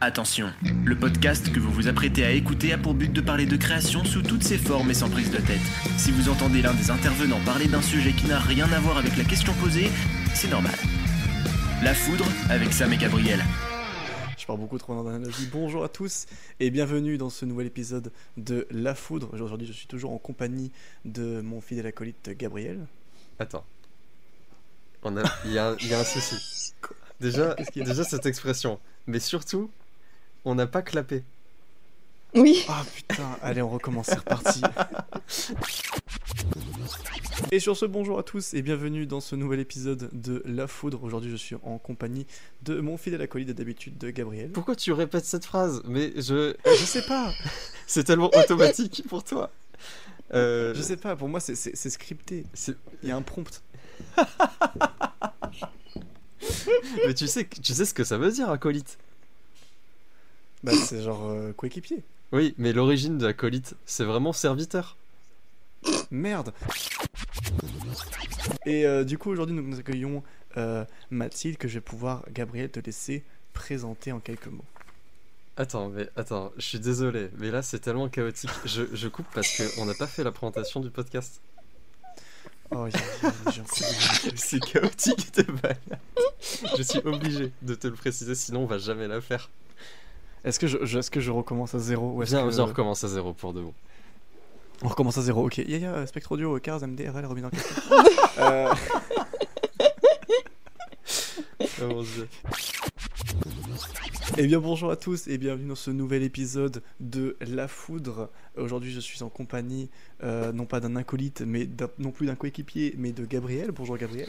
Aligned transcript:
Attention, 0.00 0.52
le 0.84 0.96
podcast 0.96 1.52
que 1.52 1.58
vous 1.58 1.72
vous 1.72 1.88
apprêtez 1.88 2.24
à 2.24 2.30
écouter 2.30 2.72
a 2.72 2.78
pour 2.78 2.94
but 2.94 3.12
de 3.12 3.20
parler 3.20 3.46
de 3.46 3.56
création 3.56 4.04
sous 4.04 4.22
toutes 4.22 4.44
ses 4.44 4.56
formes 4.56 4.92
et 4.92 4.94
sans 4.94 5.10
prise 5.10 5.32
de 5.32 5.38
tête. 5.38 5.60
Si 5.96 6.12
vous 6.12 6.28
entendez 6.28 6.62
l'un 6.62 6.72
des 6.72 6.92
intervenants 6.92 7.40
parler 7.44 7.66
d'un 7.66 7.82
sujet 7.82 8.12
qui 8.12 8.28
n'a 8.28 8.38
rien 8.38 8.70
à 8.70 8.78
voir 8.78 8.98
avec 8.98 9.16
la 9.16 9.24
question 9.24 9.52
posée, 9.54 9.90
c'est 10.34 10.46
normal. 10.48 10.76
La 11.82 11.94
foudre 11.94 12.24
avec 12.48 12.72
Sam 12.72 12.92
et 12.92 12.96
Gabriel. 12.96 13.42
Je 14.38 14.46
pars 14.46 14.56
beaucoup 14.56 14.78
trop 14.78 14.94
dans 15.02 15.18
vie. 15.18 15.48
Bonjour 15.50 15.82
à 15.82 15.88
tous 15.88 16.26
et 16.60 16.70
bienvenue 16.70 17.18
dans 17.18 17.28
ce 17.28 17.44
nouvel 17.44 17.66
épisode 17.66 18.12
de 18.36 18.68
La 18.70 18.94
Foudre. 18.94 19.30
Aujourd'hui, 19.32 19.66
je 19.66 19.72
suis 19.72 19.88
toujours 19.88 20.12
en 20.12 20.18
compagnie 20.18 20.70
de 21.06 21.40
mon 21.40 21.60
fidèle 21.60 21.86
acolyte 21.86 22.30
Gabriel. 22.38 22.86
Attends. 23.40 23.64
On 25.02 25.16
a... 25.16 25.24
il, 25.44 25.50
y 25.50 25.58
a 25.58 25.70
un... 25.70 25.76
il 25.80 25.88
y 25.88 25.94
a 25.94 25.98
un 25.98 26.04
souci. 26.04 26.72
Déjà, 27.20 27.56
déjà 27.74 28.04
cette 28.04 28.26
expression. 28.26 28.78
Mais 29.08 29.18
surtout, 29.18 29.72
on 30.48 30.54
n'a 30.54 30.66
pas 30.66 30.82
clapé. 30.82 31.24
Oui. 32.34 32.64
Ah 32.68 32.84
putain, 32.94 33.36
allez, 33.42 33.60
on 33.60 33.68
recommence, 33.68 34.06
c'est 34.06 34.18
reparti. 34.18 34.62
et 37.52 37.60
sur 37.60 37.76
ce, 37.76 37.84
bonjour 37.84 38.18
à 38.18 38.22
tous 38.22 38.54
et 38.54 38.62
bienvenue 38.62 39.04
dans 39.06 39.20
ce 39.20 39.36
nouvel 39.36 39.60
épisode 39.60 40.08
de 40.12 40.42
La 40.46 40.66
Foudre. 40.66 41.02
Aujourd'hui, 41.02 41.30
je 41.30 41.36
suis 41.36 41.56
en 41.62 41.76
compagnie 41.76 42.26
de 42.62 42.80
mon 42.80 42.96
fidèle 42.96 43.20
acolyte 43.20 43.50
d'habitude, 43.50 43.98
de 43.98 44.08
Gabriel. 44.10 44.50
Pourquoi 44.50 44.74
tu 44.74 44.92
répètes 44.92 45.26
cette 45.26 45.44
phrase? 45.44 45.82
Mais 45.86 46.12
je. 46.16 46.54
Je 46.64 46.84
sais 46.84 47.02
pas 47.02 47.30
C'est 47.86 48.04
tellement 48.04 48.30
automatique 48.34 49.04
pour 49.06 49.24
toi. 49.24 49.50
Euh... 50.32 50.74
Je 50.74 50.80
sais 50.80 50.96
pas, 50.96 51.14
pour 51.14 51.28
moi, 51.28 51.40
c'est 51.40 51.74
scripté. 51.74 52.46
Il 53.02 53.08
y 53.08 53.12
a 53.12 53.16
un 53.16 53.22
prompt. 53.22 53.62
Mais 57.06 57.14
tu 57.14 57.26
sais, 57.26 57.46
tu 57.46 57.74
sais 57.74 57.84
ce 57.84 57.92
que 57.92 58.04
ça 58.04 58.16
veut 58.16 58.30
dire, 58.30 58.48
acolyte? 58.48 58.98
Bah, 60.62 60.72
c'est 60.86 61.02
genre 61.02 61.28
euh, 61.28 61.52
coéquipier. 61.52 62.02
Oui, 62.32 62.54
mais 62.58 62.72
l'origine 62.72 63.18
de 63.18 63.26
acolyte, 63.26 63.74
c'est 63.86 64.04
vraiment 64.04 64.32
serviteur. 64.32 64.96
Merde. 66.10 66.52
Et 68.66 68.86
euh, 68.86 69.04
du 69.04 69.18
coup, 69.18 69.30
aujourd'hui, 69.30 69.54
nous 69.54 69.78
accueillons 69.78 70.22
euh, 70.56 70.84
Mathilde, 71.10 71.56
que 71.56 71.68
je 71.68 71.74
vais 71.74 71.80
pouvoir, 71.80 72.24
Gabriel, 72.30 72.70
te 72.70 72.80
laisser 72.80 73.24
présenter 73.54 74.12
en 74.12 74.20
quelques 74.20 74.48
mots. 74.48 74.64
Attends, 75.56 75.88
mais 75.88 76.08
attends, 76.16 76.52
je 76.56 76.62
suis 76.62 76.78
désolé, 76.78 77.30
mais 77.38 77.50
là 77.50 77.62
c'est 77.62 77.80
tellement 77.80 78.08
chaotique. 78.08 78.50
Je, 78.64 78.84
je 78.92 79.08
coupe 79.08 79.26
parce 79.34 79.60
qu'on 79.60 79.86
n'a 79.86 79.94
pas 79.94 80.06
fait 80.06 80.22
la 80.22 80.30
présentation 80.30 80.78
du 80.78 80.88
podcast. 80.88 81.40
Oh, 82.70 82.86
c'est 84.36 84.60
chaotique 84.60 85.34
de 85.34 85.50
malade. 85.50 85.98
Je 86.76 86.82
suis 86.82 87.00
obligé 87.00 87.50
de 87.62 87.74
te 87.74 87.88
le 87.88 87.94
préciser, 87.94 88.36
sinon 88.36 88.62
on 88.62 88.66
va 88.66 88.78
jamais 88.78 89.08
la 89.08 89.20
faire. 89.20 89.50
Est-ce 90.48 90.58
que 90.58 90.66
je, 90.66 90.78
est-ce 90.98 91.10
que 91.10 91.20
je 91.20 91.30
recommence 91.30 91.74
à 91.74 91.78
zéro 91.78 92.06
ou 92.06 92.22
Viens, 92.22 92.46
que... 92.46 92.50
viens, 92.50 92.64
on 92.64 92.66
recommence 92.68 93.04
à 93.04 93.08
zéro 93.08 93.34
pour 93.34 93.52
de 93.52 93.60
bon. 93.60 93.74
On 94.80 94.88
recommence 94.88 95.18
à 95.18 95.22
zéro, 95.22 95.44
ok. 95.44 95.58
Yaya, 95.58 96.06
Spectre 96.06 96.32
Audio, 96.32 96.58
Cars, 96.58 96.80
MDRL, 96.80 97.26
Robin 97.26 97.44
en 97.44 97.50
euh... 98.38 98.72
oh 101.82 101.86
mon 101.86 102.02
dieu. 102.02 102.26
Eh 104.38 104.46
bien 104.46 104.58
bonjour 104.58 104.90
à 104.90 104.96
tous 104.96 105.28
et 105.28 105.36
bienvenue 105.36 105.68
dans 105.68 105.74
ce 105.74 105.90
nouvel 105.90 106.22
épisode 106.22 106.82
de 107.00 107.36
La 107.42 107.68
Foudre. 107.68 108.30
Aujourd'hui 108.56 108.90
je 108.90 109.00
suis 109.00 109.22
en 109.22 109.28
compagnie 109.28 109.90
euh, 110.22 110.50
non 110.52 110.64
pas 110.64 110.80
d'un 110.80 110.96
acolyte 110.96 111.42
mais 111.42 111.68
non 111.98 112.10
plus 112.10 112.26
d'un 112.26 112.36
coéquipier 112.36 112.94
mais 112.96 113.12
de 113.12 113.26
Gabriel. 113.26 113.70
Bonjour 113.70 113.98
Gabriel. 113.98 114.28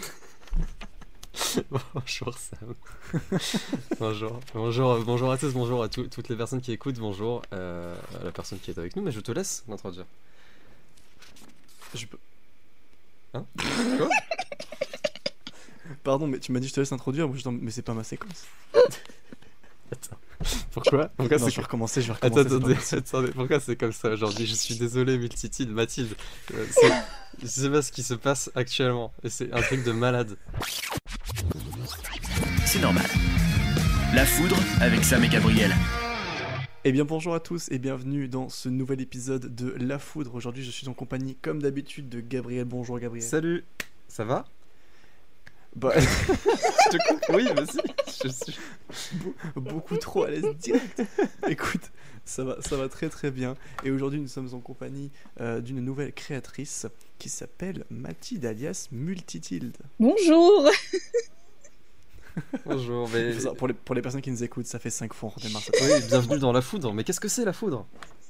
bonjour 1.93 2.37
Sam. 2.37 2.73
bonjour. 3.99 4.39
bonjour. 4.53 4.99
Bonjour 5.03 5.31
à 5.31 5.37
tous, 5.37 5.53
bonjour 5.53 5.83
à 5.83 5.89
toutes 5.89 6.29
les 6.29 6.35
personnes 6.35 6.61
qui 6.61 6.71
écoutent, 6.71 6.99
bonjour 6.99 7.41
euh, 7.53 7.95
à 8.19 8.23
la 8.23 8.31
personne 8.31 8.59
qui 8.59 8.71
est 8.71 8.79
avec 8.79 8.95
nous, 8.95 9.03
mais 9.03 9.11
je 9.11 9.19
te 9.19 9.31
laisse 9.31 9.63
m'introduire. 9.67 10.05
Je 11.93 12.05
peux. 12.05 12.17
Hein 13.33 13.45
Quoi 13.97 14.09
Pardon, 16.03 16.27
mais 16.27 16.39
tu 16.39 16.51
m'as 16.51 16.59
dit 16.59 16.67
je 16.67 16.73
te 16.73 16.79
laisse 16.79 16.91
introduire, 16.91 17.29
mais 17.51 17.71
c'est 17.71 17.81
pas 17.81 17.93
ma 17.93 18.03
séquence. 18.03 18.45
Attends. 19.91 20.17
Pourquoi 20.71 21.09
Pourquoi 21.17 21.37
non, 21.37 21.49
je 21.49 21.55
vais 21.55 21.61
recommencer, 21.61 22.01
je 22.01 22.07
vais 22.07 22.13
recommencer. 22.13 22.39
Attends, 22.39 22.55
attendez, 22.55 22.75
attendez, 22.91 23.31
pourquoi 23.31 23.59
c'est 23.59 23.75
comme 23.75 23.91
ça 23.91 24.09
aujourd'hui 24.11 24.45
Je 24.45 24.55
suis 24.55 24.75
désolé, 24.75 25.17
Multitude, 25.17 25.69
Mathilde. 25.71 26.15
Euh, 26.53 26.65
je 27.41 27.47
sais 27.47 27.69
pas 27.69 27.81
ce 27.81 27.91
qui 27.91 28.03
se 28.03 28.13
passe 28.13 28.49
actuellement. 28.55 29.13
Et 29.23 29.29
c'est 29.29 29.51
un 29.53 29.61
truc 29.61 29.83
de 29.83 29.91
malade. 29.91 30.37
C'est 32.65 32.79
normal. 32.79 33.05
La 34.13 34.25
foudre 34.25 34.57
avec 34.81 35.03
Sam 35.03 35.23
et 35.23 35.29
Gabriel. 35.29 35.75
Eh 36.85 36.93
bien 36.93 37.03
bonjour 37.03 37.35
à 37.35 37.41
tous 37.41 37.69
et 37.71 37.77
bienvenue 37.77 38.29
dans 38.29 38.47
ce 38.47 38.69
nouvel 38.69 39.01
épisode 39.01 39.53
de 39.53 39.75
La 39.79 39.99
Foudre. 39.99 40.33
Aujourd'hui 40.35 40.63
je 40.63 40.71
suis 40.71 40.87
en 40.87 40.93
compagnie 40.93 41.35
comme 41.35 41.61
d'habitude 41.61 42.07
de 42.07 42.21
Gabriel. 42.21 42.63
Bonjour 42.63 42.99
Gabriel. 42.99 43.27
Salut, 43.27 43.65
ça 44.07 44.23
va? 44.23 44.45
Bah, 45.75 45.93
je 45.97 46.89
te 46.89 47.07
coupe. 47.07 47.23
Oui, 47.29 47.45
vas-y. 47.55 47.81
Je 48.23 48.27
suis 48.29 48.55
beaucoup 49.55 49.97
trop 49.97 50.23
à 50.23 50.29
l'aise 50.29 50.55
direct. 50.57 51.01
Écoute, 51.47 51.91
ça 52.25 52.43
va, 52.43 52.61
ça 52.61 52.77
va 52.77 52.89
très 52.89 53.09
très 53.09 53.31
bien. 53.31 53.55
Et 53.83 53.91
aujourd'hui, 53.91 54.19
nous 54.19 54.27
sommes 54.27 54.53
en 54.53 54.59
compagnie 54.59 55.11
euh, 55.41 55.61
d'une 55.61 55.79
nouvelle 55.79 56.13
créatrice 56.13 56.87
qui 57.17 57.29
s'appelle 57.29 57.85
Mathilde 57.89 58.45
alias 58.45 58.87
Multitilde. 58.91 59.77
Bonjour. 59.99 60.69
Bonjour. 62.65 63.09
Mais... 63.13 63.33
Pour, 63.57 63.67
les, 63.67 63.73
pour 63.73 63.95
les 63.95 64.01
personnes 64.01 64.21
qui 64.21 64.31
nous 64.31 64.43
écoutent, 64.43 64.67
ça 64.67 64.79
fait 64.79 64.89
5 64.89 65.13
fois 65.13 65.29
on 65.29 65.39
redémarre 65.39 65.63
Oui, 65.81 66.07
bienvenue 66.07 66.39
dans 66.39 66.51
la 66.51 66.61
foudre. 66.61 66.93
Mais 66.93 67.03
qu'est-ce 67.03 67.19
que 67.19 67.27
c'est 67.27 67.45
la 67.45 67.53
foudre? 67.53 67.85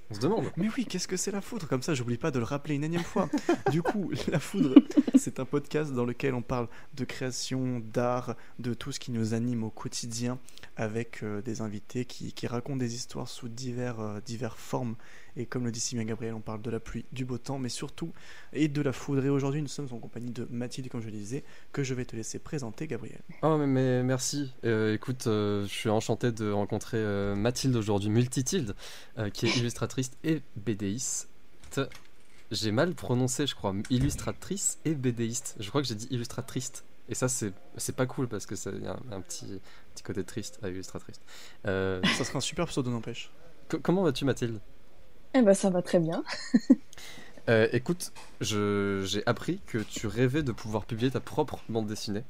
On 0.10 0.16
se 0.16 0.20
demande. 0.20 0.46
Mais 0.58 0.68
oui, 0.76 0.86
qu'est-ce 0.86 1.08
que 1.08 1.18
c'est 1.18 1.32
la 1.32 1.42
foudre? 1.42 1.68
Comme 1.68 1.82
ça, 1.82 1.94
j'oublie 1.94 2.18
pas 2.18 2.32
de 2.32 2.40
le 2.40 2.46
rappeler 2.46 2.76
une 2.76 2.84
énième 2.84 3.04
fois. 3.04 3.30
du 3.72 3.82
coup, 3.82 4.12
la 4.28 4.40
foudre, 4.40 4.76
c'est 5.16 5.40
un 5.40 5.46
podcast 5.46 5.94
dans 5.94 6.06
lequel 6.06 6.34
on 6.34 6.42
parle 6.42 6.68
de 6.96 7.06
création, 7.06 7.82
d'art, 7.94 8.36
de 8.58 8.74
tout 8.74 8.92
ce 8.92 9.00
qui 9.00 9.12
nous 9.12 9.34
anime 9.34 9.64
au 9.64 9.70
quotidien, 9.70 10.40
avec 10.80 11.24
euh, 11.24 11.42
des 11.42 11.60
invités 11.60 12.06
qui, 12.06 12.48
racontent 12.48 12.78
des 12.78 12.96
histoires 12.96 13.28
sous 13.28 13.50
divers, 13.50 14.00
euh, 14.00 14.22
divers 14.26 14.58
formes. 14.58 14.96
Et 15.36 15.46
comme 15.46 15.66
le 15.66 15.72
dit 15.72 15.80
si 15.82 15.96
bien 15.96 16.06
Gabriel, 16.06 16.34
on 16.34 16.40
parle 16.40 16.62
de 16.62 16.70
la 16.70 16.80
pluie, 16.80 17.06
du 17.12 17.26
beau 17.26 17.38
temps, 17.38 17.60
mais 17.60 17.68
surtout 17.68 18.14
et 18.54 18.70
de 18.70 18.82
la 18.82 18.94
foudre. 18.94 19.26
Et 19.26 19.30
aujourd'hui, 19.30 19.62
nous 19.62 19.68
sommes 19.68 19.90
en 19.92 20.00
compagnie 20.00 20.32
de 20.32 20.48
Mathilde, 20.50 20.88
comme 20.88 21.02
je 21.02 21.08
le 21.08 21.12
disais, 21.12 21.44
que 21.74 21.84
je 21.84 21.94
vais 21.94 22.06
te 22.06 22.16
laisser 22.16 22.40
présenter, 22.40 22.88
Gabriel. 22.88 23.20
Oh, 23.44 23.58
mais, 23.58 24.04
merci. 24.04 24.54
Euh, 24.64 24.96
écoute, 24.96 25.24
je 25.26 25.68
suis 25.68 25.90
enchanté 25.90 26.32
de 26.32 26.50
rencontrer 26.50 27.04
Mathilde 27.36 27.76
aujourd'hui, 27.76 28.10
Multitilde, 28.10 28.74
qui 29.34 29.48
est 29.48 29.58
illustratrice 29.58 30.12
et 30.24 30.42
BDiste. 30.56 31.30
J'ai 32.52 32.72
mal 32.72 32.96
prononcé, 32.96 33.46
je 33.48 33.54
crois, 33.54 33.76
illustratrice 33.90 34.80
et 34.86 34.96
BDiste. 34.96 35.58
Je 35.60 35.70
crois 35.70 35.82
que 35.82 35.88
j'ai 35.88 35.96
dit 35.96 36.08
illustratrice. 36.10 36.84
Et 37.10 37.16
ça, 37.16 37.28
c'est 37.28 37.96
pas 37.96 38.06
cool 38.06 38.28
parce 38.28 38.46
que 38.46 38.54
a 38.88 39.00
un, 39.12 39.22
petit, 39.22 39.60
petit 40.00 40.04
côté 40.04 40.24
triste 40.24 40.60
à 40.64 40.70
illustratrice. 40.70 41.20
Euh... 41.68 42.02
Ça 42.18 42.24
serait 42.24 42.38
un 42.38 42.42
super 42.42 42.68
pseudo, 42.68 42.90
n'empêche. 42.90 43.32
Comment 43.84 44.04
vas-tu, 44.04 44.26
Mathilde? 44.26 44.60
Eh 45.34 45.42
ben, 45.42 45.54
ça 45.54 45.70
va 45.70 45.82
très 45.82 46.00
bien. 46.00 46.24
euh, 47.50 47.68
écoute, 47.72 48.12
j'ai 48.42 49.24
appris 49.26 49.60
que 49.68 49.78
tu 49.78 50.08
rêvais 50.08 50.42
de 50.42 50.52
pouvoir 50.52 50.86
publier 50.86 51.12
ta 51.12 51.20
propre 51.20 51.60
bande 51.70 51.88
dessinée. 51.88 52.24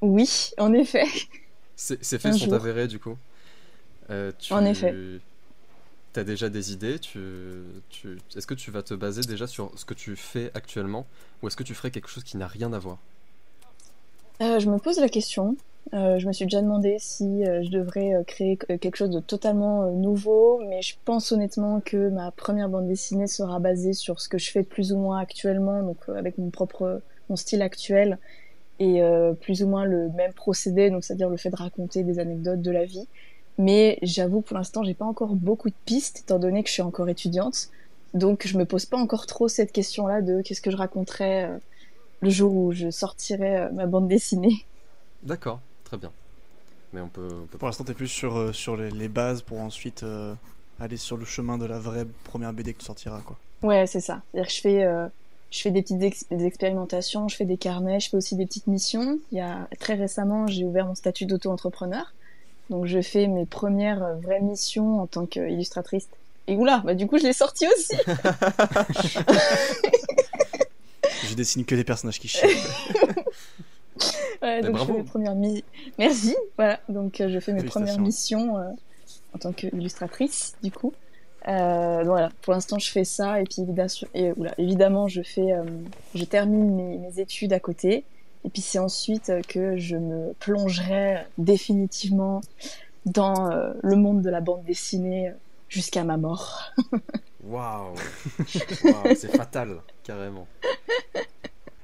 Oui, 0.00 0.50
en 0.58 0.72
effet. 0.72 1.06
C'est 1.76 2.18
fait, 2.18 2.32
sont 2.32 2.52
avérés, 2.52 2.86
du 2.86 2.98
coup. 2.98 3.16
Euh, 4.10 4.32
tu... 4.38 4.52
En 4.52 4.64
effet. 4.64 4.94
Tu 6.12 6.20
as 6.20 6.24
déjà 6.24 6.48
des 6.48 6.72
idées? 6.72 6.98
Tu, 6.98 7.18
tu... 7.88 8.18
Est-ce 8.36 8.46
que 8.46 8.54
tu 8.54 8.70
vas 8.70 8.82
te 8.82 8.94
baser 8.94 9.22
déjà 9.22 9.46
sur 9.46 9.72
ce 9.76 9.84
que 9.84 9.94
tu 9.94 10.14
fais 10.14 10.50
actuellement? 10.54 11.06
Ou 11.42 11.48
est-ce 11.48 11.56
que 11.56 11.62
tu 11.62 11.74
ferais 11.74 11.90
quelque 11.90 12.08
chose 12.08 12.24
qui 12.24 12.36
n'a 12.36 12.46
rien 12.46 12.72
à 12.72 12.78
voir? 12.78 12.98
Euh, 14.42 14.58
Je 14.58 14.68
me 14.68 14.78
pose 14.78 14.98
la 14.98 15.08
question. 15.08 15.56
Euh, 15.92 16.18
je 16.18 16.26
me 16.28 16.32
suis 16.32 16.44
déjà 16.44 16.62
demandé 16.62 16.96
si 17.00 17.44
euh, 17.44 17.62
je 17.64 17.70
devrais 17.70 18.14
euh, 18.14 18.22
créer 18.22 18.56
quelque 18.56 18.96
chose 18.96 19.10
de 19.10 19.18
totalement 19.18 19.90
nouveau, 19.90 20.60
mais 20.68 20.82
je 20.82 20.94
pense 21.04 21.32
honnêtement 21.32 21.80
que 21.80 22.10
ma 22.10 22.30
première 22.30 22.68
bande 22.68 22.86
dessinée 22.86 23.26
sera 23.26 23.58
basée 23.58 23.92
sur 23.92 24.20
ce 24.20 24.28
que 24.28 24.38
je 24.38 24.50
fais 24.50 24.62
plus 24.62 24.92
ou 24.92 24.98
moins 24.98 25.18
actuellement, 25.18 25.82
donc 25.82 25.96
avec 26.08 26.38
mon 26.38 26.50
propre 26.50 27.02
mon 27.28 27.36
style 27.36 27.62
actuel 27.62 28.18
et 28.80 29.02
plus 29.42 29.62
ou 29.62 29.68
moins 29.68 29.84
le 29.84 30.08
même 30.08 30.32
procédé, 30.32 30.88
donc 30.88 31.04
c'est-à-dire 31.04 31.28
le 31.28 31.36
fait 31.36 31.50
de 31.50 31.56
raconter 31.56 32.02
des 32.02 32.18
anecdotes 32.18 32.62
de 32.62 32.70
la 32.70 32.86
vie. 32.86 33.06
Mais 33.60 33.98
j'avoue, 34.00 34.40
pour 34.40 34.56
l'instant, 34.56 34.82
j'ai 34.82 34.94
pas 34.94 35.04
encore 35.04 35.34
beaucoup 35.34 35.68
de 35.68 35.74
pistes, 35.84 36.20
étant 36.20 36.38
donné 36.38 36.62
que 36.62 36.68
je 36.68 36.72
suis 36.72 36.82
encore 36.82 37.10
étudiante. 37.10 37.68
Donc, 38.14 38.46
je 38.46 38.56
me 38.56 38.64
pose 38.64 38.86
pas 38.86 38.96
encore 38.96 39.26
trop 39.26 39.48
cette 39.48 39.70
question-là 39.70 40.22
de 40.22 40.40
qu'est-ce 40.40 40.62
que 40.62 40.70
je 40.70 40.78
raconterais 40.78 41.44
euh, 41.44 41.58
le 42.22 42.30
jour 42.30 42.54
où 42.54 42.72
je 42.72 42.90
sortirai 42.90 43.70
ma 43.72 43.84
bande 43.84 44.08
dessinée. 44.08 44.64
D'accord, 45.22 45.60
très 45.90 45.98
bien. 45.98 46.12
Mais 46.92 47.00
on 47.00 47.08
peut. 47.08 47.28
Pour 47.58 47.66
l'instant, 47.66 47.84
t'es 47.84 47.94
plus 47.94 48.08
sur, 48.08 48.36
euh, 48.36 48.52
sur 48.52 48.76
les, 48.76 49.08
bases 49.08 49.42
pour 49.42 49.60
ensuite 49.60 50.04
aller 50.80 50.96
sur 50.96 51.16
le 51.16 51.24
chemin 51.24 51.58
de 51.58 51.66
la 51.66 51.78
vraie 51.78 52.06
première 52.24 52.52
BD 52.52 52.74
que 52.74 52.78
tu 52.78 52.86
sortiras, 52.86 53.20
quoi. 53.20 53.36
Ouais, 53.62 53.86
c'est 53.86 54.00
ça. 54.00 54.22
C'est-à-dire 54.32 54.48
que 54.48 54.54
je 54.54 54.60
fais, 54.60 54.86
je 55.50 55.60
fais 55.60 55.70
des 55.70 55.82
petites 55.82 55.98
des 55.98 56.46
expérimentations, 56.46 57.28
je 57.28 57.36
fais 57.36 57.44
des 57.44 57.56
carnets, 57.56 58.00
je 58.00 58.08
fais 58.08 58.16
aussi 58.16 58.36
des 58.36 58.46
petites 58.46 58.68
missions. 58.68 59.18
Il 59.32 59.38
y 59.38 59.40
a 59.40 59.68
très 59.78 59.94
récemment, 59.94 60.46
j'ai 60.46 60.64
ouvert 60.64 60.86
mon 60.86 60.94
statut 60.94 61.26
d'auto-entrepreneur. 61.26 62.12
Donc 62.70 62.86
je 62.86 63.02
fais 63.02 63.26
mes 63.26 63.44
premières 63.46 64.02
euh, 64.02 64.14
vraies 64.14 64.40
missions 64.40 65.00
en 65.00 65.08
tant 65.08 65.26
qu'illustratrice. 65.26 66.06
Et 66.46 66.56
oula, 66.56 66.82
bah 66.84 66.94
du 66.94 67.08
coup 67.08 67.18
je 67.18 67.24
l'ai 67.24 67.32
sorti 67.32 67.66
aussi. 67.66 67.96
je 71.28 71.34
dessine 71.34 71.64
que 71.64 71.74
des 71.74 71.84
personnages 71.84 72.20
qui 72.20 72.28
chient. 72.28 72.46
ouais, 74.42 74.62
donc 74.62 74.78
je 74.78 74.84
fais 74.84 74.92
mes 74.92 75.02
premières 75.02 75.34
mi... 75.34 75.64
Merci. 75.98 76.36
Voilà, 76.56 76.80
donc 76.88 77.22
je 77.26 77.40
fais 77.40 77.52
mes 77.52 77.64
premières 77.64 77.98
missions 77.98 78.56
en 79.34 79.38
tant 79.38 79.52
qu'illustratrice 79.52 80.56
du 80.62 80.70
coup. 80.70 80.92
Euh, 81.48 82.02
voilà, 82.04 82.28
pour 82.42 82.52
l'instant 82.52 82.78
je 82.78 82.90
fais 82.90 83.04
ça 83.04 83.40
et 83.40 83.44
puis 83.44 83.62
évidemment, 83.62 83.88
et, 84.14 84.32
oula, 84.32 84.54
évidemment 84.58 85.08
je 85.08 85.22
fais, 85.22 85.52
euh, 85.52 85.64
je 86.14 86.24
termine 86.24 86.74
mes, 86.74 86.98
mes, 86.98 87.18
études 87.18 87.54
à 87.54 87.60
côté 87.60 88.04
et 88.44 88.50
puis 88.50 88.60
c'est 88.60 88.78
ensuite 88.78 89.32
que 89.48 89.78
je 89.78 89.96
me 89.96 90.34
plongerai 90.34 91.24
définitivement 91.38 92.42
dans 93.06 93.50
euh, 93.50 93.72
le 93.82 93.96
monde 93.96 94.20
de 94.20 94.28
la 94.28 94.42
bande 94.42 94.64
dessinée 94.64 95.32
jusqu'à 95.70 96.04
ma 96.04 96.18
mort. 96.18 96.72
Waouh, 97.44 97.94
wow, 98.84 99.14
c'est 99.16 99.34
fatal, 99.34 99.80
carrément. 100.04 100.46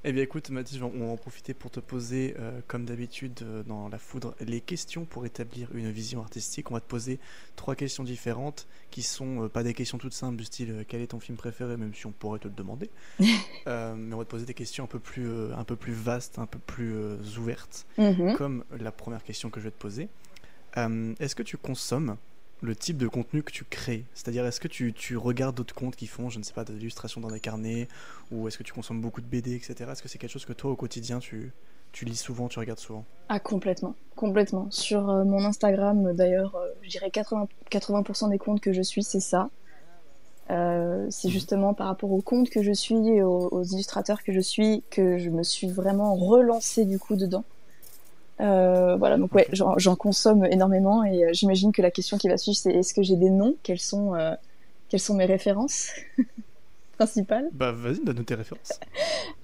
Eh 0.09 0.13
bien 0.13 0.23
écoute 0.23 0.51
Mathis, 0.51 0.81
on 0.83 0.89
va 0.91 1.07
en 1.07 1.17
profiter 1.17 1.53
pour 1.53 1.73
te 1.73 1.81
poser, 1.81 2.37
euh, 2.39 2.61
comme 2.69 2.85
d'habitude 2.85 3.41
euh, 3.43 3.65
dans 3.65 3.89
la 3.89 3.99
foudre, 3.99 4.37
les 4.39 4.61
questions 4.61 5.05
pour 5.05 5.27
établir 5.27 5.69
une 5.75 5.91
vision 5.91 6.21
artistique. 6.21 6.71
On 6.71 6.75
va 6.75 6.81
te 6.81 6.87
poser 6.87 7.19
trois 7.57 7.75
questions 7.75 8.05
différentes 8.05 8.69
qui 8.93 9.03
sont 9.03 9.43
euh, 9.43 9.49
pas 9.49 9.65
des 9.65 9.75
questions 9.75 9.99
toutes 9.99 10.13
simples 10.13 10.37
du 10.37 10.45
style 10.45 10.85
quel 10.87 11.01
est 11.01 11.09
ton 11.09 11.19
film 11.19 11.37
préféré, 11.37 11.77
même 11.77 11.93
si 11.93 12.07
on 12.07 12.13
pourrait 12.13 12.39
te 12.39 12.47
le 12.47 12.55
demander. 12.55 12.89
mais 13.19 13.35
on 13.67 14.19
va 14.19 14.25
te 14.25 14.31
poser 14.31 14.47
des 14.47 14.55
questions 14.55 14.85
un 14.85 14.87
peu 14.87 15.01
plus, 15.01 15.29
un 15.53 15.65
peu 15.65 15.75
plus 15.75 15.93
vastes, 15.93 16.39
un 16.39 16.47
peu 16.47 16.61
plus 16.61 17.37
ouvertes, 17.37 17.85
Mhm. 17.99 18.37
comme 18.37 18.65
la 18.79 18.93
première 18.93 19.25
question 19.25 19.51
que 19.51 19.59
je 19.59 19.65
vais 19.65 19.73
te 19.73 19.81
poser. 19.81 20.09
Est-ce 20.77 21.35
que 21.35 21.43
tu 21.43 21.57
consommes 21.57 22.17
le 22.63 22.75
type 22.75 22.97
de 22.97 23.09
contenu 23.09 23.43
que 23.43 23.53
tu 23.53 23.65
crées 23.65 24.05
C'est-à-dire, 24.15 24.47
est-ce 24.47 24.61
que 24.61 24.69
tu, 24.69 24.93
tu 24.93 25.17
regardes 25.17 25.57
d'autres 25.57 25.75
comptes 25.75 25.97
qui 25.97 26.07
font, 26.07 26.31
je 26.31 26.39
ne 26.39 26.45
sais 26.45 26.55
pas, 26.55 26.65
de 26.65 26.73
l'illustration 26.73 27.21
dans 27.21 27.31
des 27.31 27.41
carnets 27.41 27.89
Ou 28.31 28.49
est-ce 28.49 28.59
que 28.59 28.63
tu 28.63 28.73
consommes 28.73 29.01
beaucoup 29.01 29.21
de 29.21 29.27
BD, 29.27 29.55
etc. 29.55 29.91
Est-ce 29.93 30.03
que 30.03 30.09
c'est 30.09 30.19
quelque 30.19 30.31
chose 30.31 30.47
que 30.47 30.53
toi, 30.53 30.71
au 30.71 30.77
quotidien, 30.77 31.19
tu, 31.19 31.53
tu 31.93 32.05
lis 32.05 32.17
souvent, 32.17 32.49
tu 32.49 32.59
regardes 32.59 32.79
souvent? 32.79 33.05
Ah, 33.29 33.41
complètement. 33.41 33.95
Complètement. 34.15 34.69
Sur 34.71 35.11
euh, 35.11 35.25
mon 35.25 35.45
Instagram, 35.45 36.15
d'ailleurs, 36.15 36.55
euh, 36.57 36.69
je 36.83 36.91
dirais 36.91 37.09
80%, 37.09 37.49
80 37.71 38.29
des 38.29 38.39
comptes 38.39 38.61
que 38.61 38.73
je 38.73 38.83
suis, 38.83 39.03
c'est 39.03 39.21
ça. 39.21 39.51
Euh, 40.49 41.07
c'est 41.11 41.29
justement 41.29 41.75
par 41.75 41.89
rapport 41.89 42.13
aux 42.13 42.21
comptes 42.21 42.51
que 42.51 42.63
je 42.63 42.73
suis 42.73 43.09
et 43.09 43.23
aux, 43.23 43.49
aux, 43.51 43.65
illustrateurs 43.65 44.23
que 44.23 44.33
je 44.33 44.39
suis 44.39 44.85
que 44.91 45.19
je 45.19 45.29
me 45.29 45.43
suis 45.43 45.67
vraiment 45.67 46.15
relancée 46.15 46.85
du 46.85 47.01
coup 47.01 47.17
dedans. 47.17 47.45
Euh, 48.41 48.97
voilà, 48.97 49.17
donc 49.17 49.35
ouais, 49.35 49.49
j'en 49.53 49.97
consomme 49.97 50.45
énormément 50.45 51.05
et 51.05 51.25
euh, 51.25 51.31
j'imagine 51.33 51.73
que 51.73 51.81
la 51.81 51.91
question 51.91 52.19
qui 52.19 52.29
va 52.29 52.37
suivre, 52.37 52.57
c'est 52.57 52.73
est-ce 52.73 52.93
que 52.93 53.03
j'ai 53.03 53.17
des 53.17 53.31
noms? 53.31 53.55
Quelles 53.63 53.81
sont, 53.81 54.15
euh, 54.15 54.35
quelles 54.89 55.01
sont 55.01 55.15
mes 55.15 55.25
références 55.25 55.91
principales? 56.99 57.49
Bah 57.53 57.73
vas-y, 57.73 58.05
donne-nous 58.05 58.25
tes 58.25 58.35
références. 58.35 58.79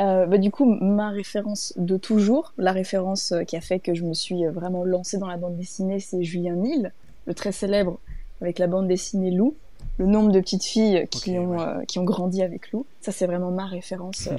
Euh, 0.01 0.27
bah, 0.27 0.37
du 0.37 0.51
coup, 0.51 0.67
ma 0.67 1.11
référence 1.11 1.73
de 1.77 1.97
toujours, 1.97 2.53
la 2.59 2.73
référence 2.73 3.33
qui 3.47 3.57
a 3.57 3.61
fait 3.61 3.79
que 3.79 3.95
je 3.95 4.05
me 4.05 4.13
suis 4.13 4.45
vraiment 4.47 4.85
lancée 4.85 5.19
dans 5.19 5.29
la 5.29 5.39
bande 5.39 5.57
dessinée, 5.57 6.01
c'est 6.01 6.23
Julien 6.23 6.57
Nil, 6.57 6.93
le 7.27 7.35
très 7.35 7.53
célèbre 7.53 7.99
avec 8.43 8.59
la 8.59 8.67
bande 8.67 8.89
dessinée 8.89 9.31
Lou. 9.31 9.55
Le 9.99 10.07
nombre 10.07 10.33
de 10.33 10.41
petites 10.41 10.65
filles 10.65 11.07
qui, 11.11 11.39
ont, 11.39 11.51
ouais. 11.51 11.61
euh, 11.61 11.85
qui 11.85 11.99
ont 11.99 12.05
grandi 12.05 12.43
avec 12.43 12.73
Lou, 12.73 12.87
ça 13.01 13.13
c'est 13.13 13.27
vraiment 13.27 13.51
ma 13.51 13.67
référence 13.67 14.29
euh, 14.29 14.39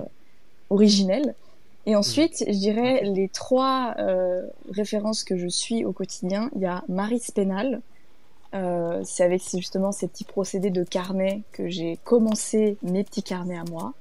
originelle. 0.69 1.35
Et 1.85 1.95
ensuite, 1.95 2.43
je 2.47 2.53
dirais 2.57 3.01
les 3.03 3.27
trois 3.27 3.95
euh, 3.99 4.43
références 4.71 5.23
que 5.23 5.37
je 5.37 5.47
suis 5.47 5.83
au 5.83 5.91
quotidien. 5.91 6.49
Il 6.55 6.61
y 6.61 6.65
a 6.65 6.83
Marie 6.87 7.19
Spénal. 7.19 7.81
Euh, 8.55 9.01
c'est 9.03 9.23
avec 9.23 9.41
ces- 9.41 9.57
justement 9.57 9.91
ces 9.91 10.07
petits 10.07 10.23
procédés 10.23 10.69
de 10.69 10.83
carnet 10.83 11.41
que 11.51 11.67
j'ai 11.69 11.97
commencé 12.03 12.77
mes 12.83 13.03
petits 13.03 13.23
carnets 13.23 13.57
à 13.57 13.63
moi. 13.69 13.93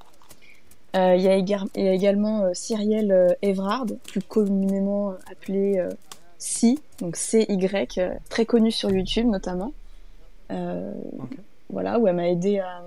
Euh, 0.94 1.16
il, 1.16 1.22
y 1.22 1.28
a 1.28 1.36
il 1.38 1.48
y 1.84 1.88
a 1.88 1.92
également 1.92 2.42
euh, 2.42 2.50
Cyrielle 2.52 3.10
euh, 3.12 3.28
Evrard, 3.40 3.86
plus 4.04 4.20
communément 4.20 5.14
appelée 5.30 5.78
euh, 5.78 5.88
Si, 6.38 6.78
donc 7.00 7.16
C-Y, 7.16 7.96
euh, 7.98 8.12
très 8.28 8.44
connue 8.44 8.70
sur 8.70 8.90
YouTube 8.90 9.26
notamment. 9.26 9.72
Euh, 10.50 10.92
Ok. 11.18 11.36
Voilà, 11.70 11.98
où 11.98 12.06
elle 12.06 12.16
m'a 12.16 12.28
aidé 12.28 12.58
à 12.58 12.82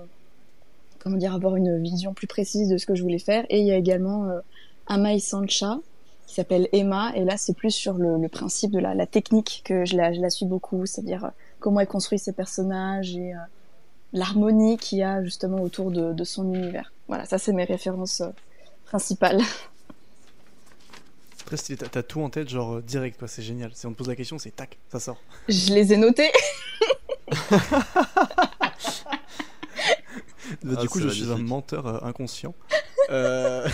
comment 1.00 1.16
dire, 1.16 1.34
avoir 1.34 1.56
une 1.56 1.82
vision 1.82 2.14
plus 2.14 2.28
précise 2.28 2.68
de 2.68 2.78
ce 2.78 2.86
que 2.86 2.94
je 2.94 3.02
voulais 3.02 3.18
faire. 3.18 3.44
Et 3.50 3.58
il 3.58 3.66
y 3.66 3.72
a 3.72 3.76
également 3.76 4.26
euh, 4.26 4.38
Amai 4.86 5.18
Sancha, 5.20 5.78
qui 6.26 6.34
s'appelle 6.34 6.68
Emma, 6.72 7.12
et 7.14 7.24
là 7.24 7.36
c'est 7.36 7.54
plus 7.54 7.70
sur 7.70 7.94
le, 7.94 8.18
le 8.18 8.28
principe 8.28 8.70
de 8.70 8.78
la, 8.78 8.94
la 8.94 9.06
technique 9.06 9.62
que 9.64 9.84
je 9.84 9.96
la, 9.96 10.12
je 10.12 10.20
la 10.20 10.30
suis 10.30 10.46
beaucoup, 10.46 10.86
c'est-à-dire 10.86 11.24
euh, 11.26 11.30
comment 11.60 11.80
elle 11.80 11.86
construit 11.86 12.18
ses 12.18 12.32
personnages 12.32 13.16
et 13.16 13.34
euh, 13.34 13.38
l'harmonie 14.12 14.76
qu'il 14.76 14.98
y 14.98 15.02
a 15.02 15.22
justement 15.22 15.62
autour 15.62 15.90
de, 15.90 16.12
de 16.12 16.24
son 16.24 16.52
univers. 16.52 16.92
Voilà, 17.08 17.24
ça 17.26 17.38
c'est 17.38 17.52
mes 17.52 17.64
références 17.64 18.20
euh, 18.20 18.28
principales. 18.86 19.40
Très 21.46 21.56
stylé, 21.56 21.78
t'as 21.78 22.02
tout 22.02 22.20
en 22.22 22.28
tête, 22.28 22.48
genre 22.48 22.82
direct, 22.82 23.20
toi, 23.20 23.28
c'est 23.28 23.42
génial. 23.42 23.70
Si 23.72 23.86
on 23.86 23.92
te 23.92 23.98
pose 23.98 24.08
la 24.08 24.16
question, 24.16 24.36
c'est 24.36 24.50
tac, 24.50 24.78
ça 24.90 24.98
sort. 24.98 25.18
Je 25.48 25.72
les 25.74 25.92
ai 25.92 25.96
notés. 25.96 26.30
Bah, 30.62 30.74
Ah, 30.76 30.80
du 30.80 30.88
coup, 30.88 31.00
c'est 31.00 31.08
je 31.08 31.24
suis 31.24 31.32
un 31.32 31.38
menteur 31.38 31.86
euh, 31.86 31.98
inconscient. 32.02 32.54
Euh, 33.10 33.68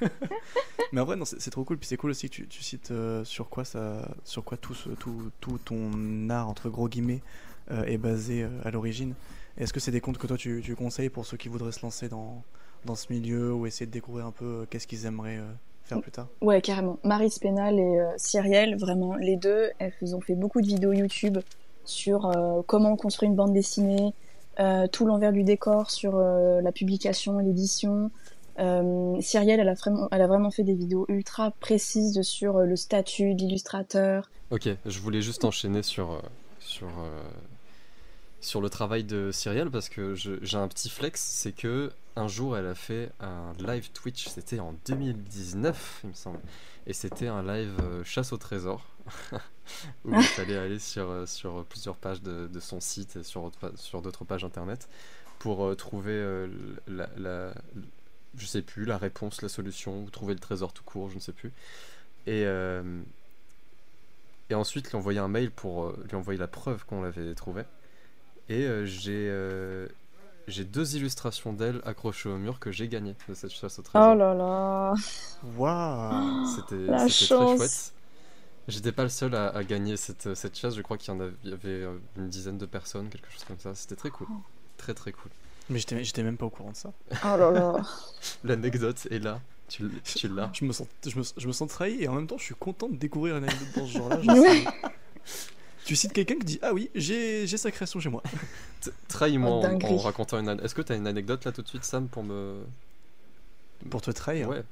Mais 0.92 1.00
en 1.00 1.04
vrai, 1.04 1.16
non, 1.16 1.24
c'est 1.24 1.50
trop 1.50 1.64
cool. 1.64 1.78
Puis 1.78 1.88
c'est 1.88 1.96
cool 1.96 2.10
aussi 2.10 2.30
que 2.30 2.42
tu, 2.42 2.62
cites 2.62 2.90
euh, 2.90 3.24
sur 3.24 3.48
quoi 3.48 3.64
ça, 3.64 4.08
sur 4.24 4.44
quoi 4.44 4.56
tout, 4.56 4.76
tout, 4.98 5.30
tout 5.40 5.58
ton 5.58 6.30
art 6.30 6.48
entre 6.48 6.68
gros 6.70 6.88
guillemets 6.88 7.22
euh, 7.70 7.84
est 7.84 7.98
basé 7.98 8.46
à 8.64 8.70
l'origine. 8.70 9.14
Est-ce 9.58 9.72
que 9.72 9.80
c'est 9.80 9.90
des 9.90 10.00
comptes 10.00 10.18
que 10.18 10.26
toi 10.26 10.36
tu, 10.36 10.60
tu 10.62 10.74
conseilles 10.76 11.08
pour 11.08 11.26
ceux 11.26 11.36
qui 11.36 11.48
voudraient 11.48 11.72
se 11.72 11.82
lancer 11.82 12.08
dans, 12.08 12.42
dans 12.84 12.94
ce 12.94 13.12
milieu 13.12 13.52
ou 13.52 13.66
essayer 13.66 13.86
de 13.86 13.90
découvrir 13.90 14.26
un 14.26 14.30
peu 14.30 14.66
qu'est-ce 14.70 14.86
qu'ils 14.86 15.06
aimeraient 15.06 15.40
faire 15.84 16.00
plus 16.00 16.12
tard? 16.12 16.28
Ouais, 16.40 16.60
carrément. 16.60 16.98
Marie 17.04 17.30
Spénal 17.30 17.78
et 17.78 18.04
Cyrielle, 18.16 18.76
vraiment, 18.76 19.16
les 19.16 19.36
deux, 19.36 19.70
elles 19.78 20.14
ont 20.14 20.20
fait 20.20 20.34
beaucoup 20.34 20.60
de 20.60 20.66
vidéos 20.66 20.92
YouTube 20.92 21.38
sur 21.84 22.30
comment 22.66 22.92
on 22.92 22.96
construit 22.96 23.28
une 23.28 23.34
bande 23.34 23.54
dessinée, 23.54 24.12
tout 24.92 25.06
l'envers 25.06 25.32
du 25.32 25.42
décor 25.42 25.90
sur 25.90 26.18
la 26.18 26.72
publication 26.72 27.38
l'édition. 27.38 28.10
Euh, 28.58 29.20
Cyrielle, 29.20 29.60
elle 29.60 29.68
a, 29.68 30.26
vraiment, 30.26 30.50
fait 30.50 30.62
des 30.62 30.74
vidéos 30.74 31.04
ultra 31.08 31.50
précises 31.50 32.22
sur 32.22 32.56
euh, 32.58 32.64
le 32.64 32.76
statut 32.76 33.34
d'illustrateur. 33.34 34.30
Ok, 34.50 34.68
je 34.84 35.00
voulais 35.00 35.22
juste 35.22 35.44
enchaîner 35.44 35.82
sur, 35.82 36.12
euh, 36.12 36.20
sur, 36.60 36.86
euh, 36.86 37.22
sur 38.40 38.60
le 38.60 38.70
travail 38.70 39.04
de 39.04 39.30
Cyrielle 39.32 39.70
parce 39.70 39.88
que 39.88 40.14
j'ai 40.14 40.56
un 40.56 40.68
petit 40.68 40.88
flex, 40.88 41.20
c'est 41.20 41.52
que 41.52 41.92
un 42.18 42.28
jour 42.28 42.56
elle 42.56 42.66
a 42.66 42.74
fait 42.74 43.10
un 43.20 43.52
live 43.58 43.90
Twitch, 43.92 44.28
c'était 44.28 44.60
en 44.60 44.74
2019 44.86 46.00
il 46.04 46.10
me 46.10 46.14
semble, 46.14 46.38
et 46.86 46.94
c'était 46.94 47.26
un 47.26 47.42
live 47.42 47.76
chasse 48.04 48.32
au 48.32 48.38
trésor 48.38 48.86
où 50.06 50.14
il 50.14 50.22
fallait 50.22 50.56
aller 50.56 50.78
sur, 50.78 51.28
sur 51.28 51.64
plusieurs 51.66 51.96
pages 51.96 52.22
de, 52.22 52.46
de 52.46 52.60
son 52.60 52.80
site 52.80 53.16
et 53.16 53.22
sur, 53.22 53.50
sur 53.74 54.00
d'autres 54.00 54.24
pages 54.24 54.44
internet 54.44 54.88
pour 55.38 55.76
trouver 55.76 56.46
la- 56.86 57.52
je 58.38 58.46
sais 58.46 58.62
plus, 58.62 58.84
la 58.84 58.98
réponse, 58.98 59.42
la 59.42 59.48
solution, 59.48 60.02
ou 60.02 60.10
trouver 60.10 60.34
le 60.34 60.40
trésor 60.40 60.72
tout 60.72 60.84
court, 60.84 61.10
je 61.10 61.14
ne 61.16 61.20
sais 61.20 61.32
plus. 61.32 61.52
Et, 62.26 62.44
euh, 62.46 62.82
et 64.50 64.54
ensuite 64.54 64.90
lui 64.90 64.96
envoyer 64.96 65.18
un 65.18 65.28
mail 65.28 65.50
pour 65.50 65.84
euh, 65.86 66.04
lui 66.08 66.16
envoyer 66.16 66.38
la 66.38 66.48
preuve 66.48 66.84
qu'on 66.84 67.02
l'avait 67.02 67.34
trouvé. 67.34 67.62
Et 68.48 68.64
euh, 68.64 68.84
j'ai 68.86 69.28
euh, 69.30 69.88
j'ai 70.46 70.64
deux 70.64 70.96
illustrations 70.96 71.52
d'elle 71.52 71.80
accrochées 71.84 72.28
au 72.28 72.36
mur 72.38 72.60
que 72.60 72.70
j'ai 72.70 72.86
gagnées 72.88 73.16
de 73.28 73.34
cette 73.34 73.50
chasse 73.52 73.78
au 73.78 73.82
trésor. 73.82 74.12
Oh 74.12 74.14
là 74.16 74.34
là 74.34 74.94
Waouh 75.56 76.46
C'était 76.54 76.76
La 76.86 77.08
c'était 77.08 77.34
très 77.34 77.36
chance. 77.36 77.56
chouette. 77.58 77.92
J'étais 78.68 78.92
pas 78.92 79.04
le 79.04 79.08
seul 79.08 79.34
à, 79.34 79.48
à 79.48 79.62
gagner 79.64 79.96
cette, 79.96 80.34
cette 80.34 80.56
chasse, 80.58 80.74
je 80.76 80.82
crois 80.82 80.98
qu'il 80.98 81.12
y 81.12 81.16
en 81.16 81.20
avait, 81.20 81.32
il 81.44 81.50
y 81.50 81.52
avait 81.52 81.84
une 82.16 82.28
dizaine 82.28 82.58
de 82.58 82.66
personnes, 82.66 83.08
quelque 83.08 83.30
chose 83.30 83.44
comme 83.44 83.58
ça. 83.60 83.74
C'était 83.76 83.94
très 83.96 84.10
cool. 84.10 84.26
Très 84.76 84.94
très 84.94 85.12
cool. 85.12 85.30
Mais 85.68 85.78
j'étais 85.78 86.02
j'étais 86.04 86.22
même 86.22 86.36
pas 86.36 86.46
au 86.46 86.50
courant 86.50 86.70
de 86.72 86.76
ça. 86.76 86.92
Oh 87.12 87.36
là 87.36 87.50
là 87.50 87.76
L'anecdote 88.44 89.06
est 89.10 89.18
là, 89.18 89.40
tu, 89.68 89.82
l'as. 90.28 90.50
Je 90.54 90.64
me 90.64 90.72
sens, 90.72 90.86
je 91.06 91.18
me, 91.18 91.24
je 91.36 91.46
me 91.46 91.52
sens 91.52 91.68
trahi 91.68 92.02
et 92.02 92.08
en 92.08 92.14
même 92.14 92.26
temps, 92.26 92.38
je 92.38 92.44
suis 92.44 92.54
content 92.54 92.88
de 92.88 92.96
découvrir 92.96 93.36
une 93.36 93.44
anecdote 93.44 93.68
dans 93.76 93.86
ce 93.86 93.92
genre-là. 93.98 94.22
Genre, 94.22 94.72
Tu 95.84 95.94
cites 95.94 96.12
quelqu'un 96.12 96.34
qui 96.36 96.44
dit 96.44 96.58
Ah 96.62 96.72
oui, 96.74 96.90
j'ai 96.96 97.46
j'ai 97.46 97.56
sa 97.56 97.70
création 97.70 98.00
chez 98.00 98.08
moi. 98.08 98.22
Trahis-moi 99.08 99.60
Oh, 99.62 99.66
en- 99.66 99.80
en, 99.92 99.96
racontant 99.98 100.38
une. 100.38 100.48
an- 100.48 100.58
Est-ce 100.58 100.74
que 100.74 100.82
t'as 100.82 100.96
une 100.96 101.06
anecdote 101.06 101.44
là 101.44 101.52
tout 101.52 101.62
de 101.62 101.68
suite, 101.68 101.84
Sam, 101.84 102.08
pour 102.08 102.24
me. 102.24 102.60
Pour 103.90 104.02
te 104.02 104.10
trahir. 104.10 104.48
Ouais. 104.48 104.62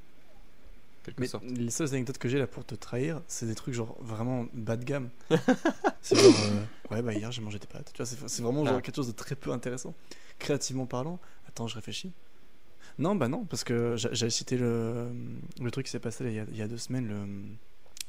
Quelque 1.05 1.19
Mais 1.21 1.27
sorte. 1.27 1.43
les 1.45 1.69
seules 1.69 1.89
anecdotes 1.93 2.17
que 2.17 2.27
j'ai 2.27 2.39
là 2.39 2.47
pour 2.47 2.65
te 2.65 2.73
trahir, 2.75 3.21
c'est 3.27 3.45
des 3.45 3.55
trucs 3.55 3.73
genre 3.75 3.95
vraiment 4.01 4.45
bas 4.53 4.75
de 4.75 4.83
gamme. 4.83 5.09
c'est 6.01 6.15
genre, 6.17 6.33
euh, 6.91 6.93
ouais, 6.95 7.01
bah 7.01 7.13
hier 7.13 7.31
j'ai 7.31 7.41
mangé 7.41 7.59
des 7.59 7.67
pâtes. 7.67 7.91
Tu 7.93 7.97
vois, 7.97 8.05
c'est 8.05 8.17
c'est 8.27 8.41
vraiment 8.41 8.65
genre 8.65 8.75
Ah. 8.77 8.81
quelque 8.81 8.95
chose 8.95 9.07
de 9.07 9.11
très 9.13 9.35
peu 9.35 9.51
intéressant. 9.51 9.93
Créativement 10.39 10.85
parlant, 10.85 11.19
attends, 11.47 11.67
je 11.67 11.75
réfléchis. 11.75 12.11
Non, 12.97 13.15
bah 13.15 13.27
non, 13.27 13.45
parce 13.45 13.63
que 13.63 13.95
j'a- 13.97 14.13
j'avais 14.13 14.29
cité 14.29 14.57
le, 14.57 15.07
le 15.61 15.71
truc 15.71 15.85
qui 15.85 15.91
s'est 15.91 15.99
passé 15.99 16.23
il, 16.25 16.33
y 16.33 16.39
a, 16.39 16.45
il 16.49 16.57
y 16.57 16.61
a 16.61 16.67
deux 16.67 16.77
semaines, 16.77 17.57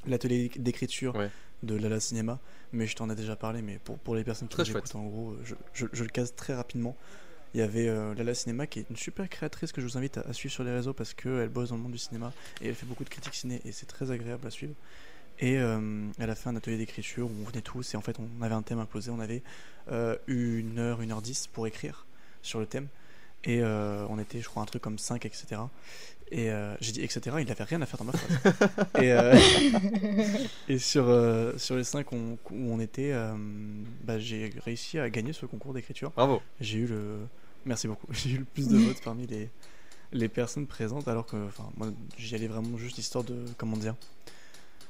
l'atelier 0.07 0.51
d'écriture 0.57 1.15
Ouais. 1.17 1.31
de 1.63 1.75
Lala 1.77 1.99
Cinéma, 2.01 2.39
mais 2.73 2.87
je 2.87 2.95
t'en 2.95 3.09
ai 3.11 3.15
déjà 3.15 3.35
parlé, 3.37 3.63
mais 3.63 3.79
pour, 3.83 3.99
pour 3.99 4.15
les 4.15 4.23
personnes 4.25 4.49
qui 4.49 4.61
écoutent, 4.61 4.95
en 4.95 5.05
gros, 5.07 5.37
je, 5.43 5.55
je- 5.73 5.87
je 5.93 6.03
le 6.05 6.11
case 6.11 6.35
très 6.35 6.55
rapidement. 6.55 6.97
Il 7.55 7.61
y 7.61 7.63
avait 7.63 7.89
euh, 7.89 8.15
Lala 8.15 8.35
Cinéma 8.35 8.67
qui 8.67 8.81
est 8.81 8.87
une 8.91 8.97
super 8.97 9.29
créatrice 9.29 9.73
que 9.73 9.81
je 9.81 9.87
vous 9.87 9.97
invite 9.97 10.19
à, 10.19 10.23
à 10.23 10.33
suivre 10.33 10.53
sur 10.53 10.63
les 10.63 10.73
réseaux 10.73 10.93
parce 10.93 11.15
qu'elle 11.15 11.49
bosse 11.49 11.71
dans 11.71 11.77
le 11.77 11.83
monde 11.83 11.93
du 11.93 11.99
cinéma 11.99 12.33
et 12.61 12.69
elle 12.69 12.75
fait 12.75 12.87
beaucoup 12.87 13.05
de 13.05 13.09
critiques 13.09 13.35
ciné 13.35 13.63
et 13.65 13.73
c'est 13.73 13.87
très 13.87 14.11
agréable 14.11 14.47
à 14.47 14.51
suivre. 14.51 14.75
Et 15.39 15.59
euh, 15.59 16.07
elle 16.19 16.31
a 16.31 16.35
fait 16.35 16.49
un 16.51 16.57
atelier 16.57 16.77
d'écriture 16.77 17.27
où 17.29 17.33
on 17.43 17.49
venait 17.49 17.63
tous 17.63 17.95
et 17.95 17.97
en 17.97 18.01
fait 18.03 18.19
on 18.21 18.43
avait 18.43 18.55
un 18.55 18.63
thème 18.63 18.79
imposé, 18.79 19.11
on 19.11 19.21
avait 19.21 19.43
euh, 19.91 20.17
une 20.27 20.79
heure, 20.79 21.01
une 21.03 21.13
heure 21.13 21.23
dix 21.23 21.47
pour 21.47 21.67
écrire 21.67 22.06
sur 22.47 22.61
le 22.61 22.67
thème 22.67 22.89
et 23.47 23.61
euh, 23.63 24.05
on 24.09 24.19
était 24.19 24.41
je 24.41 24.49
crois 24.49 24.63
un 24.63 24.67
truc 24.67 24.83
comme 24.83 24.99
5 24.99 25.25
etc. 25.25 25.61
Et 26.33 26.51
euh, 26.51 26.75
j'ai 26.81 26.93
dit 26.93 27.03
etc. 27.03 27.37
Il 27.41 27.51
avait 27.51 27.65
rien 27.65 27.81
à 27.81 27.87
faire 27.87 27.99
dans 27.99 28.07
ma 28.07 28.13
phrase. 28.13 28.69
et, 29.01 29.13
euh, 29.13 29.39
et 30.69 30.79
sur, 30.79 31.05
sur 31.57 31.77
les 31.77 31.85
5 31.85 32.11
où 32.11 32.39
on 32.51 32.81
était, 32.81 33.15
bah, 34.03 34.19
j'ai 34.19 34.53
réussi 34.65 34.99
à 34.99 35.09
gagner 35.09 35.33
ce 35.33 35.47
concours 35.47 35.73
d'écriture. 35.73 36.11
Bravo. 36.11 36.43
J'ai 36.61 36.79
eu 36.79 36.87
le. 36.87 37.19
Merci 37.65 37.89
beaucoup. 37.89 38.07
J'ai 38.13 38.31
eu 38.31 38.39
le 38.39 38.45
plus 38.45 38.69
de 38.69 38.77
votes 38.77 39.01
parmi 39.03 39.27
les, 39.27 39.49
les 40.13 40.29
personnes 40.29 40.67
présentes, 40.67 41.09
alors 41.09 41.27
que 41.27 41.37
enfin, 41.47 41.69
moi 41.77 41.89
j'y 42.17 42.35
allais 42.35 42.47
vraiment 42.49 42.77
juste 42.77 42.99
histoire 42.99 43.25
de. 43.25 43.45
Comment 43.57 43.77
dire 43.77 43.95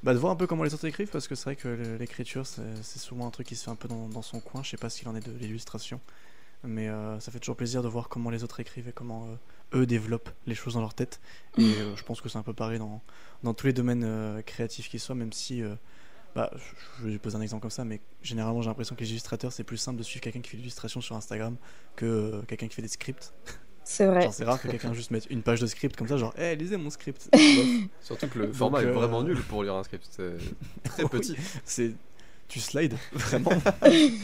bah, 0.03 0.15
De 0.15 0.19
voir 0.19 0.33
un 0.33 0.37
peu 0.37 0.47
comment 0.47 0.63
les 0.63 0.73
autres 0.73 0.87
écrivent, 0.87 1.09
parce 1.09 1.29
que 1.29 1.35
c'est 1.35 1.45
vrai 1.45 1.57
que 1.57 1.97
l'écriture 1.99 2.47
c'est 2.47 2.63
c'est 2.83 2.99
souvent 2.99 3.27
un 3.27 3.31
truc 3.31 3.47
qui 3.47 3.57
se 3.57 3.65
fait 3.65 3.71
un 3.71 3.77
peu 3.77 3.89
dans, 3.89 4.09
dans 4.09 4.23
son 4.23 4.41
coin. 4.41 4.63
Je 4.63 4.71
sais 4.71 4.77
pas 4.79 4.89
s'il 4.89 5.09
en 5.09 5.17
est 5.17 5.27
de 5.27 5.33
l'illustration, 5.33 6.01
mais 6.65 6.89
euh, 6.89 7.19
ça 7.21 7.31
fait 7.33 7.39
toujours 7.39 7.57
plaisir 7.57 7.83
de 7.83 7.89
voir 7.89 8.09
comment 8.09 8.31
les 8.31 8.43
autres 8.45 8.61
écrivent 8.61 8.89
et 8.89 8.93
comment 8.93 9.27
euh, 9.75 9.81
eux 9.81 9.87
développent 9.87 10.31
les 10.47 10.55
choses 10.55 10.75
dans 10.75 10.81
leur 10.81 10.95
tête. 10.95 11.21
Et 11.59 11.63
euh, 11.63 11.95
je 11.97 12.03
pense 12.03 12.21
que 12.21 12.29
c'est 12.29 12.39
un 12.39 12.43
peu 12.43 12.55
pareil 12.55 12.79
dans, 12.79 13.01
dans 13.43 13.55
tous 13.55 13.67
les 13.67 13.73
domaines 13.73 14.05
euh, 14.05 14.43
créatifs 14.43 14.89
qu'ils 14.89 15.01
soient, 15.01 15.15
même 15.15 15.33
si. 15.33 15.63
euh, 15.63 15.75
bah, 16.35 16.51
je 16.55 17.03
je 17.05 17.09
vais 17.09 17.19
poser 17.19 17.37
un 17.37 17.41
exemple 17.41 17.63
comme 17.63 17.71
ça, 17.71 17.85
mais 17.87 18.01
généralement 18.23 18.61
j'ai 18.61 18.69
l'impression 18.69 18.95
que 18.95 19.01
les 19.01 19.09
illustrateurs 19.11 19.53
c'est 19.53 19.65
plus 19.65 19.79
simple 19.79 19.97
de 19.99 20.03
suivre 20.03 20.23
quelqu'un 20.23 20.41
qui 20.43 20.51
fait 20.51 20.57
de 20.59 20.61
l'illustration 20.63 21.01
sur 21.01 21.17
Instagram 21.17 21.57
que 21.95 22.05
euh, 22.05 22.43
quelqu'un 22.43 22.69
qui 22.69 22.75
fait 22.75 22.83
des 22.83 22.89
scripts. 22.89 23.33
C'est 23.85 24.05
vrai. 24.07 24.29
C'est 24.33 24.45
rare 24.45 24.61
que 24.61 24.69
quelqu'un 24.69 24.93
juste 24.93 25.13
mette 25.13 25.27
une 25.31 25.43
page 25.43 25.61
de 25.61 25.67
script 25.67 25.97
comme 25.97 26.09
ça, 26.09 26.17
genre, 26.19 26.35
hé, 26.39 26.57
lisez 26.57 26.77
mon 26.77 26.91
script. 26.91 27.31
Surtout 28.03 28.27
que 28.29 28.39
le 28.41 28.47
Donc, 28.49 28.55
format 28.57 28.83
est 28.83 28.87
vraiment 28.91 29.23
nul 29.23 29.41
pour 29.45 29.63
lire 29.63 29.77
un 29.77 29.85
script. 29.85 30.07
C'est 30.11 30.37
très 30.85 31.03
Oui. 31.05 31.09
petit. 31.11 31.37
c'est. 31.65 31.95
Tu 32.49 32.61
slides, 32.61 32.97
vraiment. 33.13 33.51
tu 33.51 34.21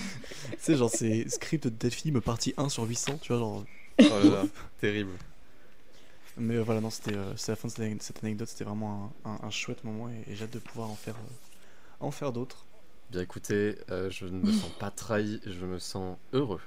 sais, 0.59 0.77
genre, 0.77 0.91
c'est 0.91 1.29
script 1.29 1.65
de 1.65 1.71
Delphine, 1.71 2.21
partie 2.21 2.55
1 2.57 2.69
sur 2.69 2.85
800, 2.85 3.19
tu 3.21 3.33
vois, 3.33 3.39
genre. 3.39 3.65
Oh 4.11 4.19
là 4.19 4.31
là, 4.31 4.47
terrible. 4.81 5.13
Mais 6.39 6.57
euh, 6.57 6.63
voilà, 6.63 6.81
non, 6.81 6.91
c'était 6.91 7.15
euh, 7.17 7.37
c'est 7.37 7.53
la 7.53 7.57
fin 7.57 7.69
de 7.69 7.73
cette, 7.73 7.85
ane- 7.85 8.01
cette 8.01 8.25
anecdote, 8.25 8.49
c'était 8.49 8.65
vraiment 8.65 9.13
un, 9.25 9.31
un- 9.31 9.39
un 9.43 9.51
chouette 9.51 9.85
moment 9.85 10.09
et, 10.09 10.31
et 10.31 10.35
j'ai 10.35 10.45
hâte 10.45 10.53
de 10.53 10.59
pouvoir 10.59 10.89
en 10.91 10.95
faire, 10.95 11.15
euh, 11.17 11.35
en 12.01 12.11
faire 12.11 12.33
d'autres. 12.33 12.65
Bien 13.11 13.21
écoutez, 13.23 13.77
euh, 13.91 14.09
je 14.11 14.25
ne 14.27 14.39
me 14.39 14.53
sens 14.53 14.71
pas 14.79 14.91
trahi, 14.91 15.41
je 15.47 15.67
me 15.67 15.79
sens 15.79 16.17
heureux. 16.33 16.61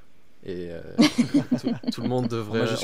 Et 0.46 0.70
tout, 1.60 1.74
tout 1.90 2.02
le 2.02 2.08
monde 2.08 2.28
devrait 2.28 2.76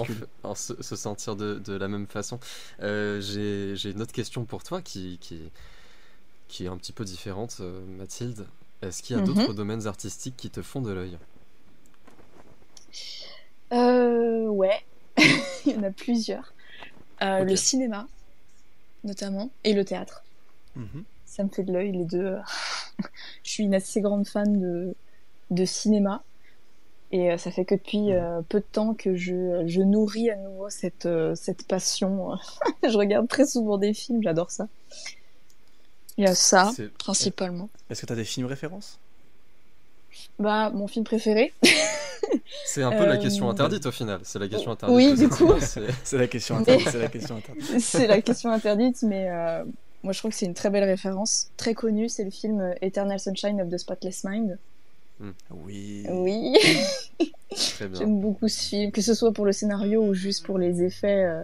en 0.44 0.50
en 0.50 0.56
se, 0.56 0.82
se 0.82 0.96
sentir 0.96 1.36
de, 1.36 1.60
de 1.60 1.74
la 1.74 1.88
même 1.88 2.08
façon. 2.08 2.40
J'ai 2.80 3.75
une 3.92 4.01
autre 4.01 4.13
question 4.13 4.46
pour 4.46 4.63
toi 4.63 4.82
qui, 4.82 5.20
qui, 5.22 5.51
qui 6.48 6.66
est 6.66 6.68
un 6.68 6.78
petit 6.78 6.92
peu 6.94 7.06
différente, 7.06 7.62
Mathilde. 7.98 8.46
Est-ce 8.82 9.04
qu'il 9.04 9.16
y 9.16 9.20
a 9.20 9.22
Mhm. 9.22 9.28
d'autres 9.34 9.54
domaines 9.54 9.88
artistiques 9.88 10.36
qui 10.38 10.50
te 10.50 10.62
font 10.62 10.82
de 10.82 10.92
l'œil 10.92 11.18
Euh, 13.74 14.48
ouais, 14.48 14.82
il 15.66 15.74
y 15.74 15.76
en 15.76 15.84
a 15.84 15.92
plusieurs. 15.92 16.54
Euh. 17.22 17.44
Le 17.44 17.56
cinéma, 17.56 18.08
notamment, 19.04 19.50
et 19.64 19.74
le 19.74 19.86
théâtre. 19.86 20.24
Mhm. 20.76 21.04
Ça 21.26 21.44
me 21.44 21.50
fait 21.50 21.64
de 21.64 21.72
l'œil, 21.72 21.92
les 21.92 22.06
deux. 22.06 22.36
Je 23.44 23.52
suis 23.52 23.64
une 23.64 23.74
assez 23.76 24.02
grande 24.02 24.28
fan 24.28 24.60
de, 24.60 24.96
de 25.52 25.66
cinéma. 25.66 26.24
Et 27.14 27.32
euh, 27.32 27.38
ça 27.38 27.52
fait 27.52 27.66
que 27.66 27.76
depuis 27.76 28.14
euh, 28.14 28.42
peu 28.48 28.60
de 28.62 28.66
temps 28.72 28.94
que 28.94 29.16
je, 29.16 29.64
je 29.68 29.82
nourris 29.82 30.30
à 30.30 30.38
nouveau 30.38 30.70
cette, 30.70 31.06
euh, 31.06 31.36
cette 31.36 31.68
passion. 31.68 32.38
je 32.84 32.98
regarde 32.98 33.28
très 33.28 33.46
souvent 33.46 33.78
des 33.78 33.94
films, 33.94 34.24
j'adore 34.24 34.50
ça. 34.50 34.68
Il 36.18 36.25
y 36.25 36.27
a 36.27 36.36
ça, 36.36 36.72
principalement. 37.00 37.70
Est-ce 37.89 38.01
que 38.01 38.06
t'as 38.06 38.15
des 38.15 38.24
films 38.25 38.48
références? 38.48 39.00
Bah, 40.39 40.70
mon 40.72 40.88
film 40.88 41.06
préféré. 41.06 41.53
C'est 42.65 42.84
un 42.84 42.91
peu 42.91 43.06
la 43.06 43.15
Euh, 43.15 43.18
question 43.18 43.50
interdite 43.50 43.86
au 43.86 43.91
final. 43.91 44.20
C'est 44.24 44.39
la 44.39 44.48
question 44.48 44.72
interdite. 44.72 44.96
oui, 44.96 45.13
du 45.18 45.27
coup. 45.30 45.53
c'est- 46.03 46.18
la 46.18 46.27
question 46.27 46.56
Mais- 46.56 46.62
interdite, 46.62 46.89
c'est 46.89 47.00
la 47.00 47.08
question 47.08 47.36
interdite. 47.38 47.80
c'est 47.80 48.08
la 48.08 48.22
question 48.22 48.51
interdite, 48.51 49.03
mais 49.03 49.30
euh, 49.30 49.63
moi 50.03 50.13
je 50.13 50.20
trouve 50.20 50.32
que 50.32 50.38
c'est 50.38 50.46
une 50.46 50.53
très 50.53 50.70
belle 50.70 50.84
référence. 50.84 51.50
Très 51.58 51.74
connue, 51.74 52.10
c'est 52.10 52.24
le 52.24 52.30
film 52.32 52.74
Eternal 52.82 53.20
Sunshine 53.20 53.60
of 53.62 53.70
the 53.70 53.77
Spotless 53.77 54.24
Mind. 54.25 54.58
Oui. 55.51 56.06
Oui, 56.10 56.58
Très 57.75 57.88
bien. 57.88 58.00
j'aime 58.00 58.20
beaucoup 58.22 58.48
ce 58.48 58.60
film, 58.70 58.91
que 58.91 59.01
ce 59.01 59.13
soit 59.13 59.32
pour 59.32 59.46
le 59.46 59.51
scénario 59.51 60.01
ou 60.03 60.13
juste 60.13 60.46
pour 60.46 60.58
les 60.58 60.82
effets, 60.84 61.24
euh, 61.25 61.44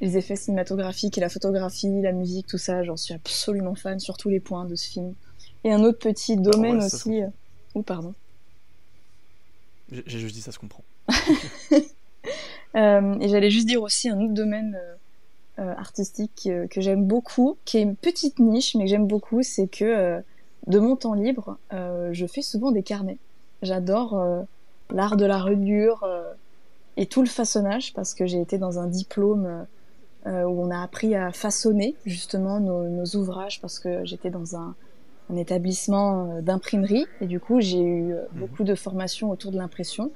les 0.00 0.16
effets 0.16 0.36
cinématographiques 0.36 1.16
et 1.18 1.20
la 1.20 1.28
photographie, 1.28 2.02
la 2.02 2.12
musique, 2.12 2.46
tout 2.46 2.58
ça. 2.58 2.82
J'en 2.84 2.96
suis 2.96 3.14
absolument 3.14 3.74
fan 3.74 3.98
sur 3.98 4.16
tous 4.16 4.28
les 4.28 4.40
points 4.40 4.64
de 4.64 4.74
ce 4.74 4.88
film. 4.88 5.14
Et 5.64 5.72
un 5.72 5.82
autre 5.82 5.98
petit 5.98 6.36
domaine 6.36 6.76
ouais, 6.76 6.82
ça 6.82 6.90
se 6.90 7.08
aussi. 7.08 7.22
euh, 7.22 7.28
Oh, 7.74 7.82
pardon. 7.82 8.14
J'ai 9.90 10.18
juste 10.18 10.34
dit 10.34 10.40
ça 10.40 10.52
se 10.52 10.58
comprend. 10.58 10.82
Euh, 12.74 13.14
et 13.20 13.28
j'allais 13.30 13.50
juste 13.50 13.66
dire 13.68 13.80
aussi 13.80 14.10
un 14.10 14.20
autre 14.20 14.34
domaine 14.34 14.78
euh, 15.58 15.74
artistique 15.76 16.46
euh, 16.46 16.66
que 16.66 16.82
j'aime 16.82 17.06
beaucoup, 17.06 17.56
qui 17.64 17.78
est 17.78 17.82
une 17.82 17.96
petite 17.96 18.38
niche, 18.38 18.74
mais 18.74 18.84
que 18.84 18.90
j'aime 18.90 19.06
beaucoup, 19.06 19.42
c'est 19.42 19.66
que 19.66 20.22
de 20.66 20.78
mon 20.78 20.94
temps 20.96 21.14
libre, 21.14 21.56
je 21.70 22.26
fais 22.26 22.42
souvent 22.42 22.72
des 22.72 22.82
carnets. 22.82 23.16
J'adore 23.62 24.44
l'art 24.90 25.16
de 25.16 25.24
la 25.24 25.38
reliure 25.38 26.06
et 26.98 27.06
tout 27.06 27.22
le 27.22 27.28
façonnage, 27.28 27.94
parce 27.94 28.12
que 28.12 28.26
j'ai 28.26 28.42
été 28.42 28.58
dans 28.58 28.78
un 28.78 28.88
diplôme 28.88 29.66
où 30.26 30.62
on 30.62 30.70
a 30.70 30.82
appris 30.82 31.14
à 31.14 31.32
façonner 31.32 31.96
justement 32.04 32.60
nos, 32.60 32.88
nos 32.88 33.06
ouvrages, 33.16 33.60
parce 33.60 33.78
que 33.78 34.04
j'étais 34.04 34.30
dans 34.30 34.56
un, 34.56 34.74
un 35.30 35.36
établissement 35.36 36.30
euh, 36.36 36.40
d'imprimerie, 36.40 37.06
et 37.20 37.26
du 37.26 37.40
coup 37.40 37.60
j'ai 37.60 37.80
eu 37.80 38.12
euh, 38.12 38.22
Mhm. 38.32 38.40
beaucoup 38.40 38.64
de 38.64 38.74
formations 38.74 39.30
autour 39.30 39.52
de 39.52 39.56
l'impression. 39.58 40.12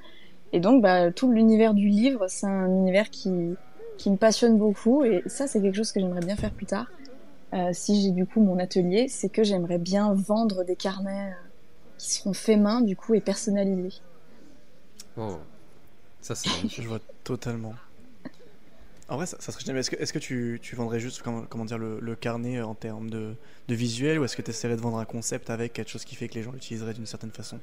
Et 0.53 0.59
donc, 0.59 0.81
bah, 0.81 1.11
tout 1.11 1.31
l'univers 1.31 1.73
du 1.73 1.87
livre, 1.87 2.25
c'est 2.27 2.45
un 2.47 2.67
univers 2.67 3.09
qui, 3.09 3.57
qui 3.97 4.11
me 4.11 4.17
passionne 4.17 4.57
beaucoup. 4.57 5.03
Et 5.05 5.23
ça, 5.25 5.47
c'est 5.47 5.61
quelque 5.61 5.75
chose 5.75 5.91
que 5.93 5.99
j'aimerais 6.01 6.21
bien 6.21 6.35
faire 6.35 6.51
plus 6.51 6.65
tard. 6.65 6.87
Euh, 7.53 7.69
si 7.73 8.01
j'ai 8.01 8.11
du 8.11 8.25
coup 8.25 8.41
mon 8.41 8.59
atelier, 8.59 9.07
c'est 9.07 9.29
que 9.29 9.43
j'aimerais 9.43 9.77
bien 9.77 10.13
vendre 10.13 10.63
des 10.65 10.75
carnets 10.75 11.31
euh, 11.31 11.47
qui 11.97 12.11
seront 12.15 12.33
faits 12.33 12.59
main, 12.59 12.81
du 12.81 12.95
coup, 12.97 13.13
et 13.13 13.21
personnalisés. 13.21 14.01
Oh. 15.17 15.37
Ça, 16.21 16.35
c'est. 16.35 16.49
Je 16.69 16.87
vois 16.87 16.99
totalement. 17.23 17.73
En 19.11 19.17
vrai, 19.17 19.25
ça, 19.25 19.35
ça 19.41 19.51
serait 19.51 19.65
génial. 19.65 19.77
Est-ce 19.77 20.13
que, 20.13 20.19
tu, 20.19 20.57
tu 20.61 20.77
vendrais 20.77 21.01
juste 21.01 21.21
comment, 21.21 21.41
comment 21.41 21.65
dire, 21.65 21.77
le, 21.77 21.99
le 21.99 22.15
carnet 22.15 22.59
euh, 22.59 22.65
en 22.65 22.75
termes 22.75 23.09
de, 23.09 23.35
de 23.67 23.75
visuel 23.75 24.17
ou 24.17 24.23
est-ce 24.23 24.37
que 24.37 24.41
tu 24.41 24.51
essaierais 24.51 24.77
de 24.77 24.81
vendre 24.81 24.99
un 24.99 25.05
concept 25.05 25.49
avec 25.49 25.73
quelque 25.73 25.89
chose 25.89 26.05
qui 26.05 26.15
fait 26.15 26.29
que 26.29 26.35
les 26.35 26.43
gens 26.43 26.53
l'utiliseraient 26.53 26.93
d'une 26.93 27.05
certaine 27.05 27.31
façon? 27.31 27.59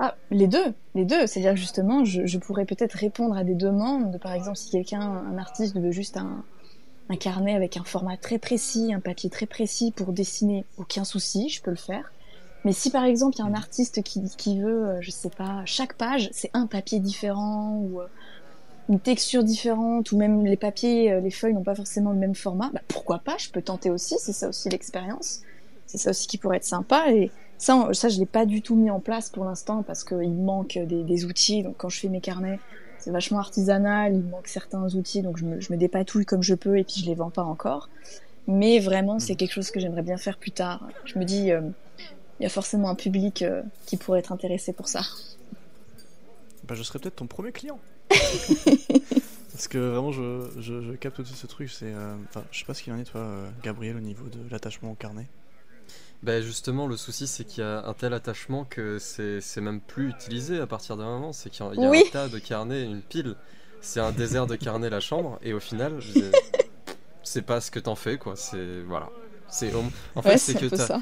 Ah, 0.00 0.16
les 0.32 0.48
deux, 0.48 0.74
les 0.96 1.04
deux. 1.04 1.28
C'est-à-dire 1.28 1.54
justement, 1.54 2.04
je, 2.04 2.26
je 2.26 2.38
pourrais 2.38 2.64
peut-être 2.64 2.94
répondre 2.94 3.36
à 3.36 3.44
des 3.44 3.54
demandes. 3.54 4.10
De, 4.10 4.18
par 4.18 4.32
exemple, 4.32 4.56
si 4.56 4.68
quelqu'un, 4.70 5.00
un 5.00 5.38
artiste, 5.38 5.78
veut 5.78 5.92
juste 5.92 6.16
un, 6.16 6.44
un 7.08 7.16
carnet 7.16 7.54
avec 7.54 7.76
un 7.76 7.84
format 7.84 8.16
très 8.16 8.40
précis, 8.40 8.92
un 8.92 8.98
papier 9.00 9.30
très 9.30 9.46
précis 9.46 9.92
pour 9.92 10.12
dessiner, 10.12 10.64
aucun 10.76 11.04
souci, 11.04 11.50
je 11.50 11.62
peux 11.62 11.70
le 11.70 11.76
faire. 11.76 12.12
Mais 12.64 12.72
si 12.72 12.90
par 12.90 13.04
exemple 13.04 13.36
il 13.36 13.38
y 13.38 13.42
a 13.42 13.46
un 13.46 13.54
artiste 13.54 14.02
qui, 14.02 14.22
qui 14.36 14.60
veut, 14.60 14.86
euh, 14.86 14.98
je 15.00 15.10
sais 15.10 15.30
pas, 15.30 15.62
chaque 15.64 15.94
page 15.94 16.28
c'est 16.32 16.50
un 16.52 16.66
papier 16.66 17.00
différent 17.00 17.78
ou 17.78 18.02
euh, 18.02 18.06
une 18.90 19.00
texture 19.00 19.44
différente 19.44 20.12
ou 20.12 20.18
même 20.18 20.44
les 20.44 20.58
papiers, 20.58 21.12
euh, 21.12 21.20
les 21.20 21.30
feuilles 21.30 21.54
n'ont 21.54 21.62
pas 21.62 21.74
forcément 21.76 22.12
le 22.12 22.18
même 22.18 22.34
format, 22.34 22.70
bah 22.74 22.82
pourquoi 22.88 23.20
pas 23.20 23.36
Je 23.38 23.48
peux 23.50 23.62
tenter 23.62 23.90
aussi, 23.90 24.16
c'est 24.18 24.34
ça 24.34 24.48
aussi 24.48 24.68
l'expérience. 24.68 25.40
C'est 25.86 25.98
ça 25.98 26.10
aussi 26.10 26.26
qui 26.26 26.38
pourrait 26.38 26.58
être 26.58 26.64
sympa 26.64 27.10
et 27.12 27.32
ça, 27.58 27.76
on- 27.76 27.92
ça 27.94 28.08
je 28.10 28.18
l'ai 28.18 28.26
pas 28.26 28.46
du 28.46 28.62
tout 28.62 28.76
mis 28.76 28.90
en 28.90 29.00
place 29.00 29.30
pour 29.30 29.44
l'instant 29.46 29.82
parce 29.82 30.04
qu'il 30.04 30.32
manque 30.34 30.76
des, 30.78 31.04
des 31.04 31.24
outils. 31.24 31.62
Donc 31.62 31.76
quand 31.78 31.88
je 31.88 31.98
fais 32.00 32.08
mes 32.08 32.20
carnets, 32.20 32.60
c'est 32.98 33.10
vachement 33.12 33.38
artisanal, 33.38 34.14
il 34.14 34.24
manque 34.24 34.48
certains 34.48 34.84
outils, 34.94 35.22
donc 35.22 35.38
je 35.38 35.44
me, 35.46 35.60
je 35.60 35.72
me 35.72 35.78
dépatouille 35.78 36.26
comme 36.26 36.42
je 36.42 36.54
peux 36.54 36.78
et 36.78 36.84
puis 36.84 37.00
je 37.00 37.06
les 37.06 37.14
vends 37.14 37.30
pas 37.30 37.44
encore. 37.44 37.88
Mais 38.48 38.80
vraiment, 38.80 39.18
c'est 39.20 39.34
Mhm. 39.34 39.36
quelque 39.38 39.52
chose 39.52 39.70
que 39.70 39.80
j'aimerais 39.80 40.02
bien 40.02 40.18
faire 40.18 40.38
plus 40.38 40.52
tard. 40.52 40.88
Je 41.04 41.18
me 41.18 41.24
dis, 41.24 41.52
euh, 41.52 41.62
il 42.40 42.44
y 42.44 42.46
a 42.46 42.50
forcément 42.50 42.88
un 42.88 42.94
public 42.96 43.42
euh, 43.42 43.62
qui 43.86 43.96
pourrait 43.98 44.20
être 44.20 44.32
intéressé 44.32 44.72
pour 44.72 44.88
ça. 44.88 45.02
bah, 46.64 46.74
Je 46.74 46.82
serais 46.82 46.98
peut-être 46.98 47.16
ton 47.16 47.26
premier 47.26 47.52
client. 47.52 47.78
Parce 49.52 49.68
que 49.68 49.78
vraiment, 49.78 50.12
je, 50.12 50.48
je, 50.58 50.80
je 50.82 50.92
capte 50.92 51.20
aussi 51.20 51.34
ce 51.34 51.46
truc. 51.46 51.70
C'est, 51.70 51.92
euh, 51.92 52.14
je 52.50 52.58
sais 52.60 52.64
pas 52.64 52.74
ce 52.74 52.82
qu'il 52.82 52.92
en 52.92 52.98
est, 52.98 53.04
toi, 53.04 53.20
euh, 53.20 53.48
Gabriel, 53.62 53.96
au 53.96 54.00
niveau 54.00 54.26
de 54.28 54.38
l'attachement 54.50 54.92
au 54.92 54.94
carnet. 54.94 55.26
Ben 56.22 56.42
justement, 56.42 56.86
le 56.86 56.96
souci, 56.96 57.26
c'est 57.26 57.44
qu'il 57.44 57.62
y 57.62 57.66
a 57.66 57.84
un 57.86 57.94
tel 57.94 58.12
attachement 58.12 58.64
que 58.64 58.98
c'est 58.98 59.40
c'est 59.40 59.60
même 59.62 59.80
plus 59.80 60.10
utilisé 60.10 60.60
à 60.60 60.66
partir 60.66 60.96
d'un 60.96 61.04
moment. 61.06 61.32
C'est 61.32 61.48
qu'il 61.50 61.64
y 61.64 61.68
a, 61.68 61.72
il 61.74 61.80
y 61.80 61.84
a 61.86 61.88
Oui. 61.90 62.02
un 62.06 62.10
tas 62.10 62.28
de 62.28 62.38
carnets, 62.38 62.84
une 62.84 63.00
pile. 63.02 63.36
C'est 63.80 64.00
un 64.00 64.12
désert 64.16 64.46
de 64.46 64.56
carnets, 64.56 64.90
la 64.90 65.00
chambre. 65.00 65.38
Et 65.42 65.52
au 65.54 65.60
final, 65.60 65.94
je- 66.00 66.20
c'est 67.22 67.42
pas 67.42 67.60
ce 67.60 67.70
que 67.70 67.78
t'en 67.80 67.94
fais, 67.96 68.18
quoi. 68.18 68.36
C'est. 68.36 68.80
Voilà. 68.86 69.08
C'est 69.48 69.74
en 69.74 69.80
Ouais, 70.16 70.22
fait 70.22 70.38
c'est 70.38 70.52
c'est 70.52 70.58
que 70.60 70.66
t'as 70.66 70.86
ça. 70.86 71.00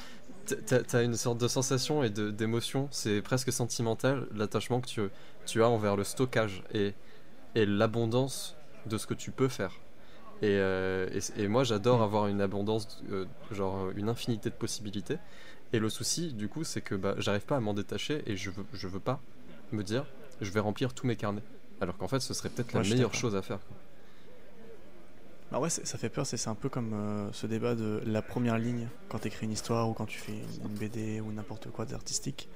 T'as- 0.57 1.03
une 1.03 1.15
sorte 1.17 1.39
de 1.39 1.49
sensation 1.49 2.03
et 2.03 2.11
d'émotion, 2.11 2.89
c'est 2.91 3.23
presque 3.23 3.53
sentimental 3.53 4.27
l'attachement 4.35 4.81
que 4.81 4.87
tu, 4.87 5.01
tu 5.47 5.63
as 5.63 5.69
envers 5.69 5.97
le 5.97 6.05
stockage 6.05 6.63
et, 6.75 6.95
et 7.55 7.67
l'abondance 7.67 8.57
de 8.87 8.99
ce 8.99 9.07
que 9.07 9.15
tu 9.15 9.31
peux 9.31 9.49
faire. 9.49 9.73
Et, 10.41 10.47
euh, 10.59 11.09
et, 11.13 11.43
et 11.43 11.49
moi 11.49 11.65
j'adore 11.65 11.99
Mm. 12.01 12.03
avoir 12.03 12.27
une 12.29 12.41
abondance, 12.41 13.03
euh, 13.11 13.25
genre 13.51 13.91
une 13.97 14.09
infinité 14.09 14.51
de 14.51 14.55
possibilités. 14.55 15.19
Et 15.73 15.79
le 15.81 15.89
souci 15.89 16.33
du 16.33 16.49
coup 16.49 16.63
c'est 16.65 16.81
que 16.81 16.95
bah, 16.95 17.15
j'arrive 17.19 17.45
pas 17.45 17.57
à 17.57 17.61
m'en 17.61 17.75
détacher 17.75 18.23
et 18.27 18.37
je 18.37 18.51
veux, 18.51 18.65
je 18.73 18.87
veux 18.89 19.01
pas 19.01 19.21
me 19.73 19.83
dire 19.83 20.05
je 20.41 20.51
vais 20.53 20.61
remplir 20.61 20.95
tous 20.95 21.07
mes 21.07 21.17
carnets. 21.17 21.43
Alors 21.81 21.97
qu'en 21.97 22.09
fait 22.09 22.21
ce 22.21 22.35
serait 22.35 22.49
peut-être 22.51 22.73
la 22.73 22.81
meilleure 22.95 23.15
chose 23.15 23.35
à 23.37 23.43
faire. 23.43 23.59
quoi. 23.67 23.77
Bah 25.51 25.59
ouais, 25.59 25.71
ça 25.71 25.97
fait 25.97 26.11
peur, 26.11 26.27
c'est 26.27 26.49
un 26.49 26.55
peu 26.55 26.69
comme 26.69 26.93
euh, 26.93 27.29
ce 27.33 27.47
débat 27.47 27.75
de 27.75 28.03
la 28.05 28.21
première 28.21 28.59
ligne 28.59 28.87
quand 29.09 29.21
tu 29.21 29.29
écris 29.29 29.47
une 29.47 29.53
histoire 29.53 29.89
ou 29.89 29.95
quand 29.95 30.05
tu 30.05 30.19
fais 30.19 30.33
une, 30.33 30.75
BD 30.75 31.21
ou 31.21 31.33
n'importe 31.33 31.71
quoi 31.71 31.87
d'artistique. 31.87 32.51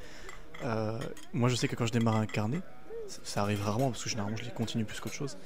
Euh, 0.65 0.99
moi 1.33 1.49
je 1.49 1.55
sais 1.55 1.69
que 1.69 1.75
quand 1.75 1.87
je 1.87 1.93
démarre 1.93 2.17
un 2.17 2.27
carnet, 2.27 2.61
ça, 3.09 3.43
arrive 3.43 3.63
rarement 3.63 3.91
parce 3.91 4.05
que 4.05 4.11
généralement 4.11 4.37
je 4.37 4.45
les 4.45 4.51
continue 4.51 4.85
plus 4.85 5.01
qu'autre 5.01 5.15
chose. 5.15 5.39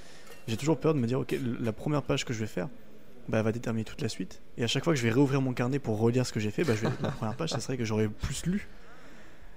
J'ai 0.48 0.56
toujours 0.56 0.78
peur 0.78 0.92
de 0.94 0.98
me 0.98 1.06
dire, 1.06 1.20
ok, 1.20 1.36
la 1.60 1.72
première 1.72 2.02
page 2.02 2.24
que 2.24 2.32
je 2.32 2.40
vais 2.40 2.46
faire, 2.46 2.68
bah, 3.28 3.38
elle 3.38 3.44
va 3.44 3.52
déterminer 3.52 3.84
toute 3.84 4.02
la 4.02 4.08
suite. 4.08 4.42
Et 4.58 4.64
à 4.64 4.66
chaque 4.66 4.82
fois 4.82 4.92
que 4.92 4.98
je 4.98 5.04
vais 5.04 5.10
réouvrir 5.10 5.40
mon 5.40 5.52
carnet 5.52 5.78
pour 5.78 5.98
relire 5.98 6.26
ce 6.26 6.32
que 6.32 6.40
j'ai 6.40 6.50
fait, 6.50 6.64
bah, 6.64 6.74
je 6.74 6.82
vais, 6.82 6.92
la 7.00 7.10
première 7.10 7.36
page, 7.36 7.50
ça 7.50 7.60
serait 7.60 7.76
que 7.76 7.84
j'aurais 7.84 8.08
plus 8.08 8.44
lu. 8.46 8.68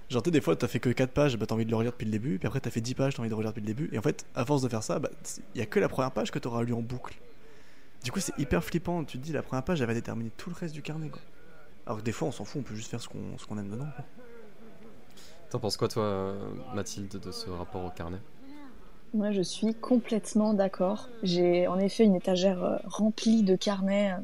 Genre, 0.08 0.22
tu 0.22 0.32
des 0.32 0.40
fois, 0.40 0.56
t'as 0.56 0.66
fait 0.66 0.80
que 0.80 0.90
4 0.90 1.12
pages, 1.12 1.36
bah, 1.36 1.46
t'as 1.46 1.54
envie 1.54 1.64
de 1.64 1.70
le 1.70 1.76
relire 1.76 1.92
depuis 1.92 2.06
le 2.06 2.10
début, 2.10 2.38
puis 2.38 2.48
après, 2.48 2.58
t'as 2.58 2.70
fait 2.70 2.80
10 2.80 2.94
pages, 2.94 3.14
t'as 3.14 3.20
envie 3.20 3.30
de 3.30 3.34
relire 3.34 3.50
depuis 3.50 3.60
le 3.60 3.66
début. 3.66 3.88
Et 3.92 3.98
en 3.98 4.02
fait, 4.02 4.26
à 4.34 4.44
force 4.44 4.62
de 4.62 4.68
faire 4.68 4.82
ça, 4.82 4.98
bah, 4.98 5.10
il 5.54 5.60
y 5.60 5.62
a 5.62 5.66
que 5.66 5.78
la 5.78 5.88
première 5.88 6.10
page 6.10 6.32
que 6.32 6.40
t'auras 6.40 6.64
lu 6.64 6.72
en 6.72 6.82
boucle. 6.82 7.14
Du 8.04 8.12
coup, 8.12 8.20
c'est 8.20 8.36
hyper 8.38 8.64
flippant. 8.64 9.04
Tu 9.04 9.18
te 9.18 9.22
dis, 9.24 9.32
la 9.32 9.42
première 9.42 9.62
page, 9.64 9.80
elle 9.80 9.86
va 9.86 9.94
déterminer 9.94 10.30
tout 10.36 10.50
le 10.50 10.56
reste 10.56 10.74
du 10.74 10.82
carnet, 10.82 11.08
quoi. 11.08 11.20
Alors 11.86 11.98
que 11.98 12.04
des 12.04 12.12
fois, 12.12 12.28
on 12.28 12.32
s'en 12.32 12.44
fout, 12.44 12.60
on 12.60 12.62
peut 12.64 12.74
juste 12.74 12.90
faire 12.90 13.00
ce 13.00 13.08
qu'on 13.08 13.36
ce 13.38 13.46
qu'on 13.46 13.58
aime 13.58 13.68
dedans. 13.70 13.88
quoi. 13.96 14.04
T'en 15.50 15.58
penses 15.58 15.76
quoi 15.76 15.88
toi 15.88 16.34
Mathilde 16.74 17.18
de 17.18 17.32
ce 17.32 17.50
rapport 17.50 17.84
au 17.84 17.90
carnet? 17.90 18.18
Moi, 19.12 19.32
je 19.32 19.42
suis 19.42 19.74
complètement 19.74 20.54
d'accord. 20.54 21.08
J'ai 21.24 21.66
en 21.66 21.78
effet 21.80 22.04
une 22.04 22.14
étagère 22.14 22.62
euh, 22.62 22.76
remplie 22.84 23.42
de 23.42 23.56
carnets. 23.56 24.14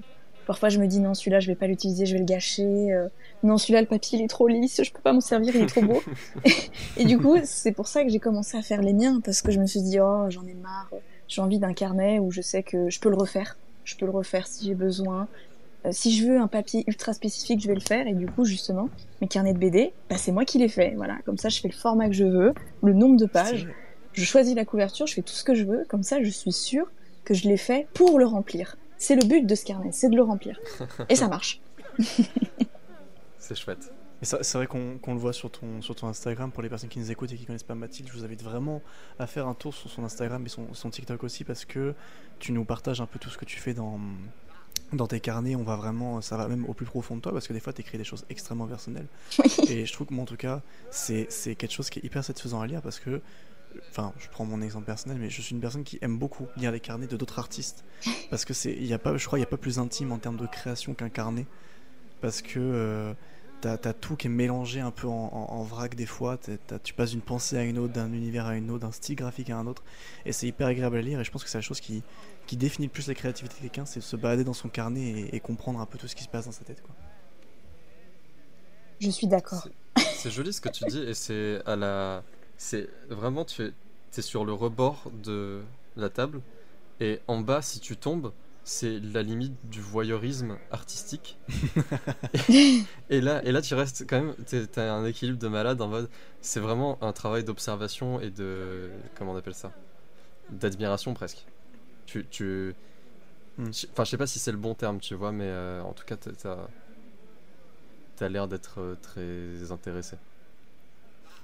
Parfois, 0.47 0.69
je 0.69 0.79
me 0.79 0.87
dis 0.87 1.01
non, 1.01 1.15
celui-là, 1.15 1.41
je 1.41 1.49
vais 1.49 1.57
pas 1.57 1.67
l'utiliser, 1.67 2.07
je 2.07 2.13
vais 2.13 2.21
le 2.21 2.25
gâcher. 2.25 2.93
Euh, 2.93 3.09
Non, 3.43 3.59
celui-là, 3.59 3.81
le 3.81 3.89
papier, 3.89 4.21
il 4.21 4.25
est 4.25 4.29
trop 4.29 4.47
lisse, 4.47 4.81
je 4.85 4.93
peux 4.93 5.01
pas 5.01 5.13
m'en 5.13 5.21
servir, 5.21 5.57
il 5.57 5.63
est 5.63 5.67
trop 5.67 5.83
beau. 5.83 6.01
et 6.97 7.05
du 7.05 7.19
coup, 7.19 7.37
c'est 7.43 7.73
pour 7.73 7.89
ça 7.89 8.05
que 8.05 8.11
j'ai 8.11 8.21
commencé 8.21 8.57
à 8.57 8.63
faire 8.63 8.81
les 8.81 8.93
miens, 8.93 9.21
parce 9.25 9.43
que 9.43 9.51
je 9.51 9.59
me 9.59 9.67
suis 9.67 9.83
dit, 9.83 9.99
oh, 9.99 10.27
j'en 10.29 10.47
ai 10.47 10.55
marre. 10.55 10.89
J'ai 11.27 11.41
envie 11.43 11.59
d'un 11.59 11.73
carnet 11.73 12.21
où 12.21 12.31
je 12.31 12.41
sais 12.43 12.63
que 12.63 12.89
je 12.89 13.01
peux 13.01 13.09
le 13.11 13.17
refaire. 13.17 13.57
Je 13.87 13.97
peux 13.97 14.05
le 14.05 14.11
refaire 14.11 14.47
si 14.47 14.67
j'ai 14.67 14.75
besoin. 14.75 15.29
Euh, 15.87 15.91
si 15.93 16.15
je 16.15 16.27
veux 16.27 16.39
un 16.39 16.49
papier 16.49 16.85
ultra 16.87 17.13
spécifique, 17.15 17.61
je 17.63 17.69
vais 17.69 17.75
le 17.75 17.81
faire. 17.81 18.07
Et 18.07 18.13
du 18.13 18.27
coup, 18.27 18.45
justement, 18.45 18.91
mes 19.23 19.29
carnets 19.29 19.55
de 19.55 19.59
BD, 19.59 19.93
bah, 20.11 20.19
c'est 20.19 20.33
moi 20.33 20.45
qui 20.45 20.59
les 20.59 20.69
fais. 20.69 20.93
Voilà, 20.97 21.17
comme 21.25 21.39
ça, 21.39 21.49
je 21.49 21.61
fais 21.61 21.69
le 21.69 21.75
format 21.75 22.09
que 22.09 22.15
je 22.15 22.25
veux, 22.25 22.53
le 22.83 22.93
nombre 22.93 23.17
de 23.17 23.27
pages. 23.27 23.69
Je 24.13 24.25
choisis 24.25 24.55
la 24.55 24.65
couverture, 24.65 25.07
je 25.07 25.15
fais 25.15 25.23
tout 25.23 25.35
ce 25.35 25.45
que 25.45 25.55
je 25.55 25.65
veux, 25.65 25.85
comme 25.89 26.03
ça 26.03 26.23
je 26.23 26.31
suis 26.31 26.53
sûre 26.53 26.91
que 27.25 27.35
je 27.35 27.49
l'ai 27.49 27.59
fait 27.59 27.87
pour 27.93 28.19
le 28.19 28.25
remplir. 28.25 28.77
C'est 28.97 29.15
le 29.15 29.27
but 29.27 29.47
de 29.47 29.55
ce 29.55 29.65
carnet, 29.65 29.91
c'est 29.93 30.09
de 30.09 30.17
le 30.17 30.23
remplir. 30.23 30.59
Et 31.11 31.17
ça 31.17 31.29
marche. 31.29 31.61
C'est 33.39 33.55
chouette. 33.55 33.93
C'est 34.23 34.55
vrai 34.55 34.67
qu'on 34.67 34.99
le 35.07 35.19
voit 35.19 35.35
sur 35.35 35.51
ton, 35.51 35.83
sur 35.83 35.95
ton 35.95 36.09
Instagram. 36.09 36.51
Pour 36.51 36.63
les 36.63 36.71
personnes 36.71 36.89
qui 36.89 36.99
nous 36.99 37.11
écoutent 37.11 37.33
et 37.33 37.37
qui 37.37 37.45
connaissent 37.45 37.63
pas 37.63 37.75
Mathilde, 37.75 38.09
je 38.09 38.17
vous 38.17 38.25
invite 38.25 38.43
vraiment 38.43 38.83
à 39.19 39.27
faire 39.27 39.47
un 39.47 39.55
tour 39.55 39.75
sur 39.75 39.91
son 39.91 40.05
Instagram 40.05 40.45
et 40.47 40.49
son, 40.49 40.73
son 40.73 40.89
TikTok 40.89 41.23
aussi 41.23 41.45
parce 41.45 41.65
que 41.65 41.95
tu 42.39 42.53
nous 42.53 42.65
partages 42.65 43.01
un 43.01 43.07
peu 43.07 43.19
tout 43.19 43.29
ce 43.29 43.37
que 43.37 43.45
tu 43.45 43.59
fais 43.59 43.75
dans, 43.75 44.01
dans 44.95 45.07
tes 45.07 45.21
carnets. 45.21 45.55
On 45.55 45.65
va 45.65 45.77
vraiment, 45.77 46.23
ça 46.23 46.39
va 46.39 46.49
même 46.49 46.65
au 46.65 46.73
plus 46.73 46.87
profond 46.87 47.17
de 47.17 47.21
toi 47.21 47.33
parce 47.33 47.47
que 47.47 47.53
des 47.53 47.61
fois 47.61 47.75
tu 47.75 47.83
écris 47.83 47.99
des 47.99 48.05
choses 48.05 48.25
extrêmement 48.31 48.67
personnelles. 48.67 49.07
Et 49.69 49.85
je 49.85 49.93
trouve 49.93 50.07
que 50.07 50.15
moi 50.15 50.23
en 50.23 50.27
tout 50.27 50.37
cas, 50.37 50.63
c'est 50.91 51.27
quelque 51.55 51.73
chose 51.73 51.91
qui 51.91 51.99
est 51.99 52.05
hyper 52.05 52.25
satisfaisant 52.25 52.63
à 52.63 52.67
lire 52.67 52.81
parce 52.81 53.01
que, 53.01 53.21
enfin, 53.91 54.15
je 54.19 54.29
prends 54.29 54.47
mon 54.47 54.63
exemple 54.63 54.87
personnel, 54.87 55.19
mais 55.21 55.29
je 55.29 55.43
suis 55.43 55.55
une 55.55 55.61
personne 55.61 55.85
qui 55.85 55.99
aime 56.01 56.19
beaucoup 56.19 56.47
lire 56.57 56.73
les 56.73 56.81
carnets 56.81 57.07
de 57.07 57.19
d'autres 57.19 57.39
artistes 57.39 57.85
parce 58.31 58.47
que 58.47 58.55
c'est, 58.55 58.73
il 58.73 58.87
y 58.87 58.95
a 58.95 58.99
pas, 58.99 59.15
je 59.19 59.27
crois, 59.27 59.39
il 59.39 59.43
y 59.43 59.47
a 59.47 59.49
pas 59.49 59.59
plus 59.59 59.79
intime 59.79 60.13
en 60.13 60.19
termes 60.19 60.39
de 60.39 60.47
création 60.47 60.95
qu'un 60.95 61.11
carnet 61.11 61.47
parce 62.23 62.41
que 62.41 62.59
euh, 62.59 63.13
t'as 63.61 63.73
as 63.75 63.93
tout 63.93 64.17
qui 64.17 64.27
est 64.27 64.31
mélangé 64.31 64.81
un 64.81 64.91
peu 64.91 65.07
en, 65.09 65.13
en- 65.33 65.53
en 65.53 65.63
vrac 65.63 65.95
des 65.95 66.07
fois. 66.07 66.37
T'as- 66.39 66.79
tu 66.79 66.95
passes 66.95 67.11
d'une 67.11 67.21
pensée 67.21 67.57
à 67.57 67.63
une 67.65 67.79
autre, 67.79 67.93
d'un 67.93 68.13
univers 68.13 68.47
à 68.47 68.57
une 68.57 68.71
autre, 68.71 68.81
d'un 68.87 68.93
style 68.93 69.17
graphique 69.17 69.51
à 69.51 69.59
un 69.59 69.67
autre, 69.67 69.83
et 70.25 70.33
c'est 70.33 70.47
hyper 70.47 70.67
agréable 70.69 70.97
à 70.97 71.03
lire. 71.03 71.21
Et 71.21 71.25
je 71.25 71.31
pense 71.31 71.43
que 71.45 71.51
c'est 71.51 71.59
la 71.59 71.63
chose 71.63 71.81
qui, 71.81 72.03
qui 72.47 72.57
définit 72.57 72.87
le 72.87 72.93
plus 72.93 73.09
la 73.09 73.15
créativité 73.15 73.55
de 73.57 73.61
quelqu'un, 73.63 73.87
c'est 73.87 74.01
de 74.01 74.05
se 74.05 74.17
balader 74.17 74.45
dans 74.45 74.53
son 74.55 74.69
carnet 74.69 75.01
et, 75.01 75.37
et 75.37 75.41
comprendre 75.41 75.81
un 75.81 75.87
peu 75.87 75.99
tout 75.99 76.09
ce 76.09 76.15
qui 76.17 76.25
se 76.25 76.29
passe 76.29 76.45
dans 76.47 76.53
sa 76.53 76.65
tête. 76.65 76.83
Quoi. 76.83 76.95
Je 79.01 79.11
suis 79.11 79.27
d'accord. 79.27 79.63
C'est- 79.63 80.03
C'est 80.17 80.31
joli 80.31 80.53
ce 80.53 80.61
que 80.61 80.69
tu 80.69 80.85
dis 80.87 80.99
et 81.01 81.15
c'est 81.15 81.61
à 81.67 81.77
la. 81.77 82.23
C'est 82.57 82.89
vraiment, 83.11 83.45
tu 83.45 83.63
es, 83.63 83.73
es 84.17 84.23
sur 84.23 84.45
le 84.45 84.53
rebord 84.53 85.11
de 85.23 85.63
la 85.97 86.09
table 86.09 86.41
et 87.01 87.21
en 87.29 87.41
bas, 87.41 87.61
si 87.63 87.81
tu 87.81 87.97
tombes, 87.97 88.33
c'est 88.69 88.99
la 89.01 89.23
limite 89.23 89.55
du 89.71 89.81
voyeurisme 89.81 90.59
artistique. 90.73 91.39
et, 93.11 93.21
là, 93.21 93.43
et 93.45 93.53
là, 93.53 93.63
tu 93.63 93.75
restes 93.75 94.07
quand 94.09 94.21
même. 94.23 94.35
t'es- 94.47 94.67
T'as 94.67 94.93
un 94.93 95.05
équilibre 95.07 95.39
de 95.39 95.49
malade 95.49 95.81
en 95.81 95.89
mode. 95.89 96.09
C'est 96.41 96.61
vraiment 96.61 96.99
un 97.03 97.13
travail 97.13 97.45
d'observation 97.45 98.21
et 98.21 98.31
de. 98.31 98.91
Comment 99.17 99.33
on 99.33 99.37
appelle 99.37 99.55
ça? 99.55 99.73
D'admiration 100.51 101.15
presque. 101.15 101.45
Tu. 102.07 102.27
tu 102.31 102.75
Hmm. 103.59 103.73
je- 103.73 103.87
Enfin, 103.93 104.05
je 104.05 104.11
sais 104.11 104.19
pas 104.19 104.27
si 104.27 104.39
c'est 104.39 104.53
le 104.53 104.59
bon 104.59 104.75
terme, 104.75 105.01
tu 105.01 105.15
vois, 105.15 105.33
mais 105.33 105.47
euh, 105.47 105.83
en 105.83 105.93
tout 105.95 106.05
cas, 106.05 106.17
t'as- 106.17 106.33
t'as. 106.33 108.29
L'air 108.29 108.49
d'être 108.49 108.81
euh, 108.81 108.97
très 109.01 109.73
intéressé. 109.73 110.17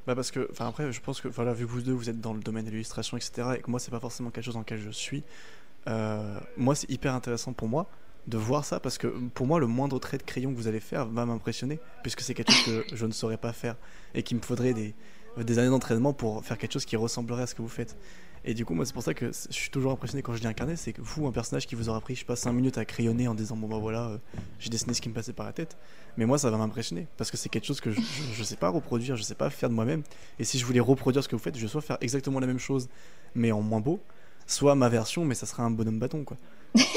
Bah 0.07 0.15
parce 0.17 0.31
que, 0.33 0.49
enfin 0.51 0.67
après, 0.69 0.91
je 0.91 1.01
pense 1.01 1.21
que, 1.21 1.29
voilà, 1.29 1.53
vu 1.55 1.65
que 1.65 1.71
vous 1.71 1.81
deux 1.83 1.93
vous 1.93 2.11
êtes 2.11 2.21
dans 2.21 2.35
le 2.35 2.41
domaine 2.41 2.65
de 2.65 2.71
l'illustration, 2.71 3.17
etc., 3.17 3.55
et 3.57 3.61
que 3.63 3.71
moi 3.71 3.79
c'est 3.79 3.91
pas 3.93 4.01
forcément 4.01 4.31
quelque 4.31 4.45
chose 4.45 4.55
dans 4.55 4.61
lequel 4.61 4.81
je 4.81 4.91
suis, 4.91 5.23
moi 5.87 6.75
c'est 6.75 6.91
hyper 6.91 7.15
intéressant 7.15 7.53
pour 7.53 7.69
moi 7.69 7.89
de 8.27 8.39
voir 8.39 8.65
ça 8.65 8.79
parce 8.79 8.99
que 8.99 9.09
pour 9.35 9.47
moi 9.47 9.59
le 9.59 9.67
moindre 9.67 9.99
trait 9.99 10.19
de 10.19 10.23
crayon 10.23 10.53
que 10.53 10.57
vous 10.57 10.69
allez 10.69 10.81
faire 10.81 11.07
va 11.07 11.27
m'impressionner 11.27 11.81
puisque 12.03 12.21
c'est 12.21 12.35
quelque 12.35 12.53
chose 12.53 12.85
que 12.87 12.97
je 12.97 13.07
ne 13.07 13.13
saurais 13.13 13.37
pas 13.37 13.53
faire 13.53 13.77
et 14.15 14.23
qu'il 14.23 14.37
me 14.37 14.43
faudrait 14.43 14.75
des, 14.75 14.95
années 15.59 15.69
d'entraînement 15.69 16.13
pour 16.13 16.45
faire 16.45 16.59
quelque 16.59 16.73
chose 16.73 16.85
qui 16.85 16.97
ressemblerait 16.97 17.43
à 17.43 17.47
ce 17.47 17.55
que 17.55 17.63
vous 17.63 17.69
faites. 17.69 17.97
Et 18.45 18.55
du 18.55 18.65
coup, 18.65 18.75
moi 18.75 18.85
c'est 18.85 18.93
pour 18.93 19.05
ça 19.05 19.15
que 19.15 19.27
je 19.27 19.53
suis 19.53 19.71
toujours 19.71 19.93
impressionné 19.93 20.23
quand 20.23 20.35
je 20.35 20.41
lis 20.41 20.49
un 20.49 20.53
carnet, 20.53 20.75
c'est 20.75 20.93
que 20.93 21.01
vous, 21.01 21.27
un 21.29 21.33
personnage 21.33 21.67
qui 21.67 21.77
vous 21.77 21.89
aura 21.89 22.01
pris, 22.01 22.15
je 22.15 22.21
sais 22.21 22.27
pas, 22.27 22.35
5 22.35 22.53
minutes 22.53 22.77
à 22.77 22.85
crayonner 22.85 23.29
en 23.29 23.35
disant 23.35 23.57
bon 23.57 23.69
bah 23.69 23.79
voilà, 23.79 24.09
euh, 24.09 24.19
j'ai 24.59 24.69
dessiné 24.69 24.95
ce 24.95 25.01
qui 25.01 25.09
me 25.09 25.15
passait 25.15 25.33
par 25.33 25.47
la 25.47 25.53
tête. 25.53 25.77
Mais 26.17 26.27
moi, 26.27 26.39
ça 26.39 26.51
va 26.51 26.57
m'impressionner 26.57 27.07
parce 27.17 27.31
que 27.31 27.37
c'est 27.37 27.49
quelque 27.49 27.67
chose 27.67 27.81
que 27.81 27.93
je, 27.93 28.01
je, 28.01 28.35
je 28.35 28.43
sais 28.43 28.57
pas 28.57 28.69
reproduire, 28.69 29.15
je 29.15 29.23
sais 29.23 29.37
pas 29.37 29.49
faire 29.49 29.69
de 29.69 29.75
moi-même. 29.75 30.03
Et 30.41 30.45
si 30.45 30.59
je 30.59 30.67
voulais 30.67 30.81
reproduire 30.81 31.23
ce 31.23 31.29
que 31.29 31.37
vous 31.37 31.43
faites, 31.43 31.57
je 31.57 31.63
vais 31.63 31.69
soit 31.69 31.83
faire 31.83 31.99
exactement 32.01 32.41
la 32.41 32.49
même 32.49 32.59
chose, 32.59 32.89
mais 33.37 33.53
en 33.53 33.63
moins 33.63 33.81
beau, 33.81 34.01
soit 34.47 34.75
ma 34.75 34.89
version, 34.89 35.25
mais 35.25 35.35
ça 35.35 35.47
sera 35.47 35.63
un 35.63 35.71
bonhomme 35.71 35.99
bâton, 35.99 36.25
quoi. 36.25 36.37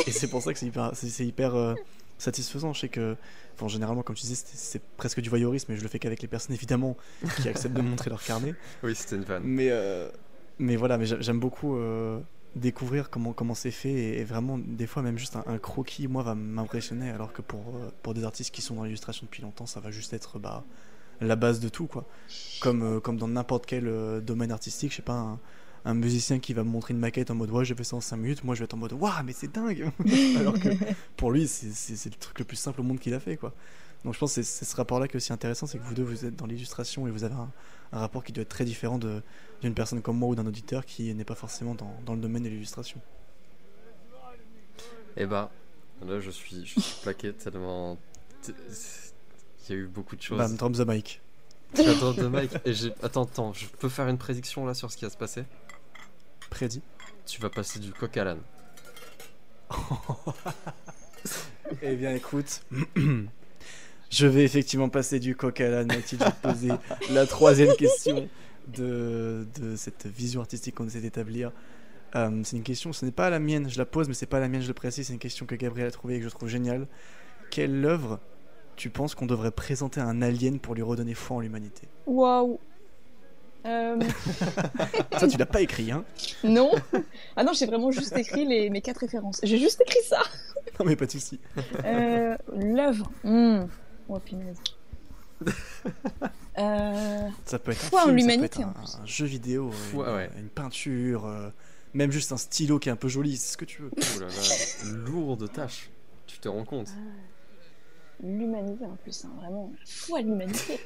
Et 0.07 0.11
c'est 0.11 0.27
pour 0.27 0.41
ça 0.41 0.53
que 0.53 0.59
c'est 0.59 0.67
hyper, 0.67 0.91
c'est, 0.93 1.25
hyper 1.25 1.55
euh, 1.55 1.75
satisfaisant. 2.17 2.73
Je 2.73 2.81
sais 2.81 2.89
que, 2.89 3.15
enfin, 3.55 3.67
généralement, 3.67 4.03
comme 4.03 4.15
tu 4.15 4.21
disais, 4.23 4.41
c'est, 4.45 4.81
presque 4.97 5.21
du 5.21 5.29
voyeurisme, 5.29 5.71
mais 5.71 5.77
je 5.77 5.83
le 5.83 5.89
fais 5.89 5.99
qu'avec 5.99 6.21
les 6.21 6.27
personnes, 6.27 6.55
évidemment, 6.55 6.95
qui 7.41 7.49
acceptent 7.49 7.75
de 7.75 7.81
me 7.81 7.89
montrer 7.89 8.09
leur 8.09 8.23
carnet. 8.23 8.55
Oui, 8.83 8.95
c'était 8.95 9.15
une 9.15 9.23
vanne. 9.23 9.43
Mais, 9.43 9.69
euh, 9.69 10.09
mais 10.59 10.75
voilà, 10.75 10.97
mais 10.97 11.05
j'a- 11.05 11.19
j'aime 11.19 11.39
beaucoup 11.39 11.75
euh, 11.75 12.19
découvrir 12.55 13.09
comment 13.09 13.33
comment 13.33 13.53
c'est 13.53 13.71
fait 13.71 13.91
et, 13.91 14.19
et 14.19 14.23
vraiment 14.23 14.57
des 14.57 14.87
fois 14.87 15.01
même 15.01 15.17
juste 15.17 15.35
un, 15.35 15.43
un 15.45 15.57
croquis 15.57 16.07
moi 16.07 16.23
va 16.23 16.35
m'impressionner 16.35 17.09
alors 17.09 17.33
que 17.33 17.41
pour 17.41 17.59
pour 18.01 18.13
des 18.13 18.23
artistes 18.23 18.55
qui 18.55 18.61
sont 18.61 18.75
dans 18.75 18.85
l'illustration 18.85 19.25
depuis 19.25 19.41
longtemps 19.41 19.65
ça 19.65 19.81
va 19.81 19.91
juste 19.91 20.13
être 20.13 20.39
bah 20.39 20.63
la 21.19 21.35
base 21.35 21.59
de 21.59 21.67
tout 21.67 21.87
quoi 21.87 22.05
comme 22.61 23.01
comme 23.01 23.17
dans 23.17 23.27
n'importe 23.27 23.65
quel 23.65 24.21
domaine 24.21 24.53
artistique 24.53 24.91
je 24.91 24.95
sais 24.95 25.01
pas 25.01 25.13
un, 25.15 25.39
un 25.85 25.93
musicien 25.93 26.39
qui 26.39 26.53
va 26.53 26.63
me 26.63 26.69
montrer 26.69 26.93
une 26.93 26.99
maquette 26.99 27.29
en 27.31 27.35
mode 27.35 27.51
ouais 27.51 27.63
j'ai 27.63 27.75
fait 27.75 27.83
ça 27.83 27.95
en 27.95 28.01
5 28.01 28.17
minutes 28.17 28.43
moi 28.43 28.55
je 28.55 28.59
vais 28.59 28.65
être 28.65 28.73
en 28.73 28.77
mode 28.77 28.93
waouh 28.93 29.23
mais 29.23 29.33
c'est 29.33 29.51
dingue 29.51 29.91
alors 30.39 30.59
que 30.59 30.69
pour 31.17 31.31
lui 31.31 31.47
c'est 31.47 32.05
le 32.05 32.17
truc 32.17 32.39
le 32.39 32.45
plus 32.45 32.57
simple 32.57 32.81
au 32.81 32.83
monde 32.83 32.99
qu'il 32.99 33.13
a 33.13 33.19
fait 33.19 33.37
quoi 33.37 33.53
donc 34.03 34.13
je 34.13 34.19
pense 34.19 34.35
que 34.35 34.41
c'est 34.41 34.65
ce 34.65 34.75
rapport 34.75 34.99
là 34.99 35.07
qui 35.07 35.13
est 35.13 35.17
aussi 35.17 35.31
intéressant 35.31 35.67
c'est 35.67 35.77
que 35.77 35.83
vous 35.83 35.93
deux 35.93 36.03
vous 36.03 36.25
êtes 36.25 36.35
dans 36.35 36.47
l'illustration 36.47 37.07
et 37.07 37.11
vous 37.11 37.23
avez 37.23 37.35
un, 37.35 37.51
un 37.91 37.99
rapport 37.99 38.23
qui 38.23 38.31
doit 38.31 38.41
être 38.41 38.49
très 38.49 38.65
différent 38.65 38.97
de 38.97 39.21
d'une 39.61 39.73
personne 39.73 40.01
comme 40.01 40.17
moi 40.17 40.29
ou 40.29 40.35
d'un 40.35 40.45
auditeur 40.45 40.85
qui 40.85 41.13
n'est 41.13 41.23
pas 41.23 41.35
forcément 41.35 41.75
dans, 41.75 41.95
dans 42.05 42.13
le 42.13 42.19
domaine 42.19 42.43
de 42.43 42.49
l'illustration. 42.49 42.99
Et 45.17 45.25
bah, 45.25 45.49
là 46.05 46.19
je 46.19 46.29
suis, 46.29 46.65
je 46.65 46.79
suis 46.79 47.01
plaqué 47.01 47.33
tellement. 47.33 47.97
Il 48.47 48.53
y 49.69 49.73
a 49.73 49.75
eu 49.81 49.87
beaucoup 49.87 50.15
de 50.15 50.21
choses. 50.21 50.37
Bam, 50.37 50.55
drop 50.55 50.73
the 50.73 50.87
mic. 50.87 51.21
J'adore 51.73 52.13
de 52.13 52.27
Mike. 52.27 52.51
Et 52.65 52.73
j'ai. 52.73 52.93
Attends, 53.03 53.23
attends, 53.23 53.53
je 53.53 53.65
peux 53.67 53.89
faire 53.89 54.07
une 54.07 54.17
prédiction 54.17 54.65
là 54.65 54.73
sur 54.73 54.91
ce 54.91 54.97
qui 54.97 55.05
va 55.05 55.11
se 55.11 55.17
passer? 55.17 55.43
Prédit. 56.49 56.81
Tu 57.25 57.41
vas 57.41 57.49
passer 57.49 57.79
du 57.79 57.91
coq 57.91 58.15
à 58.17 58.23
l'âne. 58.23 58.41
Eh 61.81 61.95
bien, 61.95 62.13
écoute. 62.13 62.61
je 64.11 64.27
vais 64.27 64.43
effectivement 64.43 64.87
passer 64.89 65.19
du 65.19 65.35
coq 65.35 65.59
à 65.61 65.69
l'âne. 65.69 65.87
Mathilde, 65.87 66.21
je 66.21 66.25
vais 66.25 66.31
te 66.31 66.47
poser 66.47 66.71
la 67.11 67.25
troisième 67.25 67.75
question 67.77 68.29
de, 68.67 69.47
de 69.59 69.75
cette 69.75 70.05
vision 70.05 70.41
artistique 70.41 70.75
qu'on 70.75 70.85
essaie 70.85 71.01
d'établir. 71.01 71.51
Euh, 72.15 72.41
c'est 72.43 72.55
une 72.55 72.63
question, 72.63 72.93
ce 72.93 73.03
n'est 73.05 73.11
pas 73.11 73.29
la 73.29 73.39
mienne, 73.39 73.69
je 73.69 73.77
la 73.77 73.85
pose, 73.85 74.07
mais 74.07 74.13
c'est 74.13 74.25
pas 74.25 74.39
la 74.39 74.47
mienne, 74.47 74.61
je 74.61 74.67
le 74.67 74.73
précise. 74.73 75.07
C'est 75.07 75.13
une 75.13 75.19
question 75.19 75.45
que 75.45 75.55
Gabriel 75.55 75.87
a 75.87 75.91
trouvée 75.91 76.15
et 76.15 76.19
que 76.19 76.25
je 76.25 76.29
trouve 76.29 76.49
géniale. 76.49 76.87
quelle 77.49 77.83
œuvre 77.85 78.19
tu 78.75 78.89
penses 78.89 79.15
qu'on 79.15 79.25
devrait 79.25 79.51
présenter 79.51 80.01
à 80.01 80.05
un 80.05 80.21
alien 80.21 80.59
pour 80.59 80.75
lui 80.75 80.81
redonner 80.81 81.13
foi 81.13 81.37
en 81.37 81.39
l'humanité? 81.39 81.87
Waouh. 82.05 82.59
Euh, 83.65 83.99
Ça, 85.19 85.27
tu 85.27 85.37
l'as 85.37 85.45
pas 85.45 85.61
écrit, 85.61 85.91
hein 85.91 86.05
non. 86.43 86.71
Ah 87.35 87.43
non, 87.43 87.53
j'ai 87.53 87.65
vraiment 87.65 87.91
juste 87.91 88.15
écrit 88.15 88.45
les, 88.45 88.69
mes 88.69 88.81
quatre 88.81 88.99
références. 88.99 89.39
J'ai 89.43 89.57
juste 89.57 89.81
écrit 89.81 90.03
ça. 90.07 90.21
Non, 90.79 90.85
mais 90.85 90.95
pas 90.95 91.05
de 91.05 91.11
souci. 91.11 91.39
Euh, 91.83 92.37
L'œuvre. 92.55 93.11
Hmm. 93.23 93.63
Oh, 94.07 94.19
punaise. 94.19 94.57
Euh, 96.57 97.27
Ça 97.45 97.59
peut 97.59 97.71
être 97.71 97.83
un 97.85 97.89
Foi 97.89 98.03
en 98.03 98.05
film, 98.05 98.19
ça 98.19 98.25
peut 98.25 98.31
l'humanité, 98.31 98.61
être 98.61 98.67
en 98.67 98.69
un, 98.69 98.73
plus. 98.73 98.97
un 99.01 99.05
jeu 99.05 99.25
vidéo, 99.25 99.71
Foi, 99.71 100.07
une, 100.09 100.15
ouais. 100.15 100.29
une 100.39 100.47
peinture, 100.49 101.25
euh, 101.25 101.49
même 101.93 102.11
juste 102.11 102.31
un 102.31 102.37
stylo 102.37 102.79
qui 102.79 102.87
est 102.89 102.91
un 102.91 102.95
peu 102.95 103.07
joli, 103.09 103.35
c'est 103.35 103.53
ce 103.53 103.57
que 103.57 103.65
tu 103.65 103.81
veux. 103.81 103.91
Oh 103.97 104.19
là 104.21 104.27
là, 104.27 104.91
lourde 105.05 105.51
tâche. 105.51 105.89
Tu 106.27 106.39
te 106.39 106.47
rends 106.47 106.65
compte 106.65 106.89
l'humanité 108.23 108.85
en 108.85 108.95
plus, 108.95 109.25
hein, 109.25 109.31
vraiment. 109.41 109.73
Foi 109.85 110.19
à 110.19 110.21
l'humanité. 110.21 110.79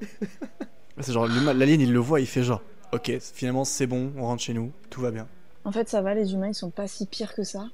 C'est 1.00 1.12
genre, 1.12 1.26
l'alien, 1.26 1.80
il 1.80 1.92
le 1.92 1.98
voit, 1.98 2.20
il 2.20 2.26
fait 2.26 2.42
genre, 2.42 2.62
ok, 2.92 3.18
finalement, 3.20 3.64
c'est 3.64 3.86
bon, 3.86 4.12
on 4.16 4.22
rentre 4.22 4.42
chez 4.42 4.54
nous, 4.54 4.72
tout 4.90 5.00
va 5.00 5.10
bien. 5.10 5.26
En 5.64 5.72
fait, 5.72 5.88
ça 5.88 6.02
va, 6.02 6.14
les 6.14 6.34
humains, 6.34 6.48
ils 6.48 6.54
sont 6.54 6.70
pas 6.70 6.86
si 6.88 7.06
pires 7.06 7.34
que 7.34 7.44
ça. 7.44 7.68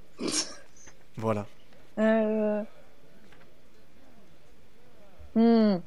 Voilà. 1.16 1.46
Euh... 1.98 2.62
Hmm. 5.34 5.80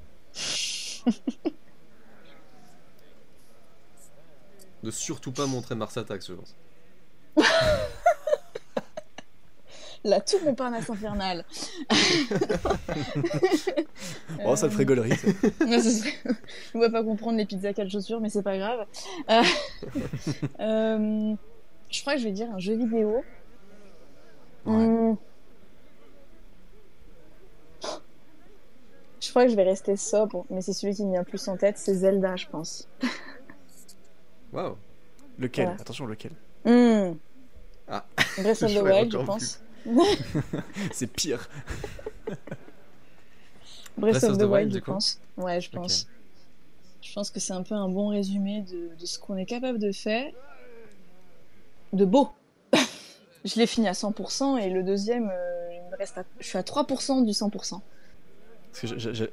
Ne 4.84 4.91
surtout 4.91 5.32
pas 5.32 5.46
montrer 5.46 5.76
Mars 5.76 5.96
Attacks, 5.98 6.26
je 6.28 6.34
pense. 6.34 6.56
La 10.04 10.20
tour 10.20 10.40
Montparnasse 10.44 10.90
infernale. 10.90 11.46
Oh, 14.44 14.56
ça 14.56 14.66
le 14.66 14.72
ferait 14.72 14.86
gaulerie. 14.86 15.16
ça. 15.16 15.28
Ouais, 15.66 15.80
ce 15.80 15.92
serait- 15.92 16.14
On 16.74 16.80
va 16.80 16.90
pas 16.90 17.04
comprendre 17.04 17.38
les 17.38 17.46
pizzas 17.46 17.74
quatre 17.74 17.90
chaussures, 17.92 18.20
mais 18.20 18.30
c'est 18.30 18.42
pas 18.42 18.58
grave. 18.58 18.86
Euh, 19.30 19.42
euh, 20.60 21.36
Je 21.90 22.02
crois 22.02 22.14
que 22.14 22.20
je 22.20 22.26
vais 22.26 22.32
dire 22.32 22.50
un 22.52 22.58
jeu 22.60 22.76
vidéo. 22.76 23.24
Ouais. 24.66 25.16
Je 29.20 29.30
crois 29.30 29.44
que 29.46 29.52
je 29.52 29.56
vais 29.56 29.64
rester 29.64 29.96
sobre, 29.98 30.46
mais 30.50 30.62
c'est 30.62 30.74
celui 30.74 30.96
qui 30.96 31.06
me 31.06 31.12
vient 31.12 31.24
plus 31.24 31.48
en 31.48 31.56
tête, 31.58 31.78
c'est 31.78 31.94
Zelda, 31.94 32.36
je 32.36 32.48
pense. 32.48 32.88
Waouh 34.52 34.76
Lequel? 35.38 35.66
Voilà. 35.66 35.80
Attention, 35.82 36.06
lequel? 36.08 36.32
Hmm. 36.66 37.14
Ah. 37.88 38.04
Breath 38.40 38.64
of 38.64 38.74
the 38.74 38.82
Wild, 38.82 39.12
je 39.12 39.18
pense. 39.20 39.62
C'est 40.91 41.08
pire. 41.08 41.50
Breath 43.98 44.24
of 44.24 44.38
the 44.38 44.44
Wild, 44.52 44.74
je 44.74 44.80
pense. 44.80 45.20
Ouais, 45.38 45.60
je 45.62 45.70
pense. 45.70 46.08
Je 47.02 47.13
pense 47.13 47.30
que 47.30 47.39
c'est 47.39 47.54
un 47.54 47.63
peu 47.63 47.76
un 47.76 47.89
bon 47.89 48.10
résumé 48.10 48.62
de, 48.62 48.96
de 49.00 49.06
ce 49.06 49.17
qu'on 49.20 49.36
est 49.38 49.46
capable 49.46 49.80
de 49.80 49.91
faire. 49.91 50.32
De 51.94 52.06
beau. 52.06 52.30
je 53.46 53.56
l'ai 53.60 53.67
fini 53.67 53.88
à 53.88 53.94
100% 53.94 54.58
et 54.60 54.70
le 54.70 54.84
deuxième, 54.84 55.30
euh, 55.30 55.70
il 55.74 55.91
me 55.91 55.98
reste 55.98 56.17
à... 56.20 56.24
je 56.39 56.48
suis 56.48 56.58
à 56.58 56.62
3% 56.62 57.26
du 57.26 57.32
100%. 57.32 57.50
Parce 57.50 57.50
que 57.50 57.72
j'a- 57.72 57.80
j'a- 57.80 57.82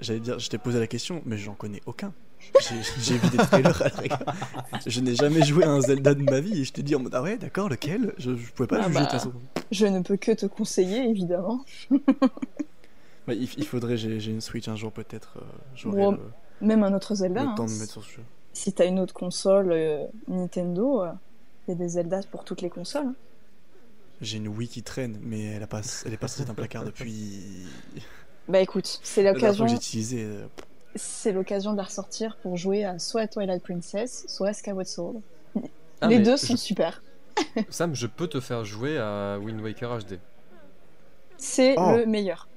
j'allais 0.00 0.20
dire, 0.20 0.38
je 0.38 0.48
t'ai 0.48 0.58
posé 0.58 0.78
la 0.78 0.86
question, 0.86 1.22
mais 1.24 1.36
j'en 1.38 1.54
connais 1.54 1.80
aucun. 1.86 2.12
J'ai 3.00 3.18
vu 3.18 3.28
des 3.30 3.36
trailers 3.38 3.82
à 3.82 3.88
la 3.88 3.96
rigueur. 3.96 4.34
Je 4.86 5.00
n'ai 5.00 5.14
jamais 5.14 5.42
joué 5.44 5.64
à 5.64 5.70
un 5.70 5.80
Zelda 5.80 6.14
de 6.14 6.22
ma 6.22 6.40
vie 6.40 6.60
et 6.60 6.64
je 6.64 6.72
te 6.72 6.80
dis 6.80 6.94
en 6.94 7.00
mode 7.00 7.14
ah 7.14 7.22
ouais 7.22 7.36
d'accord 7.36 7.68
lequel? 7.68 8.14
Je, 8.16 8.36
je 8.36 8.52
pouvais 8.52 8.68
pas 8.68 8.76
Ah 8.80 8.82
juger 8.86 8.94
de 8.94 8.94
bah. 8.94 9.00
toute 9.10 9.10
façon. 9.10 9.32
Je 9.72 9.86
ne 9.86 10.00
peux 10.00 10.16
que 10.16 10.32
te 10.32 10.46
conseiller, 10.46 11.08
évidemment. 11.08 11.64
Bah, 13.26 13.34
il, 13.34 13.46
il 13.58 13.66
faudrait 13.66 13.98
j'ai 13.98 14.24
une 14.30 14.40
Switch 14.40 14.68
un 14.68 14.76
jour 14.76 14.90
peut-être 14.90 15.36
euh, 15.36 15.90
Bon, 15.90 16.18
Même 16.62 16.82
un 16.82 16.94
autre 16.94 17.14
Zelda. 17.14 17.42
le 17.42 17.48
hein. 17.48 17.54
temps 17.54 17.66
de 17.66 17.70
me 17.72 17.78
mettre 17.80 17.92
sur 17.92 18.02
ce 18.02 18.10
jeu. 18.10 18.22
Si 18.54 18.72
t'as 18.72 18.86
une 18.86 18.98
autre 18.98 19.12
console 19.12 19.70
euh, 19.70 20.06
Nintendo, 20.28 21.04
il 21.66 21.72
y 21.72 21.74
a 21.74 21.74
des 21.74 21.88
Zelda 21.88 22.20
pour 22.30 22.44
toutes 22.44 22.62
les 22.62 22.70
consoles. 22.70 23.12
J'ai 24.22 24.38
une 24.38 24.48
Wii 24.48 24.66
qui 24.68 24.82
traîne 24.82 25.18
mais 25.22 25.44
elle 25.44 25.62
a 25.62 25.66
pas 25.66 25.82
elle 26.06 26.14
est 26.14 26.16
pas 26.16 26.26
sortie 26.26 26.48
d'un 26.48 26.54
placard 26.54 26.84
depuis 26.84 27.66
Bah 28.48 28.60
écoute, 28.60 29.00
c'est 29.02 29.22
l'occasion, 29.22 29.64
que 29.64 29.70
j'ai 29.70 29.76
utilisé 29.76 30.24
euh, 30.24 30.46
c'est 30.96 31.32
l'occasion 31.32 31.72
de 31.72 31.76
la 31.76 31.82
ressortir 31.84 32.36
pour 32.42 32.56
jouer 32.56 32.84
à 32.84 32.98
soit 32.98 33.26
Twilight 33.28 33.62
Princess, 33.62 34.24
soit 34.26 34.52
Skyward 34.52 34.86
Sword. 34.86 35.14
Ah, 36.00 36.08
les 36.08 36.18
deux 36.18 36.36
je- 36.36 36.46
sont 36.46 36.56
super. 36.56 37.02
Sam, 37.70 37.94
je 37.94 38.06
peux 38.06 38.26
te 38.26 38.40
faire 38.40 38.64
jouer 38.64 38.98
à 38.98 39.38
Wind 39.38 39.60
Waker 39.60 39.98
HD. 39.98 40.18
C'est 41.36 41.74
Oh. 41.76 41.92
le 41.96 42.06
meilleur. 42.06 42.48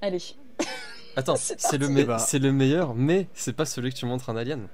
Allez. 0.00 0.22
Attends, 1.16 1.36
C'est 1.36 1.76
le, 1.78 1.88
me- 1.88 2.04
Bah. 2.04 2.18
c'est 2.18 2.38
le 2.38 2.52
meilleur, 2.52 2.94
mais 2.94 3.26
c'est 3.34 3.52
pas 3.52 3.64
celui 3.66 3.90
que 3.92 3.96
tu 3.96 4.06
montres 4.06 4.30
un 4.30 4.36
alien. 4.36 4.68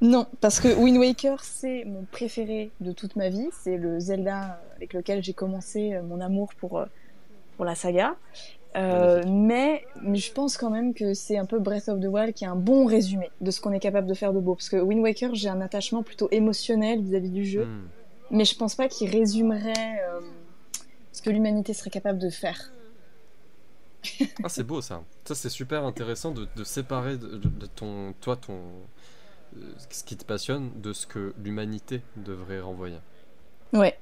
Non, 0.00 0.26
parce 0.40 0.60
que 0.60 0.68
Wind 0.72 0.96
Waker, 0.98 1.42
c'est 1.42 1.84
mon 1.86 2.04
préféré 2.04 2.70
de 2.80 2.92
toute 2.92 3.16
ma 3.16 3.28
vie. 3.28 3.48
C'est 3.64 3.76
le 3.76 3.98
Zelda 3.98 4.60
avec 4.76 4.92
lequel 4.94 5.24
j'ai 5.24 5.32
commencé 5.32 5.98
mon 6.08 6.20
amour 6.20 6.54
pour, 6.54 6.78
euh, 6.78 6.86
pour 7.56 7.64
la 7.64 7.74
saga. 7.74 8.14
Euh, 8.74 9.22
mais, 9.26 9.84
mais 10.00 10.16
je 10.18 10.32
pense 10.32 10.56
quand 10.56 10.70
même 10.70 10.94
que 10.94 11.12
c'est 11.12 11.36
un 11.36 11.44
peu 11.44 11.58
Breath 11.58 11.88
of 11.88 12.00
the 12.00 12.06
Wild 12.06 12.32
qui 12.32 12.44
est 12.44 12.48
un 12.48 12.56
bon 12.56 12.86
résumé 12.86 13.30
de 13.40 13.50
ce 13.50 13.60
qu'on 13.60 13.72
est 13.72 13.80
capable 13.80 14.06
de 14.06 14.14
faire 14.14 14.32
de 14.32 14.40
beau. 14.40 14.54
Parce 14.54 14.70
que 14.70 14.76
Wind 14.76 15.02
Waker, 15.02 15.34
j'ai 15.34 15.48
un 15.48 15.60
attachement 15.60 16.02
plutôt 16.02 16.28
émotionnel 16.30 17.02
vis-à-vis 17.02 17.30
du 17.30 17.44
jeu. 17.44 17.66
Hmm. 17.66 17.88
Mais 18.30 18.46
je 18.46 18.56
pense 18.56 18.74
pas 18.74 18.88
qu'il 18.88 19.10
résumerait 19.10 20.00
euh, 20.08 20.20
ce 21.12 21.20
que 21.20 21.28
l'humanité 21.28 21.74
serait 21.74 21.90
capable 21.90 22.18
de 22.18 22.30
faire. 22.30 22.72
Ah, 24.42 24.48
c'est 24.48 24.64
beau 24.64 24.80
ça. 24.80 25.02
Ça, 25.26 25.34
c'est 25.34 25.50
super 25.50 25.84
intéressant 25.84 26.30
de, 26.32 26.48
de 26.56 26.64
séparer 26.64 27.18
de, 27.18 27.28
de- 27.36 27.48
de 27.48 27.66
ton, 27.66 28.14
toi, 28.20 28.36
ton, 28.36 28.58
euh, 29.56 29.60
ce 29.90 30.02
qui 30.02 30.16
te 30.16 30.24
passionne 30.24 30.70
de 30.80 30.92
ce 30.92 31.06
que 31.06 31.34
l'humanité 31.44 32.00
devrait 32.16 32.60
renvoyer. 32.60 32.98
Ouais. 33.74 33.96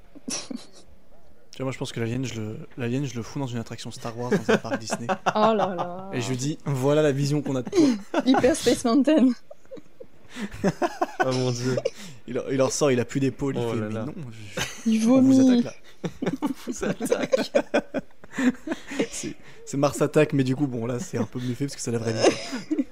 Vois 1.61 1.65
moi 1.65 1.71
je 1.71 1.77
pense 1.77 1.91
que 1.91 1.99
l'alien 1.99 2.25
je 2.25 2.39
le 2.41 2.57
l'alien 2.77 3.05
je 3.05 3.15
le 3.15 3.23
fous 3.23 3.39
dans 3.39 3.47
une 3.47 3.57
attraction 3.59 3.91
Star 3.91 4.17
Wars 4.17 4.31
dans 4.31 4.53
un 4.53 4.57
parc 4.57 4.79
Disney 4.79 5.07
Oh 5.35 5.53
là 5.53 5.53
là. 5.75 6.09
et 6.13 6.21
je 6.21 6.29
lui 6.29 6.37
dis 6.37 6.57
voilà 6.65 7.01
la 7.01 7.11
vision 7.11 7.41
qu'on 7.41 7.55
a 7.55 7.61
de 7.61 7.69
toi. 7.69 7.87
Hyper 8.25 8.55
Space 8.55 8.83
Mountain. 8.85 9.29
Oh 11.25 11.31
mon 11.33 11.51
dieu. 11.51 11.75
Il, 12.25 12.41
il 12.49 12.55
leur 12.57 12.71
sort 12.71 12.89
il 12.89 12.99
a 13.01 13.05
plus 13.05 13.19
d'épaule 13.19 13.55
il 13.57 13.63
Oh 13.65 13.73
fait 13.73 13.79
là 13.79 13.87
mais 13.87 13.93
là. 13.93 14.05
non 14.05 14.13
je- 14.31 14.89
Il 14.89 15.09
on 15.09 15.21
vous 15.21 15.39
attaque 15.41 15.63
là. 15.65 15.73
vous 16.67 16.85
attaque. 16.85 17.51
C'est 19.11 19.35
c'est 19.65 19.77
Mars 19.77 20.01
attaque 20.01 20.31
mais 20.33 20.43
du 20.45 20.55
coup 20.55 20.67
bon 20.67 20.85
là 20.85 20.99
c'est 20.99 21.17
un 21.17 21.25
peu 21.25 21.39
mieux 21.39 21.53
fait 21.53 21.67
parce 21.67 21.75
que 21.75 21.91
la 21.91 21.97
vraie 21.97 22.13
vie. 22.13 22.85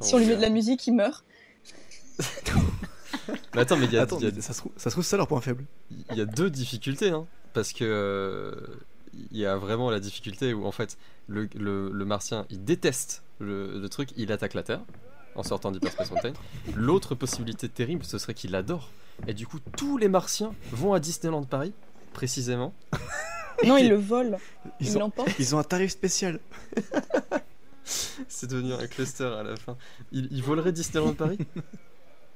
Si 0.00 0.14
on 0.14 0.18
lui 0.18 0.26
met 0.26 0.36
de 0.36 0.40
la 0.40 0.48
musique, 0.50 0.86
il 0.86 0.94
meurt. 0.94 1.24
Mais 3.54 3.60
attends, 3.62 3.76
mais 3.76 3.86
il 3.86 3.92
y 3.92 3.98
a, 3.98 4.02
Attends, 4.02 4.18
il 4.18 4.24
y 4.24 4.28
a- 4.28 4.32
mais 4.34 4.40
ça 4.40 4.52
se 4.52 4.58
trouve, 4.60 4.72
ça 4.76 4.90
se 4.90 4.94
trouve, 4.94 5.04
c'est 5.04 5.10
ça 5.10 5.16
leur 5.16 5.26
point 5.28 5.40
faible. 5.40 5.64
il 6.10 6.16
y 6.16 6.20
a 6.20 6.24
deux 6.26 6.50
difficultés, 6.50 7.10
hein, 7.10 7.26
parce 7.52 7.72
que 7.72 7.84
euh, 7.84 8.54
il 9.32 9.38
y 9.38 9.44
a 9.46 9.56
vraiment 9.56 9.90
la 9.90 9.98
difficulté 10.00 10.54
où 10.54 10.64
en 10.66 10.72
fait 10.72 10.96
le, 11.28 11.48
le- 11.56 11.90
le 11.90 12.04
martien 12.04 12.46
il 12.50 12.64
déteste 12.64 13.22
le, 13.40 13.78
le 13.80 13.88
truc, 13.88 14.10
il 14.16 14.30
attaque 14.32 14.54
la 14.54 14.62
Terre 14.62 14.80
en 15.34 15.42
sortant 15.42 15.70
d'Hyperspace 15.72 16.10
Mountain. 16.10 16.32
L'autre 16.74 17.14
possibilité 17.14 17.68
terrible, 17.68 18.04
ce 18.04 18.18
serait 18.18 18.34
qu'il 18.34 18.50
l'adore. 18.50 18.90
Et 19.28 19.34
du 19.34 19.46
coup, 19.46 19.58
tous 19.76 19.96
les 19.98 20.08
martiens 20.08 20.52
vont 20.72 20.92
à 20.92 21.00
Disneyland 21.00 21.44
Paris, 21.44 21.72
précisément. 22.12 22.72
Non, 23.66 23.76
il 23.76 23.90
le 23.90 23.96
vole. 23.96 24.38
Ils 24.80 24.88
Il 24.88 25.02
ont, 25.02 25.12
ils 25.38 25.54
un 25.54 25.62
tarif 25.62 25.90
spécial. 25.90 26.40
C'est 28.28 28.48
devenu 28.48 28.72
un 28.72 28.86
cluster 28.86 29.24
à 29.24 29.42
la 29.42 29.54
fin. 29.56 29.76
Il, 30.12 30.28
il 30.30 30.42
volerait 30.42 30.72
Disneyland 30.72 31.12
Paris? 31.12 31.38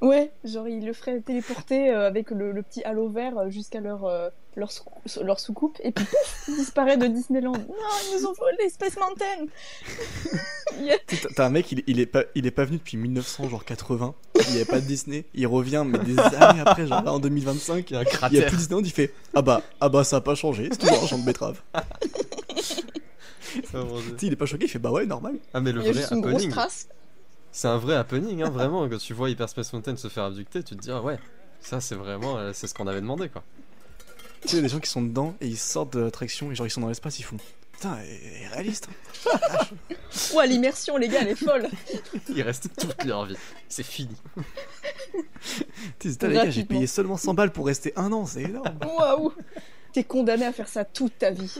Ouais, 0.00 0.32
genre 0.44 0.68
il 0.68 0.84
le 0.84 0.92
ferait 0.92 1.20
téléporter 1.20 1.90
euh, 1.90 2.06
avec 2.06 2.30
le, 2.30 2.52
le 2.52 2.62
petit 2.62 2.82
halo 2.84 3.08
vert 3.08 3.38
euh, 3.38 3.48
jusqu'à 3.48 3.80
leur, 3.80 4.04
euh, 4.04 4.28
leur, 4.54 4.70
sou- 4.70 4.84
leur 5.22 5.40
soucoupe 5.40 5.78
et 5.82 5.92
puis 5.92 6.04
pouf, 6.04 6.44
il 6.48 6.56
disparaît 6.56 6.96
de 6.98 7.06
Disneyland. 7.06 7.52
Non, 7.52 7.64
ils 8.10 8.18
nous 8.20 8.26
ont 8.26 8.32
volé 8.34 8.68
Space 8.68 8.96
Mountain 8.96 9.46
T'as 11.36 11.46
un 11.46 11.50
mec, 11.50 11.72
il, 11.72 11.82
il 11.86 12.00
est 12.00 12.06
pas, 12.06 12.24
il 12.34 12.46
est 12.46 12.50
pas 12.50 12.64
venu 12.64 12.76
depuis 12.78 12.96
1900, 12.98 13.48
genre 13.48 13.64
80. 13.64 14.14
Il 14.34 14.50
n'y 14.50 14.56
avait 14.56 14.64
pas 14.66 14.80
de 14.80 14.86
Disney. 14.86 15.24
Il 15.34 15.46
revient, 15.46 15.84
mais 15.86 15.98
des 16.00 16.18
années 16.36 16.60
après, 16.60 16.86
genre 16.86 17.02
là 17.02 17.12
en 17.12 17.18
2025. 17.20 17.90
Il 17.90 17.94
y 17.94 17.96
a 17.96 18.00
un 18.00 18.02
Il 18.02 18.04
y 18.04 18.08
a 18.08 18.10
cratère. 18.10 18.46
plus 18.48 18.56
Disneyland. 18.58 18.82
Il 18.84 18.90
fait 18.92 19.12
Ah 19.34 19.40
bah, 19.42 19.62
ah 19.80 19.88
bah 19.88 20.04
ça 20.04 20.16
a 20.16 20.20
pas 20.20 20.34
changé. 20.34 20.68
C'est 20.72 20.78
toujours 20.78 21.02
un 21.02 21.06
champ 21.06 21.18
de 21.18 21.24
betterave. 21.24 21.62
Oh 23.74 24.00
il 24.22 24.32
est 24.32 24.36
pas 24.36 24.46
choqué. 24.46 24.64
Il 24.64 24.68
fait 24.68 24.78
Bah 24.80 24.90
ouais, 24.90 25.06
normal. 25.06 25.36
Ah 25.54 25.60
mais 25.60 25.72
le 25.72 25.80
il 25.80 25.86
y 25.86 25.88
a 25.88 25.92
vrai 25.92 26.00
juste 26.00 26.88
c'est 27.54 27.68
un 27.68 27.78
vrai 27.78 27.94
happening, 27.94 28.42
hein, 28.42 28.50
vraiment. 28.50 28.88
Quand 28.88 28.98
tu 28.98 29.14
vois 29.14 29.30
Hyperspace 29.30 29.72
Mountain 29.72 29.96
se 29.96 30.08
faire 30.08 30.24
abducter, 30.24 30.62
tu 30.64 30.74
te 30.74 30.80
dis 30.80 30.90
ah 30.90 31.00
ouais, 31.00 31.18
ça 31.60 31.80
c'est 31.80 31.94
vraiment, 31.94 32.36
euh, 32.36 32.50
c'est 32.52 32.66
ce 32.66 32.74
qu'on 32.74 32.88
avait 32.88 33.00
demandé 33.00 33.28
quoi. 33.28 33.44
Tu 34.42 34.48
sais, 34.48 34.54
il 34.54 34.56
y 34.56 34.58
a 34.58 34.62
des 34.62 34.68
gens 34.68 34.80
qui 34.80 34.90
sont 34.90 35.02
dedans 35.02 35.34
et 35.40 35.46
ils 35.46 35.56
sortent 35.56 35.92
de 35.94 36.00
l'attraction 36.00 36.50
et 36.50 36.54
genre 36.56 36.66
ils 36.66 36.70
sont 36.70 36.80
dans 36.80 36.88
l'espace, 36.88 37.18
ils 37.20 37.22
font 37.22 37.36
Putain, 37.72 37.96
elle 37.98 38.42
est 38.42 38.48
réaliste. 38.48 38.88
hein. 39.32 39.38
Ouah, 40.34 40.46
l'immersion, 40.46 40.96
les 40.96 41.08
gars, 41.08 41.20
elle 41.22 41.28
est 41.28 41.34
folle 41.34 41.68
Ils 42.28 42.42
restent 42.42 42.68
toute 42.76 43.04
leur 43.04 43.24
vie. 43.24 43.36
C'est 43.68 43.82
fini. 43.84 44.16
Tu 46.00 46.08
sais, 46.08 46.14
putain, 46.14 46.28
les 46.28 46.34
gars, 46.34 46.50
j'ai 46.50 46.64
payé 46.64 46.86
seulement 46.88 47.16
100 47.16 47.34
balles 47.34 47.52
pour 47.52 47.66
rester 47.66 47.92
un 47.96 48.12
an, 48.12 48.26
c'est 48.26 48.42
énorme. 48.42 48.78
Waouh 48.84 49.32
T'es 49.94 50.02
condamné 50.02 50.44
à 50.44 50.52
faire 50.52 50.66
ça 50.66 50.84
toute 50.84 51.18
ta 51.18 51.30
vie. 51.30 51.54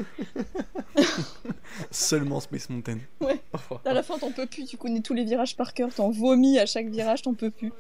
Seulement 1.93 2.41
Space 2.41 2.69
Mountain. 2.69 2.99
À 3.85 3.95
la 3.95 4.03
fin, 4.03 4.19
t'en 4.19 4.33
peux 4.33 4.47
plus. 4.47 4.65
Tu 4.65 4.77
connais 4.77 5.03
tous 5.03 5.15
les 5.15 5.23
virages 5.23 5.57
par 5.57 5.73
cœur. 5.73 5.95
T'en 5.95 6.11
vomis 6.11 6.59
à 6.59 6.67
chaque 6.67 6.89
virage. 6.89 7.23
T'en 7.23 7.35
peux 7.35 7.53
plus. 7.53 7.73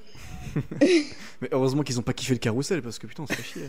Mais 0.80 1.48
heureusement 1.50 1.82
qu'ils 1.82 1.98
ont 1.98 2.04
pas 2.04 2.12
kiffé 2.12 2.34
le 2.34 2.38
carrousel 2.38 2.82
parce 2.82 3.00
que 3.00 3.08
putain, 3.08 3.24
on 3.24 3.26
se 3.26 3.32
fait 3.32 3.42
chier. 3.42 3.68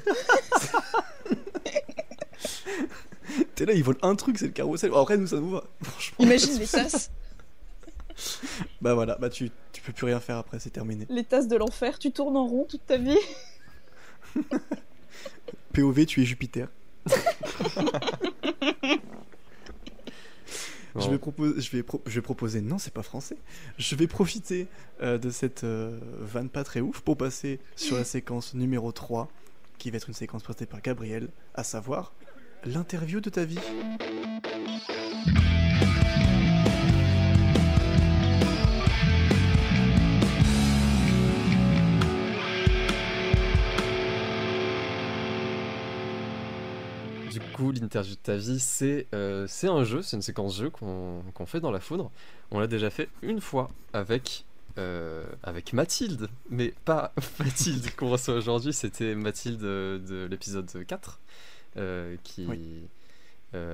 T'es 3.55 3.65
là, 3.65 3.73
ils 3.73 3.83
volent 3.83 3.97
un 4.03 4.15
truc, 4.15 4.37
c'est 4.37 4.45
le 4.45 4.51
carrousel. 4.51 4.91
Après, 4.95 5.17
nous, 5.17 5.25
ça 5.25 5.37
nous 5.37 5.49
va. 5.49 5.63
Franchement. 5.81 6.17
Imagine 6.19 6.59
les 6.59 6.67
tasses. 6.67 7.09
Bah 8.79 8.93
voilà, 8.93 9.15
bah 9.15 9.31
tu, 9.31 9.49
tu 9.73 9.81
peux 9.81 9.91
plus 9.91 10.05
rien 10.05 10.19
faire 10.19 10.37
après, 10.37 10.59
c'est 10.59 10.69
terminé. 10.69 11.07
Les 11.09 11.23
tasses 11.23 11.47
de 11.47 11.55
l'enfer. 11.55 11.97
Tu 11.97 12.11
tournes 12.11 12.37
en 12.37 12.45
rond 12.45 12.65
toute 12.69 12.85
ta 12.85 12.97
vie. 12.97 13.17
POV, 15.75 16.05
tu 16.05 16.21
es 16.21 16.25
Jupiter. 16.25 16.67
Je 20.97 21.09
vais, 21.09 21.17
proposer, 21.17 21.59
je, 21.59 21.71
vais 21.75 21.83
pro- 21.83 22.01
je 22.05 22.15
vais 22.15 22.21
proposer, 22.21 22.61
non, 22.61 22.77
c'est 22.77 22.93
pas 22.93 23.03
français. 23.03 23.35
Je 23.77 23.97
vais 23.97 24.07
profiter 24.07 24.67
euh, 25.01 25.17
de 25.17 25.29
cette 25.29 25.65
euh, 25.65 25.99
vanne 26.21 26.47
pas 26.47 26.63
très 26.63 26.79
ouf 26.79 27.01
pour 27.01 27.17
passer 27.17 27.59
sur 27.75 27.97
la 27.97 28.05
séquence 28.05 28.53
numéro 28.53 28.93
3, 28.93 29.29
qui 29.77 29.91
va 29.91 29.97
être 29.97 30.07
une 30.07 30.13
séquence 30.13 30.41
présentée 30.43 30.65
par 30.65 30.81
Gabriel, 30.81 31.27
à 31.53 31.65
savoir 31.65 32.13
l'interview 32.63 33.19
de 33.19 33.29
ta 33.29 33.43
vie. 33.43 33.59
Du 47.35 47.41
coup, 47.51 47.71
l'interview 47.71 48.15
de 48.15 48.19
ta 48.19 48.37
vie, 48.37 48.61
c'est 48.61 49.07
euh, 49.13 49.45
un 49.63 49.83
jeu, 49.83 50.01
c'est 50.01 50.15
une 50.15 50.21
séquence 50.21 50.55
jeu 50.55 50.69
qu'on 50.69 51.45
fait 51.45 51.59
dans 51.59 51.69
la 51.71 51.81
foudre. 51.81 52.09
On 52.49 52.61
l'a 52.61 52.67
déjà 52.67 52.89
fait 52.89 53.09
une 53.21 53.41
fois 53.41 53.71
avec, 53.91 54.45
euh, 54.77 55.25
avec 55.43 55.73
Mathilde, 55.73 56.29
mais 56.49 56.73
pas 56.85 57.11
Mathilde 57.39 57.93
qu'on 57.97 58.09
reçoit 58.09 58.35
aujourd'hui, 58.35 58.71
c'était 58.71 59.15
Mathilde 59.15 59.61
euh, 59.65 59.99
de 59.99 60.27
l'épisode 60.27 60.71
4, 60.87 61.19
euh, 61.75 62.15
qui, 62.23 62.45
Oui. 62.45 62.87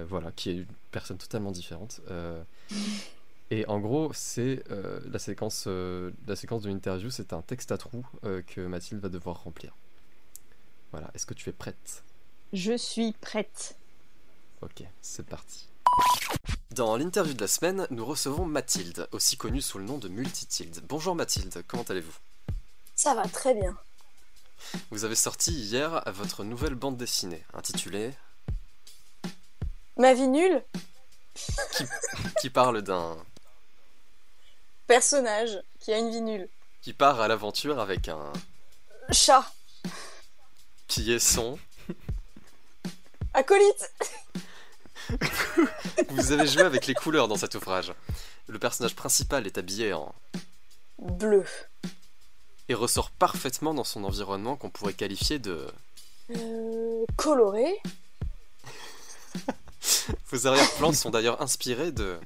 voilà, 0.07 0.31
qui 0.31 0.49
est 0.49 0.53
une 0.55 0.65
personne 0.89 1.19
totalement 1.19 1.51
différente. 1.51 2.01
et 3.51 3.63
en 3.67 3.79
gros, 3.79 4.09
c'est 4.15 4.63
la 5.11 5.19
séquence, 5.19 5.67
la 5.67 6.35
séquence 6.35 6.63
de 6.63 6.69
l'interview, 6.69 7.11
c'est 7.11 7.31
un 7.31 7.43
texte 7.43 7.71
à 7.71 7.77
trous 7.77 8.07
que 8.23 8.65
Mathilde 8.65 9.01
va 9.01 9.09
devoir 9.09 9.43
remplir. 9.43 9.75
Voilà, 10.91 11.11
est-ce 11.13 11.27
que 11.27 11.35
tu 11.35 11.47
es 11.47 11.53
prête? 11.53 12.03
Je 12.53 12.77
suis 12.77 13.13
prête. 13.13 13.75
Ok, 14.61 14.83
c'est 15.01 15.25
parti. 15.25 15.67
Dans 16.71 16.95
l'interview 16.97 17.33
de 17.33 17.41
la 17.41 17.47
semaine, 17.47 17.87
nous 17.89 18.05
recevons 18.05 18.45
Mathilde, 18.45 19.07
aussi 19.11 19.37
connue 19.37 19.61
sous 19.61 19.77
le 19.77 19.85
nom 19.85 19.97
de 19.97 20.07
Multitilde. 20.07 20.81
Bonjour 20.87 21.15
Mathilde, 21.15 21.63
comment 21.67 21.83
allez-vous? 21.83 22.13
Ça 22.95 23.13
va 23.13 23.27
très 23.27 23.53
bien. 23.53 23.77
Vous 24.91 25.03
avez 25.05 25.15
sorti 25.15 25.51
hier 25.51 26.03
votre 26.07 26.43
nouvelle 26.43 26.75
bande 26.75 26.97
dessinée, 26.97 27.43
intitulée 27.53 28.13
Ma 29.97 30.13
vie 30.13 30.27
nulle? 30.27 30.63
Qui 32.41 32.49
parle 32.49 32.81
d'un 32.81 33.17
Personnage 34.87 35.57
qui 35.79 35.93
a 35.93 35.97
une 35.97 36.11
vie 36.11 36.21
nulle. 36.21 36.49
qui 36.81 36.93
part 36.93 37.21
à 37.21 37.27
l'aventure 37.27 37.79
avec 37.79 38.07
un 38.09 38.31
Chat. 39.11 39.45
qui 40.87 41.11
est 41.11 41.19
son. 41.19 41.57
Acolyte. 43.33 43.91
Vous 46.09 46.31
avez 46.31 46.47
joué 46.47 46.61
avec 46.61 46.87
les 46.87 46.93
couleurs 46.93 47.27
dans 47.27 47.35
cet 47.37 47.55
ouvrage. 47.55 47.93
Le 48.47 48.59
personnage 48.59 48.95
principal 48.95 49.45
est 49.47 49.57
habillé 49.57 49.93
en 49.93 50.13
Bleu. 50.99 51.45
et 52.69 52.73
ressort 52.73 53.09
parfaitement 53.11 53.73
dans 53.73 53.83
son 53.83 54.03
environnement 54.03 54.55
qu'on 54.55 54.69
pourrait 54.69 54.93
qualifier 54.93 55.39
de 55.39 55.67
Euh, 56.29 57.05
coloré. 57.17 57.73
Vos 60.29 60.47
arrière-plans 60.47 60.93
sont 60.93 61.09
d'ailleurs 61.09 61.41
inspirés 61.41 61.91
de 61.91 62.19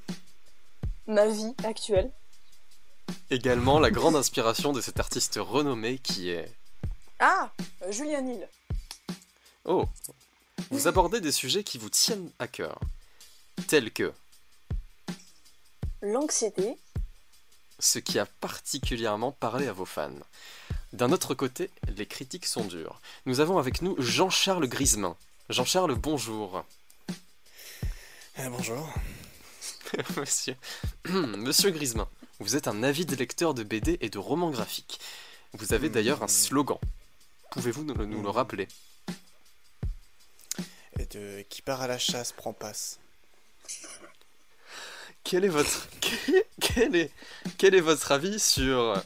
Ma 1.07 1.27
vie 1.27 1.53
actuelle. 1.63 2.11
également 3.29 3.79
la 3.79 3.91
grande 3.91 4.15
inspiration 4.15 4.73
de 4.73 4.81
cet 4.81 4.99
artiste 4.99 5.39
renommé 5.41 5.99
qui 5.99 6.29
est 6.31 6.51
Ah 7.19 7.51
euh, 7.83 7.91
Julien 7.91 8.21
Nil. 8.21 8.47
Oh 9.65 9.85
Vous 10.71 10.87
abordez 10.87 11.21
des 11.21 11.31
sujets 11.31 11.63
qui 11.63 11.77
vous 11.77 11.89
tiennent 11.89 12.31
à 12.39 12.47
cœur, 12.47 12.79
tels 13.67 13.91
que 13.91 14.13
L'anxiété. 16.01 16.75
ce 17.79 17.99
qui 17.99 18.19
a 18.19 18.25
particulièrement 18.25 19.31
parlé 19.31 19.67
à 19.67 19.73
vos 19.73 19.85
fans. 19.85 20.11
D'un 20.93 21.11
autre 21.11 21.33
côté, 21.33 21.69
les 21.97 22.05
critiques 22.05 22.45
sont 22.45 22.65
dures. 22.65 23.01
Nous 23.25 23.39
avons 23.39 23.57
avec 23.57 23.81
nous 23.81 23.95
Jean-Charles 23.99 24.67
Grisemain. 24.67 25.15
Jean-Charles, 25.49 25.95
bonjour. 25.95 26.63
Eh, 28.37 28.47
bonjour. 28.49 28.93
Monsieur. 30.17 30.55
Monsieur 31.05 31.71
Grisemain, 31.71 32.07
vous 32.39 32.55
êtes 32.55 32.67
un 32.67 32.83
avide 32.83 33.17
lecteur 33.17 33.53
de 33.53 33.63
BD 33.63 33.97
et 34.01 34.09
de 34.09 34.17
romans 34.19 34.51
graphiques. 34.51 34.99
Vous 35.53 35.73
avez 35.73 35.89
d'ailleurs 35.89 36.23
un 36.23 36.27
slogan. 36.27 36.79
Pouvez-vous 37.51 37.83
nous 37.83 38.21
le 38.21 38.29
rappeler? 38.29 38.67
Et 40.99 41.05
de 41.05 41.41
qui 41.49 41.61
part 41.61 41.81
à 41.81 41.87
la 41.87 41.97
chasse 41.97 42.31
prend 42.31 42.53
passe. 42.53 42.99
Quel 45.23 45.43
est 45.45 45.49
votre 45.49 45.87
quel 46.61 46.95
est 46.95 47.11
quel 47.57 47.75
est 47.75 47.81
votre 47.81 48.11
avis 48.11 48.39
sur 48.39 49.03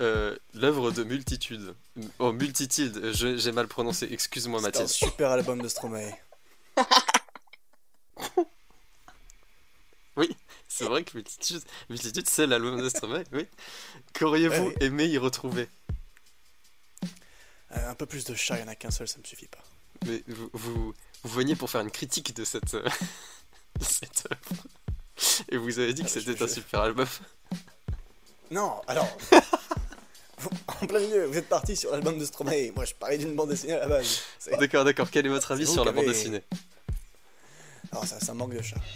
euh, 0.00 0.36
l'œuvre 0.54 0.90
de 0.90 1.04
Multitude? 1.04 1.74
Oh 2.18 2.32
Multitude, 2.32 3.12
j'ai 3.14 3.52
mal 3.52 3.68
prononcé. 3.68 4.08
Excuse-moi 4.10 4.60
C'est 4.60 4.66
un 4.66 4.80
Mathilde. 4.82 4.88
super 4.88 5.30
album 5.30 5.62
de 5.62 5.68
Stromae. 5.68 6.12
C'est 10.80 10.84
vrai 10.86 11.04
que 11.04 11.14
Multitude, 11.14 11.62
Multitude 11.90 12.26
c'est 12.26 12.46
l'album 12.46 12.80
de 12.80 12.88
Stromae, 12.88 13.24
oui. 13.32 13.46
Qu'auriez-vous 14.14 14.68
Ouais, 14.68 14.76
aimé 14.80 15.04
y 15.04 15.18
retrouver? 15.18 15.68
Euh, 17.72 17.90
un 17.90 17.94
peu 17.94 18.06
plus 18.06 18.24
de 18.24 18.34
chat, 18.34 18.56
il 18.56 18.60
y 18.60 18.64
en 18.64 18.68
a 18.68 18.74
qu'un 18.74 18.90
seul, 18.90 19.06
ça 19.06 19.18
me 19.18 19.24
suffit 19.24 19.48
pas. 19.48 19.62
Mais 20.06 20.22
vous, 20.26 20.48
vous, 20.54 20.94
vous 21.24 21.30
veniez 21.30 21.56
pour 21.56 21.70
faire 21.70 21.80
une 21.80 21.90
critique 21.90 22.34
de 22.34 22.44
cette, 22.44 22.74
euh, 22.74 22.84
de 23.78 23.84
cette 23.84 24.26
œuvre. 24.30 24.62
Et 25.50 25.56
vous 25.56 25.78
avez 25.78 25.92
dit 25.92 26.02
que 26.02 26.08
Ah, 26.08 26.12
je- 26.14 26.20
c'était 26.20 26.42
un 26.42 26.48
super 26.48 26.80
album. 26.80 27.06
Non, 28.50 28.80
alors. 28.86 29.08
en 30.82 30.86
plein 30.86 31.00
milieu, 31.00 31.26
vous 31.26 31.36
êtes 31.36 31.48
parti 31.48 31.76
sur 31.76 31.90
l'album 31.92 32.18
de 32.18 32.24
Stromae. 32.24 32.72
Moi, 32.74 32.84
je 32.86 32.94
parlais 32.94 33.18
d'une 33.18 33.36
bande 33.36 33.50
dessinée 33.50 33.74
à 33.74 33.80
la 33.80 33.88
base. 33.88 34.20
D'accord, 34.58 34.84
d'accord. 34.84 35.10
Quel 35.10 35.26
est 35.26 35.28
votre 35.28 35.52
avis 35.52 35.66
sur 35.66 35.84
la 35.84 35.92
bande 35.92 36.04
avez- 36.04 36.12
dessinée 36.14 36.42
Alors, 37.92 38.06
ça, 38.06 38.18
ça 38.18 38.32
manque 38.34 38.54
de 38.54 38.62
chat. 38.62 38.76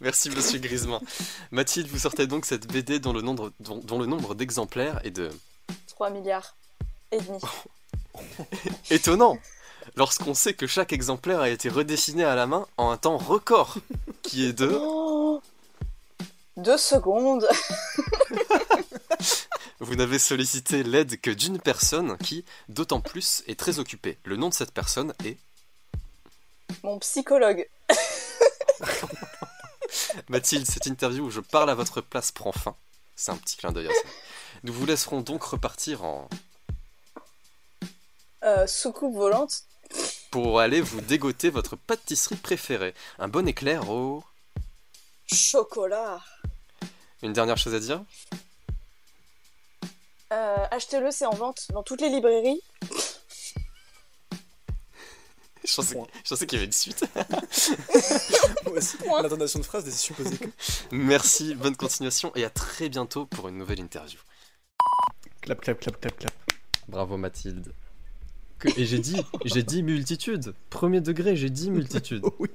Merci 0.00 0.30
Monsieur 0.30 0.60
Grisemain. 0.60 1.00
Mathilde, 1.50 1.88
vous 1.88 1.98
sortez 1.98 2.28
donc 2.28 2.46
cette 2.46 2.68
BD 2.68 3.00
dont 3.00 3.12
le 3.12 3.20
nombre, 3.20 3.52
dont, 3.58 3.78
dont 3.78 3.98
le 3.98 4.06
nombre 4.06 4.36
d'exemplaires 4.36 5.00
est 5.04 5.10
de 5.10 5.28
3 5.88 6.10
milliards 6.10 6.54
et 7.10 7.20
demi. 7.20 7.40
étonnant 8.90 9.38
lorsqu'on 9.96 10.34
sait 10.34 10.54
que 10.54 10.66
chaque 10.66 10.92
exemplaire 10.92 11.40
a 11.40 11.48
été 11.48 11.68
redessiné 11.68 12.24
à 12.24 12.34
la 12.34 12.46
main 12.46 12.66
en 12.76 12.90
un 12.90 12.96
temps 12.96 13.16
record, 13.16 13.78
qui 14.22 14.44
est 14.44 14.52
de 14.52 14.70
Oh 14.72 15.42
Deux 16.56 16.78
secondes. 16.78 17.46
Vous 19.80 19.94
n'avez 19.94 20.18
sollicité 20.18 20.82
l'aide 20.82 21.20
que 21.20 21.30
d'une 21.30 21.60
personne 21.60 22.16
qui, 22.18 22.44
d'autant 22.68 23.00
plus, 23.00 23.44
est 23.46 23.58
très 23.58 23.78
occupée. 23.78 24.18
Le 24.24 24.36
nom 24.36 24.48
de 24.48 24.54
cette 24.54 24.72
personne 24.72 25.14
est 25.24 25.36
Mon 26.82 26.98
psychologue. 26.98 27.68
Mathilde. 30.28 30.66
Cette 30.66 30.86
interview 30.86 31.26
où 31.26 31.30
je 31.30 31.40
parle 31.40 31.70
à 31.70 31.74
votre 31.74 32.00
place 32.00 32.32
prend 32.32 32.52
fin. 32.52 32.74
C'est 33.14 33.30
un 33.30 33.36
petit 33.36 33.56
clin 33.56 33.72
d'œil 33.72 33.88
à 33.88 33.92
ça. 33.92 34.08
Nous 34.64 34.72
vous 34.72 34.86
laisserons 34.86 35.20
donc 35.20 35.42
repartir 35.44 36.04
en 36.04 36.28
Euh, 38.44 38.66
soucoupe 38.66 39.14
volante. 39.14 39.62
pour 40.30 40.60
aller 40.60 40.80
vous 40.80 41.00
dégoter 41.00 41.50
votre 41.50 41.76
pâtisserie 41.76 42.36
préférée. 42.36 42.94
Un 43.18 43.28
bon 43.28 43.46
éclair 43.48 43.90
au. 43.90 44.22
Chocolat. 45.32 46.20
Une 47.22 47.32
dernière 47.32 47.56
chose 47.56 47.74
à 47.74 47.80
dire? 47.80 48.02
Euh, 50.32 50.66
Achetez-le, 50.70 51.10
c'est 51.10 51.26
en 51.26 51.34
vente 51.34 51.66
dans 51.72 51.82
toutes 51.82 52.00
les 52.00 52.10
librairies. 52.10 52.60
Je 55.64 55.74
pensais, 56.24 56.46
qu'il 56.46 56.54
y 56.54 56.56
avait 56.56 56.64
une 56.66 56.72
suite. 56.72 57.04
L'intonation 59.22 59.58
de 59.58 59.64
phrase 59.64 59.84
des 59.84 59.90
supposés 59.90 60.38
que. 60.38 60.48
Merci, 60.92 61.54
bonne 61.54 61.76
continuation 61.76 62.32
et 62.36 62.44
à 62.44 62.50
très 62.50 62.88
bientôt 62.88 63.26
pour 63.26 63.48
une 63.48 63.58
nouvelle 63.58 63.80
interview. 63.80 64.18
Clap, 65.42 65.60
clap, 65.60 65.78
clap, 65.78 66.00
clap, 66.00 66.18
clap. 66.18 66.32
Bravo 66.88 67.18
Mathilde. 67.18 67.74
Que- 68.58 68.80
Et 68.80 68.86
j'ai 68.86 68.98
dit, 68.98 69.16
j'ai 69.44 69.62
dit 69.62 69.82
multitude. 69.82 70.54
Premier 70.70 71.00
degré, 71.00 71.36
j'ai 71.36 71.50
dit 71.50 71.70
multitude. 71.70 72.22
Oh 72.24 72.34
oui. 72.40 72.48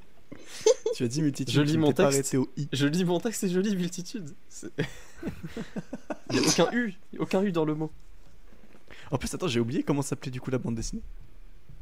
tu 0.95 1.03
as 1.03 1.07
dit 1.07 1.21
multitude. 1.21 1.53
Je 1.53 1.61
lis 1.61 1.73
tu 1.73 1.77
mon 1.77 1.91
texte. 1.93 2.35
au 2.35 2.49
i. 2.57 2.67
Je 2.73 2.87
lis 2.87 3.05
mon 3.05 3.19
texte 3.19 3.43
et 3.45 3.49
je 3.49 3.59
lis 3.59 3.75
multitude. 3.75 4.33
Il 6.31 6.39
n'y 6.39 6.45
a 6.45 6.49
aucun 6.49 6.71
U, 6.73 6.93
aucun 7.19 7.41
U 7.43 7.51
dans 7.51 7.65
le 7.65 7.75
mot. 7.75 7.91
En 9.11 9.17
plus, 9.17 9.33
attends, 9.33 9.47
j'ai 9.47 9.59
oublié 9.59 9.83
comment 9.83 10.01
s'appelait 10.01 10.31
du 10.31 10.41
coup 10.41 10.51
la 10.51 10.57
bande 10.57 10.75
dessinée. 10.75 11.01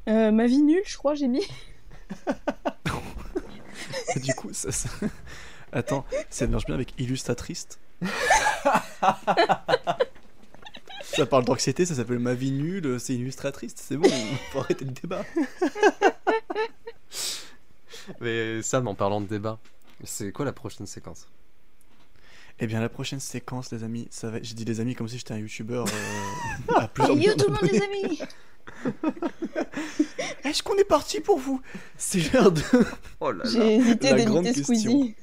Euh, 0.09 0.31
ma 0.31 0.45
vie 0.47 0.61
nulle, 0.61 0.81
je 0.85 0.97
crois, 0.97 1.15
j'ai 1.15 1.27
mis. 1.27 1.45
du 4.17 4.33
coup, 4.33 4.49
ça, 4.53 4.71
ça- 4.71 4.89
Attends, 5.71 6.05
ça 6.29 6.45
marche 6.47 6.65
bien 6.65 6.75
avec 6.75 6.93
illustratrice. 6.99 7.67
Ça 11.03 11.25
parle 11.25 11.45
d'anxiété, 11.45 11.85
ça 11.85 11.95
s'appelle 11.95 12.19
Ma 12.19 12.33
vie 12.33 12.51
nulle, 12.51 12.99
c'est 12.99 13.13
illustratrice, 13.13 13.73
c'est 13.75 13.97
bon, 13.97 14.09
faut 14.51 14.59
arrêter 14.59 14.85
le 14.85 14.91
débat. 14.91 15.23
Mais 18.19 18.61
Sam, 18.61 18.87
en 18.87 18.95
parlant 18.95 19.21
de 19.21 19.27
débat, 19.27 19.59
c'est 20.03 20.31
quoi 20.31 20.45
la 20.45 20.53
prochaine 20.53 20.87
séquence? 20.87 21.27
Eh 22.59 22.67
bien, 22.67 22.79
la 22.79 22.89
prochaine 22.89 23.19
séquence, 23.19 23.71
les 23.71 23.83
amis, 23.83 24.07
ça 24.11 24.29
va... 24.29 24.41
j'ai 24.41 24.53
dit 24.53 24.65
les 24.65 24.79
amis 24.79 24.95
comme 24.95 25.07
si 25.07 25.17
j'étais 25.17 25.33
un 25.33 25.37
youtubeur 25.37 25.85
euh, 25.87 26.73
à 26.75 26.87
plusieurs 26.87 27.15
Yo 27.15 27.21
millions 27.21 27.35
tout 27.37 27.47
le 27.47 27.53
monde, 27.53 27.71
les 27.71 27.81
amis 27.81 28.21
Est-ce 30.43 30.61
qu'on 30.63 30.75
est 30.75 30.83
parti 30.83 31.21
pour 31.21 31.39
vous? 31.39 31.61
C'est 31.97 32.31
l'heure 32.33 32.51
de. 32.51 32.61
Oh 33.19 33.31
là 33.31 33.43
J'ai 33.45 33.77
hésité 33.77 34.11
la 34.11 34.25
grande 34.25 34.45
question. 34.45 35.13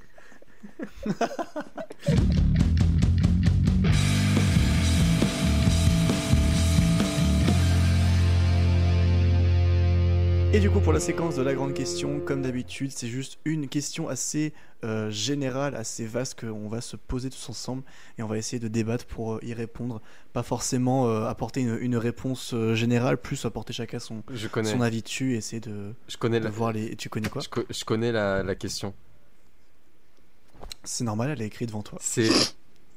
Et 10.55 10.61
du 10.61 10.71
coup, 10.71 10.81
pour 10.81 10.95
la 10.95 11.01
séquence 11.01 11.37
de 11.37 11.43
la 11.43 11.53
grande 11.55 11.75
question, 11.75 12.21
comme 12.21 12.41
d'habitude, 12.41 12.91
c'est 12.91 13.07
juste 13.07 13.39
une 13.45 13.69
question 13.69 14.09
assez 14.09 14.55
euh, 14.83 15.11
générale, 15.11 15.77
assez 15.77 16.07
vaste 16.07 16.41
qu'on 16.41 16.69
va 16.69 16.81
se 16.81 16.97
poser 16.97 17.29
tous 17.29 17.51
ensemble 17.51 17.83
et 18.17 18.23
on 18.23 18.27
va 18.29 18.39
essayer 18.39 18.59
de 18.59 18.67
débattre 18.69 19.05
pour 19.05 19.35
euh, 19.35 19.41
y 19.45 19.53
répondre. 19.53 20.01
Pas 20.33 20.43
forcément 20.43 21.07
euh, 21.07 21.27
apporter 21.27 21.61
une, 21.61 21.77
une 21.81 21.97
réponse 21.99 22.55
générale, 22.73 23.19
plus 23.19 23.45
apporter 23.45 23.75
chacun 23.75 23.99
son, 23.99 24.23
Je 24.33 24.49
connais, 24.49 24.71
son 24.73 24.81
avis 24.81 25.03
dessus 25.03 25.35
et 25.35 25.37
essayer 25.37 25.61
de, 25.61 25.93
je 26.09 26.17
connais 26.17 26.41
de 26.41 26.45
la, 26.45 26.51
voir 26.51 26.73
les. 26.73 26.97
Tu 26.97 27.11
connais 27.11 27.29
quoi? 27.29 27.43
Je, 27.43 27.49
co- 27.51 27.65
je 27.69 27.85
connais 27.85 28.11
la, 28.11 28.43
la 28.43 28.55
question. 28.55 28.95
C'est 30.83 31.05
normal, 31.05 31.29
elle 31.31 31.43
est 31.43 31.47
écrite 31.47 31.69
devant 31.69 31.83
toi. 31.83 31.99
C'est, 32.01 32.31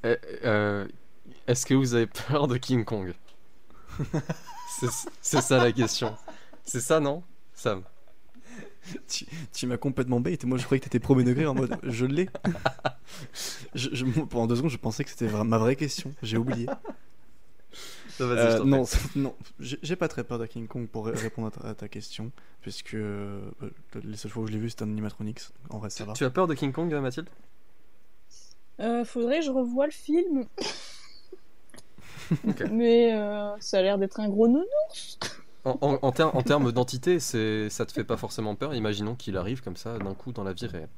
est-ce 0.04 1.66
que 1.66 1.74
vous 1.74 1.96
avez 1.96 2.08
peur 2.08 2.48
de 2.48 2.56
King 2.56 2.86
Kong? 2.86 3.14
C'est 5.22 5.42
ça 5.42 5.58
la 5.58 5.74
question. 5.74 6.16
C'est 6.64 6.80
ça 6.80 7.00
non, 7.02 7.24
Sam 7.62 7.84
Tu, 9.08 9.26
tu 9.54 9.68
m'as 9.68 9.78
complètement 9.78 10.20
bait. 10.20 10.38
Moi, 10.46 10.58
je 10.58 10.66
croyais 10.66 10.80
que 10.80 10.86
t'étais 10.86 11.00
premier 11.00 11.24
degré 11.24 11.46
en 11.46 11.54
mode 11.54 11.78
je 11.84 12.06
l'ai. 12.06 12.28
je, 13.76 13.90
je- 13.94 14.06
pendant 14.06 14.48
deux 14.48 14.56
secondes, 14.56 14.72
je 14.72 14.78
pensais 14.78 15.04
que 15.04 15.10
c'était 15.12 15.28
vra- 15.28 15.48
ma 15.48 15.58
vraie 15.60 15.76
question. 15.76 16.14
J'ai 16.24 16.38
oublié. 16.38 16.66
Vas-y, 18.20 18.38
Euh, 18.40 18.58
t'en 18.58 18.66
non, 18.66 18.84
prie. 18.84 19.00
non, 19.16 19.36
j'ai 19.60 19.80
j'ai 19.82 19.96
pas 19.96 20.08
très 20.08 20.24
peur 20.24 20.38
de 20.40 20.46
King 20.46 20.68
Kong 20.68 20.88
pour 20.88 21.06
ré- 21.08 21.14
répondre 21.16 21.48
à 21.48 21.52
ta, 21.52 21.68
à 21.70 21.74
ta 21.76 21.88
question, 21.88 22.32
puisque 22.62 22.94
euh, 22.96 23.42
les 24.04 24.18
seules 24.18 24.32
fois 24.32 24.44
où 24.44 24.48
je 24.48 24.52
l'ai 24.52 24.60
vu, 24.60 24.70
c'était 24.70 24.84
un 24.84 24.90
animatronics. 24.92 25.42
En 25.70 25.78
vrai, 25.80 25.90
ça 25.90 26.04
va. 26.06 26.14
Tu 26.14 26.26
as 26.26 26.30
peur 26.32 26.48
de 26.48 26.54
King 26.56 26.72
Kong, 26.72 26.92
Mathilde? 26.94 27.30
Euh, 28.80 29.06
faudrait 29.06 29.40
que 29.40 29.46
je 29.46 29.52
revoie 29.52 29.86
le 29.86 29.92
film. 29.92 30.46
Mais 32.72 33.14
euh, 33.14 33.56
ça 33.60 33.78
a 33.80 33.82
l'air 33.82 33.98
d'être 33.98 34.20
un 34.20 34.30
gros 34.30 34.48
nounou. 34.48 34.66
En, 35.64 35.78
en, 35.82 36.00
en 36.02 36.12
ter- 36.12 36.36
en 36.36 36.42
termes 36.42 36.72
d'entité, 36.72 37.20
ça 37.20 37.86
te 37.86 37.92
fait 37.92 38.04
pas 38.04 38.18
forcément 38.18 38.56
peur. 38.56 38.74
Imaginons 38.74 39.16
qu'il 39.16 39.38
arrive 39.38 39.62
comme 39.62 39.76
ça 39.76 39.98
d'un 40.00 40.14
coup 40.16 40.32
dans 40.32 40.44
la 40.44 40.54
vie 40.54 40.66
réelle. 40.68 40.90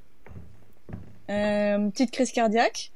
Euh, 1.29 1.89
petite 1.89 2.11
crise 2.11 2.31
cardiaque. 2.31 2.91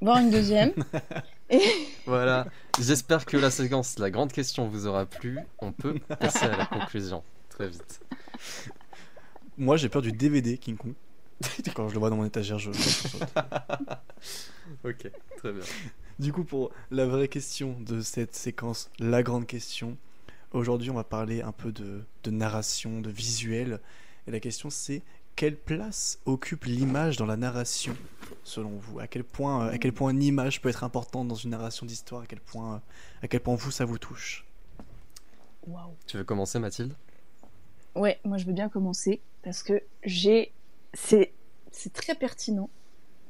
Voire 0.00 0.18
une 0.18 0.30
deuxième. 0.30 0.72
Et 1.50 1.60
Voilà. 2.06 2.46
J'espère 2.80 3.24
que 3.26 3.36
la 3.36 3.50
séquence, 3.50 3.98
la 3.98 4.10
grande 4.10 4.32
question, 4.32 4.68
vous 4.68 4.86
aura 4.86 5.06
plu. 5.06 5.38
On 5.60 5.72
peut 5.72 5.98
passer 6.20 6.44
à 6.46 6.56
la 6.56 6.66
conclusion 6.66 7.22
très 7.50 7.68
vite. 7.68 8.00
Moi, 9.58 9.76
j'ai 9.76 9.88
peur 9.88 10.02
du 10.02 10.12
DVD 10.12 10.56
King 10.58 10.76
Kong. 10.76 10.94
Quand 11.74 11.88
je 11.88 11.94
le 11.94 12.00
vois 12.00 12.10
dans 12.10 12.16
mon 12.16 12.24
étagère, 12.24 12.58
je. 12.58 12.70
Ok, 14.84 15.10
très 15.38 15.52
bien. 15.52 15.62
Du 16.18 16.32
coup, 16.32 16.44
pour 16.44 16.70
la 16.90 17.06
vraie 17.06 17.28
question 17.28 17.76
de 17.80 18.00
cette 18.00 18.34
séquence, 18.34 18.90
la 18.98 19.22
grande 19.22 19.46
question, 19.46 19.96
aujourd'hui, 20.52 20.90
on 20.90 20.94
va 20.94 21.04
parler 21.04 21.42
un 21.42 21.52
peu 21.52 21.72
de, 21.72 22.04
de 22.24 22.30
narration, 22.30 23.00
de 23.00 23.10
visuel. 23.10 23.80
Et 24.26 24.30
la 24.30 24.40
question, 24.40 24.70
c'est 24.70 25.02
quelle 25.34 25.56
place 25.56 26.18
occupe 26.26 26.64
l'image 26.64 27.16
dans 27.16 27.26
la 27.26 27.36
narration, 27.36 27.96
selon 28.44 28.70
vous? 28.70 29.00
À 29.00 29.06
quel 29.06 29.24
point, 29.24 29.66
à 29.66 29.78
quel 29.78 29.92
point 29.92 30.10
une 30.10 30.22
image 30.22 30.60
peut 30.60 30.68
être 30.68 30.84
importante 30.84 31.28
dans 31.28 31.34
une 31.34 31.50
narration 31.50 31.86
d'histoire? 31.86 32.22
À 32.22 32.26
quel 32.26 32.40
point, 32.40 32.82
à 33.22 33.28
quel 33.28 33.40
point 33.40 33.54
vous, 33.54 33.70
ça 33.70 33.84
vous 33.84 33.98
touche? 33.98 34.46
Waouh. 35.66 35.94
Tu 36.06 36.16
veux 36.18 36.24
commencer, 36.24 36.58
Mathilde? 36.58 36.94
Ouais, 37.94 38.18
moi 38.24 38.38
je 38.38 38.46
veux 38.46 38.52
bien 38.52 38.68
commencer 38.68 39.20
parce 39.42 39.62
que 39.62 39.82
j'ai. 40.04 40.52
C'est 40.94 41.32
c'est 41.70 41.92
très 41.92 42.14
pertinent 42.14 42.68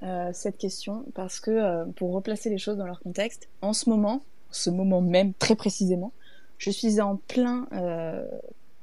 euh, 0.03 0.31
cette 0.33 0.59
question 0.59 1.05
parce 1.15 1.41
que 1.41 1.51
euh, 1.51 1.85
pour 1.97 2.13
replacer 2.13 2.51
les 2.51 2.59
choses 2.59 2.77
dans 2.77 2.87
leur 2.87 3.01
contexte, 3.01 3.49
en 3.61 3.73
ce 3.73 3.89
moment, 3.89 4.25
ce 4.51 4.71
moment 4.71 5.01
même 5.01 5.35
très 5.35 5.57
précisément, 5.57 6.13
je 6.59 6.71
suis 6.71 7.01
en 7.01 7.17
plein 7.17 7.67
euh, 7.73 8.27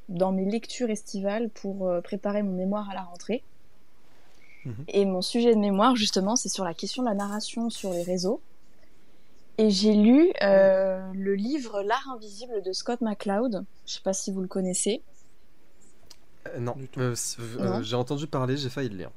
dans 0.09 0.31
mes 0.31 0.45
lectures 0.45 0.89
estivales 0.89 1.49
pour 1.49 1.87
euh, 1.87 2.01
préparer 2.01 2.43
mon 2.43 2.53
mémoire 2.53 2.89
à 2.89 2.93
la 2.93 3.01
rentrée. 3.03 3.43
Mhm. 4.65 4.75
Et 4.89 5.05
mon 5.05 5.21
sujet 5.21 5.53
de 5.55 5.59
mémoire, 5.59 5.95
justement, 5.95 6.35
c'est 6.35 6.49
sur 6.49 6.63
la 6.65 6.73
question 6.73 7.03
de 7.03 7.07
la 7.07 7.13
narration 7.15 7.69
sur 7.69 7.91
les 7.93 8.03
réseaux. 8.03 8.41
Et 9.57 9.69
j'ai 9.69 9.93
lu 9.93 10.31
euh, 10.41 11.01
le 11.13 11.35
livre 11.35 11.81
L'art 11.83 12.07
invisible 12.13 12.61
de 12.61 12.71
Scott 12.71 13.01
McCloud. 13.01 13.65
Je 13.85 13.93
sais 13.93 14.01
pas 14.01 14.13
si 14.13 14.31
vous 14.31 14.41
le 14.41 14.47
connaissez. 14.47 15.01
Euh, 16.47 16.59
Non, 16.59 16.73
Du 16.77 16.87
tout. 16.87 16.99
Euh, 17.01 17.15
c'est- 17.15 17.41
euh, 17.41 17.63
Non. 17.77 17.81
j'ai 17.81 17.95
entendu 17.95 18.27
parler, 18.27 18.55
j'ai 18.57 18.69
failli 18.69 18.89
le 18.89 18.97
lire. 18.97 19.11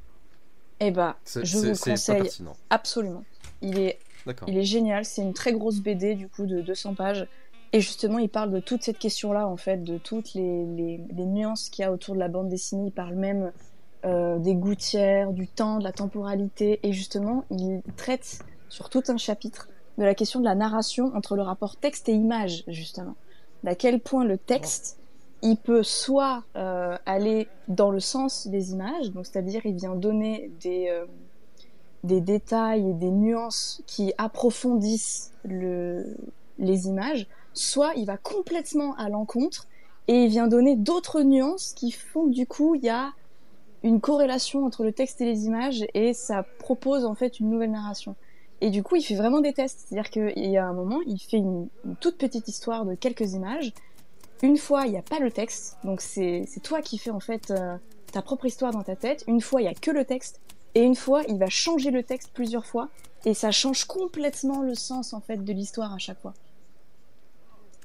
Eh 0.81 0.91
ben, 0.91 1.15
C'est 1.25 1.45
je 1.45 1.57
vous 1.59 1.69
conseille 1.69 1.95
pertinent. 2.23 2.57
absolument. 2.71 3.25
Il 3.61 3.79
est, 3.79 4.01
il 4.49 4.59
est 4.59 4.65
génial. 4.65 5.05
C'est 5.05 5.23
une 5.23 5.33
très 5.33 5.53
grosse 5.53 5.79
BD 5.79 6.17
du 6.17 6.29
coup 6.29 6.45
de 6.47 6.61
200 6.61 6.95
pages. 6.95 7.27
Et 7.73 7.81
justement, 7.81 8.19
il 8.19 8.29
parle 8.29 8.51
de 8.51 8.61
toute 8.61 8.83
cette 8.83 8.99
question-là, 8.99 9.49
en 9.49 9.57
fait, 9.57 9.83
de 9.83 9.97
toutes 9.97 10.35
les, 10.35 11.01
nuances 11.11 11.71
qu'il 11.71 11.83
y 11.83 11.87
a 11.87 11.93
autour 11.93 12.15
de 12.15 12.21
la 12.21 12.29
bande 12.29 12.49
dessinée. 12.49 12.89
Il 12.89 12.93
parle 12.93 13.15
même 13.15 13.51
euh, 14.05 14.39
des 14.39 14.55
gouttières, 14.55 15.33
du 15.33 15.49
temps, 15.49 15.79
de 15.79 15.85
la 15.85 15.93
temporalité. 15.93 16.81
Et 16.83 16.93
justement, 16.93 17.45
il 17.51 17.81
traite 17.97 18.41
sur 18.69 18.91
tout 18.91 19.03
un 19.09 19.17
chapitre 19.17 19.69
de 19.97 20.05
la 20.05 20.15
question 20.15 20.41
de 20.41 20.45
la 20.45 20.55
narration 20.55 21.13
entre 21.15 21.35
le 21.35 21.43
rapport 21.43 21.77
texte 21.77 22.09
et 22.09 22.13
image, 22.13 22.65
justement. 22.69 23.15
D'à 23.65 23.75
quel 23.75 24.01
point 24.01 24.25
le 24.25 24.37
texte, 24.37 24.99
il 25.43 25.57
peut 25.57 25.83
soit 25.83 26.45
euh, 26.57 26.97
aller 27.07 27.49
dans 27.69 27.91
le 27.91 28.01
sens 28.01 28.47
des 28.47 28.73
images, 28.73 29.11
donc 29.11 29.27
c'est-à-dire 29.27 29.63
il 29.65 29.75
vient 29.75 29.95
donner 29.95 30.51
des, 30.61 30.89
euh, 30.89 31.05
des 32.05 32.21
détails 32.21 32.91
et 32.91 32.95
des 32.95 33.11
nuances 33.11 33.83
qui 33.87 34.13
approfondissent 34.19 35.33
le, 35.45 36.17
les 36.59 36.87
images, 36.87 37.27
soit 37.55 37.93
il 37.97 38.07
va 38.07 38.17
complètement 38.17 38.95
à 38.97 39.09
l'encontre 39.09 39.69
et 40.09 40.25
il 40.25 40.29
vient 40.29 40.49
donner 40.49 40.77
d'autres 40.77 41.23
nuances 41.23 41.73
qui 41.75 41.93
font 41.93 42.27
que 42.27 42.35
du 42.35 42.47
coup 42.47 42.75
il 42.75 42.85
y 42.85 42.89
a 42.89 43.13
une 43.83 44.01
corrélation 44.01 44.65
entre 44.65 44.85
le 44.85 44.93
texte 44.93 45.21
et 45.21 45.25
les 45.25 45.47
images 45.47 45.85
et 45.95 46.13
ça 46.13 46.45
propose 46.59 47.05
en 47.05 47.15
fait 47.15 47.41
une 47.41 47.51
nouvelle 47.51 47.73
narration. 47.73 48.15
Et 48.61 48.71
du 48.71 48.85
coup, 48.85 48.95
il 48.95 49.03
fait 49.03 49.17
vraiment 49.17 49.41
des 49.41 49.53
tests. 49.53 49.87
C'est-à-dire 49.89 50.09
qu'il 50.09 50.51
y 50.51 50.57
a 50.57 50.65
un 50.65 50.73
moment, 50.73 51.01
il 51.05 51.19
fait 51.19 51.39
une, 51.39 51.67
toute 51.99 52.17
petite 52.17 52.47
histoire 52.47 52.85
de 52.85 52.95
quelques 52.95 53.33
images. 53.33 53.73
Une 54.41 54.57
fois, 54.57 54.87
il 54.87 54.93
n'y 54.93 54.99
a 54.99 55.03
pas 55.03 55.19
le 55.19 55.33
texte, 55.33 55.79
donc 55.83 56.01
c'est 56.01 56.47
toi 56.63 56.81
qui 56.81 56.99
fais 56.99 57.11
en 57.11 57.21
fait 57.21 57.51
euh, 57.51 57.77
ta 58.13 58.23
propre 58.23 58.47
histoire 58.47 58.73
dans 58.73 58.83
ta 58.83 58.95
tête. 58.95 59.25
Une 59.27 59.41
fois, 59.41 59.63
il 59.63 59.65
y 59.65 59.69
a 59.69 59.75
que 59.75 59.91
le 59.91 60.05
texte, 60.05 60.41
et 60.75 60.83
une 60.83 60.95
fois, 60.95 61.23
il 61.29 61.39
va 61.39 61.49
changer 61.49 61.91
le 61.91 62.05
texte 62.05 62.31
plusieurs 62.33 62.67
fois, 62.67 62.89
et 63.25 63.35
ça 63.35 63.51
change 63.51 63.85
complètement 63.85 64.63
le 64.63 64.75
sens 64.75 65.13
en 65.13 65.21
fait 65.21 65.45
de 65.45 65.53
l'histoire 65.53 65.93
à 65.93 65.99
chaque 65.99 66.21
fois. 66.21 66.35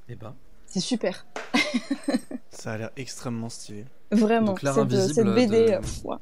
Eh 0.09 0.15
ben, 0.15 0.35
C'est 0.65 0.79
super, 0.79 1.25
Ça 2.49 2.73
a 2.73 2.77
l'air 2.77 2.89
extrêmement 2.97 3.49
stylé. 3.49 3.85
vraiment. 4.11 4.47
Donc, 4.47 4.59
cette, 4.61 4.77
invisible 4.77 5.13
cette 5.13 5.35
BD 5.35 5.47
de- 5.67 5.71
euh, 5.73 5.81
ouais. 6.05 6.17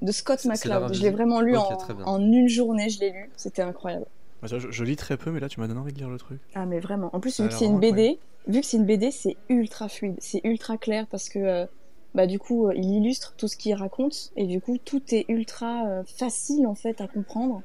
de 0.00 0.12
Scott 0.12 0.44
McCloud. 0.44 0.94
Je 0.94 1.02
l'ai 1.02 1.10
vraiment 1.10 1.40
lu 1.40 1.56
en, 1.56 2.20
une 2.20 2.48
journée, 2.48 2.88
je 2.88 3.00
l'ai 3.00 3.10
lu. 3.10 3.30
C'était 3.36 3.62
incroyable. 3.62 4.06
Je, 4.42 4.58
je 4.58 4.84
lis 4.84 4.96
très 4.96 5.16
peu, 5.16 5.30
mais 5.30 5.40
là, 5.40 5.48
tu 5.48 5.60
m'as 5.60 5.68
donné 5.68 5.78
envie 5.78 5.92
de 5.92 5.98
lire 5.98 6.08
le 6.08 6.18
truc. 6.18 6.40
Ah 6.54 6.66
mais 6.66 6.80
vraiment. 6.80 7.10
En 7.14 7.20
plus 7.20 7.40
vu 7.40 7.48
que 7.48 7.54
c'est 7.54 7.66
une 7.66 7.78
BD, 7.78 8.18
vu 8.48 8.60
que 8.60 8.66
c'est 8.66 8.76
une 8.76 8.86
BD, 8.86 9.10
c'est 9.10 9.36
ultra 9.48 9.88
fluide, 9.88 10.16
c'est 10.18 10.40
ultra 10.44 10.76
clair 10.78 11.06
parce 11.08 11.28
que 11.28 11.38
euh, 11.38 11.66
bah 12.14 12.26
du 12.26 12.38
coup 12.40 12.66
euh, 12.66 12.74
il 12.74 12.90
illustre 12.90 13.34
tout 13.36 13.46
ce 13.46 13.56
qu'il 13.56 13.72
raconte 13.74 14.32
et 14.36 14.46
du 14.46 14.60
coup 14.60 14.78
tout 14.84 15.02
est 15.14 15.26
ultra 15.28 15.86
euh, 15.86 16.02
facile 16.04 16.66
en 16.66 16.74
fait 16.74 17.00
à 17.00 17.06
comprendre. 17.06 17.62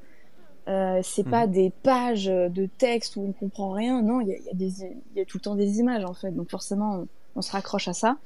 Euh, 0.68 1.00
c'est 1.04 1.26
Mhm. 1.26 1.32
pas 1.32 1.48
des 1.48 1.70
pages 1.84 2.26
de 2.26 2.68
texte 2.78 3.16
où 3.16 3.22
on 3.22 3.32
comprend 3.32 3.72
rien, 3.72 4.02
non, 4.02 4.20
il 4.20 4.28
y 4.28 4.34
a, 4.34 4.38
il 4.38 4.46
y 4.46 4.50
a 4.50 4.54
des 4.54 4.98
il 5.16 5.18
y 5.18 5.22
a 5.22 5.26
tout 5.26 5.38
le 5.38 5.42
temps 5.42 5.56
des 5.56 5.80
images 5.80 6.04
en 6.04 6.14
fait, 6.14 6.32
donc 6.32 6.50
forcément 6.50 6.96
on, 6.96 7.08
on 7.38 7.42
se 7.42 7.52
raccroche 7.52 7.88
à 7.88 7.94
ça. 7.94 8.18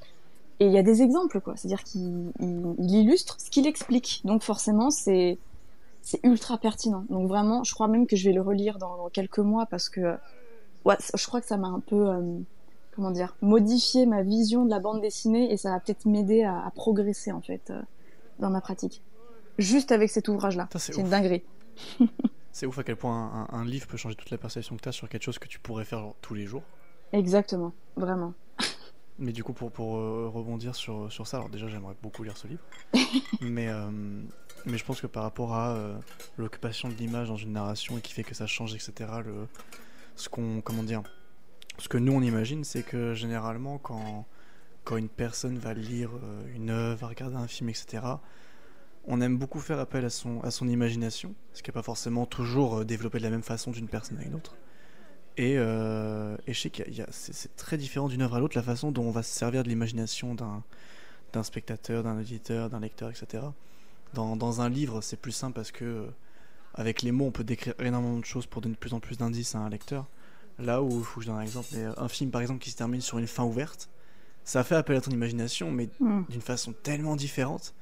Et 0.60 0.66
il 0.66 0.72
y 0.72 0.78
a 0.78 0.84
des 0.84 1.02
exemples, 1.02 1.42
quoi. 1.42 1.56
C'est-à-dire 1.56 1.84
qu'il 1.84 2.32
il, 2.39 2.96
illustre 2.96 3.38
ce 3.39 3.50
qu'il 3.50 3.66
explique. 3.66 4.22
Donc 4.26 4.44
forcément, 4.44 4.92
c'est 4.92 5.39
c'est 6.04 6.20
ultra 6.24 6.58
pertinent. 6.60 7.04
Donc 7.10 7.28
vraiment, 7.28 7.64
je 7.64 7.74
crois 7.74 7.88
même 7.88 8.06
que 8.08 8.16
je 8.16 8.30
vais 8.30 8.34
le 8.34 8.42
relire 8.42 8.78
dans, 8.78 9.10
quelques 9.10 9.39
mois 9.39 9.66
parce 9.66 9.89
que 9.89 10.16
ouais, 10.86 10.98
je 11.16 11.28
crois 11.28 11.42
que 11.42 11.48
ça 11.48 11.58
m'a 11.58 11.68
un 11.68 11.80
peu 11.80 12.10
euh, 12.10 12.22
comment 12.96 13.10
dire 13.12 13.36
modifié 13.42 14.06
ma 14.06 14.22
vision 14.22 14.66
de 14.66 14.70
la 14.70 14.80
bande 14.80 15.02
dessinée 15.02 15.52
et 15.52 15.58
ça 15.58 15.72
va 15.72 15.80
peut-être 15.80 16.06
m'aider 16.06 16.44
à, 16.44 16.64
à, 16.64 16.72
progresser 16.72 17.32
en 17.32 17.42
fait 17.42 17.72
euh, 17.72 17.82
dans 18.38 18.52
ma 18.52 18.62
pratique. 18.62 19.02
Juste 19.58 19.92
avec 19.92 20.12
cet 20.12 20.28
ouvrage-là. 20.28 20.70
C'est 20.76 20.98
une 20.98 21.10
dinguerie. 21.10 21.44
c'est 22.51 22.65
ouf 22.65 22.77
à 22.77 22.84
quel 22.84 22.95
point 22.95 23.47
un, 23.51 23.57
un, 23.57 23.65
livre 23.65 23.88
peut 23.88 23.97
changer 23.97 24.15
toute 24.15 24.29
la 24.29 24.38
perception 24.38 24.75
que 24.75 24.82
tu 24.82 24.89
as 24.89 24.91
sur 24.91 25.09
quelque 25.09 25.23
chose 25.23 25.39
que 25.39 25.47
tu 25.47 25.59
pourrais 25.59 25.86
faire 25.86 26.13
tous 26.21 26.34
les 26.34 26.45
jours. 26.45 26.63
Exactement, 27.13 27.73
vraiment. 27.95 28.34
Mais 29.19 29.32
du 29.32 29.43
coup, 29.43 29.53
pour, 29.53 29.71
pour 29.71 29.97
euh, 29.97 30.29
rebondir 30.34 30.75
sur, 30.75 31.11
sur 31.11 31.27
ça, 31.27 31.38
alors 31.38 31.49
déjà, 31.49 31.67
j'aimerais 31.67 31.95
beaucoup 32.01 32.23
lire 32.23 32.38
ce 32.38 32.47
livre. 32.47 32.63
mais, 33.41 33.67
euh, 33.67 33.91
mais 34.65 34.77
je 34.77 34.86
pense 34.86 34.99
que 34.99 35.05
par 35.05 35.23
rapport 35.23 35.53
à 35.53 35.75
euh, 35.75 35.95
l'occupation 36.38 36.89
de 36.89 36.95
l'image 36.95 37.27
dans 37.27 37.36
une 37.36 37.51
narration 37.51 37.97
et 37.97 38.01
qui 38.01 38.13
fait 38.13 38.23
que 38.23 38.34
ça 38.34 38.47
change, 38.47 38.73
etc., 38.73 39.11
le, 39.23 39.47
ce 40.15 40.27
qu'on. 40.27 40.61
Comment 40.61 40.82
dire 40.82 41.03
Ce 41.77 41.88
que 41.88 41.97
nous, 41.99 42.13
on 42.13 42.21
imagine, 42.21 42.63
c'est 42.63 42.82
que 42.82 43.13
généralement, 43.13 43.77
quand, 43.77 44.25
quand 44.86 44.97
une 44.97 45.09
personne 45.09 45.59
va 45.59 45.75
lire 45.75 46.09
une 46.55 46.71
œuvre, 46.71 47.07
regarder 47.07 47.36
un 47.36 47.47
film, 47.47 47.69
etc., 47.69 48.01
on 49.06 49.22
aime 49.22 49.38
beaucoup 49.38 49.60
faire 49.60 49.80
appel 49.80 50.06
à 50.06 50.10
son, 50.10 50.41
à 50.41 50.52
son 50.52 50.68
imagination, 50.68 51.34
ce 51.54 51.64
qui 51.64 51.70
n'est 51.70 51.74
pas 51.74 51.82
forcément 51.82 52.26
toujours 52.26 52.86
développé 52.86 53.18
de 53.18 53.24
la 53.24 53.30
même 53.30 53.43
façon 53.43 53.72
d'une 53.72 53.88
personne 53.88 54.18
à 54.20 54.24
une 54.24 54.36
autre. 54.36 54.56
Et, 55.38 55.56
euh, 55.58 56.36
et, 56.45 56.54
je 56.54 56.60
sais 56.60 56.70
que 56.70 56.84
c'est 57.10 57.56
très 57.56 57.78
différent 57.78 58.10
d'une 58.10 58.22
œuvre 58.22 58.36
à 58.36 58.39
l'autre 58.39 58.58
la 58.58 58.64
façon 58.64 58.91
dont 58.91 59.04
on 59.04 59.12
va 59.12 59.24
se 59.24 59.34
servir 59.34 59.64
de 59.64 59.70
l'imagination 59.70 60.36
d'un 60.36 61.43
spectateur, 61.43 62.04
d'un 62.04 62.20
auditeur, 62.20 62.70
d'un 62.70 62.80
lecteur, 62.80 63.10
etc. 63.10 63.43
Dans, 64.14 64.36
dans 64.36 64.62
un 64.62 64.70
livre, 64.70 65.02
c'est 65.02 65.18
plus 65.18 65.32
simple 65.32 65.56
parce 65.56 65.72
que 65.72 65.86
euh, 65.86 66.06
avec 66.74 67.02
les 67.02 67.12
mots, 67.12 67.26
on 67.26 67.32
peut 67.32 67.45
décrire 67.45 67.74
énormément 67.80 68.20
de 68.20 68.26
choses 68.26 68.45
pour 68.45 68.62
donner 68.62 68.76
de 68.76 68.80
plus 68.80 68.93
en 68.93 68.99
plus 68.99 69.18
d'indices 69.18 69.56
à 69.56 69.60
un 69.60 69.70
lecteur. 69.70 70.06
Là 70.60 70.84
où, 70.84 70.99
il 70.99 71.04
faut 71.04 71.22
que 71.22 71.26
je 71.26 71.32
donne 71.32 71.39
un 71.39 71.43
exemple, 71.43 71.70
mais 71.72 71.86
euh, 71.86 71.93
un 71.97 72.10
film 72.10 72.30
par 72.30 72.41
exemple 72.41 72.60
qui 72.60 72.70
se 72.70 72.78
termine 72.78 73.02
sur 73.02 73.18
une 73.18 73.28
fin 73.28 73.43
ouverte, 73.43 73.89
ça 74.43 74.64
fait 74.64 74.76
appel 74.76 74.97
à 74.97 75.02
ton 75.02 75.12
imagination, 75.12 75.72
mais 75.72 75.89
mm. 75.99 76.24
d'une 76.30 76.41
façon 76.41 76.74
tellement 76.74 77.16
différente. 77.16 77.74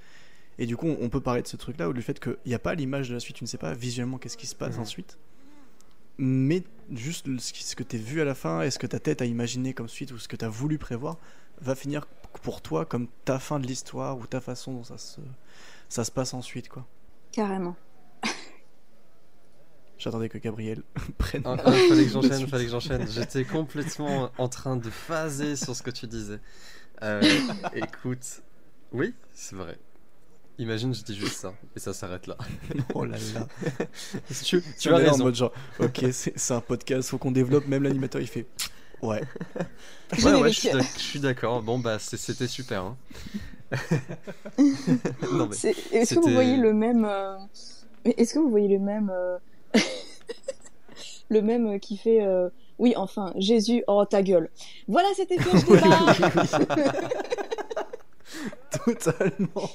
Et 0.59 0.67
du 0.67 0.77
coup, 0.77 0.87
on 0.99 1.09
peut 1.09 1.21
parler 1.21 1.41
de 1.41 1.47
ce 1.47 1.57
truc-là, 1.57 1.89
ou 1.89 1.93
du 1.93 2.01
fait 2.01 2.19
qu'il 2.19 2.37
n'y 2.45 2.53
a 2.53 2.59
pas 2.59 2.75
l'image 2.75 3.09
de 3.09 3.15
la 3.15 3.19
suite, 3.19 3.37
tu 3.37 3.43
ne 3.43 3.47
sais 3.47 3.57
pas 3.57 3.73
visuellement 3.73 4.17
qu'est-ce 4.17 4.37
qui 4.37 4.45
se 4.45 4.55
passe 4.55 4.77
mm. 4.77 4.81
ensuite 4.81 5.17
mais 6.19 6.63
juste 6.91 7.27
ce 7.39 7.75
que 7.75 7.83
tu 7.83 7.95
as 7.95 7.99
vu 7.99 8.21
à 8.21 8.25
la 8.25 8.35
fin 8.35 8.61
et 8.61 8.69
ce 8.69 8.77
que 8.77 8.87
ta 8.87 8.99
tête 8.99 9.21
a 9.21 9.25
imaginé 9.25 9.73
comme 9.73 9.87
suite 9.87 10.11
ou 10.11 10.17
ce 10.17 10.27
que 10.27 10.35
tu 10.35 10.43
as 10.43 10.49
voulu 10.49 10.77
prévoir 10.77 11.17
va 11.61 11.75
finir 11.75 12.05
pour 12.43 12.61
toi 12.61 12.85
comme 12.85 13.07
ta 13.23 13.39
fin 13.39 13.57
de 13.57 13.65
l'histoire 13.65 14.17
ou 14.17 14.27
ta 14.27 14.41
façon 14.41 14.73
dont 14.73 14.83
ça 14.83 14.97
se, 14.97 15.21
ça 15.87 16.03
se 16.03 16.11
passe 16.11 16.33
ensuite 16.33 16.67
quoi. 16.67 16.85
Carrément. 17.31 17.75
J'attendais 19.97 20.29
que 20.29 20.37
Gabriel 20.37 20.83
prenne. 21.17 21.43
Ah, 21.45 21.55
ah, 21.57 21.71
fallait 21.71 22.05
que 22.05 22.11
j'enchaîne, 22.11 22.47
fallait 22.47 22.65
que 22.65 22.71
j'enchaîne. 22.71 23.07
J'étais 23.09 23.45
complètement 23.45 24.29
en 24.37 24.49
train 24.49 24.75
de 24.75 24.89
phaser 24.89 25.55
sur 25.55 25.75
ce 25.75 25.83
que 25.83 25.91
tu 25.91 26.07
disais. 26.07 26.39
Euh, 27.01 27.21
écoute, 27.73 28.41
oui, 28.91 29.13
c'est 29.33 29.55
vrai. 29.55 29.77
Imagine, 30.59 30.93
je 30.93 31.01
dis 31.03 31.15
juste 31.15 31.37
ça, 31.37 31.53
et 31.73 31.79
ça 31.79 31.93
s'arrête 31.93 32.27
là. 32.27 32.35
oh 32.93 33.05
là 33.05 33.15
là. 33.33 33.47
tu, 34.43 34.61
tu 34.77 34.89
as 34.93 35.13
en 35.13 35.17
mode 35.17 35.35
genre, 35.35 35.53
ok, 35.79 36.05
c'est 36.11 36.51
un 36.51 36.59
podcast, 36.59 37.09
faut 37.09 37.17
qu'on 37.17 37.31
développe. 37.31 37.65
Même 37.67 37.83
l'animateur, 37.83 38.21
il 38.21 38.27
fait, 38.27 38.45
ouais. 39.01 39.21
ouais, 40.23 40.33
ouais, 40.33 40.51
je 40.51 40.81
suis 40.97 41.21
d'accord. 41.21 41.61
Bon, 41.61 41.79
bah, 41.79 41.97
c'était 41.97 42.47
super. 42.47 42.83
Hein. 42.83 42.97
Est-ce 45.93 46.15
que 46.15 46.19
vous 46.19 46.33
voyez 46.33 46.57
le 46.57 46.73
même. 46.73 47.05
Euh, 47.05 47.37
est-ce 48.03 48.33
que 48.33 48.39
vous 48.39 48.49
voyez 48.49 48.67
le 48.67 48.79
même. 48.79 49.09
Euh, 49.15 49.37
le 51.29 51.41
même 51.41 51.67
euh, 51.67 51.77
qui 51.77 51.95
fait. 51.95 52.19
Oui, 52.79 52.93
enfin, 52.97 53.33
Jésus, 53.37 53.83
oh 53.87 54.03
ta 54.05 54.21
gueule. 54.21 54.49
Voilà, 54.87 55.07
c'était 55.15 55.37
je 55.37 55.49
Totalement. 58.85 59.69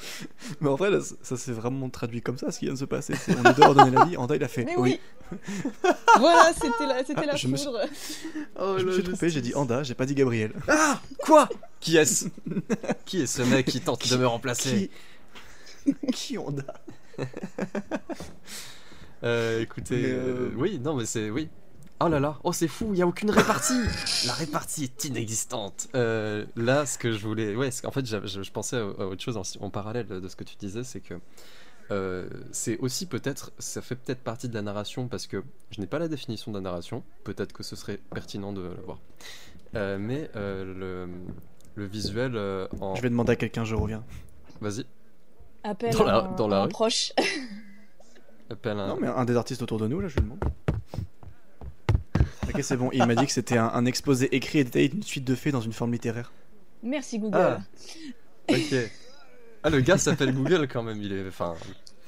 Mais 0.60 0.68
en 0.68 0.76
vrai, 0.76 0.90
ça, 1.22 1.36
s'est 1.36 1.52
vraiment 1.52 1.90
traduit 1.90 2.22
comme 2.22 2.38
ça, 2.38 2.50
ce 2.50 2.58
qui 2.60 2.66
vient 2.66 2.74
de 2.74 2.78
se 2.78 2.84
passer. 2.84 3.14
on 3.28 3.44
est 3.50 3.54
dehors 3.54 3.74
donner 3.74 3.90
la 3.90 4.04
vie, 4.04 4.16
Anda 4.16 4.36
il 4.36 4.44
a 4.44 4.48
fait 4.48 4.66
oui. 4.76 5.00
voilà, 6.18 6.52
c'était 6.54 6.86
la, 6.86 7.04
c'était 7.04 7.26
la 7.26 7.36
je 7.36 7.48
Me 7.48 7.56
suis... 7.56 7.68
Oh, 8.58 8.76
je 8.78 8.84
me 8.84 8.92
suis 8.92 9.02
trompé, 9.02 9.28
j'ai 9.28 9.40
dit 9.40 9.54
Anda, 9.54 9.82
j'ai 9.82 9.94
pas 9.94 10.06
dit 10.06 10.14
Gabriel. 10.14 10.52
Ah 10.68 11.00
Quoi? 11.18 11.48
Qui 11.80 11.96
est-ce? 11.96 12.26
Qui 13.04 13.22
est 13.22 13.26
ce 13.26 13.42
mec 13.42 13.66
qui 13.66 13.80
tente 13.80 14.08
de 14.08 14.16
me 14.16 14.26
remplacer? 14.26 14.90
Qui, 15.84 15.94
qui 16.12 16.38
Anda? 16.38 16.74
Euh, 19.24 19.62
Écoutez, 19.62 20.04
euh, 20.06 20.50
oui, 20.56 20.78
non, 20.78 20.94
mais 20.94 21.04
c'est. 21.04 21.28
Oui, 21.30 21.48
Oh 22.00 22.06
là 22.06 22.20
là, 22.20 22.38
oh 22.44 22.52
c'est 22.52 22.68
fou, 22.68 22.86
il 22.90 22.92
n'y 22.92 23.02
a 23.02 23.06
aucune 23.06 23.30
répartie 23.30 23.80
La 24.26 24.32
répartie 24.32 24.84
est 24.84 25.04
inexistante 25.04 25.88
euh, 25.96 26.46
Là, 26.54 26.86
ce 26.86 26.96
que 26.96 27.10
je 27.10 27.26
voulais... 27.26 27.56
Ouais, 27.56 27.70
en 27.84 27.90
fait, 27.90 28.06
je, 28.06 28.50
pensais 28.52 28.76
à, 28.76 28.84
autre 28.84 29.20
chose 29.20 29.36
en, 29.60 29.70
parallèle 29.70 30.06
de 30.06 30.28
ce 30.28 30.36
que 30.36 30.44
tu 30.44 30.54
disais, 30.56 30.84
c'est 30.84 31.00
que 31.00 31.14
euh, 31.90 32.28
c'est 32.52 32.78
aussi 32.78 33.06
peut-être, 33.06 33.50
ça 33.58 33.82
fait 33.82 33.96
peut-être 33.96 34.20
partie 34.20 34.48
de 34.48 34.54
la 34.54 34.62
narration, 34.62 35.08
parce 35.08 35.26
que 35.26 35.42
je 35.70 35.80
n'ai 35.80 35.88
pas 35.88 35.98
la 35.98 36.06
définition 36.06 36.52
de 36.52 36.58
la 36.58 36.62
narration, 36.62 37.02
peut-être 37.24 37.52
que 37.52 37.64
ce 37.64 37.74
serait 37.74 37.98
pertinent 38.14 38.52
de 38.52 38.60
le 38.60 38.82
voir. 38.84 39.00
Euh, 39.74 39.98
mais 39.98 40.30
le, 40.34 41.08
le, 41.74 41.84
visuel 41.84 42.38
en... 42.80 42.94
Je 42.94 43.02
vais 43.02 43.10
demander 43.10 43.32
à 43.32 43.36
quelqu'un, 43.36 43.64
je 43.64 43.74
reviens. 43.74 44.04
Vas-y. 44.60 44.86
Appelle 45.64 45.94
dans 45.94 46.04
la, 46.04 46.22
dans 46.36 46.46
la 46.46 46.68
proche. 46.68 47.12
Appelle 48.50 48.78
un... 48.78 48.86
Non, 48.86 48.98
mais 49.00 49.08
un 49.08 49.24
des 49.24 49.36
artistes 49.36 49.62
autour 49.62 49.78
de 49.78 49.88
nous, 49.88 49.98
là, 49.98 50.06
je 50.06 50.14
lui 50.14 50.22
demande. 50.22 50.38
Ok, 52.48 52.62
c'est 52.62 52.76
bon. 52.76 52.90
Il 52.92 53.04
m'a 53.04 53.14
dit 53.14 53.26
que 53.26 53.32
c'était 53.32 53.58
un, 53.58 53.84
exposé 53.86 54.34
écrit 54.34 54.60
et 54.60 54.64
détaillé 54.64 54.88
d'une 54.88 55.02
suite 55.02 55.24
de 55.24 55.34
faits 55.34 55.52
dans 55.52 55.60
une 55.60 55.72
forme 55.72 55.92
littéraire. 55.92 56.32
Merci 56.82 57.18
Google. 57.18 57.36
Ah. 57.38 57.58
Ok. 58.48 58.74
Ah, 59.62 59.70
le 59.70 59.80
gars 59.80 59.98
s'appelle 59.98 60.32
Google 60.32 60.68
quand 60.68 60.82
même. 60.82 61.02
Il 61.02 61.12
est, 61.12 61.26
enfin, 61.26 61.54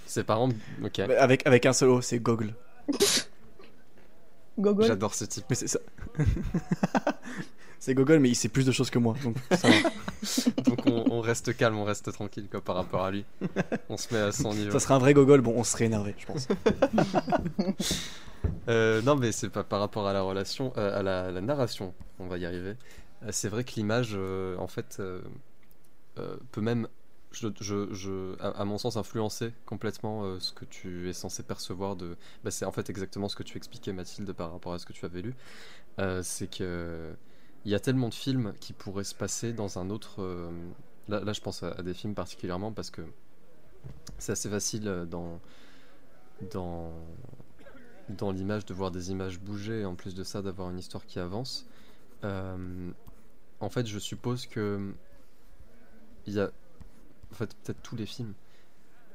ses 0.06 0.24
parents. 0.24 0.50
Ok. 0.84 1.00
Avec 1.00 1.46
avec 1.46 1.66
un 1.66 1.72
solo, 1.72 2.00
c'est 2.00 2.18
Google. 2.20 2.54
Google. 4.58 4.84
J'adore 4.86 5.14
ce 5.14 5.24
type. 5.24 5.44
Mais 5.50 5.56
c'est 5.56 5.68
ça. 5.68 5.80
C'est 7.80 7.94
Google, 7.94 8.18
mais 8.18 8.28
il 8.28 8.34
sait 8.34 8.50
plus 8.50 8.66
de 8.66 8.72
choses 8.72 8.90
que 8.90 8.98
moi. 8.98 9.16
Donc, 9.24 9.36
donc 10.64 10.80
on, 10.86 11.20
reste 11.20 11.56
calme, 11.56 11.78
on 11.78 11.84
reste 11.84 12.12
tranquille 12.12 12.46
quoi, 12.50 12.60
par 12.60 12.76
rapport 12.76 13.02
à 13.02 13.10
lui. 13.10 13.24
On 13.88 13.96
se 13.96 14.12
met 14.14 14.20
à 14.20 14.32
son 14.32 14.52
niveau. 14.54 14.70
Ça 14.70 14.80
serait 14.80 14.94
un 14.94 14.98
vrai 14.98 15.14
Google, 15.14 15.40
bon, 15.40 15.54
on 15.56 15.64
serait 15.64 15.86
énervé, 15.86 16.14
je 16.18 16.26
pense. 16.26 16.46
Euh, 18.68 19.02
non, 19.02 19.16
mais 19.16 19.32
c'est 19.32 19.50
pas 19.50 19.64
par 19.64 19.80
rapport 19.80 20.06
à 20.06 20.12
la 20.12 20.22
relation, 20.22 20.72
euh, 20.76 20.98
à 20.98 21.02
la, 21.02 21.40
narration, 21.40 21.92
on 22.18 22.26
va 22.26 22.38
y 22.38 22.46
arriver. 22.46 22.76
Euh, 23.22 23.28
c'est 23.32 23.48
vrai 23.48 23.64
que 23.64 23.72
l'image, 23.76 24.16
en 24.16 24.66
fait, 24.66 25.02
peut 26.14 26.60
même, 26.60 26.88
je, 27.32 28.34
à, 28.40 28.64
mon 28.64 28.78
sens, 28.78 28.96
influencer 28.96 29.52
complètement 29.66 30.38
ce 30.40 30.52
que 30.52 30.64
tu 30.64 31.08
es 31.08 31.12
censé 31.12 31.42
percevoir 31.42 31.96
de. 31.96 32.16
Bah, 32.44 32.50
c'est 32.50 32.64
en 32.64 32.72
fait 32.72 32.88
exactement 32.88 33.28
ce 33.28 33.36
que 33.36 33.42
tu 33.42 33.58
expliquais, 33.58 33.92
Mathilde, 33.92 34.32
par 34.32 34.52
rapport 34.52 34.72
à 34.72 34.78
ce 34.78 34.86
que 34.86 34.92
tu 34.92 35.04
avais 35.04 35.22
lu. 35.22 35.34
c'est 36.22 36.50
que 36.50 37.12
il 37.64 37.70
y 37.70 37.74
a 37.74 37.80
tellement 37.80 38.08
de 38.08 38.14
films 38.14 38.54
qui 38.60 38.72
pourraient 38.72 39.04
se 39.04 39.14
passer 39.14 39.52
dans 39.52 39.78
un 39.78 39.90
autre. 39.90 40.50
Là, 41.08 41.32
je 41.32 41.40
pense 41.40 41.62
à, 41.62 41.82
des 41.82 41.94
films 41.94 42.14
particulièrement 42.14 42.72
parce 42.72 42.90
que 42.90 43.02
c'est 44.18 44.32
assez 44.32 44.48
facile 44.48 45.06
dans 45.10 45.40
dans 46.52 46.92
dans 48.16 48.32
l'image 48.32 48.64
de 48.66 48.74
voir 48.74 48.90
des 48.90 49.10
images 49.10 49.38
bouger 49.38 49.80
et 49.80 49.84
en 49.84 49.94
plus 49.94 50.14
de 50.14 50.24
ça 50.24 50.42
d'avoir 50.42 50.70
une 50.70 50.78
histoire 50.78 51.06
qui 51.06 51.18
avance. 51.18 51.66
Euh, 52.24 52.90
en 53.60 53.68
fait, 53.68 53.86
je 53.86 53.98
suppose 53.98 54.46
que 54.46 54.92
il 56.26 56.34
y 56.34 56.40
a 56.40 56.50
en 57.30 57.34
fait 57.34 57.54
peut-être 57.62 57.82
tous 57.82 57.96
les 57.96 58.06
films. 58.06 58.34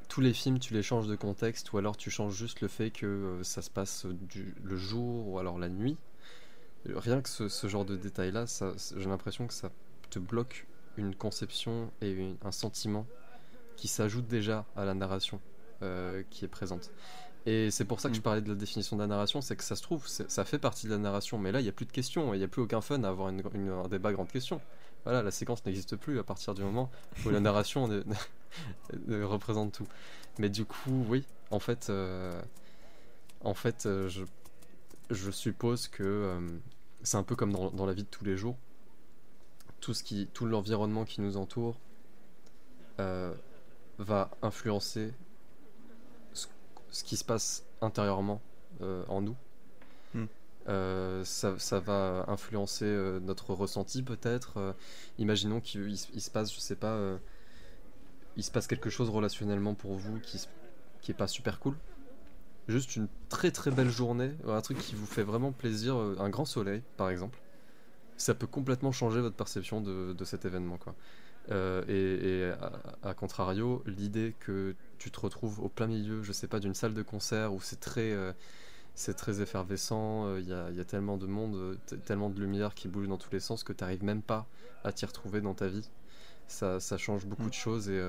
Tous 0.08 0.22
les 0.22 0.34
films, 0.34 0.60
tu 0.60 0.74
les 0.74 0.84
changes 0.84 1.08
de 1.08 1.16
contexte 1.16 1.74
ou 1.74 1.78
alors 1.78 1.98
tu 1.98 2.10
changes 2.10 2.36
juste 2.36 2.62
le 2.62 2.68
fait 2.68 2.92
que 2.92 3.06
euh, 3.06 3.44
ça 3.44 3.62
se 3.62 3.70
passe 3.70 4.06
du, 4.06 4.56
le 4.64 4.78
jour 4.78 5.28
ou 5.28 5.40
alors 5.40 5.58
la 5.58 5.70
nuit. 5.70 5.98
Rien 6.94 7.22
que 7.22 7.30
ce, 7.30 7.68
genre 7.68 7.86
de 7.86 7.96
détail-là, 7.96 8.46
j'ai 8.96 9.10
l'impression 9.10 9.48
que 9.48 9.54
ça 9.54 9.72
te 10.10 10.20
bloque 10.20 10.68
une 10.98 11.16
conception 11.16 11.92
et 12.02 12.36
un 12.44 12.52
sentiment 12.52 13.06
qui 13.76 13.88
s'ajoute 13.88 14.28
déjà 14.28 14.66
à 14.76 14.86
la 14.86 14.94
narration 14.94 15.40
euh, 15.82 16.24
qui 16.30 16.46
est 16.46 16.50
présente. 16.50 16.92
Et 17.46 17.70
c'est 17.70 17.86
pour 17.86 18.00
ça 18.00 18.10
que 18.10 18.16
je 18.16 18.22
mm. 18.22 18.24
parlais 18.24 18.42
de 18.42 18.50
la 18.50 18.56
définition 18.56 18.96
de 18.96 19.02
la 19.02 19.08
narration, 19.08 19.42
c'est 19.42 19.56
que 19.56 19.64
ça 19.64 19.76
se 19.76 19.84
trouve, 19.84 20.08
ça 20.08 20.46
fait 20.46 20.58
partie 20.58 20.88
de 20.88 20.92
la 20.92 20.98
narration, 20.98 21.38
mais 21.38 21.52
là 21.52 21.60
il 21.60 21.64
n'y 21.64 21.70
a 21.70 21.74
plus 21.74 21.86
de 21.86 21.92
questions, 21.92 22.34
il 22.34 22.38
n'y 22.38 22.44
a 22.44 22.48
plus 22.48 22.62
aucun 22.62 22.82
fun 22.82 23.04
à 23.04 23.10
avoir 23.10 23.30
une, 23.30 23.42
un 23.70 23.88
débat 23.88 24.14
grande 24.14 24.32
question. 24.32 24.62
Voilà, 25.04 25.22
la 25.22 25.30
séquence 25.30 25.64
n'existe 25.66 25.96
plus 25.96 26.18
à 26.18 26.24
partir 26.24 26.56
du 26.56 26.64
moment 26.64 26.90
où 27.26 27.30
la 27.30 27.40
narration 27.40 27.88
représente 29.08 29.74
tout. 29.74 29.88
Mais 30.40 30.50
du 30.50 30.66
coup, 30.66 31.06
oui, 31.08 31.24
en 31.52 31.60
fait, 31.60 31.88
euh, 31.90 32.42
en 33.42 33.54
fait, 33.54 33.86
euh, 33.86 34.10
je, 34.10 34.24
je 35.12 35.30
suppose 35.30 35.88
que 35.88 36.40
c'est 37.06 37.18
un 37.18 37.24
peu 37.24 37.36
comme 37.36 37.54
dans, 37.54 37.70
dans 37.72 37.86
la 37.86 37.94
vie 37.94 38.04
de 38.04 38.10
tous 38.10 38.26
les 38.26 38.36
jours. 38.36 38.58
Tout, 39.80 39.94
ce 39.94 40.04
qui, 40.04 40.28
tout 40.34 40.46
l'environnement 40.46 41.06
qui 41.06 41.22
nous 41.22 41.38
entoure 41.38 41.80
euh, 43.00 43.34
va 44.00 44.32
influencer 44.42 45.14
ce, 46.34 46.48
ce 46.90 47.04
qui 47.04 47.18
se 47.18 47.24
passe 47.24 47.64
intérieurement 47.82 48.42
euh, 48.82 49.04
en 49.08 49.22
nous. 49.22 49.36
Hmm. 50.14 50.26
Euh, 50.68 51.24
ça, 51.24 51.60
ça 51.60 51.80
va 51.80 52.26
influencer 52.28 52.86
notre 53.22 53.54
ressenti 53.54 54.02
peut-être. 54.02 54.76
Imaginons 55.20 55.62
qu'il 55.62 55.88
il 55.92 55.98
se- 56.22 56.32
passe, 56.32 56.52
je 56.54 56.60
sais 56.60 56.76
pas, 56.76 57.00
il 58.36 58.44
se 58.44 58.50
passe 58.52 58.66
quelque 58.66 58.90
chose 58.90 59.10
relationnellement 59.10 59.76
pour 59.76 59.94
vous 59.94 60.20
qui, 60.20 60.42
qui 61.02 61.12
est 61.12 61.16
pas 61.16 61.28
super 61.28 61.60
cool. 61.60 61.76
Juste 62.68 62.96
une 62.96 63.08
très 63.30 63.52
très 63.52 63.70
belle 63.72 63.90
journée, 63.92 64.32
un 64.48 64.62
truc 64.62 64.80
qui 64.80 64.96
vous 64.96 65.06
fait 65.06 65.22
vraiment 65.24 65.52
plaisir, 65.52 65.96
euh, 65.98 66.16
un 66.20 66.30
grand 66.30 66.46
soleil 66.46 66.82
par 66.98 67.10
exemple. 67.10 67.40
Ça 68.18 68.34
peut 68.34 68.48
complètement 68.48 68.92
changer 68.92 69.22
votre 69.22 69.36
perception 69.36 69.82
de, 69.82 70.14
de 70.14 70.26
cet 70.26 70.46
événement 70.46 70.78
quoi. 70.78 70.96
Euh, 71.52 71.84
et 71.88 72.28
et 72.28 72.52
à, 73.04 73.10
à 73.10 73.14
contrario, 73.14 73.84
l'idée 73.86 74.36
que 74.40 74.76
tu 74.98 75.12
te 75.12 75.20
retrouves 75.20 75.60
au 75.60 75.70
plein 75.70 75.86
milieu, 75.88 76.24
je 76.24 76.32
sais 76.32 76.48
pas, 76.48 76.60
d'une 76.60 76.74
salle 76.74 76.96
de 76.96 77.04
concert 77.04 77.54
où 77.54 77.62
c'est 77.62 77.80
très, 77.80 78.14
euh, 78.14 78.34
c'est 78.96 79.14
très 79.16 79.42
effervescent, 79.42 80.26
euh, 80.26 80.40
il 80.40 80.46
y, 80.48 80.78
y 80.78 80.82
a 80.82 80.86
tellement 80.86 81.18
de 81.18 81.28
monde, 81.28 81.78
tellement 82.06 82.30
de 82.32 82.40
lumière 82.40 82.74
qui 82.74 82.88
bouge 82.88 83.08
dans 83.08 83.18
tous 83.20 83.32
les 83.32 83.40
sens 83.42 83.64
que 83.64 83.74
tu 83.74 83.84
n'arrives 83.84 84.04
même 84.04 84.24
pas 84.24 84.48
à 84.84 84.92
t'y 84.92 85.06
retrouver 85.06 85.42
dans 85.42 85.54
ta 85.54 85.68
vie. 85.68 85.88
Ça, 86.48 86.80
ça 86.80 86.98
change 86.98 87.26
beaucoup 87.28 87.44
Mm. 87.44 87.50
de 87.50 87.54
choses 87.54 87.90
et, 87.90 88.02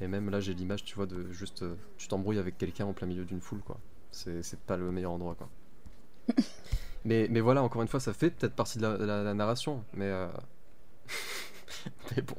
et 0.00 0.06
même 0.08 0.30
là 0.30 0.40
j'ai 0.40 0.54
l'image, 0.54 0.84
tu 0.84 0.94
vois, 0.94 1.06
de 1.06 1.30
juste, 1.32 1.62
euh, 1.62 1.74
tu 1.96 2.08
t'embrouilles 2.08 2.38
avec 2.38 2.58
quelqu'un 2.58 2.86
en 2.86 2.92
plein 2.92 3.06
milieu 3.06 3.24
d'une 3.24 3.40
foule, 3.40 3.60
quoi. 3.60 3.78
C'est 4.10 4.58
pas 4.66 4.76
le 4.76 4.90
meilleur 4.90 5.12
endroit, 5.12 5.34
quoi. 5.34 5.48
mais, 7.04 7.26
mais 7.30 7.40
voilà, 7.40 7.62
encore 7.62 7.82
une 7.82 7.88
fois, 7.88 8.00
ça 8.00 8.12
fait 8.12 8.30
peut-être 8.30 8.54
partie 8.54 8.78
de 8.78 8.82
la, 8.86 8.96
la- 8.96 9.22
la 9.22 9.34
narration, 9.34 9.84
mais... 9.94 10.06
euh, 10.06 10.28
mais 12.16 12.22
bon. 12.22 12.36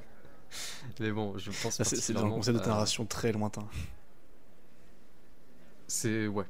Mais 1.00 1.12
bon, 1.12 1.38
je 1.38 1.52
pense 1.52 1.76
Ça, 1.76 1.84
C'est 1.84 1.96
c'est 1.98 2.14
dans 2.14 2.22
le 2.22 2.30
particulièrement 2.30 2.36
concept 2.36 2.60
de 2.60 2.66
narration 2.70 3.06
très 3.06 3.32
lointain. 3.32 3.68
C'est 5.88 6.28
ouais. 6.28 6.46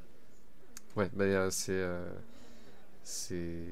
Ouais, 0.95 1.09
bah 1.13 1.23
euh, 1.25 1.49
c'est 1.51 1.71
euh, 1.71 2.09
c'est 3.03 3.63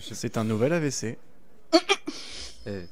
C'est 0.00 0.36
un 0.38 0.44
nouvel 0.44 0.72
AVC. 0.72 1.18
eh. 2.66 2.86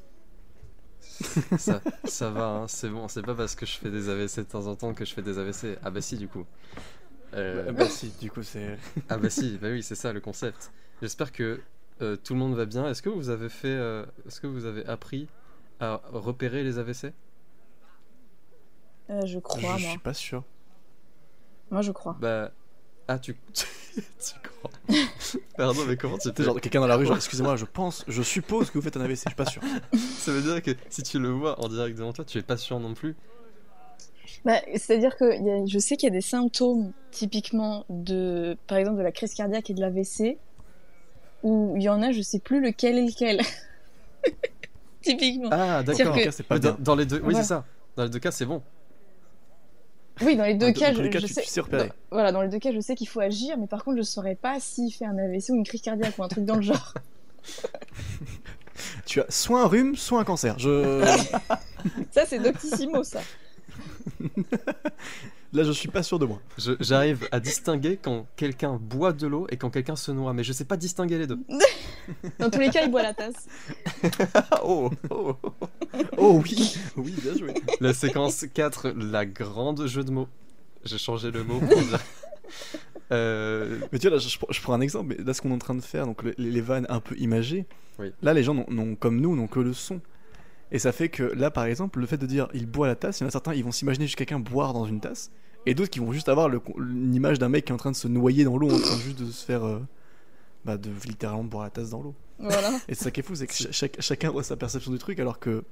ça, 1.59 1.81
ça 2.05 2.31
va, 2.31 2.47
hein, 2.49 2.68
c'est 2.68 2.89
bon. 2.89 3.09
C'est 3.09 3.23
pas 3.23 3.35
parce 3.35 3.55
que 3.55 3.66
je 3.66 3.77
fais 3.79 3.91
des 3.91 4.09
AVC 4.09 4.39
de 4.39 4.43
temps 4.45 4.66
en 4.66 4.77
temps 4.77 4.95
que 4.95 5.05
je 5.05 5.12
fais 5.14 5.23
des 5.23 5.39
AVC. 5.39 5.79
Ah 5.83 5.91
bah 5.91 6.01
si, 6.01 6.16
du 6.16 6.29
coup. 6.29 6.47
Euh, 7.35 7.64
Bah, 7.66 7.73
bah 7.73 7.89
si, 7.89 8.11
du 8.20 8.31
coup 8.31 8.43
c'est. 8.43 8.79
Ah 9.09 9.16
bah 9.18 9.31
si, 9.31 9.59
bah 9.59 9.68
oui, 9.70 9.83
c'est 9.83 9.95
ça 9.95 10.12
le 10.12 10.20
concept. 10.20 10.70
J'espère 11.01 11.33
que 11.33 11.61
euh, 12.03 12.16
tout 12.16 12.35
le 12.35 12.41
monde 12.41 12.55
va 12.55 12.66
bien. 12.66 12.89
Est-ce 12.89 13.03
que 13.03 13.09
vous 13.09 13.31
avez 13.31 13.49
fait, 13.49 13.68
euh, 13.68 14.05
est-ce 14.27 14.41
que 14.41 14.47
vous 14.47 14.64
avez 14.66 14.85
appris 14.87 15.29
à 15.81 16.01
repérer 16.12 16.62
les 16.62 16.79
AVC 16.79 17.12
Euh, 19.11 19.25
je 19.27 19.39
crois, 19.39 19.61
moi. 19.61 19.77
Je 19.79 19.87
suis 19.87 19.99
pas 19.99 20.14
sûr. 20.14 20.45
Moi, 21.70 21.83
je 21.83 21.93
crois. 21.93 22.16
Bah 22.20 22.53
ah 23.09 23.19
tu 23.19 23.35
tu 23.95 24.03
crois 24.43 24.71
Pardon, 25.57 25.81
mais 25.87 25.97
comment 25.97 26.17
tu 26.19 26.29
C'est 26.29 26.35
t'es 26.35 26.45
genre 26.45 26.61
quelqu'un 26.61 26.81
dans 26.81 26.87
la 26.87 26.97
rue, 26.97 27.07
genre 27.07 27.17
excusez-moi, 27.23 27.57
je 27.57 27.65
pense, 27.65 28.05
je 28.09 28.23
suppose 28.23 28.71
que 28.71 28.79
vous 28.79 28.83
faites 28.83 28.97
un 28.97 29.01
AVC, 29.03 29.17
je 29.25 29.29
suis 29.31 29.35
pas 29.37 29.47
sûr. 29.47 29.63
Ça 30.19 30.33
veut 30.33 30.43
dire 30.43 30.63
que 30.63 30.71
si 30.91 31.03
tu 31.03 31.19
le 31.19 31.29
vois 31.31 31.61
en 31.61 31.69
direct 31.69 31.97
devant 31.99 32.13
toi, 32.13 32.25
tu 32.25 32.39
es 32.39 32.43
pas 32.43 32.57
sûr 32.57 32.79
non 32.81 32.95
plus. 32.95 33.15
Bah, 34.45 34.61
C'est-à-dire 34.75 35.17
que 35.17 35.37
il 35.37 35.47
y 35.47 35.51
a- 35.51 35.67
je 35.67 35.79
sais 35.79 35.97
qu'il 35.97 36.09
y 36.09 36.13
a 36.13 36.15
des 36.15 36.21
symptômes 36.21 36.93
typiquement 37.11 37.85
de, 37.91 38.57
par 38.67 38.79
exemple, 38.79 38.99
de 38.99 39.03
la 39.03 39.13
crise 39.13 39.35
cardiaque 39.35 39.71
et 39.71 39.75
de 39.75 39.81
l'AVC, 39.81 40.37
où 41.45 41.75
il 41.77 41.83
y 41.83 41.89
en 41.89 42.03
a, 42.03 42.13
je 42.13 42.23
sais 42.23 42.39
plus 42.41 42.61
lequel 42.61 42.99
est 42.99 43.07
lequel. 43.07 43.41
typiquement. 45.01 45.49
Ah 45.53 45.83
d'accord. 45.83 46.15
que- 46.17 46.59
dans, 46.59 46.77
dans 46.79 46.95
les 46.95 47.07
deux, 47.07 47.21
oui 47.25 47.35
Ouais. 47.35 47.43
c'est 47.43 47.49
ça. 47.49 47.65
Dans 47.97 48.05
les 48.05 48.11
deux 48.11 48.19
cas, 48.21 48.31
c'est 48.31 48.47
bon. 48.47 48.63
Oui, 50.21 50.37
dans 50.37 50.45
les 50.45 50.55
deux 50.55 50.73
Dans- 50.73 50.79
cas, 50.79 50.93
je, 50.93 51.01
les 51.03 51.11
cas, 51.11 51.19
je 51.21 51.27
tu, 51.27 51.33
sais. 51.33 51.43
tu 51.43 51.49
sais 51.49 51.61
repérer. 51.61 51.89
dans- 51.89 51.95
voilà, 52.11 52.33
dans 52.33 52.43
les 52.43 52.49
deux 52.49 52.59
cas, 52.59 52.71
je 52.73 52.81
sais 52.81 52.95
qu'il 52.95 53.09
faut 53.09 53.21
agir, 53.21 53.57
mais 53.59 53.67
par 53.67 53.83
contre, 53.83 53.97
je 53.97 54.03
saurais 54.03 54.35
pas 54.35 54.61
s'il 54.61 54.93
fait 54.93 55.07
un 55.07 55.17
AVC 55.17 55.51
ou 55.51 55.55
une 55.57 55.65
crise 55.65 55.81
cardiaque 55.81 56.19
ou 56.19 56.23
un 56.23 56.29
truc 56.29 56.45
dans 56.45 56.57
le 56.57 56.63
genre. 56.63 56.95
Tu 59.07 59.21
as 59.21 59.27
soit 59.31 59.63
un 59.63 59.67
rhume, 59.67 59.97
soit 59.97 60.21
un 60.21 60.25
cancer. 60.25 60.59
Je... 60.59 61.03
Ça, 62.11 62.25
c'est 62.27 62.39
Doctissimo, 62.39 63.03
ça. 63.05 63.21
Là, 65.53 65.65
je 65.65 65.73
suis 65.73 65.89
pas 65.89 66.03
sûr 66.03 66.19
de 66.19 66.25
moi. 66.25 66.41
Je- 66.57 66.73
J'arrive 66.81 67.29
à 67.31 67.39
distinguer 67.39 67.99
quand 68.01 68.27
quelqu'un 68.37 68.79
boit 68.81 69.13
de 69.13 69.27
l'eau 69.27 69.47
et 69.51 69.57
quand 69.59 69.69
quelqu'un 69.69 69.97
se 69.97 70.11
noie, 70.11 70.33
mais 70.33 70.45
je 70.45 70.53
sais 70.53 70.65
pas 70.65 70.79
distinguer 70.79 71.19
les 71.19 71.27
deux. 71.27 71.39
Dans 72.39 72.49
tous 72.51 72.59
les 72.59 72.71
cas, 72.71 72.83
il 72.85 72.91
boit 72.91 73.03
la 73.03 73.13
tasse. 73.13 73.47
oh, 74.65 74.91
oh. 75.11 75.37
Oh 76.17 76.41
oui, 76.43 76.75
oui, 76.97 77.15
bien 77.23 77.37
joué. 77.37 77.55
La 77.81 77.93
séquence 77.93 78.47
4, 78.53 78.91
la 78.91 79.27
grande 79.27 79.87
jeu 79.87 80.03
de 80.05 80.11
mots. 80.11 80.29
J'ai 80.85 80.99
changé 80.99 81.31
le 81.31 81.45
mot 81.45 81.59
pour 81.59 81.69
dire. 81.81 82.01
Euh, 83.11 83.79
Mais 83.93 83.99
tu 83.99 84.09
vois, 84.09 84.17
là, 84.17 84.23
je, 84.23 84.29
je 84.51 84.61
prends 84.63 84.73
un 84.73 84.81
exemple. 84.81 85.15
Mais 85.17 85.23
là, 85.23 85.35
ce 85.35 85.43
qu'on 85.43 85.51
est 85.51 85.55
en 85.55 85.59
train 85.59 85.75
de 85.75 85.81
faire, 85.83 86.07
donc 86.07 86.23
le- 86.23 86.35
les, 86.39 86.51
les 86.51 86.61
vannes 86.63 86.87
un 86.89 87.01
peu 87.01 87.15
imagées, 87.19 87.67
Oui. 87.99 88.11
là, 88.23 88.33
les 88.33 88.43
gens, 88.43 88.55
n'ont- 88.55 88.65
n'ont, 88.71 88.95
comme 88.95 89.21
nous, 89.21 89.37
n'ont 89.37 89.49
que 89.49 89.61
le 89.61 89.75
son. 89.75 90.01
Et 90.73 90.79
ça 90.79 90.91
fait 90.91 91.09
que 91.09 91.23
là, 91.23 91.51
par 91.51 91.64
exemple, 91.66 92.01
le 92.01 92.07
fait 92.07 92.16
de 92.18 92.27
dire 92.27 92.49
il 92.55 92.66
boit 92.66 92.87
la 92.89 92.97
tasse, 92.97 93.20
il 93.20 93.23
y 93.23 93.25
en 93.25 93.29
a 93.29 93.31
certains, 93.31 93.55
ils 93.55 93.62
vont 93.62 93.70
s'imaginer 93.73 94.07
juste 94.07 94.16
quelqu'un 94.16 94.41
boire 94.41 94.73
dans 94.73 94.87
une 94.87 95.01
tasse, 95.01 95.31
et 95.66 95.75
d'autres 95.75 95.91
qui 95.91 96.01
vont 96.01 96.12
juste 96.12 96.29
avoir 96.29 96.49
le, 96.49 96.61
une 96.79 97.14
image 97.14 97.39
d'un 97.39 97.49
mec 97.49 97.64
qui 97.66 97.73
est 97.73 97.75
en 97.75 97.79
train 97.79 97.91
de 97.93 97.97
se 97.97 98.09
noyer 98.09 98.43
dans 98.45 98.57
l'eau, 98.57 98.70
en 98.73 98.79
train 98.81 98.99
juste 98.99 99.18
de 99.20 99.31
se 99.31 99.45
faire. 99.45 99.64
euh, 99.64 99.79
bah, 100.64 100.77
de 100.77 100.91
littéralement 101.07 101.45
boire 101.45 101.64
la 101.64 101.70
tasse 101.70 101.91
dans 101.91 102.03
l'eau. 102.03 102.14
Voilà. 102.39 102.70
Et 102.89 102.95
c'est 102.95 103.05
ça 103.05 103.11
qui 103.11 103.20
est 103.20 103.23
fou, 103.23 103.35
c'est 103.35 103.47
que 103.47 103.53
chacun 104.01 104.31
voit 104.31 104.43
sa 104.45 104.57
perception 104.57 104.93
du 104.93 104.99
truc, 104.99 105.18
alors 105.20 105.39
que 105.41 105.64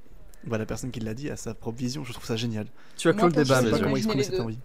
bah, 0.45 0.59
la 0.59 0.67
personne 0.67 0.91
qui 0.91 1.01
l'a 1.01 1.15
dit 1.15 1.31
a 1.31 1.37
sa 1.37 1.55
propre 1.55 1.79
vision. 1.79 2.05
Je 2.05 2.13
trouve 2.13 2.25
ça 2.27 2.37
génial. 2.37 2.67
tu 2.97 3.09
as 3.09 3.13
clos 3.13 3.27
le 3.27 3.33
débat, 3.33 3.61
je 3.61 3.67
sais 3.67 3.71
pas 3.71 3.79
comment 3.79 3.97
exprimer 3.97 4.23
les 4.23 4.25
cette 4.25 4.37
deux. 4.37 4.43
envie. 4.43 4.59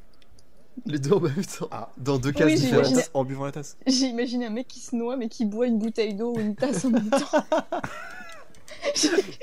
Les 0.85 0.99
deux 0.99 1.13
en 1.13 1.19
même 1.21 1.45
temps. 1.45 1.67
Ah. 1.71 1.89
Dans 1.97 2.17
deux 2.17 2.31
cases 2.31 2.47
Oui, 2.51 2.55
différentes. 2.59 3.09
En 3.13 3.23
buvant 3.23 3.45
la 3.45 3.51
tasse. 3.53 3.77
J'ai 3.87 4.07
imaginé 4.07 4.47
un 4.47 4.49
mec 4.49 4.67
qui 4.67 4.79
se 4.81 4.95
noie, 4.95 5.15
mais 5.15 5.29
qui 5.29 5.45
boit 5.45 5.67
une 5.67 5.77
bouteille 5.79 6.15
d'eau 6.15 6.33
ou 6.35 6.39
une 6.39 6.55
tasse 6.55 6.83
en 6.85 6.89
même 6.89 7.09
temps. 7.09 7.45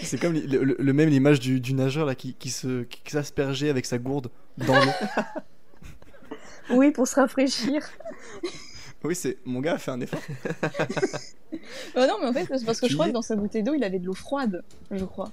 C'est 0.03 0.19
comme 0.21 0.33
le, 0.35 0.65
le- 0.65 0.77
le 0.79 0.93
même 0.93 1.09
l'image 1.09 1.41
du, 1.41 1.61
du 1.61 1.75
nageur 1.75 2.07
là 2.07 2.15
qui, 2.15 2.35
qui 2.35 2.51
se 2.51 2.83
qui, 2.85 3.11
s'aspergeait 3.11 3.71
avec 3.71 3.87
sa 3.87 3.99
gourde 3.99 4.31
dans 4.59 4.75
l'eau. 4.75 4.91
oui, 6.71 6.91
pour 6.91 7.07
se 7.07 7.17
rafraîchir. 7.17 7.83
oui, 9.05 9.15
c'est 9.15 9.39
mon 9.45 9.61
gars 9.61 9.75
a 9.75 9.79
fait 9.79 9.91
un 9.91 10.01
effort. 10.01 10.21
Euh, 11.97 12.07
non, 12.07 12.15
mais 12.21 12.29
en 12.29 12.33
fait, 12.33 12.47
c'est 12.59 12.65
parce 12.65 12.81
que 12.81 12.89
je 12.89 12.95
crois 12.95 13.07
que 13.09 13.13
dans 13.13 13.23
sa 13.23 13.37
bouteille 13.37 13.63
d'eau, 13.63 13.75
il 13.75 13.85
avait 13.85 13.99
de 13.99 14.07
l'eau 14.07 14.15
froide, 14.15 14.63
je 14.91 15.05
crois. 15.05 15.31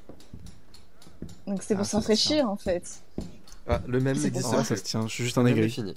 Donc 1.48 1.62
c'était 1.62 1.76
Ah, 1.76 1.78
pour 1.78 1.86
ça, 1.86 1.92
se 1.92 1.96
rafraîchir, 1.98 2.50
en 2.50 2.58
fait. 2.58 3.02
Ah, 3.68 3.82
le 3.88 4.00
même 4.00 4.16
C'est 4.16 4.28
Ah, 4.36 4.40
plus. 4.58 4.66
ça 4.66 4.76
se 4.76 4.84
tient, 4.84 5.08
je 5.08 5.14
suis 5.14 5.24
juste 5.24 5.38
un 5.38 5.46
aigri. 5.46 5.70
fini. 5.70 5.94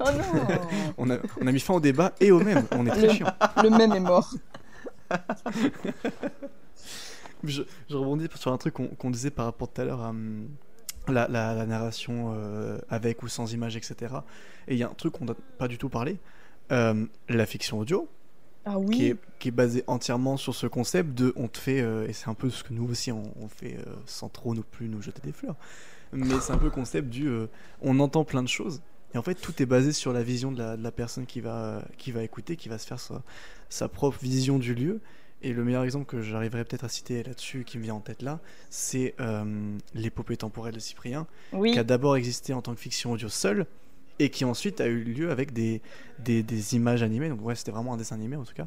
Oh 0.00 0.04
non 0.12 0.46
On 0.98 1.10
a, 1.10 1.18
on 1.40 1.46
a 1.46 1.52
mis 1.52 1.60
fin 1.60 1.74
au 1.74 1.80
débat 1.80 2.12
et 2.20 2.30
au 2.30 2.40
même. 2.40 2.66
On 2.72 2.86
est 2.86 2.90
très 2.90 3.06
Le- 3.08 3.12
chiant. 3.12 3.26
Le 3.62 3.70
même 3.70 3.92
est 3.92 4.00
mort. 4.00 4.32
Je, 7.44 7.62
je 7.88 7.96
rebondis 7.96 8.28
sur 8.36 8.52
un 8.52 8.58
truc 8.58 8.74
qu'on 8.74 9.10
disait 9.10 9.30
par 9.30 9.46
rapport 9.46 9.72
tout 9.72 9.80
à 9.80 9.84
l'heure 9.84 10.02
à 10.02 10.10
hum, 10.10 10.48
la, 11.08 11.28
la- 11.28 11.54
la 11.54 11.66
narration 11.66 12.32
euh, 12.36 12.78
avec 12.88 13.22
ou 13.22 13.28
sans 13.28 13.52
image, 13.52 13.76
etc. 13.76 14.24
Et 14.68 14.74
il 14.74 14.78
y 14.78 14.82
a 14.84 14.90
un 14.90 14.94
truc 14.94 15.14
qu'on 15.14 15.24
n'a 15.26 15.34
pas 15.58 15.68
du 15.68 15.78
tout 15.78 15.88
parlé. 15.88 16.18
euh, 16.72 17.06
la 17.28 17.46
fiction 17.46 17.78
audio, 17.80 18.08
Ah 18.64 18.76
qui, 18.90 19.06
est, 19.06 19.16
qui 19.38 19.48
est 19.48 19.52
basée 19.52 19.84
entièrement 19.86 20.36
sur 20.36 20.54
ce 20.54 20.66
concept 20.66 21.14
de 21.14 21.32
on 21.36 21.48
te 21.48 21.58
fait, 21.58 21.80
euh, 21.82 22.06
et 22.08 22.12
c'est 22.12 22.28
un 22.28 22.34
peu 22.34 22.50
ce 22.50 22.64
que 22.64 22.72
nous 22.74 22.88
aussi 22.90 23.12
on, 23.12 23.22
on 23.40 23.48
fait 23.48 23.76
euh, 23.78 23.94
sans 24.06 24.28
trop 24.28 24.54
non 24.54 24.62
plus 24.70 24.88
nous 24.88 25.02
jeter 25.02 25.20
des 25.22 25.32
fleurs, 25.32 25.56
mais 26.12 26.40
c'est 26.40 26.52
un 26.52 26.58
peu 26.58 26.66
le 26.66 26.70
concept 26.70 27.08
du 27.08 27.28
euh, 27.28 27.46
on 27.82 28.00
entend 28.00 28.24
plein 28.24 28.42
de 28.42 28.48
choses, 28.48 28.82
et 29.14 29.18
en 29.18 29.22
fait 29.22 29.36
tout 29.36 29.62
est 29.62 29.66
basé 29.66 29.92
sur 29.92 30.12
la 30.12 30.22
vision 30.22 30.52
de 30.52 30.58
la, 30.58 30.76
de 30.76 30.82
la 30.82 30.92
personne 30.92 31.26
qui 31.26 31.40
va, 31.40 31.82
qui 31.98 32.12
va 32.12 32.22
écouter, 32.22 32.56
qui 32.56 32.68
va 32.68 32.78
se 32.78 32.86
faire 32.86 33.00
sa, 33.00 33.22
sa 33.68 33.88
propre 33.88 34.18
vision 34.22 34.58
du 34.58 34.74
lieu. 34.74 35.00
Et 35.42 35.52
le 35.54 35.64
meilleur 35.64 35.84
exemple 35.84 36.04
que 36.06 36.20
j'arriverai 36.20 36.64
peut-être 36.64 36.84
à 36.84 36.88
citer 36.88 37.22
là-dessus, 37.22 37.64
qui 37.64 37.78
me 37.78 37.82
vient 37.82 37.94
en 37.94 38.00
tête 38.00 38.20
là, 38.22 38.40
c'est 38.68 39.14
euh, 39.20 39.76
l'épopée 39.94 40.36
temporelle 40.36 40.74
de 40.74 40.78
Cyprien, 40.80 41.26
Oui. 41.52 41.72
qui 41.72 41.78
a 41.78 41.84
d'abord 41.84 42.16
existé 42.16 42.52
en 42.52 42.60
tant 42.60 42.74
que 42.74 42.80
fiction 42.80 43.12
audio 43.12 43.28
seule 43.30 43.66
et 44.18 44.28
qui 44.28 44.44
ensuite 44.44 44.82
a 44.82 44.86
eu 44.86 45.02
lieu 45.02 45.30
avec 45.30 45.52
des, 45.54 45.80
des, 46.18 46.42
des 46.42 46.74
images 46.76 47.02
animées. 47.02 47.30
Donc 47.30 47.42
ouais, 47.42 47.54
c'était 47.54 47.70
vraiment 47.70 47.94
un 47.94 47.96
dessin 47.96 48.16
animé 48.16 48.36
en 48.36 48.44
tout 48.44 48.52
cas. 48.52 48.66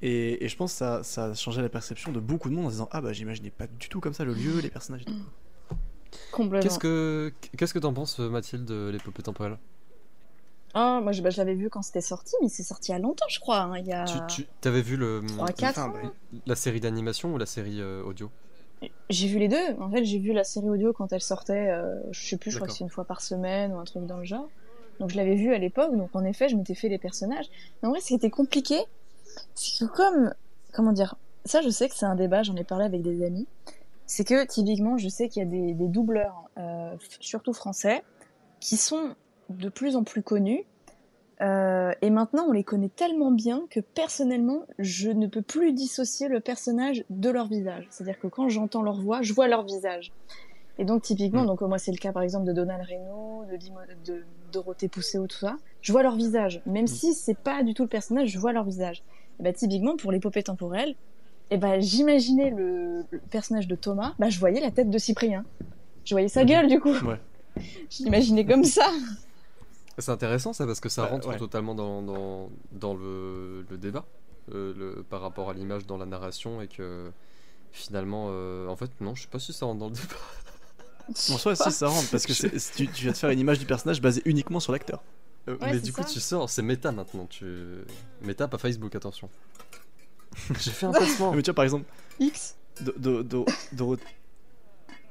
Et, 0.00 0.44
et 0.44 0.48
je 0.48 0.56
pense 0.56 0.72
que 0.72 0.78
ça, 0.78 1.02
ça 1.02 1.24
a 1.24 1.34
changé 1.34 1.60
la 1.60 1.68
perception 1.68 2.12
de 2.12 2.20
beaucoup 2.20 2.50
de 2.50 2.54
monde 2.54 2.66
en 2.66 2.68
se 2.68 2.74
disant 2.74 2.88
ah 2.92 3.00
bah 3.00 3.12
j'imaginais 3.12 3.50
pas 3.50 3.66
du 3.66 3.88
tout 3.88 3.98
comme 3.98 4.12
ça 4.14 4.24
le 4.24 4.34
lieu, 4.34 4.60
les 4.60 4.70
personnages. 4.70 5.02
et 5.02 5.06
tout. 5.06 5.76
Complètement. 6.30 6.62
Qu'est-ce 6.68 6.78
que 6.78 7.32
qu'est-ce 7.56 7.74
que 7.74 7.78
t'en 7.80 7.92
penses, 7.92 8.18
Mathilde, 8.20 8.64
de 8.64 8.90
l'épopée 8.92 9.22
temporelle? 9.22 9.58
Ah, 10.78 11.00
moi, 11.02 11.12
je, 11.12 11.22
bah, 11.22 11.30
je 11.30 11.38
l'avais 11.38 11.54
vu 11.54 11.70
quand 11.70 11.80
c'était 11.80 12.02
sorti, 12.02 12.34
mais 12.42 12.48
c'est 12.50 12.62
sorti 12.62 12.90
il 12.90 12.92
y 12.92 12.96
a 12.96 12.98
longtemps, 12.98 13.24
je 13.30 13.40
crois. 13.40 13.60
hein, 13.60 13.78
il 13.78 13.86
y 13.86 13.92
a... 13.94 14.04
Tu, 14.04 14.18
tu 14.42 14.46
t'avais 14.60 14.82
vu 14.82 14.96
le 14.98 15.22
Trois, 15.26 15.48
quatre 15.52 15.78
Enfin, 15.78 15.88
ans. 15.88 16.12
la 16.46 16.54
série 16.54 16.80
d'animation 16.80 17.32
ou 17.32 17.38
la 17.38 17.46
série 17.46 17.80
euh, 17.80 18.02
audio? 18.04 18.30
J'ai 19.08 19.26
vu 19.26 19.38
les 19.38 19.48
deux. 19.48 19.80
En 19.80 19.90
fait, 19.90 20.04
j'ai 20.04 20.18
vu 20.18 20.32
la 20.34 20.44
série 20.44 20.68
audio 20.68 20.92
quand 20.92 21.10
elle 21.14 21.22
sortait. 21.22 21.70
euh, 21.70 21.98
je 22.10 22.28
sais 22.28 22.36
plus, 22.36 22.50
je 22.50 22.56
crois 22.56 22.68
que 22.68 22.74
c'est 22.74 22.84
une 22.84 22.90
fois 22.90 23.04
par 23.06 23.22
semaine 23.22 23.72
ou 23.72 23.78
un 23.78 23.84
truc 23.84 24.04
dans 24.04 24.18
le 24.18 24.24
genre. 24.24 24.48
Donc 25.00 25.08
je 25.10 25.16
l'avais 25.16 25.34
vu 25.34 25.54
à 25.54 25.58
l'époque, 25.58 25.96
donc 25.96 26.10
en 26.14 26.24
effet, 26.24 26.48
je 26.50 26.56
m'étais 26.56 26.74
fait 26.74 26.88
les 26.90 26.98
personnages. 26.98 27.46
Mais 27.82 27.88
en 27.88 27.92
vrai, 27.92 28.00
ce 28.00 28.08
qui 28.08 28.14
était 28.14 28.30
compliqué, 28.30 28.78
c'est 29.54 29.78
que 29.86 29.90
comme, 29.90 30.32
comment 30.74 30.92
dire, 30.92 31.16
ça 31.46 31.62
je 31.62 31.68
sais 31.70 31.88
que 31.88 31.94
c'est 31.94 32.06
un 32.06 32.14
débat, 32.16 32.42
j'en 32.42 32.56
ai 32.56 32.64
parlé 32.64 32.84
avec 32.84 33.00
des 33.02 33.24
amis, 33.24 33.46
c'est 34.06 34.24
que 34.24 34.44
typiquement, 34.46 34.96
je 34.98 35.08
sais 35.08 35.28
qu'il 35.28 35.42
y 35.42 35.46
a 35.46 35.48
des, 35.48 35.72
des 35.74 35.88
doubleurs, 35.88 36.44
euh, 36.58 36.94
surtout 37.20 37.52
français, 37.52 38.02
qui 38.60 38.76
sont 38.76 39.14
de 39.50 39.68
plus 39.68 39.96
en 39.96 40.04
plus 40.04 40.22
connus. 40.22 40.64
Euh, 41.42 41.92
et 42.00 42.08
maintenant, 42.10 42.46
on 42.48 42.52
les 42.52 42.64
connaît 42.64 42.88
tellement 42.88 43.30
bien 43.30 43.62
que 43.70 43.80
personnellement, 43.80 44.62
je 44.78 45.10
ne 45.10 45.26
peux 45.26 45.42
plus 45.42 45.72
dissocier 45.72 46.28
le 46.28 46.40
personnage 46.40 47.04
de 47.10 47.28
leur 47.28 47.46
visage. 47.46 47.86
C'est-à-dire 47.90 48.18
que 48.18 48.26
quand 48.26 48.48
j'entends 48.48 48.82
leur 48.82 48.98
voix, 49.00 49.20
je 49.22 49.34
vois 49.34 49.46
leur 49.46 49.62
visage. 49.64 50.12
Et 50.78 50.84
donc 50.84 51.02
typiquement, 51.02 51.42
Mm. 51.42 51.46
donc 51.46 51.60
moi 51.62 51.78
c'est 51.78 51.90
le 51.92 51.96
cas 51.98 52.12
par 52.12 52.22
exemple 52.22 52.46
de 52.46 52.52
Donald 52.52 52.82
Reynaud, 52.86 53.44
de, 53.50 53.56
Dimo- 53.56 53.80
de 54.06 54.24
Dorothée 54.52 54.88
Pousseau, 54.88 55.26
tout 55.26 55.38
ça. 55.38 55.56
Je 55.80 55.90
vois 55.92 56.02
leur 56.02 56.16
visage, 56.16 56.60
même 56.66 56.86
si 56.86 57.14
c'est 57.14 57.36
pas 57.38 57.62
du 57.62 57.72
tout 57.74 57.82
le 57.82 57.88
personnage, 57.88 58.28
je 58.28 58.38
vois 58.38 58.52
leur 58.52 58.64
visage. 58.64 59.02
Et 59.38 59.42
bah 59.42 59.52
typiquement 59.54 59.96
pour 59.96 60.12
l'épopée 60.12 60.42
temporelle, 60.42 60.94
et 61.50 61.56
ben 61.56 61.80
j'imaginais 61.80 62.50
le, 62.50 63.04
le 63.10 63.18
personnage 63.30 63.68
de 63.68 63.74
Thomas, 63.74 64.14
bah 64.18 64.28
je 64.28 64.38
voyais 64.38 64.60
la 64.60 64.70
tête 64.70 64.90
de 64.90 64.98
Cyprien. 64.98 65.44
Je 66.04 66.12
voyais 66.14 66.28
sa 66.28 66.42
Mhm. 66.42 66.46
gueule 66.48 66.66
du 66.68 66.78
coup. 66.80 66.92
Ouais. 66.92 67.20
Je 67.90 68.04
l'imaginais 68.04 68.44
comme 68.44 68.64
ça. 68.64 68.86
C'est 69.98 70.10
intéressant 70.10 70.52
ça 70.52 70.66
parce 70.66 70.80
que 70.80 70.88
ça 70.88 71.02
Bah, 71.02 71.08
rentre 71.08 71.28
ouais. 71.28 71.36
totalement 71.38 71.74
dans, 71.74 72.02
dans, 72.02 72.50
dans 72.72 72.94
le, 72.94 73.64
le 73.70 73.78
débat 73.78 74.04
euh, 74.52 74.74
le, 74.76 75.02
par 75.02 75.20
rapport 75.22 75.48
à 75.50 75.54
l'image 75.54 75.86
dans 75.86 75.96
la 75.96 76.06
narration 76.06 76.60
et 76.60 76.68
que 76.68 77.10
finalement, 77.72 78.28
euh, 78.30 78.68
en 78.68 78.76
fait, 78.76 78.90
non, 79.00 79.14
je 79.14 79.22
sais 79.22 79.28
pas 79.28 79.38
si 79.38 79.52
ça 79.52 79.66
rentre 79.66 79.78
dans 79.80 79.88
le 79.88 79.94
débat. 79.94 80.04
En 81.08 81.38
soi, 81.38 81.54
si 81.54 81.70
ça 81.70 81.86
rentre, 81.86 82.10
parce 82.10 82.26
que 82.26 82.32
tu, 82.32 82.88
tu 82.88 83.02
viens 83.04 83.12
de 83.12 83.16
faire 83.16 83.30
une 83.30 83.38
image 83.38 83.60
du 83.60 83.64
personnage 83.64 84.00
basée 84.02 84.22
uniquement 84.24 84.58
sur 84.58 84.72
l'acteur. 84.72 85.04
Euh, 85.48 85.56
Ouais, 85.60 85.72
mais 85.74 85.78
du 85.78 85.92
coup, 85.92 86.02
tu 86.02 86.18
sors, 86.18 86.50
c'est 86.50 86.62
méta 86.62 86.90
maintenant. 86.90 87.26
Tu... 87.26 87.46
Méta, 88.22 88.48
pas 88.48 88.58
Facebook, 88.58 88.92
attention. 88.96 89.30
J'ai 90.60 90.72
fait 90.72 90.86
un 90.86 90.90
placement. 90.90 91.30
Mais 91.32 91.42
tu 91.42 91.50
vois, 91.50 91.54
par 91.54 91.64
exemple, 91.64 91.84
X. 92.18 92.56
Do, 92.80 92.92
do, 92.98 93.22
do- 93.22 93.46
Doro- 93.72 93.96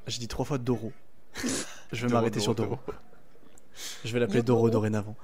J'ai 0.08 0.20
dit 0.20 0.28
trois 0.28 0.44
fois 0.44 0.58
Doro. 0.58 0.92
Je 1.94 2.06
vais 2.06 2.12
m'arrêter 2.14 2.42
sur 2.42 2.54
Doro, 2.56 2.78
Doro. 2.86 3.00
Je 4.04 4.14
vais 4.14 4.20
l'appeler 4.20 4.44
Doro 4.44 4.70
dorénavant. 4.70 5.16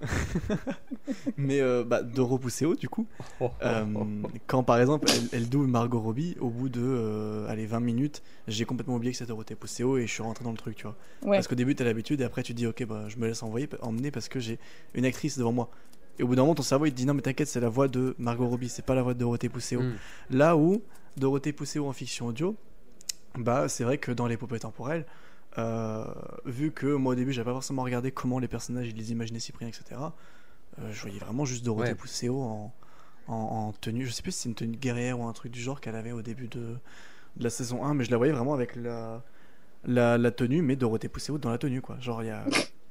Mais 1.36 1.60
euh, 1.60 1.84
bah, 1.84 2.02
Doro 2.02 2.38
Pousseau, 2.38 2.76
du 2.76 2.88
coup, 2.88 3.06
euh, 3.62 3.84
quand 4.46 4.62
par 4.62 4.78
exemple 4.80 5.08
elle, 5.10 5.28
elle 5.32 5.48
double 5.48 5.66
Margot 5.66 6.00
Robbie, 6.00 6.36
au 6.40 6.50
bout 6.50 6.68
de 6.68 6.80
euh, 6.82 7.48
allez, 7.48 7.66
20 7.66 7.80
minutes, 7.80 8.22
j'ai 8.46 8.64
complètement 8.64 8.96
oublié 8.96 9.12
que 9.12 9.18
c'était 9.18 9.28
Dorothée 9.28 9.54
Pousseau 9.54 9.98
et 9.98 10.06
je 10.06 10.12
suis 10.12 10.22
rentré 10.22 10.44
dans 10.44 10.52
le 10.52 10.56
truc, 10.56 10.76
tu 10.76 10.84
vois. 10.84 10.96
Ouais. 11.22 11.36
Parce 11.36 11.48
qu'au 11.48 11.54
début, 11.54 11.74
t'as 11.74 11.84
l'habitude 11.84 12.20
et 12.20 12.24
après 12.24 12.42
tu 12.42 12.52
te 12.52 12.58
dis, 12.58 12.66
ok, 12.66 12.84
bah, 12.86 13.04
je 13.08 13.16
me 13.16 13.26
laisse 13.26 13.42
envoyer, 13.42 13.68
emmener 13.80 14.10
parce 14.10 14.28
que 14.28 14.40
j'ai 14.40 14.58
une 14.94 15.04
actrice 15.04 15.38
devant 15.38 15.52
moi. 15.52 15.70
Et 16.18 16.24
au 16.24 16.28
bout 16.28 16.34
d'un 16.34 16.42
moment, 16.42 16.54
ton 16.54 16.62
cerveau 16.62 16.86
il 16.86 16.92
te 16.92 16.96
dit, 16.96 17.06
non, 17.06 17.14
mais 17.14 17.22
t'inquiète, 17.22 17.48
c'est 17.48 17.60
la 17.60 17.68
voix 17.68 17.88
de 17.88 18.14
Margot 18.18 18.46
Robbie, 18.46 18.68
c'est 18.68 18.84
pas 18.84 18.94
la 18.94 19.02
voix 19.02 19.14
de 19.14 19.18
Dorothée 19.18 19.48
Pousseau. 19.48 19.80
Hmm. 19.80 19.94
Là 20.30 20.56
où 20.56 20.82
Dorothée 21.16 21.52
Pousseau 21.52 21.86
en 21.86 21.92
fiction 21.92 22.26
audio, 22.26 22.56
bah 23.36 23.68
c'est 23.68 23.84
vrai 23.84 23.98
que 23.98 24.10
dans 24.10 24.26
l'épopée 24.26 24.58
temporelle, 24.58 25.06
euh, 25.56 26.04
vu 26.44 26.70
que 26.72 26.86
moi 26.86 27.12
au 27.12 27.16
début 27.16 27.32
j'avais 27.32 27.46
pas 27.46 27.52
forcément 27.54 27.82
regardé 27.82 28.12
comment 28.12 28.38
les 28.38 28.48
personnages 28.48 28.88
ils 28.88 28.96
les 28.96 29.12
imaginaient 29.12 29.40
Cyprien, 29.40 29.68
etc. 29.68 30.00
euh, 30.78 30.92
je 30.92 31.00
voyais 31.00 31.18
vraiment 31.18 31.44
juste 31.44 31.64
Dorothée 31.64 31.90
Ouais. 31.90 31.94
Pousseau 31.94 32.40
en, 32.40 32.74
en, 33.28 33.34
en 33.34 33.72
tenue, 33.72 34.06
je 34.06 34.12
sais 34.12 34.22
plus 34.22 34.32
si 34.32 34.42
c'est 34.42 34.48
une 34.50 34.54
tenue 34.54 34.76
guerrière 34.76 35.18
ou 35.18 35.24
un 35.24 35.32
truc 35.32 35.52
du 35.52 35.60
genre 35.60 35.80
qu'elle 35.80 35.96
avait 35.96 36.12
au 36.12 36.22
début 36.22 36.48
de, 36.48 36.76
de 37.36 37.44
la 37.44 37.50
saison 37.50 37.84
1, 37.84 37.94
mais 37.94 38.04
je 38.04 38.10
la 38.10 38.16
voyais 38.18 38.32
vraiment 38.32 38.54
avec 38.54 38.76
la, 38.76 39.22
la, 39.84 40.18
la 40.18 40.30
tenue, 40.30 40.62
mais 40.62 40.76
Dorothée 40.76 41.08
Pousseau 41.08 41.38
dans 41.38 41.50
la 41.50 41.58
tenue 41.58 41.80
quoi. 41.80 41.98
Genre 42.00 42.22
il 42.22 42.26
y 42.26 42.30
a 42.30 42.44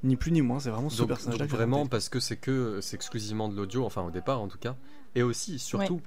ni 0.03 0.15
plus 0.15 0.31
ni 0.31 0.41
moins, 0.41 0.59
c'est 0.59 0.69
vraiment 0.69 0.89
ce 0.89 0.99
Donc, 0.99 1.07
personnage-là. 1.09 1.45
donc 1.45 1.55
vraiment 1.55 1.87
parce 1.87 2.09
que 2.09 2.19
c'est 2.19 2.37
que 2.37 2.81
c'est 2.81 2.95
exclusivement 2.95 3.49
de 3.49 3.55
l'audio, 3.55 3.85
enfin 3.85 4.03
au 4.03 4.11
départ 4.11 4.41
en 4.41 4.47
tout 4.47 4.59
cas, 4.59 4.75
et 5.15 5.23
aussi 5.23 5.57
surtout 5.59 6.01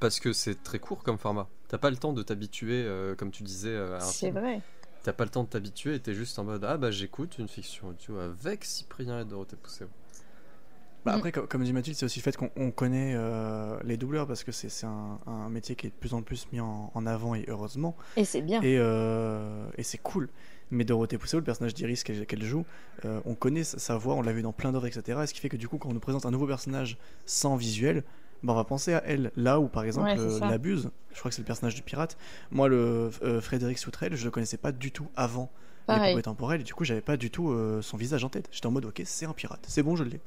parce 0.00 0.20
que 0.20 0.32
c'est 0.32 0.62
très 0.62 0.78
court 0.78 1.02
comme 1.02 1.18
format. 1.18 1.48
T'as 1.68 1.78
pas 1.78 1.90
le 1.90 1.96
temps 1.96 2.12
de 2.12 2.22
t'habituer, 2.22 2.82
euh, 2.84 3.14
comme 3.14 3.30
tu 3.30 3.42
disais, 3.42 3.70
euh, 3.70 3.94
à 3.94 3.96
un 3.96 4.00
C'est 4.00 4.26
film. 4.26 4.38
vrai. 4.38 4.60
T'as 5.04 5.12
pas 5.12 5.24
le 5.24 5.30
temps 5.30 5.44
de 5.44 5.48
t'habituer 5.48 5.94
et 5.94 6.00
t'es 6.00 6.14
juste 6.14 6.38
en 6.38 6.44
mode 6.44 6.64
ah 6.64 6.76
bah 6.78 6.90
j'écoute 6.90 7.36
une 7.38 7.46
fiction 7.48 7.88
audio 7.88 8.18
avec 8.18 8.64
Cyprien 8.64 9.20
et 9.20 9.24
Dorothée 9.24 9.56
Pousseau. 9.56 9.84
Bah 11.04 11.12
Mm. 11.12 11.16
après, 11.18 11.32
co- 11.32 11.46
comme 11.46 11.62
dit 11.62 11.72
Mathilde, 11.74 11.96
c'est 11.98 12.06
aussi 12.06 12.18
le 12.20 12.22
fait 12.24 12.34
qu'on 12.36 12.50
on 12.56 12.70
connaît 12.70 13.12
euh, 13.14 13.78
les 13.84 13.98
doubleurs 13.98 14.26
parce 14.26 14.42
que 14.44 14.50
c'est 14.52 14.70
c'est 14.70 14.86
un, 14.86 15.18
un 15.26 15.50
métier 15.50 15.76
qui 15.76 15.86
est 15.86 15.90
de 15.90 15.94
plus 15.94 16.14
en 16.14 16.22
plus 16.22 16.46
mis 16.52 16.60
en, 16.60 16.90
en 16.94 17.06
avant 17.06 17.34
et 17.34 17.44
heureusement. 17.48 17.94
Et 18.16 18.24
c'est 18.24 18.40
bien. 18.40 18.62
Et, 18.62 18.78
euh, 18.78 19.66
et 19.76 19.82
c'est 19.82 19.98
cool. 19.98 20.30
Mais 20.70 20.84
Dorothée 20.86 21.18
Pousseau, 21.18 21.36
le 21.36 21.44
personnage 21.44 21.74
d'Iris 21.74 22.02
qu'elle 22.04 22.42
joue, 22.42 22.64
euh, 23.04 23.20
on 23.26 23.34
connaît 23.34 23.64
sa, 23.64 23.78
sa 23.78 23.98
voix, 23.98 24.14
on 24.14 24.22
l'a 24.22 24.32
vu 24.32 24.40
dans 24.40 24.54
plein 24.54 24.72
d'œuvres, 24.72 24.86
etc. 24.86 25.20
Et 25.22 25.26
ce 25.26 25.34
qui 25.34 25.40
fait 25.40 25.50
que 25.50 25.58
du 25.58 25.68
coup, 25.68 25.76
quand 25.76 25.90
on 25.90 25.92
nous 25.92 26.00
présente 26.00 26.24
un 26.24 26.30
nouveau 26.30 26.46
personnage 26.46 26.96
sans 27.26 27.56
visuel, 27.56 28.02
bah, 28.44 28.52
on 28.52 28.56
va 28.56 28.64
penser 28.64 28.94
à 28.94 29.02
elle. 29.06 29.32
Là 29.36 29.58
où, 29.58 29.68
par 29.68 29.84
exemple, 29.84 30.06
Ouais, 30.08 30.18
euh, 30.18 30.38
je 31.12 31.18
crois 31.18 31.30
que 31.30 31.34
c'est 31.34 31.42
le 31.42 31.46
personnage 31.46 31.74
du 31.74 31.82
pirate. 31.82 32.16
Moi, 32.50 32.68
le 32.68 33.10
euh, 33.22 33.40
Frédéric 33.40 33.78
Soutrel, 33.78 34.14
je 34.14 34.24
le 34.24 34.30
connaissais 34.30 34.58
pas 34.58 34.70
du 34.70 34.92
tout 34.92 35.08
avant 35.16 35.50
Pareil. 35.86 36.08
l'épopée 36.10 36.22
temporelle. 36.22 36.60
Et 36.60 36.64
du 36.64 36.74
coup, 36.74 36.84
j'avais 36.84 37.00
pas 37.00 37.16
du 37.16 37.30
tout 37.30 37.50
euh, 37.50 37.80
son 37.82 37.96
visage 37.96 38.22
en 38.22 38.28
tête. 38.28 38.48
J'étais 38.52 38.66
en 38.66 38.70
mode, 38.70 38.84
ok, 38.84 39.02
c'est 39.04 39.26
un 39.26 39.32
pirate. 39.32 39.64
C'est 39.66 39.82
bon, 39.82 39.96
je 39.96 40.04
l'ai. 40.04 40.20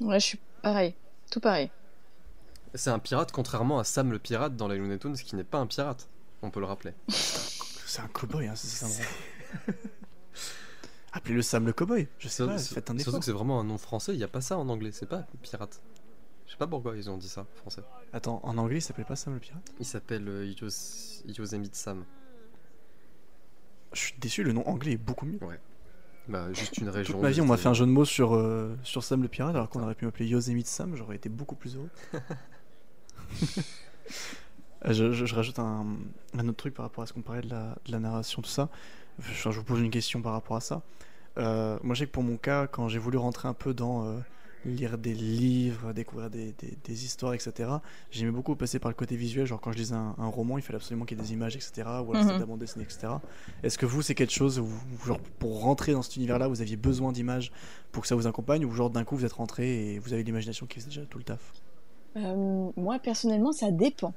Ouais, 0.00 0.20
je 0.20 0.24
suis 0.26 0.40
pareil. 0.62 0.94
Tout 1.30 1.40
pareil. 1.40 1.70
C'est 2.74 2.90
un 2.90 2.98
pirate 2.98 3.32
contrairement 3.32 3.78
à 3.78 3.84
Sam 3.84 4.12
le 4.12 4.18
pirate 4.18 4.54
dans 4.56 4.68
les 4.68 4.76
Looney 4.78 4.98
Tunes 4.98 5.14
qui 5.14 5.34
n'est 5.34 5.44
pas 5.44 5.58
un 5.58 5.66
pirate, 5.66 6.08
on 6.42 6.50
peut 6.50 6.60
le 6.60 6.66
rappeler. 6.66 6.92
C'est 7.08 8.02
un 8.02 8.08
cowboy, 8.08 8.46
hein, 8.48 8.54
c'est 8.56 8.66
ça. 8.66 8.86
Appelez-le 11.12 11.40
Sam 11.40 11.64
le 11.64 11.72
cowboy. 11.72 12.08
Je 12.18 12.28
sais 12.28 12.44
pas, 12.44 12.58
faites 12.58 12.90
un 12.90 12.94
Surtout 12.94 13.10
effort. 13.10 13.20
que 13.20 13.24
c'est 13.24 13.32
vraiment 13.32 13.58
un 13.60 13.64
nom 13.64 13.78
français, 13.78 14.12
il 14.12 14.18
y 14.18 14.24
a 14.24 14.28
pas 14.28 14.40
ça 14.42 14.58
en 14.58 14.68
anglais, 14.68 14.90
c'est 14.92 15.06
pas 15.06 15.24
pirate. 15.42 15.80
Je 16.46 16.52
sais 16.52 16.56
pas 16.58 16.66
pourquoi 16.66 16.96
ils 16.96 17.10
ont 17.10 17.16
dit 17.18 17.28
ça 17.28 17.44
français. 17.56 17.82
Attends, 18.12 18.40
en 18.44 18.56
anglais, 18.58 18.78
il 18.78 18.82
s'appelle 18.82 19.04
pas 19.04 19.16
Sam 19.16 19.34
le 19.34 19.40
pirate? 19.40 19.72
Il 19.80 19.84
s'appelle 19.86 20.28
euh, 20.28 20.46
Yos- 20.60 21.22
Yosemite 21.26 21.74
Sam. 21.74 22.04
Je 23.92 24.00
suis 24.00 24.14
déçu, 24.18 24.42
le 24.42 24.52
nom 24.52 24.66
anglais 24.68 24.92
est 24.92 24.96
beaucoup 24.96 25.26
mieux. 25.26 25.38
Bah 26.28 26.52
juste 26.52 26.78
une 26.78 26.88
région. 26.88 27.14
Toute 27.14 27.22
ma 27.22 27.30
vie, 27.30 27.40
on 27.40 27.46
m'a 27.46 27.56
fait 27.56 27.68
un 27.68 27.74
jeu 27.74 27.86
de 27.86 27.90
mots 27.90 28.04
sur, 28.04 28.34
euh, 28.34 28.76
sur 28.82 29.04
Sam 29.04 29.22
le 29.22 29.28
pirate, 29.28 29.54
alors 29.54 29.68
qu'on 29.70 29.82
aurait 29.82 29.94
pu 29.94 30.04
m'appeler 30.06 30.26
Yosemite 30.26 30.66
Sam, 30.66 30.96
j'aurais 30.96 31.16
été 31.16 31.28
beaucoup 31.28 31.54
plus 31.56 31.76
heureux. 31.76 31.90
Euh, 34.84 34.92
je, 34.92 35.10
je- 35.10 35.24
je 35.24 35.34
rajoute 35.34 35.58
un, 35.58 35.86
un 36.36 36.48
autre 36.48 36.58
truc 36.58 36.74
par 36.74 36.84
rapport 36.84 37.02
à 37.02 37.06
ce 37.06 37.12
qu'on 37.14 37.22
parlait 37.22 37.40
de 37.40 37.48
la, 37.50 37.76
de 37.86 37.92
la 37.92 37.98
narration, 37.98 38.42
tout 38.42 38.48
ça. 38.50 38.68
Je, 39.18 39.32
je 39.50 39.58
vous 39.58 39.64
pose 39.64 39.80
une 39.80 39.90
question 39.90 40.20
par 40.20 40.32
rapport 40.32 40.56
à 40.56 40.60
ça. 40.60 40.82
Euh, 41.38 41.78
moi, 41.82 41.94
je 41.94 42.00
sais 42.00 42.06
que 42.06 42.12
pour 42.12 42.22
mon 42.22 42.36
cas, 42.36 42.66
quand 42.66 42.86
j'ai 42.86 42.98
voulu 42.98 43.16
rentrer 43.16 43.48
un 43.48 43.54
peu 43.54 43.72
dans 43.74 44.06
lire 44.64 44.98
des 44.98 45.14
livres, 45.14 45.92
découvrir 45.92 46.28
des, 46.30 46.52
des- 46.58 46.76
des 46.82 47.04
histoires, 47.04 47.34
etc., 47.34 47.70
j'aimais 48.10 48.32
beaucoup 48.32 48.56
passer 48.56 48.78
par 48.78 48.90
le 48.90 48.94
côté 48.96 49.14
visuel. 49.14 49.46
Genre, 49.46 49.60
quand 49.60 49.70
je 49.72 49.78
lisais 49.78 49.94
un, 49.94 50.14
un 50.18 50.26
roman, 50.26 50.58
il 50.58 50.62
fallait 50.62 50.76
absolument 50.76 51.04
qu'il 51.04 51.16
y 51.16 51.20
ait 51.20 51.24
des 51.24 51.32
images, 51.32 51.54
etc., 51.54 51.72
ou 52.04 52.10
alors 52.12 52.22
c'était 52.22 52.34
de 52.34 52.40
la 52.40 52.46
bande 52.46 52.58
dessinée, 52.58 52.84
etc. 52.84 53.08
Est-ce 53.62 53.78
que 53.78 53.86
vous, 53.86 54.02
c'est 54.02 54.14
quelque 54.14 54.32
chose 54.32 54.58
où, 54.58 54.68
genre, 55.04 55.20
pour 55.38 55.60
rentrer 55.60 55.92
dans 55.92 56.02
cet 56.02 56.16
univers-là, 56.16 56.48
vous 56.48 56.62
aviez 56.62 56.76
besoin 56.76 57.12
d'images 57.12 57.52
pour 57.92 58.02
que 58.02 58.08
ça 58.08 58.16
vous 58.16 58.26
accompagne, 58.26 58.64
ou 58.64 58.72
genre 58.72 58.90
d'un 58.90 59.04
coup 59.04 59.16
vous 59.16 59.24
êtes 59.24 59.32
rentré 59.34 59.94
et 59.94 59.98
vous 60.00 60.12
avez 60.12 60.22
l'imagination 60.24 60.66
qui 60.66 60.80
faisait 60.80 60.88
déjà 60.88 61.02
tout 61.06 61.18
le 61.18 61.24
taf? 61.24 61.52
Euh, 62.16 62.70
moi, 62.76 62.98
personnellement, 62.98 63.52
ça 63.52 63.70
dépend. 63.70 64.14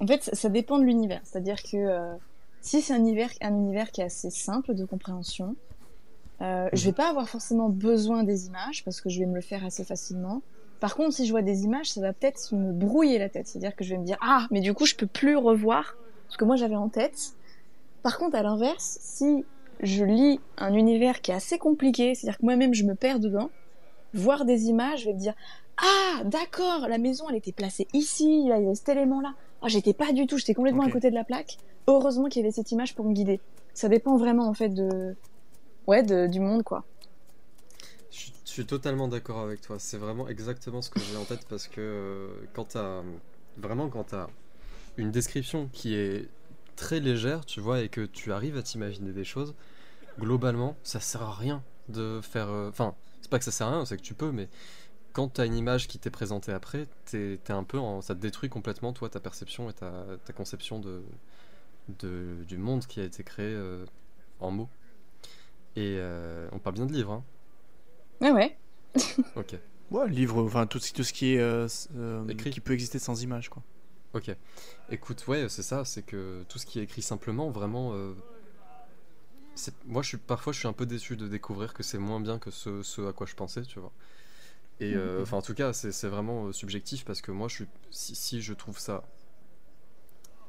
En 0.00 0.06
fait, 0.06 0.22
ça, 0.22 0.34
ça 0.34 0.48
dépend 0.48 0.78
de 0.78 0.84
l'univers. 0.84 1.20
C'est-à-dire 1.24 1.62
que 1.62 1.76
euh, 1.76 2.14
si 2.60 2.80
c'est 2.82 2.92
un 2.94 2.98
univers, 2.98 3.30
un 3.40 3.50
univers 3.54 3.90
qui 3.90 4.00
est 4.00 4.04
assez 4.04 4.30
simple 4.30 4.74
de 4.74 4.84
compréhension, 4.84 5.56
euh, 6.42 6.68
je 6.72 6.84
vais 6.84 6.92
pas 6.92 7.08
avoir 7.08 7.28
forcément 7.28 7.68
besoin 7.68 8.24
des 8.24 8.46
images 8.46 8.84
parce 8.84 9.00
que 9.00 9.08
je 9.08 9.20
vais 9.20 9.26
me 9.26 9.34
le 9.34 9.40
faire 9.40 9.64
assez 9.64 9.84
facilement. 9.84 10.42
Par 10.80 10.94
contre, 10.94 11.14
si 11.14 11.26
je 11.26 11.30
vois 11.30 11.42
des 11.42 11.64
images, 11.64 11.92
ça 11.92 12.00
va 12.00 12.12
peut-être 12.12 12.54
me 12.54 12.72
brouiller 12.72 13.18
la 13.18 13.28
tête. 13.28 13.48
C'est-à-dire 13.48 13.74
que 13.74 13.84
je 13.84 13.94
vais 13.94 13.98
me 13.98 14.04
dire 14.04 14.18
ah, 14.20 14.46
mais 14.50 14.60
du 14.60 14.74
coup, 14.74 14.86
je 14.86 14.94
peux 14.94 15.06
plus 15.06 15.36
revoir 15.36 15.96
ce 16.28 16.36
que 16.36 16.44
moi 16.44 16.56
j'avais 16.56 16.76
en 16.76 16.88
tête. 16.88 17.32
Par 18.02 18.18
contre, 18.18 18.36
à 18.36 18.42
l'inverse, 18.42 18.98
si 19.00 19.44
je 19.80 20.04
lis 20.04 20.40
un 20.58 20.74
univers 20.74 21.20
qui 21.20 21.30
est 21.30 21.34
assez 21.34 21.58
compliqué, 21.58 22.14
c'est-à-dire 22.14 22.38
que 22.38 22.44
moi-même 22.44 22.74
je 22.74 22.84
me 22.84 22.94
perds 22.94 23.20
dedans, 23.20 23.50
voir 24.14 24.44
des 24.44 24.66
images, 24.66 25.00
je 25.00 25.06
vais 25.06 25.14
me 25.14 25.18
dire 25.18 25.34
ah, 25.78 26.24
d'accord, 26.24 26.88
la 26.88 26.98
maison, 26.98 27.26
elle 27.28 27.36
était 27.36 27.52
placée 27.52 27.86
ici, 27.92 28.48
là, 28.48 28.58
il 28.58 28.64
y 28.64 28.66
avait 28.66 28.74
cet 28.74 28.88
élément-là. 28.90 29.34
Ah, 29.62 29.68
j'étais 29.68 29.92
pas 29.92 30.12
du 30.12 30.26
tout, 30.26 30.38
j'étais 30.38 30.54
complètement 30.54 30.84
à 30.84 30.90
côté 30.90 31.10
de 31.10 31.14
la 31.14 31.24
plaque. 31.24 31.58
Heureusement 31.86 32.28
qu'il 32.28 32.42
y 32.42 32.44
avait 32.44 32.52
cette 32.52 32.72
image 32.72 32.94
pour 32.94 33.04
me 33.04 33.12
guider. 33.12 33.40
Ça 33.74 33.88
dépend 33.88 34.16
vraiment, 34.16 34.48
en 34.48 34.54
fait, 34.54 34.70
de... 34.70 35.16
Ouais, 35.86 36.02
du 36.28 36.40
monde, 36.40 36.62
quoi. 36.62 36.84
Je 38.10 38.16
suis- 38.44 38.66
totalement 38.66 39.08
d'accord 39.08 39.40
avec 39.40 39.60
toi. 39.60 39.76
C'est 39.78 39.98
vraiment 39.98 40.28
exactement 40.28 40.80
ce 40.82 40.90
que 40.90 41.00
j'ai 41.00 41.16
en 41.16 41.24
tête 41.24 41.46
parce 41.48 41.68
que 41.68 41.80
euh, 41.80 42.28
quand 42.54 42.64
t'as 42.70 43.02
vraiment 43.58 43.88
quand 43.88 44.04
t'as 44.04 44.28
une 44.98 45.10
description 45.12 45.68
qui 45.72 45.94
est 45.96 46.28
très 46.76 47.00
légère, 47.00 47.46
tu 47.46 47.60
vois, 47.60 47.82
et 47.82 47.88
que 47.90 48.02
tu 48.06 48.32
arrives 48.32 48.56
à 48.58 48.62
t'imaginer 48.62 49.12
des 49.12 49.24
choses, 49.24 49.54
globalement, 50.20 50.76
ça 50.84 51.00
sert 51.00 51.22
à 51.22 51.34
rien 51.34 51.62
de 51.88 52.20
faire. 52.22 52.48
euh, 52.50 52.70
Enfin, 52.70 52.94
c'est 53.22 53.30
pas 53.30 53.38
que 53.38 53.44
ça 53.46 53.52
sert 53.52 53.68
à 53.68 53.72
rien, 53.72 53.86
c'est 53.86 53.96
que 53.98 54.02
tu 54.02 54.14
peux, 54.14 54.32
mais 54.32 54.48
quand 55.14 55.28
t'as 55.28 55.46
une 55.46 55.56
image 55.56 55.88
qui 55.88 55.98
t'est 55.98 56.10
présentée 56.10 56.52
après, 56.52 56.88
t'es 57.06 57.38
un 57.50 57.64
peu, 57.64 57.78
en- 57.78 58.02
ça 58.02 58.14
te 58.14 58.20
détruit 58.20 58.50
complètement 58.50 58.92
toi 58.94 59.08
ta 59.10 59.20
perception 59.20 59.70
et 59.70 59.74
ta, 59.74 59.92
conception 60.36 60.80
de 60.80 61.02
du 62.48 62.58
monde 62.58 62.86
qui 62.86 63.00
a 63.00 63.04
été 63.04 63.22
créé 63.22 63.46
euh, 63.54 63.84
en 64.40 64.50
mots. 64.50 64.68
Et 65.76 65.96
euh, 65.98 66.48
on 66.52 66.58
parle 66.58 66.76
bien 66.76 66.86
de 66.86 66.92
livres, 66.92 67.12
hein. 67.12 67.24
Ouais, 68.20 68.32
ouais. 68.32 68.56
Ok. 69.36 69.54
Ouais, 69.90 70.08
livre, 70.08 70.42
enfin 70.42 70.66
tout, 70.66 70.78
ce- 70.80 70.92
tout 70.92 71.04
ce 71.04 71.12
qui 71.12 71.34
est 71.34 71.38
euh, 71.38 71.68
euh, 71.96 72.26
Écrit. 72.28 72.50
qui 72.50 72.60
peut 72.60 72.72
exister 72.72 72.98
sans 72.98 73.22
image, 73.22 73.50
quoi. 73.50 73.62
Ok. 74.14 74.30
Écoute, 74.90 75.26
ouais, 75.28 75.48
c'est 75.48 75.62
ça, 75.62 75.84
c'est 75.84 76.02
que 76.02 76.44
tout 76.48 76.58
ce 76.58 76.66
qui 76.66 76.80
est 76.80 76.84
écrit 76.84 77.02
simplement, 77.02 77.50
vraiment. 77.50 77.92
euh, 77.94 78.14
moi, 79.86 80.02
je 80.02 80.08
suis 80.08 80.16
parfois, 80.18 80.52
je 80.52 80.58
suis 80.58 80.68
un 80.68 80.72
peu 80.72 80.86
déçu 80.86 81.16
de 81.16 81.28
découvrir 81.28 81.72
que 81.74 81.82
c'est 81.82 81.98
moins 81.98 82.20
bien 82.20 82.38
que 82.38 82.50
ce, 82.50 82.82
ce 82.82 83.06
à 83.08 83.12
quoi 83.12 83.26
je 83.26 83.34
pensais, 83.34 83.62
tu 83.62 83.78
vois. 83.78 83.92
Et 84.80 84.94
euh, 84.94 85.22
enfin, 85.22 85.38
en 85.38 85.42
tout 85.42 85.54
cas, 85.54 85.72
c'est 85.72 85.92
c'est 85.92 86.08
vraiment 86.08 86.52
subjectif 86.52 87.04
parce 87.04 87.22
que 87.22 87.32
moi, 87.32 87.48
je 87.48 87.54
suis, 87.56 87.66
si, 87.90 88.14
si 88.14 88.42
je 88.42 88.52
trouve 88.54 88.78
ça 88.78 89.04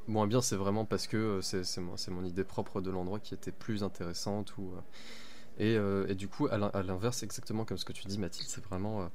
moins 0.08 0.28
bien, 0.28 0.42
c'est 0.42 0.56
vraiment 0.56 0.86
parce 0.86 1.08
que 1.08 1.18
euh, 1.18 1.42
c'est 1.42 1.82
mon, 1.82 1.96
mon 2.10 2.24
idée 2.26 2.44
propre 2.44 2.82
de 2.82 2.90
l'endroit 2.92 3.20
qui 3.20 3.34
était 3.34 3.52
plus 3.52 3.84
intéressante 3.84 4.54
euh, 4.60 4.64
et, 5.60 5.76
euh, 5.78 6.06
et 6.08 6.16
du 6.16 6.28
coup, 6.28 6.48
à 6.48 6.58
l'in- 6.58 6.72
à 6.74 6.84
l'inverse, 6.84 7.24
exactement 7.24 7.66
comme 7.66 7.78
ce 7.78 7.86
que 7.86 7.94
tu 7.94 8.08
dis, 8.08 8.18
Mathilde, 8.20 8.48
c'est 8.50 8.64
vraiment 8.64 9.10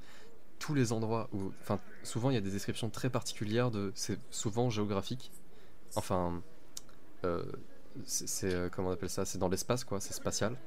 tous 0.59 0.73
les 0.73 0.91
endroits 0.93 1.29
où. 1.33 1.51
Enfin, 1.61 1.79
souvent, 2.03 2.29
il 2.29 2.35
y 2.35 2.37
a 2.37 2.41
des 2.41 2.51
descriptions 2.51 2.89
très 2.89 3.09
particulières 3.09 3.71
de. 3.71 3.91
C'est 3.95 4.19
souvent 4.29 4.69
géographique. 4.69 5.31
Enfin. 5.95 6.41
c'est. 8.05 8.69
Comment 8.71 8.89
on 8.89 8.91
appelle 8.91 9.09
ça? 9.09 9.25
C'est 9.25 9.37
dans 9.37 9.49
l'espace, 9.49 9.83
quoi. 9.83 9.99
C'est 9.99 10.13
spatial. 10.13 10.57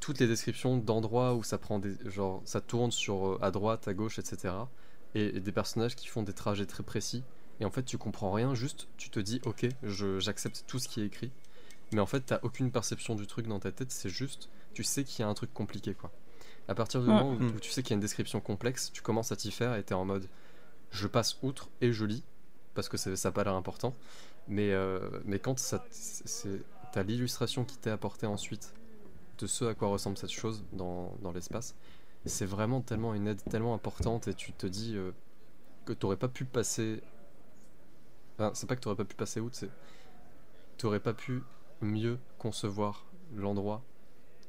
Toutes 0.00 0.18
les 0.18 0.26
descriptions 0.26 0.76
d'endroits 0.76 1.34
où 1.34 1.42
ça 1.42 1.58
prend 1.58 1.78
des. 1.78 1.94
Genre, 2.10 2.42
ça 2.44 2.60
tourne 2.60 2.90
sur 2.90 3.38
à 3.42 3.50
droite, 3.50 3.86
à 3.88 3.94
gauche, 3.94 4.18
etc. 4.18 4.54
Et, 5.14 5.36
et 5.36 5.40
des 5.40 5.52
personnages 5.52 5.94
qui 5.94 6.08
font 6.08 6.22
des 6.22 6.32
trajets 6.32 6.66
très 6.66 6.82
précis. 6.82 7.22
Et 7.60 7.64
en 7.64 7.70
fait, 7.70 7.84
tu 7.84 7.98
comprends 7.98 8.32
rien, 8.32 8.54
juste 8.54 8.88
tu 8.96 9.10
te 9.10 9.20
dis, 9.20 9.40
ok, 9.44 9.66
je- 9.82 10.18
j'accepte 10.18 10.64
tout 10.66 10.78
ce 10.78 10.88
qui 10.88 11.00
est 11.02 11.06
écrit. 11.06 11.30
Mais 11.92 12.00
en 12.00 12.06
fait, 12.06 12.20
t'as 12.20 12.40
aucune 12.42 12.70
perception 12.72 13.14
du 13.14 13.26
truc 13.26 13.46
dans 13.46 13.60
ta 13.60 13.70
tête, 13.70 13.92
c'est 13.92 14.08
juste, 14.08 14.48
tu 14.72 14.82
sais 14.82 15.04
qu'il 15.04 15.20
y 15.20 15.22
a 15.22 15.28
un 15.28 15.34
truc 15.34 15.52
compliqué, 15.54 15.94
quoi. 15.94 16.10
À 16.66 16.74
partir 16.74 17.00
du 17.02 17.08
Ouais. 17.08 17.14
moment 17.14 17.30
où, 17.30 17.38
Mm. 17.38 17.54
où 17.56 17.60
tu 17.60 17.70
sais 17.70 17.82
qu'il 17.82 17.90
y 17.90 17.94
a 17.94 17.96
une 17.96 18.00
description 18.00 18.40
complexe, 18.40 18.90
tu 18.92 19.02
commences 19.02 19.30
à 19.32 19.36
t'y 19.36 19.50
faire 19.52 19.74
et 19.76 19.82
t'es 19.84 19.94
en 19.94 20.04
mode, 20.04 20.26
je 20.90 21.06
passe 21.06 21.38
outre 21.42 21.68
et 21.80 21.92
je 21.92 22.04
lis, 22.04 22.24
parce 22.74 22.88
que 22.88 22.96
ça 22.96 23.10
n'a 23.10 23.32
pas 23.32 23.44
l'air 23.44 23.54
important. 23.54 23.94
Mais, 24.48 24.72
euh, 24.72 24.98
mais 25.24 25.38
quand 25.38 25.54
t'as 26.92 27.02
l'illustration 27.02 27.64
qui 27.64 27.76
t'est 27.78 27.90
apportée 27.90 28.26
ensuite 28.26 28.72
de 29.38 29.46
ce 29.46 29.64
à 29.64 29.74
quoi 29.74 29.88
ressemble 29.88 30.16
cette 30.18 30.30
chose 30.32 30.64
dans, 30.72 31.14
dans 31.22 31.32
l'espace, 31.32 31.74
c'est 32.26 32.46
vraiment 32.46 32.80
tellement 32.80 33.14
une 33.14 33.26
aide 33.28 33.42
tellement 33.50 33.74
importante 33.74 34.28
et 34.28 34.34
tu 34.34 34.52
te 34.52 34.66
dis 34.66 34.96
euh, 34.96 35.12
que 35.84 35.92
t'aurais 35.92 36.16
pas 36.16 36.28
pu 36.28 36.44
passer. 36.44 37.02
Enfin, 38.38 38.52
c'est 38.54 38.68
pas 38.68 38.76
que 38.76 38.80
t'aurais 38.80 38.96
pas 38.96 39.04
pu 39.04 39.16
passer 39.16 39.40
outre, 39.40 39.56
c'est. 39.56 39.70
T'aurais 40.76 41.00
pas 41.00 41.14
pu 41.14 41.42
mieux 41.80 42.18
concevoir 42.38 43.06
l'endroit 43.34 43.82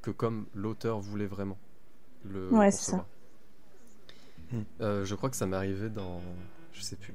que 0.02 0.12
comme 0.12 0.48
l'auteur 0.56 1.00
voulait 1.00 1.28
vraiment 1.28 1.60
le 2.24 2.58
Ouais, 2.58 2.72
c'est 2.72 2.92
concevoir. 2.92 3.06
Hmm. 4.52 4.62
Euh, 4.82 5.06
je 5.06 5.16
crois 5.16 5.30
que 5.30 5.36
ça 5.36 5.46
m'est 5.48 5.56
arrivé 5.56 5.90
dans. 5.90 6.22
Je 6.74 6.82
sais 6.82 6.96
plus. 6.96 7.14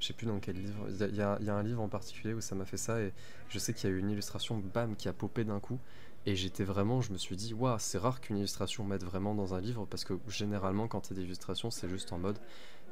Je 0.00 0.06
sais 0.08 0.12
plus 0.14 0.26
dans 0.26 0.40
quel 0.40 0.56
livre. 0.56 0.86
Il 0.88 1.14
y 1.14 1.22
a- 1.22 1.38
y, 1.40 1.44
y 1.44 1.50
un 1.50 1.62
livre 1.62 1.80
en 1.80 1.88
particulier 1.88 2.34
où 2.34 2.40
ça 2.40 2.54
m'a 2.54 2.64
fait 2.64 2.76
ça 2.76 3.00
et 3.00 3.12
je 3.48 3.58
sais 3.58 3.72
qu'il 3.72 3.88
y 3.88 3.92
a 3.92 3.96
eu 3.96 3.98
une 4.00 4.10
illustration, 4.10 4.58
bam, 4.58 4.96
qui 4.96 5.08
a 5.08 5.12
popé 5.12 5.44
d'un 5.44 5.60
coup. 5.60 5.78
Et 6.26 6.34
j'étais 6.36 6.64
vraiment, 6.64 7.00
je 7.00 7.12
me 7.12 7.18
suis 7.18 7.36
dit, 7.36 7.52
waouh, 7.54 7.76
c'est 7.78 7.98
rare 7.98 8.20
qu'une 8.20 8.38
illustration 8.38 8.84
mette 8.84 9.04
vraiment 9.04 9.34
dans 9.34 9.54
un 9.54 9.60
livre 9.60 9.86
parce 9.86 10.04
que 10.04 10.14
généralement, 10.28 10.88
quand 10.88 11.10
il 11.10 11.14
y 11.16 11.16
a 11.18 11.20
des 11.22 11.26
illustrations, 11.26 11.70
c'est 11.70 11.88
juste 11.88 12.12
en 12.12 12.18
mode, 12.18 12.38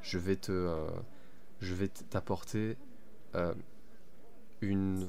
je 0.02 0.18
vais 0.18 0.36
te, 0.36 0.52
euh, 0.52 0.88
je 1.60 1.74
vais 1.74 1.88
t'apporter 1.88 2.76
euh, 3.34 3.54
une 4.60 5.08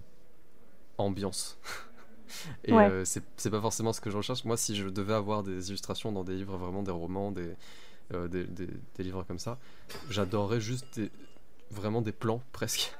ambiance. 0.97 1.57
Et 2.65 2.73
Ouais. 2.73 2.85
euh, 2.85 3.05
c'est 3.05 3.23
c'est 3.37 3.49
pas 3.51 3.61
forcément 3.61 3.93
ce 3.93 4.01
que 4.01 4.09
je 4.09 4.17
recherche. 4.17 4.45
Moi, 4.45 4.57
si 4.57 4.75
je 4.75 4.87
devais 4.89 5.13
avoir 5.13 5.43
des 5.43 5.69
illustrations 5.69 6.11
dans 6.11 6.23
des 6.23 6.35
livres, 6.35 6.57
vraiment 6.57 6.83
des 6.83 6.91
romans, 6.91 7.31
des, 7.31 7.55
euh, 8.13 8.27
des, 8.27 8.45
des- 8.45 8.67
des 8.97 9.03
livres 9.03 9.23
comme 9.23 9.39
ça, 9.39 9.59
j'adorerais 10.09 10.61
juste 10.61 10.99
des- 10.99 11.11
vraiment 11.71 12.01
des 12.01 12.11
plans 12.13 12.41
presque. 12.53 12.93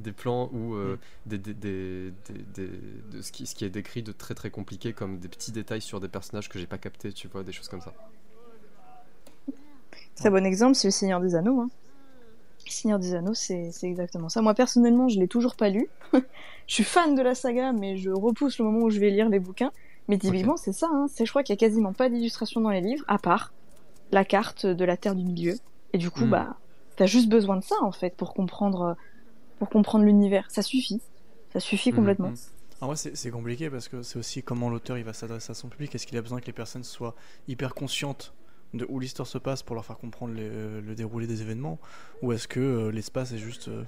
Des 0.00 0.12
plans 0.12 0.50
où 0.52 0.74
euh, 0.74 0.98
des, 1.26 1.38
de 1.38 3.22
ce, 3.22 3.32
qui, 3.32 3.46
ce 3.46 3.54
qui 3.54 3.64
est 3.64 3.70
décrit 3.70 4.02
de 4.02 4.12
très 4.12 4.34
très 4.34 4.50
compliqué, 4.50 4.92
comme 4.92 5.18
des 5.18 5.28
petits 5.28 5.52
détails 5.52 5.82
sur 5.82 6.00
des 6.00 6.08
personnages 6.08 6.48
que 6.48 6.58
j'ai 6.58 6.66
pas 6.66 6.78
capté, 6.78 7.12
tu 7.12 7.28
vois, 7.28 7.44
des 7.44 7.52
choses 7.52 7.68
comme 7.68 7.80
ça. 7.80 7.94
Très 10.16 10.30
bon 10.30 10.44
exemple, 10.44 10.74
c'est 10.74 10.88
le 10.88 10.92
Seigneur 10.92 11.20
des 11.20 11.34
Anneaux. 11.34 11.60
Hein. 11.60 11.70
Seigneur 12.72 12.98
des 12.98 13.14
Anneaux, 13.14 13.34
c'est 13.34 13.70
exactement 13.82 14.28
ça. 14.28 14.42
Moi, 14.42 14.54
personnellement, 14.54 15.08
je 15.08 15.18
l'ai 15.18 15.28
toujours 15.28 15.56
pas 15.56 15.68
lu. 15.68 15.88
je 16.12 16.74
suis 16.74 16.84
fan 16.84 17.14
de 17.14 17.22
la 17.22 17.34
saga, 17.34 17.72
mais 17.72 17.96
je 17.96 18.10
repousse 18.10 18.58
le 18.58 18.64
moment 18.64 18.80
où 18.84 18.90
je 18.90 18.98
vais 19.00 19.10
lire 19.10 19.28
les 19.28 19.38
bouquins. 19.40 19.72
Mais 20.08 20.18
typiquement, 20.18 20.56
c'est 20.56 20.72
ça. 20.72 20.88
Hein. 20.92 21.06
C'est, 21.12 21.24
je 21.24 21.30
crois 21.30 21.42
qu'il 21.42 21.54
y 21.54 21.58
a 21.58 21.60
quasiment 21.60 21.92
pas 21.92 22.08
d'illustration 22.08 22.60
dans 22.60 22.70
les 22.70 22.80
livres, 22.82 23.04
à 23.08 23.18
part 23.18 23.52
la 24.12 24.24
carte 24.24 24.66
de 24.66 24.84
la 24.84 24.96
Terre 24.96 25.14
du 25.14 25.24
Milieu. 25.24 25.54
Et 25.92 25.98
du 25.98 26.10
coup, 26.10 26.24
Hmm. 26.24 26.30
bah, 26.30 26.56
t'as 26.96 27.06
juste 27.06 27.28
besoin 27.28 27.56
de 27.56 27.64
ça, 27.64 27.76
en 27.82 27.92
fait, 27.92 28.14
pour 28.16 28.34
comprendre, 28.34 28.96
pour 29.58 29.70
comprendre 29.70 30.04
l'univers. 30.04 30.46
Ça 30.50 30.62
suffit. 30.62 31.00
Ça 31.52 31.60
suffit 31.60 31.90
Mhm. 31.90 31.96
complètement. 31.96 32.28
Mm. 32.30 32.34
En 32.80 32.86
vrai, 32.88 32.96
c'est 32.96 33.16
c'est 33.16 33.30
compliqué 33.30 33.70
parce 33.70 33.88
que 33.88 34.02
c'est 34.02 34.18
aussi 34.18 34.42
comment 34.42 34.68
l'auteur 34.68 34.98
il 34.98 35.04
va 35.04 35.12
s'adresser 35.12 35.52
à 35.52 35.54
son 35.54 35.68
public. 35.68 35.94
Est-ce 35.94 36.06
qu'il 36.06 36.18
a 36.18 36.22
besoin 36.22 36.40
que 36.40 36.46
les 36.46 36.52
personnes 36.52 36.84
soient 36.84 37.14
hyper 37.48 37.74
conscientes 37.74 38.34
de 38.74 38.84
où 38.88 38.98
l'histoire 39.00 39.26
se 39.26 39.38
passe 39.38 39.62
pour 39.62 39.74
leur 39.74 39.84
faire 39.84 39.96
comprendre 39.98 40.34
le, 40.34 40.80
le 40.80 40.94
déroulé 40.94 41.26
des 41.26 41.40
événements 41.42 41.78
Ou 42.22 42.32
est-ce 42.32 42.46
que 42.48 42.60
euh, 42.60 42.90
l'espace 42.90 43.32
est 43.32 43.38
juste 43.38 43.68
euh, 43.68 43.84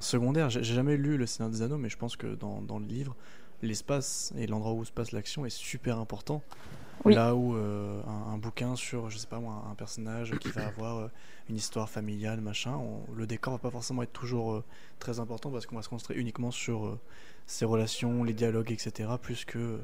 secondaire? 0.00 0.50
J'ai 0.50 0.62
jamais 0.64 0.96
lu 0.96 1.16
Le 1.16 1.26
Seigneur 1.26 1.50
des 1.50 1.62
Anneaux, 1.62 1.78
mais 1.78 1.88
je 1.88 1.96
pense 1.96 2.16
que 2.16 2.34
dans, 2.34 2.60
dans 2.60 2.78
le 2.78 2.86
livre, 2.86 3.14
l'espace 3.62 4.32
et 4.36 4.46
l'endroit 4.46 4.72
où 4.72 4.84
se 4.84 4.92
passe 4.92 5.12
l'action 5.12 5.46
est 5.46 5.50
super 5.50 5.98
important. 5.98 6.42
Oui. 7.04 7.14
Là 7.14 7.34
où 7.34 7.54
euh, 7.54 8.00
un, 8.06 8.32
un 8.32 8.38
bouquin 8.38 8.74
sur, 8.74 9.10
je 9.10 9.18
sais 9.18 9.26
pas 9.26 9.38
moi, 9.38 9.64
un 9.70 9.74
personnage 9.74 10.32
qui 10.38 10.48
va 10.50 10.66
avoir 10.66 10.96
euh, 10.98 11.08
une 11.48 11.56
histoire 11.56 11.88
familiale, 11.88 12.40
machin, 12.40 12.74
on- 12.74 13.04
le 13.14 13.26
décor 13.26 13.52
va 13.54 13.58
pas 13.58 13.70
forcément 13.70 14.02
être 14.02 14.12
toujours 14.12 14.52
euh, 14.54 14.64
très 14.98 15.20
important 15.20 15.50
parce 15.50 15.66
qu'on 15.66 15.76
va 15.76 15.82
se 15.82 15.88
concentrer 15.88 16.14
uniquement 16.16 16.50
sur 16.50 16.86
euh, 16.86 16.98
ses 17.46 17.64
relations, 17.64 18.24
les 18.24 18.32
dialogues, 18.34 18.72
etc., 18.72 19.08
plus 19.22 19.44
que 19.44 19.78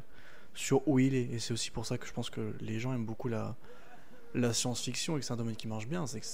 sur 0.55 0.87
où 0.89 0.99
il 0.99 1.15
est. 1.15 1.31
Et 1.33 1.39
c'est 1.39 1.53
aussi 1.53 1.71
pour 1.71 1.87
ça 1.87 1.97
que 1.99 2.07
je 2.07 2.13
pense 2.13 2.29
que 2.31 2.55
les 2.61 2.81
gens 2.81 2.93
aiment 2.95 3.07
beaucoup 3.07 3.29
la, 3.29 3.57
la 4.35 4.53
science-fiction 4.53 5.17
et 5.17 5.21
que 5.21 5.27
c'est 5.27 5.33
un 5.33 5.37
domaine 5.37 5.57
qui 5.57 5.69
marche 5.69 5.87
bien. 5.87 6.07
C'est 6.07 6.21
que 6.21 6.27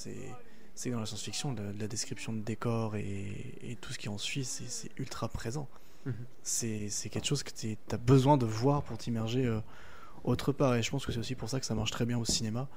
c'est 0.75 0.89
dans 0.91 0.99
la 0.99 1.05
science-fiction, 1.05 1.53
la, 1.55 1.73
la 1.73 1.87
description 1.87 2.31
de 2.33 2.39
décor 2.39 2.95
et, 2.95 3.55
et 3.61 3.75
tout 3.75 3.91
ce 3.93 3.97
qui 3.99 4.07
en 4.09 4.17
suit, 4.17 4.45
c'est 4.45 4.67
c'est 4.69 4.89
ultra 4.97 5.27
présent. 5.27 5.67
Mhm. 6.05 6.13
C'est 6.43 6.89
c'est 6.89 7.09
quelque 7.09 7.27
chose 7.27 7.43
que 7.43 7.51
tu 7.51 7.77
as 7.91 7.97
besoin 7.97 8.37
de 8.37 8.45
voir 8.45 8.83
pour 8.83 8.97
t'immerger 8.97 9.45
euh, 9.45 9.59
autre 10.23 10.51
part. 10.53 10.75
Et 10.75 10.83
je 10.83 10.89
pense 10.89 11.05
que 11.05 11.11
c'est 11.11 11.19
aussi 11.19 11.35
pour 11.35 11.49
ça 11.49 11.59
que 11.59 11.65
ça 11.65 11.75
marche 11.75 11.91
très 11.91 12.05
bien 12.05 12.17
au 12.17 12.25
cinéma. 12.25 12.67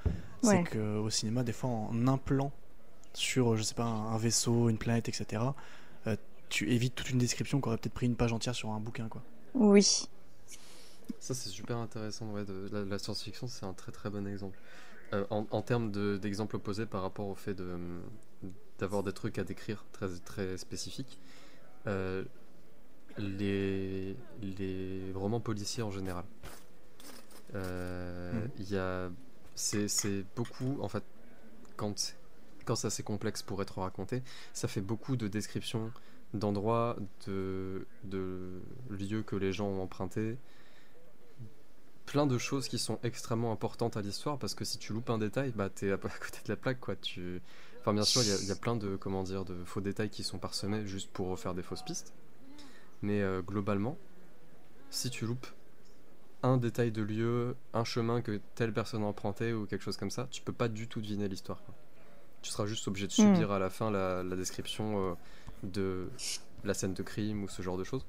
C'est 0.42 0.48
Ouais. 0.48 0.64
que 0.64 0.98
au 0.98 1.08
cinéma, 1.10 1.44
des 1.44 1.52
fois, 1.52 1.70
en 1.70 2.08
un 2.08 2.18
plan 2.18 2.50
sur, 3.14 3.56
je 3.56 3.62
sais 3.62 3.74
pas, 3.74 3.84
un, 3.84 4.14
un 4.14 4.18
vaisseau, 4.18 4.68
une 4.68 4.78
planète, 4.78 5.08
etc., 5.08 5.42
euh, 6.08 6.16
tu 6.48 6.70
évites 6.72 6.94
toute 6.96 7.10
une 7.10 7.18
description 7.18 7.60
qui 7.60 7.68
aurait 7.68 7.76
peut-être 7.78 7.92
pris 7.94 8.06
une 8.06 8.16
page 8.16 8.32
entière 8.32 8.54
sur 8.54 8.70
un 8.70 8.80
bouquin, 8.80 9.08
quoi. 9.08 9.22
Oui. 9.54 10.08
Ça, 11.20 11.34
c'est 11.34 11.48
super 11.50 11.76
intéressant. 11.76 12.26
Ouais, 12.32 12.44
de, 12.44 12.68
la, 12.72 12.84
la 12.84 12.98
science-fiction, 12.98 13.46
c'est 13.46 13.64
un 13.66 13.72
très 13.74 13.92
très 13.92 14.10
bon 14.10 14.26
exemple. 14.26 14.58
Euh, 15.12 15.24
en, 15.30 15.46
en 15.50 15.62
termes 15.62 15.90
de- 15.92 16.16
d'exemple 16.16 16.56
opposé 16.56 16.86
par 16.86 17.02
rapport 17.02 17.26
au 17.28 17.34
fait 17.34 17.54
de 17.54 17.76
d'avoir 18.78 19.02
des 19.02 19.12
trucs 19.12 19.38
à 19.38 19.44
décrire 19.44 19.84
très, 19.92 20.08
très 20.24 20.56
spécifiques, 20.56 21.18
euh, 21.86 22.24
les, 23.18 24.16
les 24.40 25.12
romans 25.14 25.38
policiers 25.40 25.82
en 25.84 25.90
général. 25.90 26.24
Euh. 27.54 28.32
C'est 29.54 29.86
c'est 29.88 30.24
beaucoup. 30.34 30.78
En 30.80 30.88
fait, 30.88 31.04
quand, 31.76 32.14
quand 32.64 32.74
c'est 32.74 32.86
assez 32.86 33.02
complexe 33.02 33.42
pour 33.42 33.60
être 33.62 33.78
raconté, 33.78 34.22
ça 34.54 34.66
fait 34.66 34.80
beaucoup 34.80 35.16
de 35.16 35.28
descriptions 35.28 35.92
d'endroits, 36.34 36.96
de, 37.26 37.86
de 38.04 38.60
lieux 38.90 39.22
que 39.22 39.36
les 39.36 39.52
gens 39.52 39.66
ont 39.68 39.82
empruntés. 39.82 40.38
Plein 42.06 42.26
de 42.26 42.36
choses 42.38 42.68
qui 42.68 42.78
sont 42.78 42.98
extrêmement 43.04 43.52
importantes 43.52 43.96
à 43.96 44.02
l'histoire 44.02 44.38
parce 44.38 44.54
que 44.54 44.64
si 44.64 44.78
tu 44.78 44.92
loupes 44.92 45.10
un 45.10 45.18
détail, 45.18 45.52
bah 45.52 45.70
t'es 45.70 45.92
à, 45.92 45.96
côté 45.98 46.38
de 46.44 46.48
la 46.48 46.56
plaque 46.56 46.80
quoi. 46.80 46.96
Tu... 46.96 47.40
Enfin, 47.80 47.94
bien 47.94 48.04
sûr, 48.04 48.22
il 48.22 48.28
y 48.28 48.32
a- 48.32 48.40
il 48.40 48.46
y, 48.48 48.50
a 48.52 48.56
plein 48.56 48.76
de, 48.76 48.96
comment 48.96 49.22
dire, 49.22 49.44
de 49.44 49.64
faux 49.64 49.80
détails 49.80 50.10
qui 50.10 50.22
sont 50.22 50.38
parsemés 50.38 50.86
juste 50.86 51.10
pour 51.12 51.38
faire 51.38 51.54
des 51.54 51.62
fausses 51.62 51.82
pistes. 51.82 52.14
Mais 53.02 53.22
euh, 53.22 53.42
globalement, 53.42 53.98
si 54.90 55.10
tu 55.10 55.26
loupes 55.26 55.46
un 56.42 56.56
détail 56.56 56.92
de 56.92 57.02
lieu, 57.02 57.56
un 57.72 57.84
chemin 57.84 58.20
que 58.22 58.40
telle 58.54 58.72
personne 58.72 59.02
a 59.02 59.06
emprunté 59.06 59.52
ou 59.52 59.66
quelque 59.66 59.82
chose 59.82 59.96
comme 59.96 60.10
ça, 60.10 60.28
tu 60.30 60.42
peux 60.42 60.52
pas 60.52 60.68
du 60.68 60.88
tout 60.88 61.00
deviner 61.00 61.28
l'histoire. 61.28 61.62
Tu 62.42 62.50
seras 62.50 62.66
juste 62.66 62.88
obligé 62.88 63.06
de 63.06 63.12
Hmm. 63.18 63.24
subir 63.26 63.52
à 63.52 63.58
la 63.58 63.70
fin 63.70 63.90
la, 63.90 64.22
la 64.22 64.36
description 64.36 65.12
euh, 65.12 65.14
de 65.62 66.08
la 66.64 66.74
scène 66.74 66.94
de 66.94 67.02
crime 67.02 67.44
ou 67.44 67.48
ce 67.48 67.62
genre 67.62 67.78
de 67.78 67.84
choses. 67.84 68.04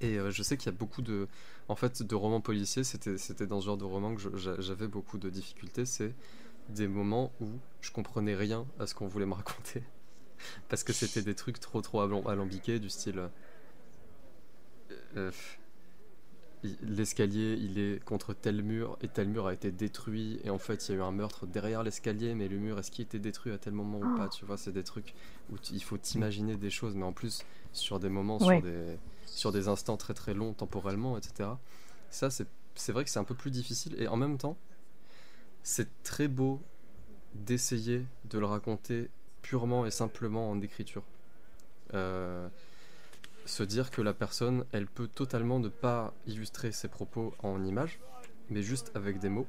Et 0.00 0.18
euh, 0.18 0.30
je 0.30 0.42
sais 0.42 0.56
qu'il 0.56 0.66
y 0.66 0.74
a 0.74 0.78
beaucoup 0.78 1.02
de, 1.02 1.26
en 1.68 1.76
fait, 1.76 2.02
de 2.02 2.14
romans 2.14 2.40
policiers. 2.40 2.84
C'était, 2.84 3.18
c'était 3.18 3.46
dans 3.46 3.60
ce 3.60 3.66
genre 3.66 3.76
de 3.78 3.84
roman 3.84 4.14
que 4.14 4.22
j'avais 4.60 4.88
beaucoup 4.88 5.18
de 5.18 5.30
difficultés. 5.30 5.86
C'est 5.86 6.14
des 6.68 6.88
moments 6.88 7.32
où 7.40 7.46
je 7.80 7.90
comprenais 7.92 8.34
rien 8.34 8.66
à 8.78 8.86
ce 8.86 8.94
qu'on 8.94 9.06
voulait 9.08 9.26
me 9.26 9.34
raconter, 9.34 9.82
parce 10.68 10.84
que 10.84 10.92
c'était 10.92 11.22
des 11.22 11.34
trucs 11.34 11.60
trop 11.60 11.82
trop 11.82 12.02
alam- 12.02 12.28
alambiqués 12.28 12.80
du 12.80 12.90
style. 12.90 13.18
euh, 13.20 13.28
euh, 15.16 15.30
l'escalier 16.82 17.56
il 17.60 17.78
est 17.78 18.02
contre 18.04 18.34
tel 18.34 18.62
mur 18.62 18.98
et 19.00 19.08
tel 19.08 19.28
mur 19.28 19.46
a 19.46 19.52
été 19.52 19.70
détruit 19.70 20.40
et 20.42 20.50
en 20.50 20.58
fait 20.58 20.88
il 20.88 20.92
y 20.92 20.94
a 20.94 20.98
eu 20.98 21.02
un 21.02 21.12
meurtre 21.12 21.46
derrière 21.46 21.82
l'escalier 21.82 22.34
mais 22.34 22.48
le 22.48 22.56
mur 22.58 22.78
est-ce 22.78 22.90
qu'il 22.90 23.04
était 23.04 23.18
détruit 23.20 23.52
à 23.52 23.58
tel 23.58 23.72
moment 23.74 24.00
ou 24.00 24.08
pas 24.08 24.28
tu 24.28 24.44
vois? 24.44 24.56
C'est 24.56 24.72
des 24.72 24.82
trucs 24.82 25.14
où 25.50 25.56
il 25.70 25.82
faut 25.82 25.98
t'imaginer 25.98 26.56
des 26.56 26.70
choses 26.70 26.96
mais 26.96 27.04
en 27.04 27.12
plus 27.12 27.44
sur 27.76 27.98
des 28.00 28.08
moments 28.08 28.38
Ouais. 28.42 28.56
sur 28.60 28.62
des 28.62 28.98
sur 29.26 29.52
des 29.52 29.68
instants 29.68 29.96
très 29.96 30.14
très 30.14 30.34
longs 30.34 30.52
temporellement 30.54 31.16
etc 31.18 31.50
ça 32.10 32.30
c'est 32.30 32.46
c'est 32.74 32.92
vrai 32.92 33.04
que 33.04 33.10
c'est 33.10 33.18
un 33.18 33.24
peu 33.24 33.34
plus 33.34 33.50
difficile 33.50 33.94
et 34.00 34.08
en 34.08 34.16
même 34.16 34.38
temps 34.38 34.56
c'est 35.62 35.88
très 36.02 36.28
beau 36.28 36.60
d'essayer 37.34 38.04
de 38.30 38.38
le 38.38 38.46
raconter 38.46 39.10
purement 39.42 39.84
et 39.86 39.90
simplement 39.90 40.50
en 40.50 40.60
écriture 40.60 41.02
Euh, 41.94 42.48
se 43.44 43.62
dire 43.62 43.92
que 43.92 44.02
la 44.02 44.12
personne, 44.12 44.64
elle 44.72 44.86
peut 44.88 45.06
totalement 45.06 45.60
ne 45.60 45.68
pas 45.68 46.12
illustrer 46.26 46.72
ses 46.72 46.88
propos 46.88 47.32
en 47.44 47.64
images, 47.64 48.00
mais 48.50 48.60
juste 48.62 48.90
avec 48.96 49.20
des 49.20 49.28
mots. 49.28 49.46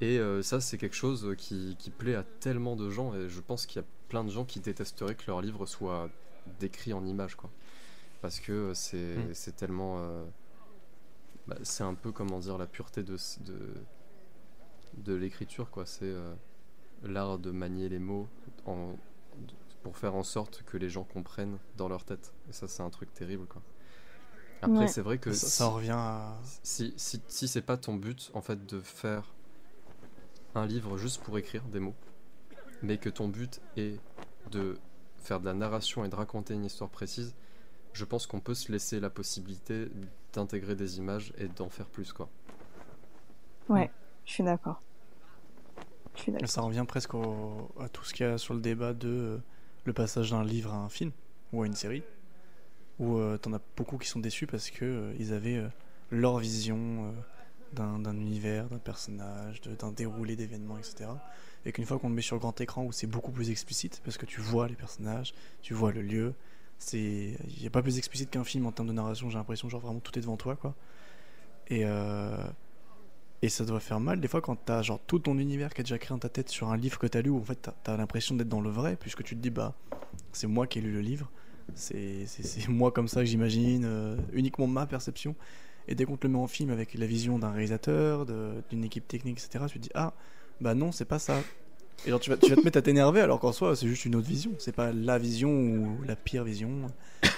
Et 0.00 0.18
euh, 0.18 0.42
ça, 0.42 0.60
c'est 0.60 0.78
quelque 0.78 0.96
chose 0.96 1.32
qui, 1.38 1.76
qui 1.78 1.90
plaît 1.90 2.16
à 2.16 2.24
tellement 2.40 2.74
de 2.74 2.90
gens, 2.90 3.14
et 3.14 3.28
je 3.28 3.40
pense 3.40 3.66
qu'il 3.66 3.80
y 3.80 3.84
a 3.84 3.86
plein 4.08 4.24
de 4.24 4.30
gens 4.30 4.44
qui 4.44 4.58
détesteraient 4.58 5.14
que 5.14 5.22
leur 5.28 5.42
livre 5.42 5.64
soit 5.64 6.10
décrit 6.60 6.92
en 6.92 7.04
images, 7.04 7.34
quoi. 7.36 7.50
Parce 8.22 8.40
que 8.40 8.72
c'est 8.74 9.16
Mm. 9.16 9.34
c'est 9.34 9.56
tellement... 9.56 9.96
euh, 9.98 10.24
bah, 11.46 11.56
c'est 11.62 11.84
un 11.84 11.94
peu, 11.94 12.10
comment 12.12 12.38
dire, 12.38 12.56
la 12.58 12.66
pureté 12.66 13.02
de, 13.02 13.16
de, 13.40 13.74
de 14.98 15.14
l'écriture, 15.14 15.70
quoi. 15.70 15.84
C'est 15.86 16.04
euh, 16.06 16.34
l'art 17.02 17.38
de 17.38 17.50
manier 17.50 17.88
les 17.88 17.98
mots 17.98 18.28
en, 18.64 18.94
pour 19.82 19.96
faire 19.98 20.14
en 20.14 20.22
sorte 20.22 20.62
que 20.64 20.76
les 20.78 20.88
gens 20.88 21.04
comprennent 21.04 21.58
dans 21.76 21.88
leur 21.88 22.04
tête. 22.04 22.32
Et 22.48 22.52
ça, 22.52 22.66
c'est 22.68 22.82
un 22.82 22.90
truc 22.90 23.12
terrible, 23.12 23.46
quoi. 23.46 23.62
Après, 24.62 24.78
Ouais. 24.78 24.88
c'est 24.88 25.02
vrai 25.02 25.18
que 25.18 25.32
ça, 25.32 25.46
si- 25.46 25.52
ça 25.56 25.66
en 25.68 25.72
revient 25.74 25.90
à. 25.94 26.38
si, 26.62 26.94
si, 26.96 27.20
si 27.28 27.48
c'est 27.48 27.60
pas 27.60 27.76
ton 27.76 27.96
but 27.96 28.30
en 28.32 28.40
fait 28.40 28.64
de 28.64 28.80
faire 28.80 29.34
un 30.54 30.64
livre 30.64 30.96
juste 30.96 31.22
pour 31.22 31.36
écrire 31.36 31.62
des 31.64 31.80
mots, 31.80 31.94
mais 32.80 32.96
que 32.96 33.10
ton 33.10 33.28
but 33.28 33.60
est 33.76 34.00
de 34.52 34.78
faire 35.24 35.40
de 35.40 35.46
la 35.46 35.54
narration 35.54 36.04
et 36.04 36.08
de 36.08 36.14
raconter 36.14 36.54
une 36.54 36.64
histoire 36.64 36.90
précise, 36.90 37.34
je 37.92 38.04
pense 38.04 38.26
qu'on 38.26 38.40
peut 38.40 38.54
se 38.54 38.70
laisser 38.72 39.00
la 39.00 39.10
possibilité 39.10 39.88
d'intégrer 40.32 40.74
des 40.74 40.98
images 40.98 41.32
et 41.38 41.48
d'en 41.48 41.68
faire 41.68 41.86
plus 41.86 42.12
quoi. 42.12 42.28
Je 44.26 44.32
suis 44.32 44.42
d'accord. 44.44 44.80
Je 46.16 46.20
suis 46.22 46.32
d'accord. 46.32 46.48
Ça 46.48 46.60
revient 46.62 46.84
presque 46.86 47.14
au- 47.14 47.70
à 47.80 47.88
tout 47.88 48.04
ce 48.04 48.12
qu'il 48.14 48.26
y 48.26 48.28
a 48.28 48.38
sur 48.38 48.54
le 48.54 48.60
débat 48.60 48.92
de 48.94 49.08
euh, 49.08 49.38
le 49.84 49.92
passage 49.92 50.30
d'un 50.30 50.44
livre 50.44 50.72
à 50.72 50.76
un 50.76 50.88
film 50.88 51.10
ou 51.52 51.62
à 51.62 51.66
une 51.66 51.74
série, 51.74 52.02
où 52.98 53.16
euh, 53.18 53.36
t'en 53.38 53.52
as 53.52 53.60
beaucoup 53.76 53.98
qui 53.98 54.08
sont 54.08 54.20
déçus 54.20 54.46
parce 54.46 54.70
que 54.70 54.84
euh, 54.84 55.14
ils 55.18 55.32
avaient 55.32 55.56
euh, 55.58 55.68
leur 56.10 56.38
vision 56.38 56.76
euh, 56.78 57.12
d'un 57.72 57.98
d'un 57.98 58.16
univers, 58.16 58.68
d'un 58.68 58.78
personnage, 58.78 59.60
de- 59.62 59.74
d'un 59.74 59.92
déroulé 59.92 60.36
d'événements, 60.36 60.78
etc. 60.78 61.10
Et 61.66 61.72
qu'une 61.72 61.84
fois 61.86 61.98
qu'on 61.98 62.08
le 62.08 62.14
met 62.14 62.22
sur 62.22 62.38
grand 62.38 62.58
écran 62.60 62.84
où 62.84 62.92
c'est 62.92 63.06
beaucoup 63.06 63.32
plus 63.32 63.50
explicite, 63.50 64.00
parce 64.04 64.18
que 64.18 64.26
tu 64.26 64.40
vois 64.40 64.68
les 64.68 64.74
personnages, 64.74 65.34
tu 65.62 65.72
vois 65.74 65.92
le 65.92 66.02
lieu, 66.02 66.34
c'est 66.78 67.36
il 67.48 67.60
n'y 67.60 67.66
a 67.66 67.70
pas 67.70 67.82
plus 67.82 67.98
explicite 67.98 68.30
qu'un 68.30 68.44
film 68.44 68.66
en 68.66 68.72
termes 68.72 68.88
de 68.88 68.92
narration, 68.92 69.30
j'ai 69.30 69.38
l'impression, 69.38 69.68
genre 69.68 69.80
vraiment 69.80 70.00
tout 70.00 70.18
est 70.18 70.22
devant 70.22 70.36
toi, 70.36 70.56
quoi. 70.56 70.74
Et, 71.68 71.82
euh, 71.84 72.36
et 73.42 73.48
ça 73.48 73.64
doit 73.64 73.80
faire 73.80 74.00
mal 74.00 74.20
des 74.20 74.28
fois 74.28 74.40
quand 74.40 74.56
t'as 74.56 74.82
genre 74.82 75.00
tout 75.06 75.18
ton 75.18 75.38
univers 75.38 75.72
qui 75.74 75.80
est 75.80 75.84
déjà 75.84 75.98
créé 75.98 76.10
dans 76.14 76.18
ta 76.18 76.28
tête 76.28 76.48
sur 76.48 76.68
un 76.70 76.76
livre 76.76 76.98
que 76.98 77.06
t'as 77.06 77.20
lu 77.22 77.30
où 77.30 77.38
en 77.38 77.44
fait 77.44 77.56
t'as- 77.56 77.74
t'as 77.82 77.96
l'impression 77.96 78.34
d'être 78.34 78.48
dans 78.48 78.60
le 78.60 78.70
vrai 78.70 78.96
puisque 78.96 79.22
tu 79.22 79.36
te 79.36 79.40
dis 79.40 79.50
bah 79.50 79.74
c'est 80.32 80.46
moi 80.46 80.66
qui 80.66 80.78
ai 80.78 80.82
lu 80.82 80.92
le 80.92 81.00
livre, 81.00 81.30
c'est 81.74 82.26
moi 82.68 82.90
comme 82.92 83.08
ça 83.08 83.20
que 83.20 83.26
j'imagine, 83.26 83.84
euh, 83.86 84.16
uniquement 84.32 84.66
ma 84.66 84.86
perception. 84.86 85.34
Et 85.88 85.94
dès 85.94 86.04
qu'on 86.06 86.16
te 86.16 86.26
le 86.26 86.32
met 86.32 86.38
en 86.38 86.46
film 86.46 86.70
avec 86.70 86.94
la 86.94 87.06
vision 87.06 87.38
d'un 87.38 87.50
réalisateur, 87.50 88.26
d'une 88.70 88.84
équipe 88.84 89.06
technique, 89.06 89.38
etc., 89.38 89.66
tu 89.68 89.78
te 89.78 89.84
dis 89.84 89.90
ah 89.94 90.14
bah 90.60 90.74
non 90.74 90.92
c'est 90.92 91.04
pas 91.04 91.18
ça. 91.18 91.42
Et 92.06 92.10
genre 92.10 92.20
tu 92.20 92.30
vas, 92.30 92.36
tu 92.36 92.50
vas 92.50 92.56
te 92.56 92.64
mettre 92.64 92.78
à 92.78 92.82
t'énerver 92.82 93.20
alors 93.20 93.40
qu'en 93.40 93.52
soi 93.52 93.74
c'est 93.76 93.86
juste 93.88 94.04
une 94.04 94.14
autre 94.16 94.28
vision, 94.28 94.52
c'est 94.58 94.72
pas 94.74 94.92
la 94.92 95.18
vision 95.18 95.50
ou 95.50 96.02
la 96.04 96.16
pire 96.16 96.44
vision, 96.44 96.86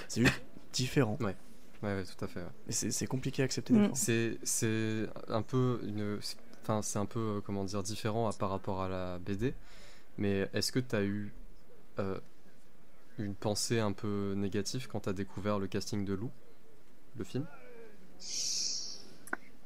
c'est 0.09 0.23
juste 0.23 0.43
différent. 0.73 1.19
Ouais, 1.21 1.35
ouais, 1.83 2.05
tout 2.05 2.25
à 2.25 2.29
fait. 2.29 2.41
ouais. 2.41 2.47
C'est 2.71 2.91
c'est 2.91 3.07
compliqué 3.07 3.43
à 3.43 3.45
accepter 3.45 3.73
Mm. 3.75 3.87
fois. 3.87 3.95
C'est 3.95 4.39
c'est 4.43 5.07
un 5.29 5.43
peu 5.43 5.81
une 5.85 6.19
enfin 6.63 6.83
c'est 6.83 6.99
un 6.99 7.07
peu 7.07 7.21
euh, 7.37 7.41
comment 7.45 7.65
dire 7.65 7.83
différent 7.83 8.29
à- 8.29 8.33
par 8.33 8.51
rapport 8.51 8.83
à 8.83 8.89
la 8.89 9.19
BD. 9.19 9.55
Mais 10.19 10.49
est-ce 10.55 10.73
que 10.73 10.81
tu 10.81 10.97
as 10.97 11.03
eu 11.05 11.33
euh, 11.99 12.19
une 13.19 13.35
pensée 13.35 13.79
un 13.81 13.93
peu 13.93 14.35
négative 14.37 14.89
quand 14.89 15.01
tu 15.01 15.09
as 15.09 15.13
découvert 15.13 15.59
le 15.59 15.67
casting 15.69 16.05
de 16.05 16.15
Lou, 16.15 16.31
le 17.19 17.25
film? 17.25 17.45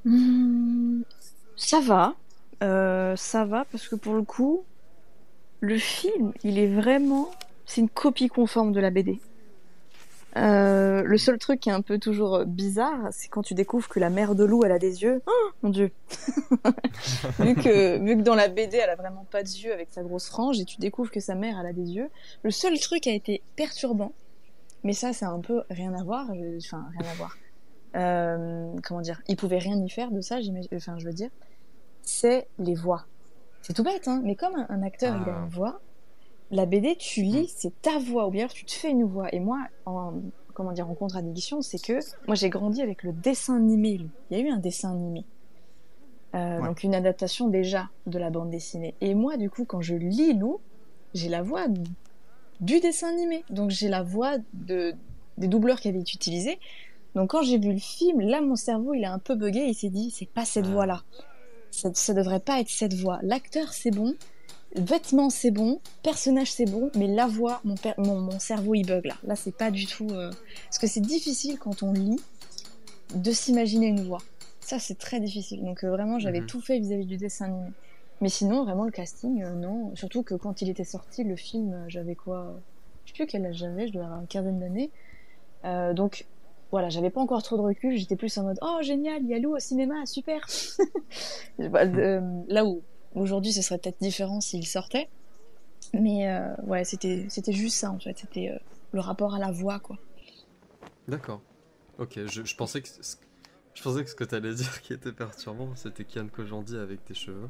Hmm, 0.04 1.02
ça 1.56 1.80
va. 1.80 2.14
Euh, 2.62 3.16
ça 3.16 3.44
va 3.44 3.64
parce 3.72 3.88
que 3.88 3.94
pour 3.96 4.14
le 4.14 4.22
coup, 4.22 4.64
le 5.60 5.78
film, 5.78 6.32
il 6.44 6.58
est 6.58 6.66
vraiment. 6.68 7.30
C'est 7.66 7.80
une 7.80 7.88
copie 7.88 8.28
conforme 8.28 8.72
de 8.72 8.80
la 8.80 8.90
BD. 8.90 9.20
Euh, 10.36 11.02
le 11.02 11.18
seul 11.18 11.38
truc 11.38 11.58
qui 11.60 11.70
est 11.70 11.72
un 11.72 11.80
peu 11.82 11.98
toujours 11.98 12.36
euh, 12.36 12.44
bizarre, 12.44 13.08
c'est 13.10 13.26
quand 13.28 13.42
tu 13.42 13.54
découvres 13.54 13.88
que 13.88 13.98
la 13.98 14.10
mère 14.10 14.36
de 14.36 14.44
loup, 14.44 14.62
elle 14.64 14.70
a 14.70 14.78
des 14.78 15.02
yeux. 15.02 15.22
Oh 15.26 15.48
mon 15.62 15.70
dieu 15.70 15.90
vu, 17.40 17.54
que, 17.56 17.98
vu 17.98 18.16
que 18.16 18.22
dans 18.22 18.36
la 18.36 18.46
BD, 18.46 18.76
elle 18.76 18.90
a 18.90 18.94
vraiment 18.96 19.26
pas 19.30 19.42
de 19.42 19.48
yeux 19.48 19.72
avec 19.72 19.88
sa 19.90 20.02
grosse 20.04 20.28
frange, 20.28 20.60
et 20.60 20.64
tu 20.64 20.78
découvres 20.78 21.10
que 21.10 21.18
sa 21.18 21.34
mère, 21.34 21.58
elle 21.60 21.66
a 21.66 21.72
des 21.72 21.90
yeux. 21.90 22.08
Le 22.44 22.52
seul 22.52 22.78
truc 22.78 23.08
a 23.08 23.12
été 23.12 23.42
perturbant, 23.56 24.12
mais 24.84 24.92
ça, 24.92 25.12
c'est 25.12 25.24
un 25.24 25.40
peu 25.40 25.62
rien 25.68 25.94
à 25.94 26.04
voir. 26.04 26.26
je- 26.34 26.58
Enfin, 26.58 26.86
rien 26.96 27.10
à 27.10 27.14
voir. 27.14 27.36
Euh, 27.96 28.72
comment 28.84 29.00
dire? 29.00 29.20
Il 29.26 29.34
pouvait 29.36 29.58
rien 29.58 29.76
y 29.84 29.90
faire 29.90 30.12
de 30.12 30.20
ça. 30.20 30.38
Enfin, 30.72 30.96
je 30.98 31.06
veux 31.06 31.12
dire, 31.12 31.30
c'est 32.02 32.48
les 32.58 32.74
voix. 32.74 33.06
C'est 33.62 33.72
tout 33.74 33.82
bête, 33.84 34.08
hein, 34.08 34.20
mais 34.24 34.34
comme 34.36 34.54
un, 34.56 34.66
un 34.68 34.82
acteur, 34.82 35.16
il 35.24 35.28
a 35.30 35.34
Ah. 35.36 35.42
une 35.44 35.48
voix, 35.50 35.80
la 36.50 36.66
BD, 36.66 36.96
tu 36.96 37.22
lis, 37.22 37.52
c'est 37.56 37.72
ta 37.82 37.98
voix, 37.98 38.26
ou 38.26 38.30
bien 38.30 38.42
alors 38.44 38.52
tu 38.54 38.64
te 38.64 38.72
fais 38.72 38.90
une 38.90 39.04
voix. 39.04 39.32
Et 39.34 39.38
moi, 39.40 39.58
en, 39.86 40.14
comment 40.54 40.72
dire, 40.72 40.88
en 40.90 40.94
contradiction, 40.94 41.62
c'est 41.62 41.80
que 41.80 42.00
moi, 42.26 42.34
j'ai 42.34 42.48
grandi 42.48 42.82
avec 42.82 43.02
le 43.02 43.12
dessin 43.12 43.56
animé. 43.56 44.00
Il 44.30 44.36
y 44.38 44.40
a 44.40 44.44
eu 44.44 44.50
un 44.50 44.58
dessin 44.58 44.90
animé. 44.92 45.24
Euh, 46.34 46.60
Ouais. 46.60 46.68
Donc 46.68 46.82
une 46.84 46.94
adaptation 46.94 47.48
déjà 47.48 47.88
de 48.06 48.18
la 48.18 48.30
bande 48.30 48.50
dessinée. 48.50 48.94
Et 49.00 49.14
moi, 49.14 49.36
du 49.36 49.50
coup, 49.50 49.64
quand 49.64 49.80
je 49.80 49.94
lis 49.96 50.32
Lou, 50.34 50.60
j'ai 51.14 51.28
la 51.28 51.42
voix 51.42 51.66
du 52.60 52.80
dessin 52.80 53.08
animé. 53.08 53.44
Donc 53.50 53.70
j'ai 53.70 53.88
la 53.88 54.02
voix 54.02 54.36
de, 54.54 54.94
des 55.38 55.48
doubleurs 55.48 55.80
qui 55.80 55.88
avaient 55.88 56.00
été 56.00 56.12
utilisés. 56.14 56.58
Donc 57.16 57.30
quand 57.30 57.42
j'ai 57.42 57.58
vu 57.58 57.72
le 57.72 57.78
film, 57.80 58.20
là, 58.20 58.40
mon 58.40 58.54
cerveau, 58.56 58.94
il 58.94 59.04
a 59.04 59.12
un 59.12 59.18
peu 59.18 59.34
bugué. 59.34 59.64
Il 59.66 59.74
s'est 59.74 59.88
dit, 59.88 60.10
c'est 60.12 60.28
pas 60.28 60.44
cette 60.44 60.66
Ah. 60.66 60.72
voix-là. 60.72 61.02
Ça, 61.70 61.90
ça 61.94 62.14
devrait 62.14 62.40
pas 62.40 62.60
être 62.60 62.68
cette 62.70 62.94
voix. 62.94 63.18
L'acteur, 63.22 63.72
c'est 63.72 63.90
bon. 63.90 64.14
Vêtements, 64.76 65.30
c'est 65.30 65.50
bon. 65.50 65.80
Personnage, 66.02 66.52
c'est 66.52 66.64
bon. 66.70 66.90
Mais 66.94 67.06
la 67.08 67.26
voix, 67.26 67.60
mon, 67.64 67.74
per- 67.76 67.94
mon, 67.98 68.20
mon 68.20 68.38
cerveau, 68.38 68.74
il 68.74 68.86
bug 68.86 69.06
là. 69.06 69.16
Là, 69.24 69.34
c'est 69.36 69.54
pas 69.56 69.70
du 69.70 69.86
tout. 69.86 70.08
euh, 70.10 70.30
Parce 70.64 70.78
que 70.78 70.86
c'est 70.86 71.00
difficile 71.00 71.58
quand 71.58 71.82
on 71.82 71.92
lit 71.92 72.20
de 73.14 73.32
s'imaginer 73.32 73.86
une 73.86 74.04
voix. 74.04 74.22
Ça, 74.60 74.78
c'est 74.78 74.98
très 74.98 75.18
difficile. 75.20 75.64
Donc 75.64 75.82
euh, 75.84 75.90
vraiment, 75.90 76.18
j'avais 76.18 76.40
Mhm. 76.40 76.46
tout 76.46 76.60
fait 76.60 76.78
vis-à-vis 76.78 77.06
du 77.06 77.16
dessin 77.16 77.46
animé. 77.46 77.70
Mais 78.20 78.28
sinon, 78.28 78.64
vraiment, 78.64 78.84
le 78.84 78.90
casting, 78.90 79.42
euh, 79.42 79.54
non. 79.54 79.92
Surtout 79.96 80.22
que 80.22 80.34
quand 80.34 80.60
il 80.62 80.68
était 80.68 80.84
sorti, 80.84 81.24
le 81.24 81.36
film, 81.36 81.84
j'avais 81.88 82.14
quoi 82.14 82.60
Je 83.06 83.10
sais 83.10 83.14
plus 83.16 83.26
quel 83.26 83.46
âge 83.46 83.56
j'avais, 83.56 83.88
je 83.88 83.92
devais 83.94 84.04
avoir 84.04 84.20
une 84.20 84.26
quinzaine 84.28 84.60
d'années. 84.60 84.90
Donc, 85.94 86.26
voilà, 86.70 86.88
j'avais 86.88 87.10
pas 87.10 87.20
encore 87.20 87.42
trop 87.42 87.56
de 87.56 87.62
recul. 87.62 87.96
J'étais 87.96 88.16
plus 88.16 88.36
en 88.38 88.44
mode, 88.44 88.58
oh, 88.62 88.78
génial, 88.82 89.22
il 89.22 89.28
y 89.28 89.34
a 89.34 89.38
Lou 89.38 89.54
au 89.56 89.58
cinéma, 89.58 90.06
super 90.06 90.46
Bah, 91.58 91.80
euh, 91.84 92.20
Là 92.48 92.64
où, 92.64 92.82
aujourd'hui, 93.14 93.52
ce 93.52 93.62
serait 93.62 93.78
peut-être 93.78 94.00
différent 94.00 94.40
s'il 94.40 94.66
sortait. 94.66 95.08
Mais 95.94 96.28
euh, 96.28 96.54
ouais, 96.66 96.84
c'était 96.84 97.26
c'était 97.28 97.52
juste 97.52 97.76
ça, 97.76 97.90
en 97.90 97.98
fait. 97.98 98.16
C'était 98.18 98.50
euh, 98.50 98.58
le 98.92 99.00
rapport 99.00 99.34
à 99.34 99.38
la 99.38 99.50
voix, 99.50 99.78
quoi. 99.80 99.98
D'accord. 101.08 101.40
Ok, 101.98 102.18
je, 102.26 102.44
je 102.44 102.54
pensais 102.56 102.80
que 102.82 102.88
ce- 102.88 103.16
je 103.74 103.82
pensais 103.82 104.04
que 104.04 104.10
ce 104.10 104.14
que 104.14 104.24
t'allais 104.24 104.54
dire 104.54 104.80
qui 104.82 104.92
était 104.92 105.12
perturbant, 105.12 105.74
c'était 105.74 106.04
Kian 106.04 106.28
Kojandi 106.28 106.76
avec 106.76 107.04
tes 107.04 107.14
cheveux. 107.14 107.48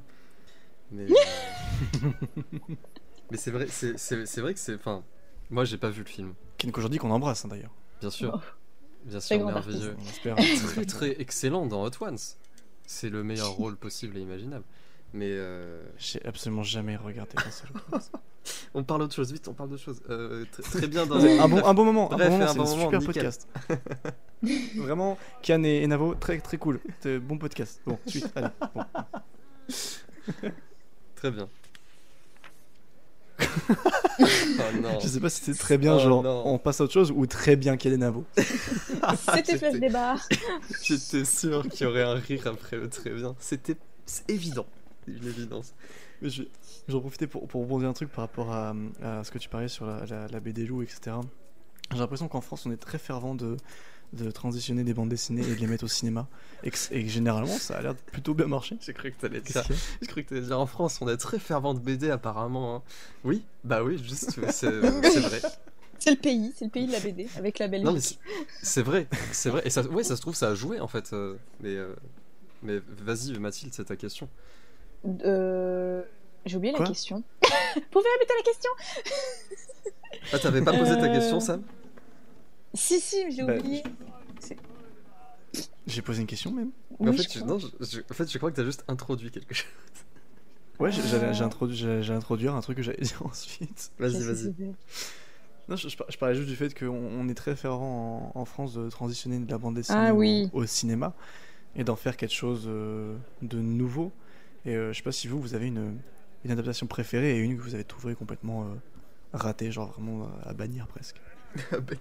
Mais 0.93 1.05
euh, 1.05 1.15
mais 3.31 3.37
c'est 3.37 3.51
vrai, 3.51 3.67
c'est 3.69 3.99
c'est- 3.99 4.27
c'est 4.27 4.41
vrai 4.41 4.55
que 4.55 4.61
c'est, 4.61 4.75
enfin, 4.75 5.05
moi 5.51 5.65
j'ai 5.65 5.77
pas 5.79 5.91
vu 5.91 6.01
le 6.03 6.09
film, 6.09 6.35
Ken 6.59 6.73
Kojandi 6.73 6.99
qu'on 6.99 7.11
embrasse 7.11 7.45
hein, 7.45 7.49
d'ailleurs. 7.49 7.75
bien 8.01 8.11
sûr, 8.11 8.41
Oh. 8.43 8.60
Bien 9.05 9.21
sûr, 9.21 9.45
merveilleux, 9.47 9.97
très 10.67 10.85
très 10.85 11.21
excellent 11.21 11.67
dans 11.67 11.85
Hot 11.85 11.91
Ones. 12.01 12.19
C'est 12.87 13.11
le 13.11 13.23
meilleur 13.23 13.53
rôle 13.53 13.77
possible 13.77 14.17
et 14.19 14.21
imaginable. 14.21 14.65
Mais 15.13 15.31
euh, 15.31 15.83
J'ai 15.99 16.25
absolument 16.25 16.63
jamais 16.63 16.97
regardé 16.97 17.33
un 17.37 17.51
seul 17.51 17.69
on 18.75 18.85
parle 18.85 19.01
d'autre 19.01 19.15
chose, 19.15 19.33
vite, 19.33 19.49
on 19.49 19.55
parle 19.55 19.71
d'autre 19.71 19.83
chose. 19.83 20.01
Euh, 20.09 20.45
très, 20.53 20.63
très 20.63 20.87
bien 20.87 21.05
dans 21.07 21.17
un, 21.25 21.49
bon, 21.49 21.65
un 21.65 21.75
bon 21.75 21.85
moment, 21.85 22.13
un 22.13 22.17
Bref, 22.17 22.29
bon 22.29 22.39
moment, 22.39 22.45
un 22.45 22.53
c'est 22.53 22.59
bon 22.59 22.65
un 22.65 22.69
moment, 22.69 22.85
super 22.85 23.01
nickel. 23.01 23.15
podcast. 23.15 23.49
Vraiment, 24.77 25.19
Kian 25.43 25.63
et, 25.65 25.87
Navo, 25.87 26.15
très 26.15 26.39
très 26.39 26.57
cool. 26.57 26.81
Bon 27.23 27.39
podcast. 27.39 27.83
Bon, 27.87 27.99
suite, 28.07 28.31
allez. 28.35 28.49
Bon. 28.75 28.85
Très 31.17 31.31
bien. 31.31 31.49
Oh 33.41 34.25
non. 34.83 35.01
Je 35.03 35.09
sais 35.09 35.21
pas 35.21 35.31
si 35.31 35.43
c'est 35.43 35.59
très 35.59 35.79
bien, 35.79 35.95
Oh 35.97 35.99
genre 36.01 36.23
non. 36.23 36.43
on 36.47 36.59
passe 36.59 36.81
à 36.81 36.85
autre 36.85 36.93
chose 36.93 37.11
ou 37.15 37.27
très 37.27 37.57
bien 37.57 37.75
ait 37.75 37.77
des 37.91 37.97
navos. 37.97 38.25
C'était 38.37 39.53
J'étais- 39.59 39.79
Débat. 39.79 40.17
J'étais 40.83 41.25
sûr 41.25 41.69
qu'il 41.69 41.87
y 41.87 41.91
aurait 41.91 42.03
un 42.03 42.15
rire 42.15 42.47
après 42.47 42.77
le 42.77 42.89
très 42.89 43.11
bien. 43.11 43.35
C'était 43.39 43.77
c'est 44.07 44.29
évident. 44.31 44.67
Une 45.07 45.27
évidence. 45.27 45.73
Mais 46.23 46.29
je- 46.31 46.43
J'en 46.89 47.01
profitais 47.01 47.27
pour, 47.29 47.47
pour 47.47 47.61
rebondir 47.63 47.89
un 47.89 47.93
truc 47.93 48.11
par 48.11 48.25
rapport 48.25 48.51
à, 48.53 48.75
à 49.03 49.23
ce 49.23 49.31
que 49.31 49.39
tu 49.39 49.49
parlais 49.49 49.69
sur 49.69 49.87
la, 49.87 50.05
la, 50.07 50.27
la 50.27 50.41
BD 50.41 50.67
Lou, 50.67 50.83
etc. 50.83 51.17
J'ai 51.93 51.99
l'impression 51.99 52.27
qu'en 52.27 52.41
France, 52.41 52.67
on 52.67 52.73
est 52.73 52.77
très 52.77 52.99
fervent 52.99 53.35
de, 53.37 53.57
de 54.13 54.31
transitionner 54.31 54.83
des 54.85 54.93
bandes 54.95 55.09
dessinées 55.09 55.43
et 55.43 55.55
de 55.55 55.61
les 55.61 55.67
mettre 55.67 55.85
au 55.85 55.89
cinéma. 55.89 56.27
Et 56.65 56.71
que, 56.71 56.77
et 56.91 57.05
que 57.05 57.09
généralement, 57.11 57.47
ça 57.57 57.77
a 57.77 57.83
l'air 57.83 57.95
de 57.95 58.01
plutôt 58.01 58.35
bien 58.35 58.47
marcher. 58.47 58.77
J'ai 58.81 58.93
cru 58.93 59.13
que 59.13 59.21
t'allais 59.21 59.41
dire. 59.41 59.63
J'ai 60.01 60.07
cru 60.09 60.25
que 60.25 60.35
dire 60.35 60.59
en 60.59 60.67
France, 60.67 60.99
on 61.01 61.09
est 61.09 61.17
très 61.17 61.39
fervent 61.39 61.75
de 61.75 61.79
BD 61.81 62.11
apparemment. 62.11 62.77
hein. 62.77 62.83
Oui, 63.25 63.43
bah 63.65 63.83
oui, 63.85 64.03
juste 64.03 64.31
c'est 64.51 64.71
vrai. 64.81 65.41
C'est 65.99 66.11
le 66.11 66.17
pays, 66.17 66.53
c'est 66.57 66.65
le 66.65 66.71
pays 66.71 66.87
de 66.87 66.93
la 66.93 67.01
BD, 67.01 67.29
avec 67.37 67.59
la 67.59 67.69
Belgique. 67.69 67.87
Non 67.87 67.93
mais 67.93 68.01
c'est- 68.63 68.83
vrai, 68.83 69.07
c'est 69.33 69.51
vrai. 69.51 69.63
Et 69.65 69.71
ça, 69.71 69.83
ouais, 69.83 70.03
ça 70.03 70.17
se 70.17 70.21
trouve 70.23 70.35
ça 70.35 70.49
a 70.49 70.55
joué 70.55 70.81
en 70.81 70.89
fait. 70.89 71.13
euh, 71.13 71.37
mais 71.61 71.75
euh, 71.77 71.95
mais 72.63 72.81
vas-y 73.03 73.39
Mathilde, 73.39 73.73
c'est 73.75 73.85
ta 73.85 73.97
question. 73.97 74.29
Euh, 75.25 76.03
J'ai 76.47 76.57
oublié 76.57 76.73
Quoi? 76.75 76.85
la 76.85 76.91
question. 76.91 77.23
Pouvez 77.91 78.09
répéter 78.19 78.35
la 78.37 78.43
question? 78.45 78.71
Ah 80.33 80.39
t'avais 80.39 80.63
pas 80.63 80.77
posé 80.77 80.99
ta 80.99 81.09
question 81.09 81.41
Sam? 81.41 81.63
Si, 82.75 83.01
si, 83.01 83.31
j'ai 83.33 83.43
Bah, 83.45 83.57
oublié. 83.59 83.83
J'ai 85.87 86.03
posé 86.03 86.21
une 86.21 86.27
question 86.27 86.53
même. 86.53 86.71
En 87.01 87.07
fait, 87.13 87.23
je 87.23 87.23
je, 87.23 87.39
crois. 87.41 87.49
non, 87.49 87.59
je, 87.59 87.67
je- 87.81 88.01
en 88.09 88.15
fait, 88.15 88.31
je 88.31 88.39
crois 88.39 88.51
que 88.51 88.57
t'as 88.57 88.65
juste 88.65 88.85
introduit 88.87 89.31
quelque 89.31 89.55
chose. 89.55 89.67
Ouais, 90.79 90.91
Euh. 90.91 91.33
j'ai 91.33 91.43
introduit, 91.45 91.85
introduire 92.13 92.55
un 92.55 92.61
truc 92.61 92.77
que 92.77 92.83
j'allais 92.83 93.03
dire 93.03 93.21
ensuite. 93.27 93.91
Vas-y, 93.99 94.23
vas-y. 94.23 94.55
Non, 95.69 95.77
je, 95.77 95.89
je 95.89 95.97
par- 95.97 96.11
je 96.11 96.17
parlais 96.19 96.35
juste 96.35 96.49
du 96.49 96.57
fait 96.57 96.77
qu'on 96.79 96.89
on 96.89 97.29
est 97.29 97.35
très 97.35 97.55
fervent 97.57 98.33
en, 98.35 98.41
en 98.41 98.45
France 98.45 98.75
de 98.75 98.89
transitionner 98.89 99.39
de 99.39 99.51
la 99.51 99.59
bande 99.59 99.75
dessinée 99.75 99.99
Ah 100.01 100.15
au, 100.15 100.19
oui. 100.19 100.49
au 100.53 100.65
cinéma 100.67 101.15
et 101.77 101.85
d'en 101.85 101.97
faire 101.97 102.17
quelque 102.17 102.35
chose 102.35 102.65
euh, 102.67 103.17
de 103.43 103.59
nouveau. 103.59 104.11
Et 104.65 104.75
euh, 104.75 104.93
je 104.93 104.99
sais 104.99 105.03
pas 105.05 105.13
si 105.13 105.29
vous, 105.29 105.41
vous 105.41 105.55
avez 105.55 105.67
une, 105.67 105.99
une 106.45 106.51
adaptation 106.51 106.87
préférée 106.87 107.37
et 107.37 107.39
une 107.41 107.57
que 107.57 107.63
vous 107.63 107.75
avez 107.75 107.85
trouvée 107.85 108.15
complètement 108.15 108.63
euh, 108.65 108.67
ratée, 109.33 109.71
genre 109.71 109.93
vraiment 109.93 110.29
à 110.45 110.53
bannir 110.55 110.87
presque. 110.87 111.21
Ah, 111.73 111.81
bah, 111.81 111.95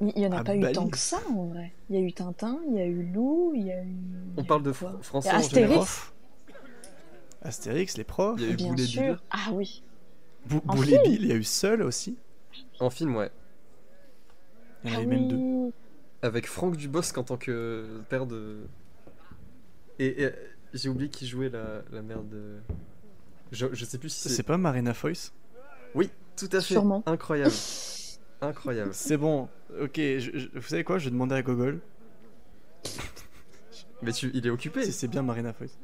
Mais 0.00 0.12
Il 0.16 0.22
y 0.22 0.26
en 0.26 0.32
a 0.32 0.40
À 0.40 0.44
pas 0.44 0.56
eu 0.56 0.60
Bali. 0.60 0.74
tant 0.74 0.88
que 0.88 0.98
ça 0.98 1.20
en 1.28 1.46
vrai. 1.46 1.72
Il 1.88 1.96
y 1.96 1.98
a 1.98 2.02
eu 2.02 2.12
Tintin, 2.12 2.58
il 2.68 2.74
y 2.74 2.80
a 2.80 2.86
eu 2.86 3.02
Lou, 3.12 3.52
il 3.54 3.66
y 3.66 3.72
a 3.72 3.82
eu. 3.82 3.96
On 4.36 4.44
parle 4.44 4.62
de 4.62 4.72
quoi 4.72 4.92
fr- 4.92 5.02
français 5.02 5.32
en 5.34 5.42
général. 5.42 5.76
profs. 5.76 6.12
Astérix, 7.42 7.96
les 7.96 8.04
profs. 8.04 8.38
Il 8.40 8.46
y 8.46 8.48
a 8.50 8.52
eu 8.52 8.56
Bien 8.56 8.70
Boulet 8.72 8.86
sûr. 8.86 9.02
Bill. 9.02 9.18
Ah 9.30 9.48
oui. 9.52 9.82
Bou- 10.46 10.62
En 10.68 10.74
Boule 10.74 10.88
et 10.88 10.92
film 10.92 11.02
Bill, 11.02 11.22
il 11.22 11.28
y 11.28 11.32
a 11.32 11.36
eu 11.36 11.44
Seul 11.44 11.82
aussi. 11.82 12.16
En 12.80 12.90
film, 12.90 13.16
ouais. 13.16 13.30
Il 14.84 14.90
y 14.90 14.92
en 14.92 14.96
Ah 14.96 14.98
avait 14.98 15.06
même 15.06 15.28
deux. 15.28 15.72
Avec 16.22 16.46
Franck 16.46 16.76
Dubosc 16.76 17.16
en 17.18 17.24
tant 17.24 17.36
que 17.36 18.00
père 18.08 18.26
de. 18.26 18.58
Et, 19.98 20.22
et, 20.24 20.30
j'ai 20.72 20.88
oublié 20.88 21.10
qui 21.10 21.26
jouait 21.26 21.48
la, 21.50 21.82
la 21.92 22.02
mère 22.02 22.22
de. 22.22 22.58
Je, 23.52 23.66
je 23.72 23.84
sais 23.84 23.98
plus 23.98 24.08
si 24.10 24.20
C'est 24.28 24.34
c'est. 24.36 24.42
pas 24.42 24.56
Marina 24.56 24.94
Foïs? 24.94 25.32
Oui, 25.94 26.10
tout 26.36 26.48
à 26.52 26.60
fait. 26.60 26.74
Sûrement. 26.74 27.02
Incroyable. 27.06 27.52
Incroyable. 28.42 28.90
C'est 28.94 29.16
bon, 29.16 29.48
ok, 29.80 29.92
je- 29.96 30.18
je- 30.34 30.48
vous 30.54 30.62
savez 30.62 30.84
quoi, 30.84 30.98
je 30.98 31.04
vais 31.06 31.10
demander 31.10 31.34
à 31.34 31.42
Gogol 31.42 31.80
Mais 34.02 34.12
tu, 34.12 34.30
il 34.32 34.46
est 34.46 34.50
occupé. 34.50 34.82
si 34.84 34.92
c'est 34.92 35.08
bien 35.08 35.22
Marina 35.22 35.52
Foïs. 35.52 35.76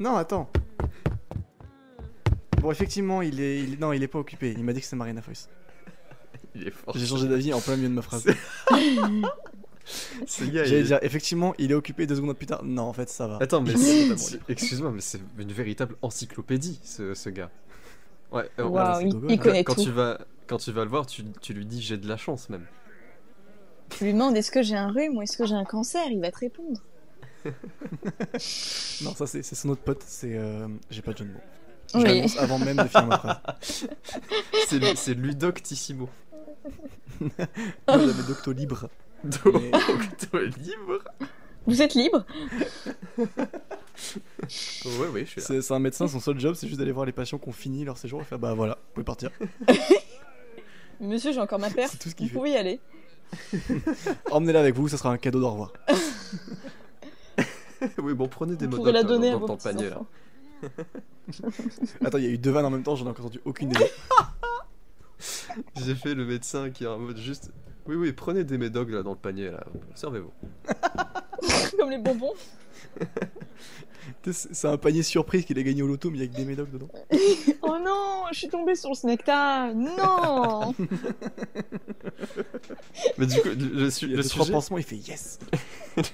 Non, 0.00 0.16
attends. 0.16 0.50
Bon, 2.60 2.70
effectivement, 2.72 3.22
il 3.22 3.40
est, 3.40 3.60
il 3.62 3.78
non, 3.78 3.92
il 3.92 4.02
est 4.02 4.08
pas 4.08 4.18
occupé. 4.18 4.52
Il 4.56 4.64
m'a 4.64 4.72
dit 4.72 4.80
que 4.80 4.86
c'est 4.86 4.96
Marina 4.96 5.22
Foïs. 5.22 5.48
Il 6.54 6.66
est 6.66 6.70
fort. 6.72 6.96
J'ai 6.96 7.06
changé 7.06 7.28
d'avis 7.28 7.52
en 7.54 7.60
plein 7.60 7.76
milieu 7.76 7.88
de 7.88 7.94
ma 7.94 8.02
phrase. 8.02 8.26
J'allais 10.26 10.82
dire, 10.82 10.98
effectivement, 11.02 11.54
il 11.58 11.70
est 11.70 11.74
occupé 11.74 12.06
deux 12.06 12.16
secondes 12.16 12.36
plus 12.36 12.46
tard. 12.46 12.64
Non, 12.64 12.82
en 12.82 12.92
fait, 12.92 13.08
ça 13.08 13.28
va. 13.28 13.38
Attends, 13.40 13.60
mais 13.62 13.74
excuse-moi, 14.48 14.90
mais 14.90 15.00
c'est 15.00 15.20
une 15.38 15.52
véritable 15.52 15.94
encyclopédie, 16.02 16.80
ce, 16.82 17.14
ce 17.14 17.28
gars. 17.30 17.50
Ouais, 18.32 18.50
euh, 18.58 18.94
c'est 18.98 19.06
il, 19.28 19.38
connaît 19.38 19.62
quand, 19.62 19.74
tout. 19.74 19.84
tu 19.84 19.90
vas, 19.92 20.18
quand 20.46 20.58
tu 20.58 20.72
vas 20.72 20.84
le 20.84 20.90
voir, 20.90 21.06
tu, 21.06 21.22
tu 21.40 21.52
lui 21.54 21.66
dis 21.66 21.80
j'ai 21.82 21.96
de 21.98 22.08
la 22.08 22.16
chance 22.16 22.48
même. 22.48 22.66
Tu 23.90 24.04
lui 24.04 24.12
demandes 24.12 24.36
est-ce 24.36 24.50
que 24.50 24.62
j'ai 24.62 24.76
un 24.76 24.88
rhume 24.90 25.16
ou 25.16 25.22
est-ce 25.22 25.36
que 25.36 25.46
j'ai 25.46 25.54
un 25.54 25.64
cancer, 25.64 26.02
il 26.10 26.20
va 26.20 26.30
te 26.30 26.38
répondre. 26.38 26.80
Non, 29.02 29.14
ça, 29.14 29.26
c'est 29.26 29.42
c'est 29.42 29.54
son 29.54 29.68
autre 29.70 29.82
pote. 29.82 30.02
C'est. 30.06 30.34
euh, 30.36 30.66
J'ai 30.90 31.02
pas 31.02 31.12
de 31.12 31.18
jeu 31.18 31.24
de 31.26 31.30
mots. 31.32 31.40
Oui. 31.94 32.02
J'annonce 32.04 32.36
avant 32.38 32.58
même 32.58 32.76
de 32.78 32.84
finir 32.88 33.06
ma 33.06 33.18
phrase. 33.18 33.86
C'est 34.96 35.14
Ludoctissimo. 35.14 36.08
Moi, 37.20 37.30
j'avais 37.88 38.22
Docto 38.26 38.52
Libre. 38.52 38.88
Mais- 39.24 39.70
Docto 39.70 40.38
libre 40.38 41.04
Vous 41.66 41.80
êtes 41.82 41.94
libre? 41.94 42.24
Ouais, 43.18 45.08
ouais, 45.12 45.24
je 45.24 45.30
suis 45.30 45.40
là. 45.40 45.46
C'est 45.46 45.62
c'est 45.62 45.74
un 45.74 45.78
médecin, 45.78 46.06
son 46.08 46.20
seul 46.20 46.38
job, 46.38 46.54
c'est 46.54 46.66
juste 46.66 46.78
d'aller 46.78 46.92
voir 46.92 47.06
les 47.06 47.12
patients 47.12 47.38
qui 47.38 47.48
ont 47.48 47.52
fini 47.52 47.84
leur 47.84 47.96
séjour 47.96 48.20
et 48.20 48.24
faire 48.24 48.38
bah 48.38 48.54
voilà, 48.54 48.74
vous 48.74 48.94
pouvez 48.94 49.04
partir. 49.04 49.30
Monsieur, 51.00 51.32
j'ai 51.32 51.40
encore 51.40 51.58
ma. 51.58 51.68
C'est 51.70 51.98
tout 51.98 52.08
ce 52.08 52.14
Vous 52.16 52.28
fait. 52.28 52.34
pouvez 52.34 52.50
y 52.52 52.56
aller. 52.56 52.80
Emmenez-la 54.30 54.60
avec 54.60 54.74
vous, 54.74 54.88
ça 54.88 54.96
sera 54.96 55.10
un 55.10 55.18
cadeau 55.18 55.40
d'au 55.40 55.50
revoir. 55.50 55.72
oui, 57.98 58.14
bon, 58.14 58.28
prenez 58.28 58.56
des 58.56 58.66
Vous 58.66 58.76
mots 58.76 58.90
dans, 58.90 58.98
à 58.98 59.02
dans 59.02 59.38
vos 59.38 59.46
ton 59.46 59.56
panier 59.56 59.90
là. 59.90 60.00
Attends, 62.04 62.18
il 62.18 62.24
y 62.24 62.28
a 62.28 62.30
eu 62.30 62.38
deux 62.38 62.50
vannes 62.50 62.66
en 62.66 62.70
même 62.70 62.82
temps, 62.82 62.96
j'en 62.96 63.06
ai 63.06 63.10
encore 63.10 63.26
entendu 63.26 63.40
aucune 63.44 63.68
des 63.70 63.78
deux. 63.80 63.86
J'ai 65.84 65.94
fait 65.94 66.14
le 66.14 66.24
médecin 66.24 66.70
qui 66.70 66.84
est 66.84 66.86
en 66.86 66.98
mode 66.98 67.18
juste. 67.18 67.50
Oui, 67.86 67.96
oui, 67.96 68.12
prenez 68.12 68.44
des 68.44 68.58
médocs 68.58 68.90
là 68.90 69.02
dans 69.02 69.12
le 69.12 69.16
panier 69.16 69.50
là, 69.50 69.64
servez-vous. 69.94 70.32
Comme 71.78 71.90
les 71.90 71.98
bonbons. 71.98 72.32
C'est 74.32 74.68
un 74.68 74.76
panier 74.76 75.02
surprise 75.02 75.44
qu'il 75.44 75.58
a 75.58 75.62
gagné 75.62 75.82
au 75.82 75.86
loto, 75.86 76.10
mais 76.10 76.18
il 76.18 76.20
y 76.22 76.24
a 76.24 76.28
que 76.28 76.36
des 76.36 76.44
médocs 76.44 76.70
dedans. 76.70 76.88
Oh 77.62 77.76
non, 77.84 78.24
je 78.32 78.38
suis 78.38 78.48
tombée 78.48 78.74
sur 78.76 78.94
ce 78.96 79.06
nectar. 79.06 79.74
Non 79.74 80.74
Mais 83.18 83.26
du 83.26 83.40
coup, 83.40 83.48
le, 83.48 83.54
le 83.54 83.90
su- 83.90 84.06
Il 84.06 84.10
y 84.12 84.14
a 84.14 84.18
le 84.18 84.22
sujet, 84.22 84.52
pansements, 84.52 84.78
il 84.78 84.84
fait 84.84 84.96
yes 84.96 85.38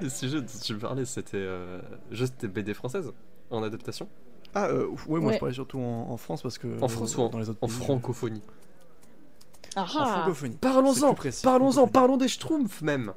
le 0.00 0.08
sujet 0.08 0.40
dont 0.40 0.46
tu 0.62 0.74
parlais, 0.76 1.04
c'était 1.04 1.36
euh, 1.36 1.80
juste 2.10 2.40
des 2.40 2.48
BD 2.48 2.74
françaises 2.74 3.12
en 3.50 3.62
adaptation 3.62 4.08
Ah, 4.54 4.66
euh, 4.66 4.88
ouais, 5.06 5.20
moi 5.20 5.28
Ouais. 5.28 5.34
je 5.34 5.38
parlais 5.38 5.54
surtout 5.54 5.78
en, 5.78 6.10
en 6.10 6.16
France 6.16 6.42
parce 6.42 6.58
que. 6.58 6.80
En 6.82 6.88
France 6.88 7.16
ou 7.16 7.22
en, 7.22 7.28
dans 7.28 7.38
les 7.38 7.48
autres 7.48 7.58
en 7.62 7.68
pays, 7.68 7.76
francophonie? 7.76 8.42
Ah 9.76 9.82
En 9.82 9.84
ah. 9.98 10.06
francophonie. 10.18 10.54
C'est 10.54 10.60
Parlons-en, 10.60 11.14
parlons-en, 11.14 11.72
francophonie. 11.72 11.92
parlons 11.92 12.16
des 12.16 12.28
Schtroumpfs 12.28 12.82
même. 12.82 13.12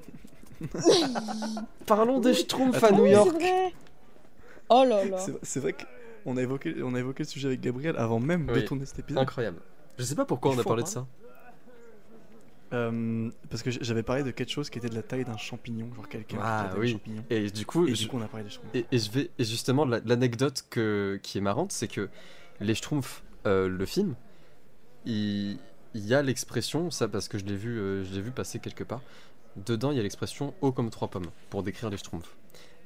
parlons 1.85 2.19
des 2.19 2.33
Schtroumpfs 2.33 2.83
à 2.83 2.91
New 2.91 3.05
York. 3.05 3.35
Oh 4.69 4.83
là 4.87 5.05
là. 5.05 5.17
C'est 5.43 5.59
vrai 5.59 5.73
qu'on 6.23 6.37
a 6.37 6.41
évoqué, 6.41 6.75
on 6.83 6.95
a 6.95 6.99
évoqué 6.99 7.23
le 7.23 7.27
sujet 7.29 7.47
avec 7.47 7.61
Gabriel 7.61 7.95
avant 7.97 8.19
même 8.19 8.47
de 8.47 8.59
tourner 8.61 8.85
cet 8.85 8.99
épisode. 8.99 9.21
Incroyable. 9.23 9.59
Je 9.97 10.03
sais 10.03 10.15
pas 10.15 10.25
pourquoi 10.25 10.51
Il 10.53 10.57
on 10.57 10.61
a 10.61 10.63
parlé 10.63 10.83
de 10.83 10.87
ça. 10.87 11.05
Euh, 12.73 13.29
parce 13.49 13.61
que 13.61 13.69
j'avais 13.69 14.01
parlé 14.03 14.23
de 14.23 14.31
quelque 14.31 14.51
chose 14.51 14.69
qui 14.71 14.79
était 14.79 14.89
de 14.89 14.95
la 14.95 15.03
taille 15.03 15.23
d'un 15.23 15.37
champignon, 15.37 15.87
genre 15.95 16.09
quelqu'un 16.09 16.37
Ah, 16.41 16.63
qui 16.65 16.71
était 16.71 16.79
oui. 16.79 16.89
un 16.89 16.93
champignon. 16.93 17.23
Et 17.29 17.49
du 17.51 17.65
coup, 17.65 17.87
Et 17.87 17.93
je- 17.95 18.03
du 18.03 18.07
coup, 18.09 18.17
on 18.17 18.21
a 18.23 18.27
parlé 18.27 18.43
des 18.43 18.49
schtroumpfs. 18.49 18.75
Et, 18.75 18.85
et 18.91 18.97
je 18.97 19.11
vais 19.11 19.29
et 19.37 19.43
justement 19.43 19.85
la- 19.85 19.99
l'anecdote 20.03 20.65
que 20.69 21.19
qui 21.21 21.37
est 21.37 21.41
marrante, 21.41 21.71
c'est 21.71 21.87
que 21.87 22.09
les 22.59 22.73
Schtroumpfs, 22.73 23.23
euh, 23.45 23.67
le 23.69 23.85
film, 23.85 24.15
il, 25.05 25.57
il 25.93 26.05
y 26.07 26.15
a 26.15 26.21
l'expression, 26.23 26.89
ça 26.89 27.07
parce 27.07 27.27
que 27.27 27.37
je 27.37 27.45
l'ai 27.45 27.55
vu, 27.55 27.77
euh, 27.79 28.03
je 28.03 28.13
l'ai 28.15 28.21
vu 28.21 28.31
passer 28.31 28.59
quelque 28.59 28.83
part. 28.83 29.01
Dedans, 29.55 29.91
il 29.91 29.97
y 29.97 29.99
a 29.99 30.03
l'expression 30.03 30.53
haut 30.61 30.71
comme 30.71 30.89
trois 30.89 31.07
pommes 31.07 31.29
pour 31.49 31.63
décrire 31.63 31.89
les 31.89 31.97
Schtroumpfs. 31.97 32.35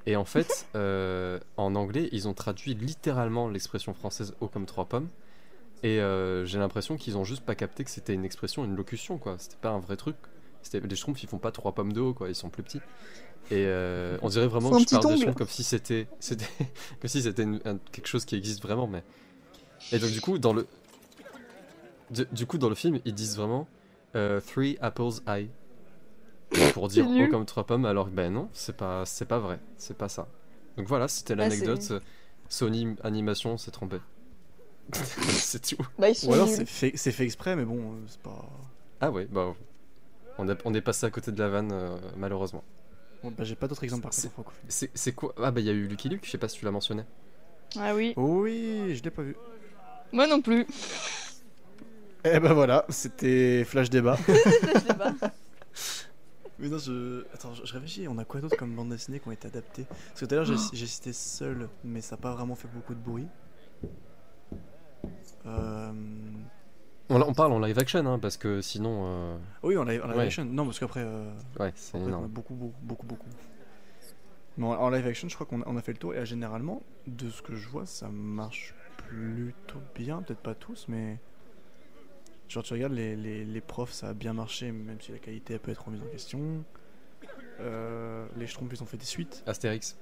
Et 0.05 0.15
en 0.15 0.25
fait, 0.25 0.67
euh, 0.75 1.39
en 1.57 1.75
anglais, 1.75 2.09
ils 2.11 2.27
ont 2.27 2.33
traduit 2.33 2.73
littéralement 2.73 3.49
l'expression 3.49 3.93
française 3.93 4.35
haut 4.39 4.47
comme 4.47 4.65
trois 4.65 4.85
pommes. 4.85 5.09
Et 5.81 5.99
euh, 6.01 6.45
j'ai 6.45 6.59
l'impression 6.59 6.97
qu'ils 6.97 7.17
ont 7.17 7.23
juste 7.23 7.43
pas 7.43 7.55
capté 7.55 7.83
que 7.83 7.89
c'était 7.89 8.13
une 8.13 8.25
expression, 8.25 8.65
une 8.65 8.75
locution, 8.75 9.17
quoi. 9.17 9.35
C'était 9.39 9.57
pas 9.61 9.69
un 9.69 9.79
vrai 9.79 9.97
truc. 9.97 10.15
Les 10.73 10.95
Schtroumpfs, 10.95 11.23
ils 11.23 11.29
font 11.29 11.37
pas 11.37 11.51
trois 11.51 11.73
pommes 11.73 11.93
de 11.93 12.01
haut, 12.01 12.13
quoi. 12.13 12.27
Ils 12.29 12.35
sont 12.35 12.49
plus 12.49 12.63
petits. 12.63 12.81
Et 13.51 13.65
euh, 13.65 14.17
on 14.21 14.29
dirait 14.29 14.47
vraiment 14.47 14.69
que 14.71 14.79
je 14.79 14.85
parle 14.89 15.19
des 15.19 15.33
comme 15.33 15.47
si 15.47 15.63
c'était, 15.63 16.07
c'était, 16.19 16.45
comme 16.99 17.09
si 17.09 17.21
c'était 17.21 17.45
quelque 17.91 18.07
chose 18.07 18.25
qui 18.25 18.35
existe 18.35 18.61
vraiment, 18.61 18.87
mais. 18.87 19.03
Et 19.93 19.99
donc 19.99 20.11
du 20.11 20.19
coup, 20.19 20.37
dans 20.37 20.51
le, 20.51 20.67
du, 22.11 22.25
du 22.31 22.45
coup, 22.45 22.57
dans 22.57 22.69
le 22.69 22.75
film, 22.75 22.99
ils 23.05 23.13
disent 23.13 23.37
vraiment 23.37 23.67
euh, 24.15 24.41
three 24.41 24.77
apples 24.81 25.21
high 25.27 25.49
pour 26.73 26.87
dire 26.87 27.07
nul. 27.07 27.29
comme 27.29 27.45
trois 27.45 27.65
pommes, 27.65 27.85
alors 27.85 28.05
que 28.05 28.11
ben 28.11 28.31
non, 28.33 28.49
c'est 28.53 28.75
pas, 28.75 29.05
c'est 29.05 29.25
pas 29.27 29.39
vrai, 29.39 29.59
c'est 29.77 29.97
pas 29.97 30.09
ça. 30.09 30.27
Donc 30.77 30.87
voilà, 30.87 31.07
c'était 31.07 31.35
Bah, 31.35 31.43
l'anecdote. 31.43 31.93
Sony 32.47 32.95
Animation 33.03 33.57
s'est 33.57 33.71
trompé. 33.71 33.97
c'est 34.93 35.61
tout. 35.61 35.85
Bah, 35.99 36.09
ils 36.09 36.15
sont 36.15 36.29
Ou 36.29 36.33
alors 36.33 36.47
c'est 36.47 36.65
fait, 36.65 36.91
c'est 36.95 37.11
fait 37.11 37.23
exprès, 37.25 37.55
mais 37.55 37.65
bon, 37.65 37.77
euh, 37.93 37.95
c'est 38.07 38.19
pas. 38.21 38.43
Ah 39.01 39.11
ouais, 39.11 39.27
bah 39.31 39.53
on, 40.39 40.49
a- 40.49 40.55
on 40.65 40.73
est 40.73 40.81
passé 40.81 41.05
à 41.05 41.11
côté 41.11 41.31
de 41.31 41.39
la 41.39 41.49
vanne 41.49 41.71
euh, 41.71 41.97
malheureusement. 42.17 42.63
Bon, 43.23 43.31
bah, 43.37 43.43
j'ai 43.43 43.55
pas 43.55 43.67
d'autres 43.67 43.83
exemples 43.83 44.03
par 44.03 44.13
C'est- 44.13 44.33
contre. 44.33 44.51
C'est 44.67 44.89
c'est 44.95 45.11
quoi? 45.11 45.33
Ah 45.41 45.51
bah 45.51 45.59
il 45.61 45.67
y 45.67 45.69
a 45.69 45.73
eu 45.73 45.87
Lucky 45.87 46.09
Luke, 46.09 46.25
je 46.25 46.31
sais 46.31 46.37
pas 46.39 46.47
si 46.47 46.57
tu 46.57 46.65
l'as 46.65 46.71
mentionné. 46.71 47.03
Ah 47.77 47.93
oui. 47.93 48.13
Oh 48.15 48.41
oui, 48.43 48.95
je 48.95 49.03
l'ai 49.03 49.11
pas 49.11 49.21
vu. 49.21 49.35
Moi 50.11 50.25
non 50.25 50.41
plus. 50.41 50.65
Eh 52.23 52.39
ben 52.39 52.53
voilà, 52.53 52.85
c'était 52.89 53.63
Flash 53.63 53.89
Débat. 53.89 54.17
Sais 54.27 54.93
pas. 54.97 55.13
Mais 56.59 56.67
non, 56.69 56.77
je. 56.77 57.25
Attends, 57.33 57.53
je 57.53 57.65
je 57.65 57.73
réfléchis, 57.73 58.07
on 58.07 58.17
a 58.17 58.25
quoi 58.25 58.41
d'autre 58.41 58.57
comme 58.57 58.75
bande 58.75 58.89
dessinée 58.89 59.19
qui 59.19 59.27
ont 59.27 59.31
été 59.31 59.47
adaptées? 59.47 59.85
Parce 59.85 60.19
que 60.21 60.25
tout 60.25 60.33
à 60.33 60.35
l'heure 60.35 60.45
j'ai 60.45 60.57
j'ai 60.73 60.87
cité 60.87 61.13
Seul, 61.13 61.69
mais 61.83 62.01
ça 62.01 62.15
n'a 62.15 62.21
pas 62.21 62.33
vraiment 62.33 62.55
fait 62.55 62.67
beaucoup 62.67 62.93
de 62.93 62.99
bruit. 62.99 63.27
Euh... 65.45 65.91
On, 67.11 67.21
on 67.21 67.33
parle 67.33 67.53
en 67.53 67.59
live 67.59 67.79
action, 67.79 68.05
hein, 68.05 68.19
parce 68.19 68.37
que 68.37 68.61
sinon. 68.61 69.03
euh, 69.05 69.37
Oui, 69.63 69.77
on 69.77 69.83
live, 69.83 70.01
en 70.03 70.07
live 70.07 70.17
Ouais. 70.17 70.25
action. 70.25 70.45
Non, 70.45 70.65
parce 70.65 70.79
qu'après. 70.79 71.01
euh, 71.03 71.31
Ouais, 71.59 71.71
c'est 71.75 71.97
après, 71.97 72.01
on 72.01 72.05
a 72.05 72.17
énorme. 72.17 72.27
beaucoup, 72.27 72.53
beaucoup, 72.53 72.77
beaucoup, 72.81 73.05
beaucoup. 73.07 73.29
Mais 74.57 74.65
en, 74.67 74.71
en 74.73 74.89
live 74.89 75.07
action, 75.07 75.27
je 75.29 75.33
crois 75.35 75.47
qu'on 75.47 75.61
a, 75.61 75.65
on 75.67 75.77
a 75.77 75.81
fait 75.81 75.93
le 75.93 75.97
tour. 75.97 76.13
Et 76.13 76.17
euh, 76.19 76.25
généralement, 76.25 76.83
de 77.07 77.29
ce 77.29 77.41
que 77.41 77.55
je 77.55 77.67
vois, 77.69 77.85
ça 77.85 78.09
marche 78.09 78.75
plutôt 78.97 79.81
bien. 79.95 80.21
Peut-être 80.21 80.41
pas 80.41 80.55
tous, 80.55 80.85
mais. 80.87 81.19
Genre, 82.49 82.63
tu 82.63 82.73
regardes 82.73 82.93
les, 82.93 83.15
les, 83.15 83.45
les 83.45 83.61
profs, 83.61 83.93
ça 83.93 84.09
a 84.09 84.13
bien 84.13 84.33
marché, 84.33 84.71
même 84.71 84.99
si 84.99 85.11
la 85.11 85.19
qualité 85.19 85.53
elle 85.53 85.59
peut 85.59 85.71
être 85.71 85.85
remise 85.85 86.01
en 86.01 86.07
question. 86.07 86.63
Euh, 87.59 88.25
les 88.37 88.47
Schtroumpfs, 88.47 88.73
ils 88.73 88.81
ont 88.83 88.87
fait 88.87 88.97
des 88.97 89.05
suites. 89.05 89.43
Astérix. 89.45 89.97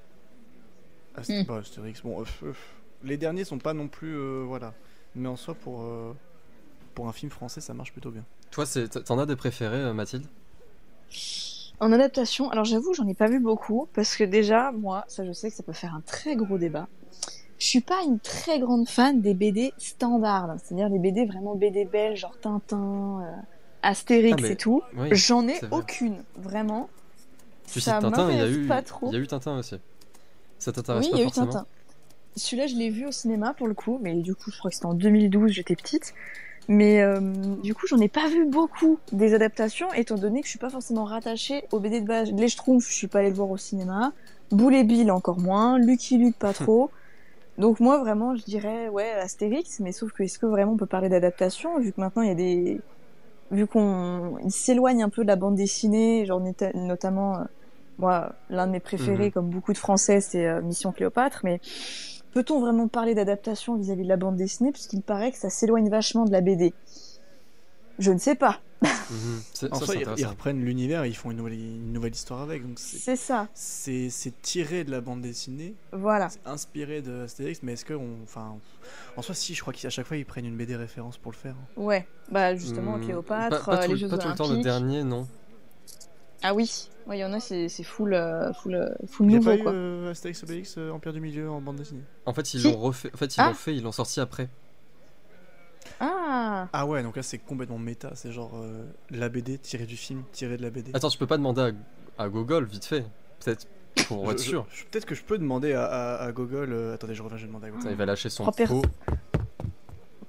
Ast 1.16 1.30
Hmm. 1.30 1.44
bah, 1.44 1.58
Astérix, 1.58 2.02
bon, 2.02 2.22
euh, 2.22 2.26
euh, 2.44 2.54
les 3.04 3.18
derniers 3.18 3.44
sont 3.44 3.58
pas 3.58 3.74
non 3.74 3.88
plus, 3.88 4.16
euh, 4.16 4.44
voilà. 4.48 4.74
Mais 5.16 5.28
en 5.28 5.36
soi, 5.36 5.56
pour, 5.56 5.82
euh, 5.82 6.14
pour 6.96 7.08
un 7.10 7.12
film 7.12 7.32
français, 7.32 7.60
ça 7.60 7.74
marche 7.74 7.92
plutôt 7.92 8.12
bien. 8.12 8.24
Toi, 8.52 8.66
t'en 9.06 9.20
as 9.20 9.26
des 9.26 9.36
préférés, 9.36 9.92
Mathilde? 9.94 10.28
En 11.80 11.92
adaptation, 11.92 12.50
alors 12.50 12.66
j'avoue, 12.66 12.94
j'en 12.94 13.08
ai 13.08 13.14
pas 13.14 13.28
vu 13.28 13.40
beaucoup 13.40 13.88
parce 13.94 14.16
que 14.16 14.24
déjà, 14.24 14.72
moi, 14.72 15.04
ça 15.08 15.26
je 15.26 15.32
sais 15.32 15.50
que 15.50 15.56
ça 15.56 15.64
peut 15.64 15.74
faire 15.74 15.94
un 15.94 16.02
très 16.02 16.36
gros 16.36 16.58
débat. 16.58 16.88
Je 17.60 17.66
suis 17.66 17.82
pas 17.82 18.04
une 18.06 18.20
très 18.20 18.60
grande 18.60 18.88
fan 18.88 19.22
des 19.22 19.34
BD 19.34 19.74
standards, 19.78 20.50
hein, 20.52 20.58
c'est-à-dire 20.64 20.90
des 20.90 21.00
BD 21.00 21.26
vraiment 21.26 21.56
BD 21.56 21.86
belges, 21.86 22.20
genre 22.20 22.38
Tintin, 22.40 23.22
euh, 23.24 23.32
Astérix 23.82 24.36
Ah, 24.38 24.42
mais- 24.42 24.52
et 24.52 24.56
tout. 24.56 24.82
Oui. 24.96 25.10
J'en 25.12 25.48
ai 25.48 25.56
aucune, 25.72 26.24
vraiment. 26.36 26.90
Tu 27.72 27.82
ça 27.82 27.94
cites 27.94 28.02
Tintin, 28.02 28.32
il 28.32 28.38
y 28.38 28.42
a 28.42 28.50
eu, 28.50 28.68
pas 28.68 28.82
trop. 28.82 29.08
il 29.08 29.14
y 29.14 29.18
a 29.18 29.20
eu 29.20 29.28
Tintin 29.28 29.58
aussi. 29.58 29.76
Ça 30.60 30.72
t'intéresse 30.72 31.06
Oui, 31.06 31.12
pas 31.12 31.18
il 31.18 31.22
y 31.22 31.24
a 31.24 31.28
eu 31.28 31.32
Tintin. 31.32 31.66
Celui-là, 32.36 32.68
je 32.68 32.76
l'ai 32.76 32.90
vu 32.90 33.08
au 33.08 33.12
cinéma 33.12 33.54
pour 33.56 33.68
le 33.68 33.74
coup, 33.74 34.00
mais 34.02 34.14
du 34.16 34.36
coup, 34.36 34.52
je 34.52 34.58
crois 34.60 34.70
que 34.70 34.76
c'était 34.76 34.86
en 34.86 34.94
2012, 34.94 35.52
j'étais 35.52 35.76
petite. 35.76 36.14
Mais 36.70 37.02
euh, 37.02 37.20
du 37.64 37.74
coup, 37.74 37.88
j'en 37.88 37.98
ai 38.00 38.10
pas 38.10 38.28
vu 38.28 38.46
beaucoup 38.46 39.00
des 39.12 39.34
adaptations, 39.34 39.92
étant 39.94 40.16
donné 40.16 40.42
que 40.42 40.46
je 40.46 40.52
suis 40.52 40.60
pas 40.60 40.70
forcément 40.70 41.06
rattachée 41.06 41.64
au 41.72 41.80
BD 41.80 42.02
de 42.02 42.06
base. 42.06 42.32
Les 42.34 42.50
Schtroumpfs, 42.50 42.90
je 42.90 42.94
suis 42.94 43.08
pas 43.08 43.20
allée 43.20 43.30
le 43.30 43.36
voir 43.36 43.50
au 43.50 43.58
cinéma. 43.58 44.12
Boule 44.52 44.76
et 44.76 44.84
Bill, 44.84 45.10
encore 45.12 45.40
moins. 45.40 45.80
Lucky 45.80 46.18
Luke, 46.18 46.36
pas 46.38 46.54
trop. 46.54 46.92
Donc 47.58 47.80
moi, 47.80 48.00
vraiment, 48.00 48.36
je 48.36 48.44
dirais, 48.44 48.90
ouais, 48.90 49.12
Astérix, 49.14 49.80
mais 49.80 49.92
sauf 49.92 50.12
que 50.12 50.24
est-ce 50.24 50.38
que 50.40 50.46
vraiment 50.46 50.74
on 50.74 50.78
peut 50.78 50.86
parler 50.86 51.10
d'adaptation, 51.10 51.80
vu 51.80 51.92
que 51.94 52.00
maintenant 52.02 52.22
il 52.22 52.28
y 52.30 52.32
a 52.32 52.36
des... 52.36 52.86
Vu 53.52 53.68
qu'on 53.68 54.38
il 54.44 54.52
s'éloigne 54.52 55.04
un 55.04 55.10
peu 55.10 55.24
de 55.24 55.28
la 55.28 55.36
bande 55.38 55.56
dessinée, 55.56 56.26
genre 56.26 56.42
nota- 56.42 56.74
notamment, 56.76 57.40
euh, 57.40 57.44
moi, 57.98 58.34
l'un 58.50 58.68
de 58.68 58.74
mes 58.74 58.80
préférés, 58.82 59.26
Mhm. 59.28 59.32
comme 59.32 59.50
beaucoup 59.50 59.74
de 59.74 59.78
Français, 59.80 60.22
c'est 60.22 60.48
euh, 60.48 60.62
Mission 60.64 60.92
Cléopâtre, 60.94 61.42
mais 61.44 61.62
peut-on 62.34 62.60
vraiment 62.62 62.88
parler 62.90 63.16
d'adaptation 63.16 63.78
vis-à-vis 63.78 64.04
de 64.04 64.10
la 64.10 64.18
bande 64.18 64.36
dessinée, 64.38 64.72
puisqu'il 64.74 65.04
paraît 65.04 65.32
que 65.32 65.38
ça 65.40 65.50
s'éloigne 65.50 65.90
vachement 65.90 66.26
de 66.26 66.32
la 66.34 66.42
BD 66.42 66.76
Je 68.00 68.12
ne 68.12 68.18
sais 68.20 68.36
pas. 68.36 68.62
Mhm. 68.82 69.72
En 69.72 69.80
ça, 69.80 69.86
soi, 69.86 69.96
ils, 70.18 70.26
reprennent 70.26 70.64
l'univers 70.64 71.04
et 71.04 71.10
ils 71.10 71.16
font 71.16 71.32
une 71.32 71.38
nouvelle, 71.38 71.54
une 71.54 71.94
nouvelle 71.94 72.14
histoire 72.14 72.42
avec. 72.42 72.62
C'est- 72.76 73.16
ça, 73.16 73.48
c'est 73.54 74.12
tiré 74.42 74.84
de 74.84 74.92
la 74.92 75.02
bande 75.02 75.22
dessinée, 75.22 75.76
voilà. 75.94 76.30
c'est 76.30 76.46
inspiré 76.46 77.02
de 77.02 77.24
Astérix, 77.24 77.62
mais 77.64 77.74
est-ce 77.74 77.86
que 77.86 77.94
on, 77.94 78.22
enfin, 78.24 78.56
en 79.16 79.22
soi, 79.22 79.34
si, 79.34 79.56
je 79.56 79.62
crois 79.62 79.74
qu'à 79.74 79.90
chaque 79.90 80.06
fois 80.06 80.18
ils 80.18 80.26
prennent 80.26 80.46
une 80.46 80.58
BD 80.58 80.76
référence 80.76 81.18
pour 81.18 81.32
le 81.32 81.38
faire. 81.38 81.56
Ouais, 81.78 82.06
bah 82.32 82.56
justement, 82.56 82.98
Hmm, 82.98 83.02
Cléopâtre, 83.06 83.66
pas, 83.66 83.78
pas 83.78 83.82
euh, 83.82 83.86
tout, 83.86 83.92
les 83.94 83.98
Jeux 83.98 84.10
pas 84.10 84.18
tout 84.18 84.28
le 84.28 84.36
temps, 84.36 84.52
le 84.52 84.62
dernier, 84.62 85.04
non. 85.04 85.28
Ah 86.44 86.54
oui, 86.54 86.90
ouais, 87.08 87.18
il 87.18 87.22
y 87.22 87.26
en 87.26 87.34
a, 87.34 87.40
c'est 87.40 87.68
full, 87.84 88.14
euh, 88.14 88.54
full, 88.54 88.76
euh, 88.76 88.90
full 89.08 89.26
Il 89.26 89.30
n'y 89.30 89.36
a 89.36 89.38
nouveau, 89.40 89.50
pas 89.52 89.58
eu 89.58 89.64
quoi. 89.64 89.72
euh, 89.72 90.12
Astérix 90.12 90.44
Obélix 90.44 90.76
euh, 90.78 90.92
Empire 90.92 91.14
du 91.14 91.20
Milieu 91.22 91.50
en 91.50 91.62
bande 91.62 91.78
dessinée? 91.78 92.04
En 92.28 92.34
fait, 92.34 92.54
ils 92.54 92.62
Si. 92.62 92.72
l'ont 92.72 92.78
refait. 92.78 93.10
En 93.14 93.18
fait, 93.18 93.36
ils 93.36 93.42
Ah. 93.42 93.48
l'ont 93.48 93.54
fait, 93.56 93.76
ils 93.76 93.82
l'ont 93.82 93.92
sorti 93.92 94.20
après. 94.20 94.48
Ah 96.00 96.68
Ah 96.74 96.86
ouais, 96.86 97.04
donc 97.04 97.16
là 97.16 97.24
c'est 97.24 97.38
complètement 97.38 97.78
méta, 97.78 98.12
c'est 98.16 98.32
genre 98.32 98.52
euh, 98.56 98.86
la 99.10 99.30
BD 99.30 99.58
tirée 99.58 99.86
du 99.86 99.98
film, 99.98 100.24
tirée 100.32 100.58
de 100.58 100.62
la 100.64 100.70
BD. 100.70 100.92
Attends, 100.94 101.10
tu 101.10 101.18
peux 101.18 101.28
pas 101.28 101.38
demander 101.38 101.72
à, 102.18 102.24
à 102.24 102.30
Google 102.30 102.66
vite 102.66 102.86
fait. 102.86 103.06
Peut-être 103.44 103.68
pour 104.08 104.26
Je- 104.28 104.32
être 104.32 104.40
je- 104.44 104.50
sûr. 104.50 104.66
je- 104.72 104.84
Peut-être 104.86 105.06
que 105.06 105.16
je 105.16 105.24
peux 105.24 105.38
demander 105.38 105.74
à, 105.74 105.86
à, 105.86 106.24
à 106.26 106.32
Google. 106.32 106.72
euh, 106.72 106.94
attendez, 106.96 107.16
je 107.16 107.24
reviens, 107.24 107.38
je 107.38 107.44
vais 107.44 107.48
demander 107.48 107.68
à 107.68 107.70
Google. 107.72 107.84
Ça, 107.84 107.90
il 107.92 107.98
va 107.98 108.06
lâcher 108.06 108.30
son 108.30 108.46
Oh, 108.48 108.52
per- 108.52 108.68
pot. 108.68 108.84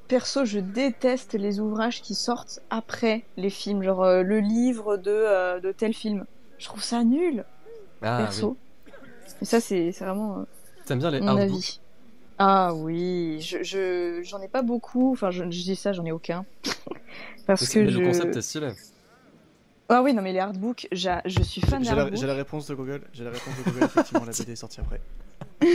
Perso, 0.09 0.47
je 0.47 0.59
déteste 0.59 1.35
les 1.35 1.61
ouvrages 1.61 2.01
qui 2.01 2.15
sortent 2.15 2.61
après 2.71 3.25
les 3.37 3.51
films, 3.51 3.83
genre 3.83 4.03
euh, 4.05 4.23
le 4.23 4.41
livre 4.41 4.97
de, 4.97 5.11
euh, 5.11 5.61
de 5.61 5.71
tel 5.71 5.93
film. 5.93 6.25
Je 6.59 6.65
trouve 6.65 6.83
ça 6.83 7.05
nul, 7.05 7.45
Ah 8.03 8.19
perso. 8.23 8.57
Et 9.43 9.45
ça, 9.45 9.61
c'est 9.61 9.93
c'est 9.93 10.05
vraiment 10.05 10.39
euh, 10.39 10.41
oui. 10.41 10.83
T'aimes 10.87 10.99
bien 11.01 11.11
les 11.11 11.21
mon 11.21 11.29
artbooks 11.29 11.51
avis. 11.51 11.81
Ah 12.39 12.73
oui, 12.75 13.41
je 13.41 13.63
je- 13.63 14.21
j'en 14.23 14.41
ai 14.41 14.49
pas 14.49 14.63
beaucoup. 14.63 15.13
Enfin, 15.13 15.31
je, 15.31 15.45
je 15.45 15.49
dis 15.63 15.77
ça, 15.77 15.93
j'en 15.93 16.05
ai 16.05 16.13
aucun. 16.13 16.45
Parce 17.47 17.69
que 17.69 17.81
mais 17.81 17.91
je. 17.91 17.99
le 17.99 18.07
concept 18.07 18.37
est 18.37 18.43
stylé. 18.43 18.69
Ah 19.91 20.03
oui, 20.03 20.13
non, 20.13 20.21
mais 20.23 20.33
les 20.35 20.39
artbooks, 20.39 20.87
j'a- 20.93 21.23
je 21.25 21.43
suis 21.43 21.63
fan 21.63 21.81
des 21.83 21.89
J'ai 21.89 21.95
la, 21.95 22.03
artbooks. 22.03 22.21
j'ai 22.21 22.27
la 22.27 22.35
réponse 22.35 22.67
de 22.67 22.75
Google. 22.75 23.01
J'ai 23.13 23.25
la 23.25 23.31
réponse 23.31 23.55
de 23.59 23.71
Google. 23.71 23.85
Effectivement, 23.87 24.25
la 24.27 24.33
BD 24.33 24.53
est 24.53 24.57
sortie 24.57 24.81
après. 24.81 25.01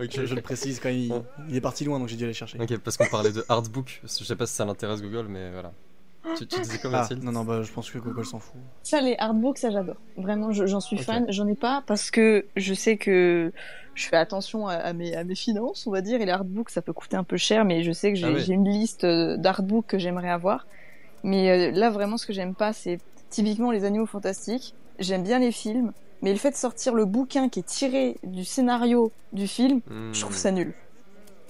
Ok, 0.00 0.08
Je, 0.12 0.26
je 0.26 0.34
le 0.34 0.40
précise 0.40 0.80
quand 0.80 0.88
il, 0.88 1.12
est 1.54 1.60
parti 1.60 1.84
loin, 1.84 1.98
donc 1.98 2.08
j'ai 2.08 2.16
dû 2.16 2.24
aller 2.24 2.32
chercher. 2.32 2.58
Ok, 2.60 2.78
parce 2.78 2.96
qu'on 2.96 3.06
parlait 3.06 3.32
de 3.32 3.44
artbook. 3.48 4.00
Je 4.02 4.08
sais 4.24 4.36
pas 4.36 4.46
si 4.46 4.54
ça 4.54 4.64
l'intéresse 4.64 5.02
Google, 5.02 5.26
mais 5.28 5.50
voilà. 5.50 5.72
Tu, 6.36 6.46
tu 6.46 6.60
disais 6.60 6.78
quoi, 6.78 6.90
Ah, 6.94 7.08
non, 7.22 7.32
non, 7.32 7.44
bah 7.44 7.62
je 7.62 7.72
pense 7.72 7.90
que 7.90 7.98
Google 7.98 8.24
s'en 8.24 8.38
fout. 8.38 8.60
Ça, 8.82 9.00
les 9.00 9.16
artbooks, 9.18 9.58
ça 9.58 9.70
j'adore. 9.70 9.96
Vraiment, 10.16 10.50
je- 10.52 10.66
j'en 10.66 10.80
suis 10.80 10.98
fan. 10.98 11.26
J'en 11.30 11.46
ai 11.48 11.54
pas 11.54 11.82
parce 11.86 12.10
que 12.10 12.46
je 12.56 12.74
sais 12.74 12.96
que 12.96 13.52
je 13.98 14.06
fais 14.08 14.16
attention 14.16 14.68
à, 14.68 14.74
à 14.74 14.92
mes, 14.92 15.14
à 15.16 15.24
mes 15.24 15.34
finances, 15.34 15.86
on 15.86 15.90
va 15.90 16.00
dire. 16.00 16.20
Et 16.20 16.24
les 16.26 16.30
artbooks, 16.32 16.70
ça 16.70 16.82
peut 16.82 16.92
coûter 16.92 17.16
un 17.16 17.24
peu 17.24 17.36
cher, 17.36 17.64
mais 17.64 17.82
je 17.82 17.92
sais 17.92 18.12
que 18.12 18.18
j'ai 18.18 18.26
Ah 18.26 18.52
une 18.52 18.68
liste 18.68 19.04
euh, 19.04 19.36
d'artbooks 19.36 19.86
que 19.86 19.98
j'aimerais 19.98 20.30
avoir. 20.30 20.66
Mais 21.24 21.50
euh, 21.50 21.70
là, 21.72 21.90
vraiment, 21.90 22.16
ce 22.16 22.26
que 22.26 22.32
j'aime 22.32 22.54
pas, 22.54 22.72
c'est 22.72 22.98
typiquement 23.28 23.70
les 23.72 23.84
animaux 23.84 24.06
fantastiques. 24.06 24.74
J'aime 25.00 25.22
bien 25.24 25.38
les 25.40 25.52
films, 25.52 25.92
mais 26.22 26.32
le 26.32 26.38
fait 26.38 26.50
de 26.52 26.56
sortir 26.56 26.94
le 26.94 27.04
bouquin 27.04 27.48
qui 27.48 27.58
est 27.60 27.66
tiré 27.66 28.16
du 28.22 28.44
scénario 28.44 29.10
du 29.32 29.46
film, 29.48 29.80
Hmm. 29.88 30.12
je 30.12 30.20
trouve 30.20 30.36
ça 30.36 30.50
nul. 30.52 30.72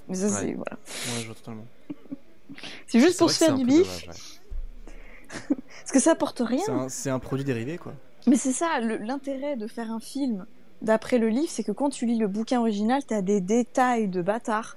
Mais 0.09 0.15
ça, 0.15 0.27
Ouais. 0.27 0.33
c'est 0.41 0.53
voilà. 0.55 0.73
Ouais, 0.73 1.21
je 1.21 1.27
vois 1.27 1.35
totalement. 1.35 1.67
C'est 2.87 2.99
juste 2.99 3.19
pour 3.19 3.31
se 3.31 3.37
faire 3.45 3.55
du 3.55 3.65
bif, 3.65 3.83
dommage, 4.07 4.09
ouais. 4.09 5.57
parce 5.81 5.93
que 5.93 6.01
ça 6.01 6.13
apporte 6.13 6.41
rien. 6.41 6.89
C'est 6.89 7.11
un, 7.11 7.19
produit 7.19 7.45
dérivé, 7.45 7.77
quoi. 7.79 7.93
Mais 8.27 8.37
c'est 8.37 8.53
ça, 8.53 8.81
l'intérêt 8.81 9.57
de 9.57 9.67
faire 9.67 9.91
un 9.93 10.01
film 10.01 10.47
d'après 10.83 11.19
le 11.19 11.29
livre, 11.29 11.49
c'est 11.51 11.65
que 11.65 11.73
quand 11.73 11.91
tu 11.91 12.07
lis 12.07 12.19
le 12.19 12.29
bouquin 12.29 12.61
original, 12.61 13.03
t'as 13.07 13.23
des 13.23 13.41
détails 13.41 14.09
de 14.09 14.23
bâtards 14.23 14.77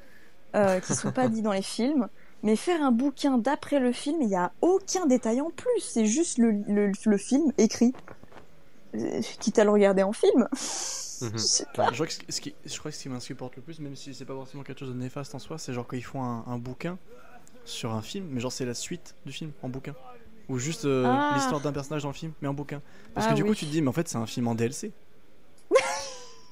euh, 0.55 0.79
qui 0.79 0.93
sont 0.93 1.11
pas 1.11 1.27
dits 1.29 1.41
dans 1.41 1.53
les 1.53 1.61
films. 1.61 2.07
Mais 2.43 2.55
faire 2.55 2.81
un 2.83 2.91
bouquin 2.91 3.37
d'après 3.37 3.79
le 3.79 3.91
film, 3.91 4.21
il 4.21 4.29
y 4.29 4.35
a 4.35 4.51
aucun 4.61 5.05
détail 5.05 5.41
en 5.41 5.51
plus. 5.51 5.79
C'est 5.81 6.05
juste 6.07 6.39
le, 6.39 6.51
le, 6.67 6.91
le 7.05 7.17
film 7.17 7.51
écrit. 7.59 7.93
Euh, 8.95 9.21
Quitte 9.39 9.59
à 9.59 9.63
le 9.63 9.69
regarder 9.69 10.03
en 10.03 10.11
film. 10.13 10.47
Mhm. 11.21 11.31
Je 11.33 11.37
sais 11.37 11.65
Ouais, 11.65 11.69
pas. 11.75 11.89
je, 11.89 11.93
crois 11.93 12.07
que 12.07 12.13
ce, 12.13 12.19
ce 12.29 12.41
qui, 12.41 12.55
je 12.65 12.77
crois 12.79 12.89
que 12.91 12.97
ce 12.97 13.03
qui 13.03 13.09
m'insupporte 13.09 13.55
le 13.55 13.61
plus, 13.61 13.79
même 13.79 13.95
si 13.95 14.13
c'est 14.15 14.25
pas 14.25 14.33
forcément 14.33 14.63
quelque 14.63 14.79
chose 14.79 14.89
de 14.89 14.95
néfaste 14.99 15.35
en 15.35 15.39
soi, 15.39 15.57
c'est 15.59 15.71
genre 15.73 15.85
quand 15.85 15.95
ils 15.97 16.03
font 16.03 16.23
un, 16.23 16.43
un 16.47 16.57
bouquin 16.57 16.97
sur 17.63 17.91
un 17.93 18.01
film, 18.01 18.25
mais 18.31 18.39
genre 18.39 18.51
c'est 18.51 18.65
la 18.65 18.73
suite 18.73 19.13
du 19.25 19.31
film 19.31 19.51
en 19.61 19.69
bouquin. 19.69 19.93
Ou 20.49 20.57
juste 20.57 20.85
euh, 20.85 21.05
Ah. 21.07 21.33
l'histoire 21.35 21.61
d'un 21.61 21.71
personnage 21.71 22.01
dans 22.01 22.09
le 22.09 22.15
film, 22.15 22.33
mais 22.41 22.47
en 22.47 22.55
bouquin. 22.55 22.81
Parce 23.13 23.27
Ah 23.27 23.29
que 23.29 23.35
du 23.35 23.45
coup, 23.45 23.53
tu 23.53 23.65
te 23.67 23.71
dis, 23.71 23.81
mais 23.83 23.87
en 23.87 23.93
fait, 23.93 24.07
c'est 24.07 24.17
un 24.17 24.25
film 24.25 24.47
en 24.47 24.55
DLC. 24.55 24.91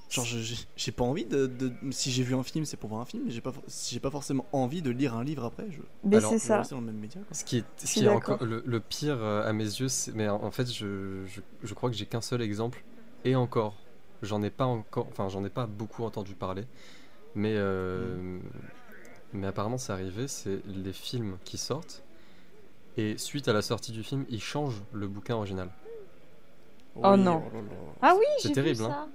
Genre, 0.10 0.26
je- 0.26 0.56
j'ai 0.76 0.92
pas 0.92 1.04
envie 1.04 1.26
de, 1.26 1.46
de- 1.46 1.72
Si 1.92 2.12
j'ai 2.12 2.24
vu 2.24 2.36
un 2.36 2.44
film, 2.44 2.66
c'est 2.66 2.78
pour 2.78 2.90
voir 2.90 3.02
un 3.02 3.06
film, 3.06 3.24
mais 3.26 3.32
j'ai 3.32 3.42
pas, 3.42 3.54
j'ai 3.90 4.00
pas 4.00 4.10
forcément 4.10 4.46
envie 4.52 4.82
de 4.82 4.90
lire 4.90 5.16
un 5.16 5.24
livre 5.24 5.44
après, 5.44 5.68
je, 5.72 5.82
Mais 6.04 6.20
c'est 6.22 6.40
ça. 6.40 6.64
dans 6.72 6.80
le 6.80 6.86
même 6.88 6.98
média. 6.98 7.22
quoi. 7.22 7.36
Ce 7.36 7.44
qui 7.44 7.58
est, 7.58 7.66
ce 7.78 7.94
qui 7.94 8.08
encore 8.08 8.44
le, 8.44 8.64
le 8.66 8.80
pire 8.80 9.18
euh, 9.20 9.48
à 9.48 9.54
mes 9.54 9.64
yeux, 9.66 9.88
c'est- 9.88 10.14
mais 10.14 10.28
en 10.28 10.52
fait, 10.52 10.72
je, 10.72 11.26
je, 11.28 11.42
je 11.64 11.74
crois 11.74 11.90
que 11.90 11.96
j'ai 11.96 12.06
qu'un 12.06 12.22
seul 12.22 12.42
exemple, 12.42 12.84
et 13.24 13.36
encore, 13.36 13.76
j'en 14.24 14.42
ai 14.42 14.50
pas 14.50 14.66
encore, 14.66 15.08
enfin, 15.12 15.30
j'en 15.30 15.44
ai 15.46 15.50
pas 15.50 15.68
beaucoup 15.68 16.04
entendu 16.04 16.34
parler, 16.34 16.64
mais 17.36 17.54
euh, 17.56 18.40
mais 19.34 19.46
apparemment 19.48 19.78
c'est 19.78 19.94
arrivé, 19.94 20.28
c'est 20.28 20.62
les 20.66 20.94
films 20.94 21.38
qui 21.44 21.58
sortent, 21.60 22.04
et 22.98 23.18
suite 23.18 23.48
à 23.48 23.54
la 23.54 23.62
sortie 23.62 23.92
du 23.92 24.04
film, 24.04 24.26
ils 24.30 24.42
changent 24.42 24.82
le 24.92 25.08
bouquin 25.08 25.36
original. 25.36 25.70
Oh 27.04 27.16
non. 27.18 27.40
là 27.40 27.46
là. 27.62 27.62
Ah 28.02 28.14
oui, 28.18 28.26
C'est 28.38 28.44
j'ai 28.44 28.50
vu 28.50 28.54
terrible, 28.56 28.78
ça. 28.78 28.86
hein. 28.86 29.10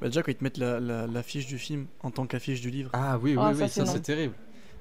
Bah, 0.00 0.06
déjà, 0.08 0.22
quand 0.22 0.30
ils 0.30 0.36
te 0.36 0.44
mettent 0.44 0.58
la, 0.58 0.78
la, 0.80 1.06
l'affiche 1.06 1.46
du 1.46 1.58
film 1.58 1.86
en 2.02 2.10
tant 2.10 2.26
qu'affiche 2.26 2.60
du 2.60 2.70
livre. 2.70 2.90
Ah 2.92 3.18
oui, 3.18 3.32
oui, 3.32 3.36
Ah, 3.40 3.50
oui, 3.52 3.58
ça, 3.58 3.68
ça, 3.68 3.86
c'est 3.86 3.94
non. 3.98 4.00
terrible. 4.02 4.34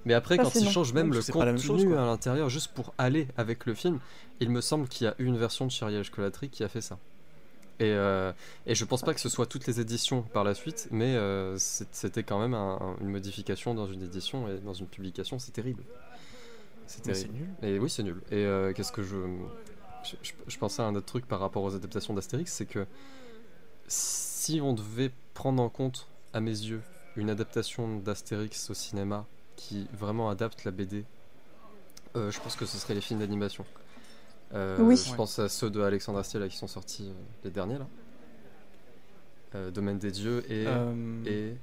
Mais 0.06 0.14
après, 0.14 0.38
Ça, 0.38 0.44
quand 0.44 0.56
ils 0.56 0.64
non. 0.64 0.70
changent 0.70 0.94
même 0.94 1.10
Non, 1.10 1.16
le 1.16 1.32
contenu 1.34 1.58
chose, 1.60 1.86
à 1.94 2.06
l'intérieur, 2.06 2.50
juste 2.50 2.72
pour 2.74 2.94
aller 2.98 3.28
avec 3.36 3.66
le 3.66 3.74
film, 3.74 4.00
il 4.40 4.50
me 4.52 4.62
semble 4.62 4.88
qu'il 4.88 5.06
y 5.06 5.10
a 5.10 5.16
eu 5.18 5.26
une 5.26 5.38
version 5.38 5.66
de 5.66 5.72
Shirley 5.72 6.02
Colatry 6.12 6.50
qui 6.50 6.64
a 6.64 6.68
fait 6.68 6.82
ça. 6.82 6.98
Et, 7.80 7.86
euh, 7.92 8.32
et 8.66 8.74
je 8.74 8.86
pense 8.86 9.02
pas 9.04 9.14
que 9.14 9.20
ce 9.20 9.30
soit 9.30 9.46
toutes 9.46 9.68
les 9.68 9.80
éditions 9.80 10.22
par 10.22 10.44
la 10.44 10.54
suite, 10.56 10.88
mais 10.92 11.16
euh, 11.16 11.58
c'était 11.58 12.24
quand 12.24 12.40
même 12.40 12.54
un- 12.56 12.78
un- 12.82 12.96
une 13.02 13.10
modification 13.10 13.74
dans 13.76 13.86
une 13.88 14.02
édition 14.04 14.48
et 14.48 14.60
dans 14.60 14.74
une 14.74 14.88
publication, 14.88 15.38
c'est 15.40 15.52
terrible. 15.52 15.84
C'est 16.88 17.02
terrible. 17.02 17.34
nul. 17.34 17.50
Et 17.64 17.78
oui, 17.80 17.90
c'est 17.90 18.02
nul. 18.04 18.22
Et 18.32 18.46
euh, 18.46 18.72
qu'est-ce 18.74 18.92
que 18.92 19.04
je... 19.04 19.16
je. 20.10 20.16
je- 20.30 20.34
je 20.48 20.58
pensais 20.58 20.82
à 20.82 20.86
un 20.86 20.96
autre 20.96 21.06
truc 21.06 21.26
par 21.28 21.40
rapport 21.40 21.64
aux 21.64 21.76
adaptations 21.76 22.14
d'Astérix, 22.14 22.52
c'est 22.54 22.66
que 22.66 22.86
si 23.88 24.60
on 24.62 24.74
devait 24.74 25.12
prendre 25.34 25.62
en 25.62 25.70
compte, 25.70 26.08
à 26.34 26.40
mes 26.42 26.52
yeux, 26.52 26.82
une 27.16 27.30
adaptation 27.30 27.98
d'Astérix 28.00 28.70
au 28.70 28.74
cinéma 28.74 29.26
qui 29.56 29.88
vraiment 29.94 30.30
adapte 30.30 30.64
la 30.66 30.72
BD, 30.72 31.06
euh, 32.16 32.32
je 32.32 32.40
pense 32.40 32.56
que 32.56 32.66
ce 32.66 32.78
serait 32.78 32.94
les 32.94 33.02
films 33.02 33.20
d'animation. 33.20 33.66
Euh, 34.54 34.78
Oui. 34.80 34.96
Je 34.96 35.14
pense 35.16 35.40
à 35.40 35.50
ceux 35.50 35.70
de 35.70 35.82
Alexandre 35.82 36.20
Astier 36.20 36.40
là, 36.40 36.48
qui 36.48 36.58
sont 36.58 36.68
sortis, 36.68 37.10
euh, 37.10 37.14
les 37.44 37.50
derniers 37.52 37.78
là. 37.80 37.88
Euh, 39.56 39.72
Domaine 39.72 39.98
des 39.98 40.12
dieux 40.12 40.44
et. 40.52 40.66
Euh, 40.68 41.24
et... 41.26 41.56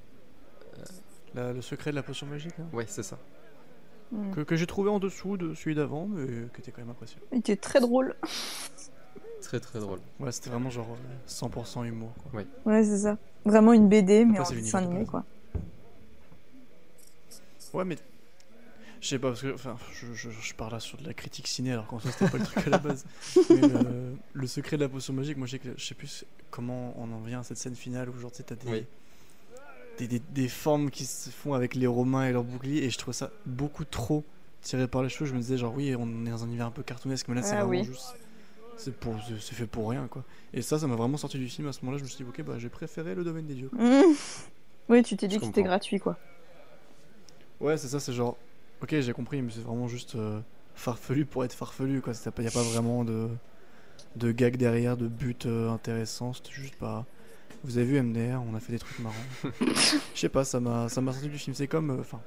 la- 1.35 1.53
le 1.53 1.61
secret 1.61 1.91
de 1.91 1.95
la 1.95 2.03
potion 2.03 2.25
magique, 2.27 2.53
hein, 2.59 2.67
Ouais, 2.73 2.85
c'est 2.87 3.03
ça. 3.03 3.17
Mm. 4.15 4.31
que, 4.33 4.41
que 4.41 4.55
j'ai 4.55 4.65
trouvé 4.67 4.89
en 4.89 4.99
dessous 4.99 5.37
de 5.37 5.53
celui 5.53 5.75
d'avant, 5.75 6.07
mais 6.07 6.25
qui 6.53 6.61
était 6.61 6.71
quand 6.71 6.81
même 6.81 6.89
apprécié. 6.91 7.17
Il 7.31 7.39
était 7.39 7.55
très 7.55 7.79
drôle. 7.79 8.15
Très 9.41 9.59
très 9.59 9.79
drôle. 9.79 9.99
Ouais, 10.19 10.31
c'était 10.31 10.49
vraiment 10.49 10.69
genre 10.69 10.87
euh, 10.89 11.27
100% 11.29 11.85
humour. 11.85 12.13
Quoi. 12.31 12.43
Ouais, 12.65 12.83
c'est 12.83 12.97
ça. 12.99 13.17
Vraiment 13.45 13.73
une 13.73 13.87
BD, 13.89 14.25
mais 14.25 14.39
en 14.39 14.45
c'est 14.45 14.55
dessin 14.55 14.79
animé, 14.79 15.05
quoi. 15.05 15.23
Ouais, 17.73 17.85
mais 17.85 17.97
je 19.01 19.07
sais 19.09 19.19
pas 19.19 19.29
parce 19.29 19.41
que 19.41 19.53
enfin, 19.53 19.75
je, 19.93 20.13
je, 20.13 20.29
je 20.29 20.53
parle 20.55 20.71
là 20.71 20.79
sur 20.79 20.97
de 20.97 21.05
la 21.05 21.13
critique 21.13 21.47
ciné 21.47 21.73
alors 21.73 21.85
qu'en 21.87 21.99
soi 21.99 22.11
c'était 22.11 22.31
pas 22.31 22.37
le 22.37 22.45
truc 22.45 22.65
à 22.65 22.69
la 22.69 22.77
base. 22.77 23.05
Mais 23.49 23.67
le, 23.67 24.15
le 24.33 24.47
secret 24.47 24.77
de 24.77 24.81
la 24.83 24.89
potion 24.89 25.13
magique, 25.13 25.37
moi 25.37 25.45
je 25.45 25.51
sais 25.51 25.59
que 25.59 25.69
je 25.77 25.85
sais 25.85 25.93
plus 25.93 26.25
comment 26.49 26.93
on 26.97 27.11
en 27.11 27.19
vient 27.19 27.41
à 27.41 27.43
cette 27.43 27.57
scène 27.57 27.75
finale 27.75 28.09
où 28.09 28.17
genre 28.17 28.31
tu 28.31 28.37
sais 28.37 28.43
t'as 28.43 28.55
des, 28.55 28.67
Oui. 28.71 28.85
Des, 29.97 30.07
des 30.07 30.19
des 30.19 30.47
formes 30.49 30.89
qui 30.91 31.05
se 31.05 31.29
font 31.29 31.53
avec 31.53 31.75
les 31.75 31.87
Romains 31.87 32.25
et 32.27 32.31
leurs 32.31 32.43
boucliers 32.43 32.83
et 32.83 32.89
je 32.89 32.97
trouve 32.97 33.13
ça 33.13 33.31
beaucoup 33.45 33.85
trop 33.85 34.23
tiré 34.61 34.87
par 34.87 35.03
les 35.03 35.09
cheveux. 35.09 35.25
Je 35.29 35.33
me 35.35 35.39
disais 35.39 35.57
genre 35.57 35.73
oui 35.75 35.95
on 35.97 36.25
est 36.25 36.29
dans 36.29 36.43
un 36.43 36.47
univers 36.47 36.67
un 36.67 36.71
peu 36.71 36.83
cartoonesque 36.83 37.27
mais 37.29 37.35
là 37.35 37.41
c'est 37.43 37.55
Ah 37.55 37.65
vraiment 37.65 37.81
oui. 37.81 37.83
juste 37.83 38.15
c'est 38.77 38.95
pour 38.95 39.15
c'est- 39.23 39.39
c'est 39.39 39.55
fait 39.55 39.67
pour 39.67 39.89
rien 39.89 40.07
quoi. 40.07 40.23
Et 40.53 40.61
ça 40.61 40.79
ça 40.79 40.87
m'a 40.87 40.95
vraiment 40.95 41.17
sorti 41.17 41.37
du 41.39 41.49
film 41.49 41.67
à 41.67 41.73
ce 41.73 41.81
moment-là. 41.81 41.97
Je 41.99 42.03
me 42.03 42.09
suis 42.09 42.17
dit 42.23 42.29
ok 42.29 42.41
bah 42.43 42.59
j'ai 42.59 42.69
préféré 42.69 43.15
le 43.15 43.23
domaine 43.23 43.47
des 43.47 43.55
dieux. 43.55 43.71
Mm. 43.71 44.13
Oui, 44.89 45.03
tu 45.03 45.17
t'es 45.17 45.27
dit 45.27 45.35
Je 45.35 45.39
que 45.39 45.45
c'était 45.45 45.63
gratuit, 45.63 45.99
quoi. 45.99 46.19
Ouais, 47.59 47.77
c'est 47.77 47.87
ça, 47.87 47.99
c'est 47.99 48.13
genre. 48.13 48.37
Ok, 48.81 48.99
j'ai 48.99 49.13
compris, 49.13 49.41
mais 49.41 49.51
c'est 49.51 49.61
vraiment 49.61 49.87
juste 49.87 50.15
euh, 50.15 50.41
farfelu 50.73 51.25
pour 51.25 51.43
être 51.45 51.53
farfelu, 51.53 52.01
quoi. 52.01 52.13
Il 52.13 52.41
n'y 52.41 52.47
a 52.47 52.51
pas 52.51 52.63
vraiment 52.63 53.05
de, 53.05 53.29
de 54.15 54.31
gag 54.31 54.57
derrière, 54.57 54.97
de 54.97 55.07
but 55.07 55.45
euh, 55.45 55.69
intéressant. 55.71 56.33
C'était 56.33 56.51
juste 56.51 56.75
pas. 56.77 57.05
Vous 57.65 57.77
avez 57.77 57.85
vu 57.87 58.01
MDR, 58.01 58.41
on 58.47 58.55
a 58.55 58.59
fait 58.59 58.71
des 58.73 58.79
trucs 58.79 58.99
marrants. 58.99 59.15
Je 60.13 60.19
sais 60.19 60.29
pas, 60.29 60.43
ça 60.45 60.59
m'a 60.59 60.87
ça 60.89 61.01
m'a 61.01 61.11
sorti 61.11 61.29
du 61.29 61.37
film. 61.37 61.55
C'est 61.55 61.67
comme. 61.67 61.89
euh, 61.89 61.99
Enfin. 61.99 62.21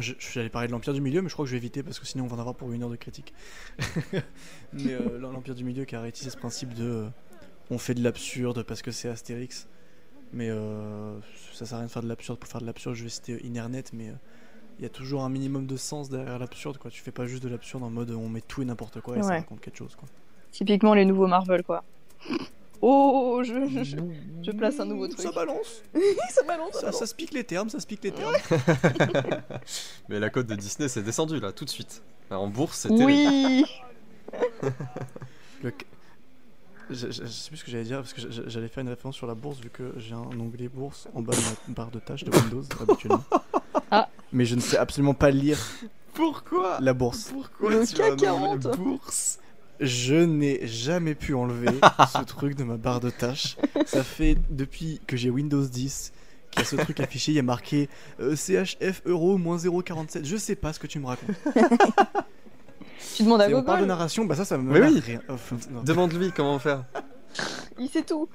suis 0.00 0.40
allé 0.40 0.48
parler 0.48 0.66
de 0.68 0.72
l'Empire 0.72 0.92
du 0.92 1.00
Milieu, 1.00 1.22
mais 1.22 1.28
je 1.28 1.34
crois 1.34 1.44
que 1.44 1.48
je 1.48 1.52
vais 1.54 1.58
éviter 1.58 1.82
parce 1.82 1.98
que 1.98 2.06
sinon 2.06 2.24
on 2.24 2.26
va 2.26 2.36
en 2.36 2.40
avoir 2.40 2.54
pour 2.54 2.72
une 2.72 2.82
heure 2.82 2.90
de 2.90 2.96
critique. 2.96 3.32
mais 4.72 4.92
euh, 4.92 5.18
l'Empire 5.18 5.54
du 5.54 5.64
Milieu 5.64 5.84
qui 5.84 5.96
a 5.96 6.00
réussi 6.00 6.28
ce 6.30 6.36
principe 6.36 6.74
de. 6.74 6.84
euh, 6.84 7.08
on 7.70 7.78
fait 7.78 7.94
de 7.94 8.02
l'absurde 8.02 8.62
parce 8.62 8.82
que 8.82 8.90
c'est 8.90 9.08
Astérix. 9.08 9.68
Mais 10.32 10.50
euh, 10.50 11.18
ça 11.52 11.64
sert 11.64 11.76
à 11.76 11.80
rien 11.80 11.86
de 11.86 11.90
faire 11.92 12.02
de 12.02 12.08
l'absurde 12.08 12.38
pour 12.38 12.50
faire 12.50 12.60
de 12.60 12.66
l'absurde. 12.66 12.94
Je 12.96 13.02
vais 13.04 13.08
citer 13.10 13.40
Inernet, 13.46 13.84
mais 13.92 14.08
euh, 14.08 14.14
il 14.78 14.82
y 14.82 14.86
a 14.86 14.90
toujours 14.90 15.22
un 15.24 15.28
minimum 15.30 15.66
de 15.66 15.76
sens 15.76 16.08
derrière 16.10 16.38
l'absurde. 16.38 16.78
quoi. 16.78 16.90
Tu 16.90 17.00
fais 17.00 17.12
pas 17.12 17.26
juste 17.26 17.42
de 17.42 17.48
l'absurde 17.48 17.82
en 17.84 17.90
mode 17.90 18.10
on 18.10 18.28
met 18.28 18.40
tout 18.42 18.60
et 18.62 18.64
n'importe 18.64 19.00
quoi 19.00 19.16
et 19.16 19.22
ça 19.22 19.30
raconte 19.30 19.60
quelque 19.60 19.78
chose. 19.78 19.94
Quoi. 19.96 20.08
Typiquement 20.52 20.94
les 20.94 21.04
nouveaux 21.04 21.26
Marvel, 21.26 21.62
quoi. 21.62 21.82
Oh, 22.80 23.42
je, 23.44 23.66
je, 23.68 23.82
je, 23.84 23.96
je 24.42 24.50
place 24.52 24.78
un 24.78 24.84
nouveau 24.84 25.08
truc. 25.08 25.20
Ça 25.20 25.32
balance, 25.32 25.82
ça 26.30 26.42
balance. 26.44 26.74
ça, 26.80 26.92
ça 26.92 27.06
se 27.06 27.14
pique 27.14 27.32
les 27.32 27.44
termes, 27.44 27.68
ça 27.70 27.80
se 27.80 27.86
pique 27.86 28.04
les 28.04 28.12
termes. 28.12 28.34
Mais 30.08 30.20
la 30.20 30.30
cote 30.30 30.46
de 30.46 30.54
Disney 30.54 30.88
s'est 30.88 31.02
descendue 31.02 31.40
là, 31.40 31.52
tout 31.52 31.64
de 31.64 31.70
suite. 31.70 32.02
En 32.30 32.46
bourse, 32.48 32.78
c'est 32.80 32.88
terrible. 32.88 33.06
Oui. 33.06 33.64
Le... 35.62 35.72
Je, 36.90 37.10
je- 37.10 37.22
je 37.24 37.26
sais 37.26 37.48
plus 37.50 37.58
ce 37.58 37.64
que 37.64 37.70
j'allais 37.70 37.84
dire 37.84 37.98
parce 37.98 38.12
que 38.14 38.20
j'allais 38.48 38.68
faire 38.68 38.82
une 38.82 38.88
référence 38.88 39.16
sur 39.16 39.26
la 39.26 39.34
bourse 39.34 39.58
vu 39.60 39.68
que 39.68 39.92
j'ai 39.98 40.14
un 40.14 40.40
onglet 40.40 40.68
bourse 40.68 41.06
en 41.14 41.20
bas 41.20 41.34
de 41.34 41.40
ma 41.40 41.74
barre 41.74 41.90
de 41.90 41.98
tâches 41.98 42.24
de 42.24 42.30
Windows 42.34 42.62
habituellement. 42.80 43.24
Ah. 43.90 44.08
Mais 44.32 44.44
je 44.46 44.54
ne 44.54 44.60
sais 44.60 44.78
absolument 44.78 45.12
pas 45.14 45.30
lire 45.30 45.58
Pourquoi? 46.14 46.78
la 46.80 46.94
bourse. 46.94 47.30
Pourquoi 47.32 47.70
Le 47.70 47.86
tu 47.86 47.94
as 48.00 48.10
CAC 48.10 48.22
nommé 48.22 48.58
40. 48.60 48.76
bourse? 48.78 49.38
Je 49.80 50.14
n'ai 50.16 50.66
jamais 50.66 51.14
pu 51.14 51.34
enlever 51.34 51.68
ce 52.12 52.24
truc 52.24 52.54
de 52.56 52.64
ma 52.64 52.76
barre 52.76 53.00
de 53.00 53.10
tâches. 53.10 53.56
Ça 53.86 54.02
fait 54.02 54.36
depuis 54.50 55.00
que 55.06 55.16
j'ai 55.16 55.30
Windows 55.30 55.64
10 55.64 56.12
qu'il 56.50 56.60
y 56.60 56.64
a 56.64 56.66
ce 56.66 56.76
truc 56.76 56.98
affiché, 57.00 57.32
il 57.32 57.34
y 57.36 57.38
a 57.38 57.42
marqué 57.42 57.88
euh, 58.20 58.34
CHF 58.34 59.02
euro 59.06 59.36
moins 59.38 59.56
0,47. 59.58 60.24
Je 60.24 60.36
sais 60.36 60.56
pas 60.56 60.72
ce 60.72 60.80
que 60.80 60.86
tu 60.86 60.98
me 60.98 61.06
racontes. 61.06 61.36
Tu 63.14 63.22
demandes 63.22 63.40
à 63.40 63.48
Et 63.50 63.54
on 63.54 63.62
parle 63.62 63.78
de 63.78 63.82
Google. 63.82 63.88
narration, 63.88 64.24
bah 64.24 64.34
ça, 64.34 64.44
ça 64.44 64.58
me 64.58 64.72
Mais 64.72 64.80
oui. 64.80 65.00
rien. 65.00 65.20
Enfin, 65.28 65.56
non. 65.70 65.82
Demande-lui 65.82 66.30
comment 66.32 66.58
faire. 66.58 66.84
Il 67.78 67.88
sait 67.88 68.02
tout. 68.02 68.28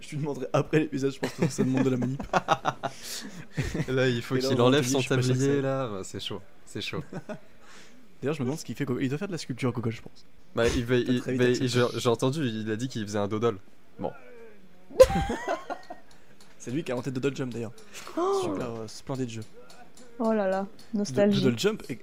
Je 0.00 0.10
lui 0.10 0.18
demanderai 0.18 0.46
après 0.52 0.80
l'épisode, 0.80 1.12
je 1.12 1.18
pense 1.18 1.32
que 1.32 1.48
ça 1.48 1.64
demande 1.64 1.84
de 1.84 1.90
la 1.90 1.96
manip. 1.96 2.22
Là, 3.88 4.08
il 4.08 4.22
faut 4.22 4.36
qu'il 4.36 4.60
enlève 4.60 4.86
son 4.86 5.02
tablier 5.02 5.60
là. 5.60 5.88
Bah, 5.88 6.00
c'est 6.04 6.20
chaud, 6.20 6.40
c'est 6.64 6.80
chaud. 6.80 7.02
D'ailleurs, 8.22 8.34
je 8.34 8.40
me 8.40 8.46
demande 8.46 8.58
ce 8.58 8.64
qu'il 8.64 8.74
fait. 8.74 8.86
Il 9.00 9.08
doit 9.08 9.18
faire 9.18 9.28
de 9.28 9.32
la 9.32 9.38
sculpture 9.38 9.72
Google, 9.72 9.90
je 9.92 10.02
pense. 10.02 10.26
Bah, 10.54 10.66
il 10.68 10.90
il- 10.90 11.68
j'ai 11.68 12.08
entendu, 12.08 12.46
il 12.46 12.70
a 12.70 12.76
dit 12.76 12.88
qu'il 12.88 13.02
faisait 13.06 13.18
un 13.18 13.28
dodol. 13.28 13.58
C'est 16.58 16.70
lui 16.70 16.82
qui 16.82 16.90
a 16.90 16.94
inventé 16.94 17.10
Doodle 17.10 17.36
Jump 17.36 17.52
d'ailleurs. 17.52 17.72
Oh, 18.16 18.40
Super 18.42 18.70
euh, 18.70 18.88
splendide 18.88 19.28
jeu. 19.28 19.42
oh 20.18 20.32
là 20.32 20.48
là, 20.48 20.62
Do- 20.92 20.98
nostalgie. 20.98 21.42
Doodle 21.42 21.58
Jump, 21.58 21.82
est... 21.88 22.00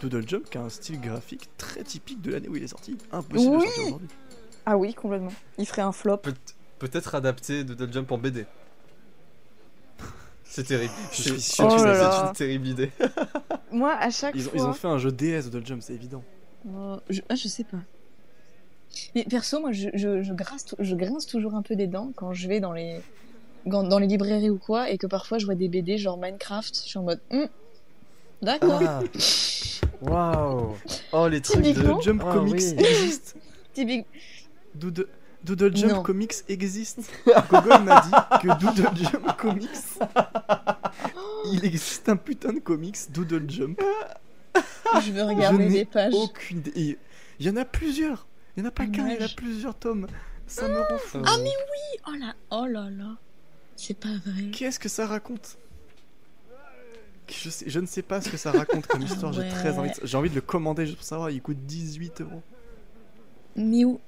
Doodle 0.00 0.26
Jump 0.26 0.48
qui 0.48 0.56
a 0.58 0.62
un 0.62 0.68
style 0.70 1.00
graphique 1.00 1.48
très 1.58 1.82
typique 1.82 2.22
de 2.22 2.30
l'année 2.32 2.48
où 2.48 2.56
il 2.56 2.62
est 2.62 2.68
sorti. 2.68 2.96
Impossible 3.12 3.56
Oui. 3.56 3.58
de 3.58 3.64
sortir 3.66 3.84
aujourd'hui. 3.86 4.08
Ah 4.64 4.76
oui, 4.78 4.94
complètement. 4.94 5.32
Il 5.58 5.66
ferait 5.66 5.82
un 5.82 5.92
flop. 5.92 6.18
Peut- 6.18 6.34
Peut-être 6.78 7.14
adapté 7.16 7.64
Doodle 7.64 7.92
Jump 7.92 8.12
en 8.12 8.18
BD. 8.18 8.46
C'est 10.50 10.64
terrible. 10.64 10.92
Je 11.12 11.16
C'est 11.16 11.22
suis 11.30 11.40
sûr 11.40 11.68
Oh 11.70 11.74
que 11.76 11.80
c'est- 11.80 12.26
une 12.26 12.32
terrible 12.32 12.66
idée. 12.68 12.90
Moi, 13.70 13.92
à 13.94 14.10
chaque 14.10 14.34
Ils 14.34 14.46
ont, 14.46 14.50
fois. 14.50 14.58
ils 14.58 14.64
ont 14.64 14.72
fait 14.72 14.88
un 14.88 14.98
jeu 14.98 15.12
DS 15.12 15.50
Doodle 15.50 15.66
Jump, 15.66 15.82
c'est 15.82 15.92
évident. 15.94 16.24
Je... 17.10 17.20
Ah, 17.28 17.34
je 17.34 17.48
sais 17.48 17.64
pas. 17.64 17.78
Mais 19.14 19.24
perso, 19.24 19.60
moi, 19.60 19.72
je, 19.72 19.90
je, 19.94 20.22
je, 20.22 20.32
grince, 20.32 20.64
tou- 20.64 20.76
je 20.78 20.94
grince 20.94 21.26
toujours 21.26 21.54
un 21.54 21.62
peu 21.62 21.76
des 21.76 21.86
dents 21.86 22.10
quand 22.16 22.32
je 22.32 22.48
vais 22.48 22.58
dans 22.60 22.72
les, 22.72 22.98
dans, 23.66 23.82
dans 23.82 23.98
les 23.98 24.06
librairies 24.06 24.48
ou 24.50 24.58
quoi, 24.58 24.88
et 24.90 24.96
que 24.96 25.06
parfois 25.06 25.38
je 25.38 25.44
vois 25.44 25.54
des 25.54 25.68
BD 25.68 25.98
genre 25.98 26.16
Minecraft. 26.18 26.74
Je 26.74 26.88
suis 26.88 26.98
en 26.98 27.02
mode, 27.02 27.20
Hum, 27.30 27.46
d'accord. 28.42 28.80
Ah. 28.86 29.00
Waouh 30.00 30.76
Oh 31.12 31.28
les 31.28 31.40
trucs 31.42 31.62
de 31.62 32.00
Jump 32.00 32.22
Ah, 32.26 32.32
Comics 32.32 32.54
oui. 32.54 32.74
existe. 32.78 33.36
Typique. 33.74 34.06
Doodle, 34.74 35.06
Doodle 35.44 35.74
Jump 35.76 35.92
Non. 35.92 36.02
Comics 36.02 36.34
existe. 36.48 36.98
Google 37.50 37.82
m'a 37.84 38.00
dit 38.00 38.10
que 38.42 38.58
Doodle 38.58 38.96
Jump 38.96 39.36
Comics. 39.36 39.68
Il 41.52 41.64
existe 41.64 42.08
un 42.08 42.16
putain 42.16 42.52
de 42.52 42.58
comics 42.58 43.10
Doodle 43.10 43.48
Jump. 43.48 43.80
Je 45.04 45.12
veux 45.12 45.22
regarder 45.22 45.68
des 45.68 45.84
pages. 45.84 46.12
Aucune 46.14 46.58
idée. 46.58 46.98
Il 47.38 47.46
y 47.46 47.50
en 47.50 47.56
a 47.56 47.64
plusieurs. 47.64 48.26
Il 48.56 48.62
y 48.62 48.66
en 48.66 48.68
a 48.68 48.72
pas 48.72 48.86
qu'un, 48.86 49.08
il 49.08 49.14
y 49.20 49.22
en 49.22 49.26
a 49.26 49.28
plusieurs 49.28 49.74
tomes. 49.76 50.06
Ça 50.46 50.66
me 50.68 50.78
rend 50.80 50.98
fou. 50.98 51.18
Ah 51.24 51.36
mais 51.42 51.50
Oh 52.08 52.12
là, 52.18 52.34
oh 52.50 52.66
là 52.66 52.90
là. 52.90 53.16
C'est 53.76 53.98
pas 53.98 54.08
vrai. 54.26 54.50
Qu'est-ce 54.50 54.80
que 54.80 54.88
ça 54.88 55.06
raconte? 55.06 55.56
Je, 57.28 57.50
sais- 57.50 57.68
je 57.68 57.78
ne 57.78 57.86
sais 57.86 58.02
pas 58.02 58.20
ce 58.20 58.30
que 58.30 58.36
ça 58.36 58.50
raconte 58.50 58.86
comme 58.86 59.02
histoire. 59.02 59.32
J'ai 59.32 59.48
très 59.48 59.78
envie. 59.78 59.90
de- 59.90 60.06
J'ai 60.06 60.16
envie 60.16 60.30
de 60.30 60.34
le 60.34 60.40
commander 60.40 60.86
juste 60.86 60.98
pour 60.98 61.06
savoir. 61.06 61.30
Il 61.30 61.40
coûte 61.42 61.58
18 61.66 62.22
euros. 62.22 62.42
Mais 63.54 63.84
où 63.84 64.00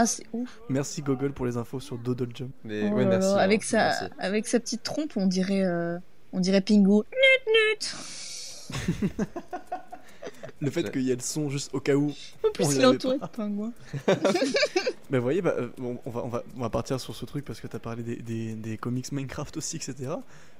Ah, 0.00 0.06
c'est 0.06 0.24
ouf. 0.32 0.60
Merci 0.68 1.02
Google 1.02 1.32
pour 1.32 1.44
les 1.44 1.56
infos 1.56 1.80
sur 1.80 1.98
Doodle 1.98 2.28
Jump. 2.34 2.52
Mais 2.64 2.88
Oh 2.88 2.94
ouais, 2.94 3.02
là 3.04 3.10
merci. 3.18 3.28
là, 3.28 3.34
hein, 3.34 3.38
avec, 3.38 3.64
sa, 3.64 3.76
merci. 3.78 4.04
avec 4.18 4.46
sa 4.46 4.60
petite 4.60 4.82
trompe, 4.84 5.16
on 5.16 5.26
dirait, 5.26 5.64
euh, 5.64 5.98
on 6.32 6.38
dirait 6.40 6.60
Pingu. 6.60 6.88
Nut, 6.88 7.02
nut. 7.48 7.96
Le 10.60 10.70
fait 10.70 10.90
qu'il 10.90 11.02
y 11.02 11.12
ait 11.12 11.16
le 11.16 11.20
son 11.22 11.48
juste 11.50 11.72
au 11.72 11.78
cas 11.80 11.94
où. 11.94 12.12
En 12.44 12.50
plus, 12.52 12.74
il 12.74 12.80
est 12.80 12.84
entouré 12.84 13.18
de 13.18 13.26
pingouins. 13.26 13.72
Mais 15.10 15.18
vous 15.18 15.22
voyez, 15.22 15.40
bah, 15.40 15.54
euh, 15.56 15.68
on, 15.78 16.10
va, 16.10 16.24
on, 16.24 16.28
va, 16.28 16.42
on 16.56 16.60
va 16.60 16.68
partir 16.70 16.98
sur 17.00 17.14
ce 17.14 17.24
truc 17.24 17.44
parce 17.44 17.60
que 17.60 17.68
tu 17.68 17.76
as 17.76 17.78
parlé 17.78 18.02
des, 18.02 18.16
des, 18.16 18.54
des 18.54 18.76
comics 18.76 19.10
Minecraft 19.12 19.56
aussi, 19.56 19.76
etc. 19.76 20.10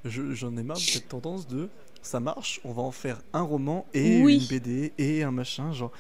Je- 0.04 0.32
J'en 0.34 0.56
ai 0.56 0.62
marre 0.62 0.76
de 0.76 0.82
cette 0.82 1.08
tendance 1.08 1.48
de 1.48 1.68
ça 2.08 2.20
marche, 2.20 2.60
on 2.64 2.72
va 2.72 2.82
en 2.82 2.90
faire 2.90 3.20
un 3.34 3.42
roman 3.42 3.84
et 3.92 4.22
Oui. 4.22 4.38
une 4.40 4.46
BD 4.46 4.92
et 4.98 5.22
un 5.22 5.30
machin. 5.30 5.72
Genre, 5.72 5.92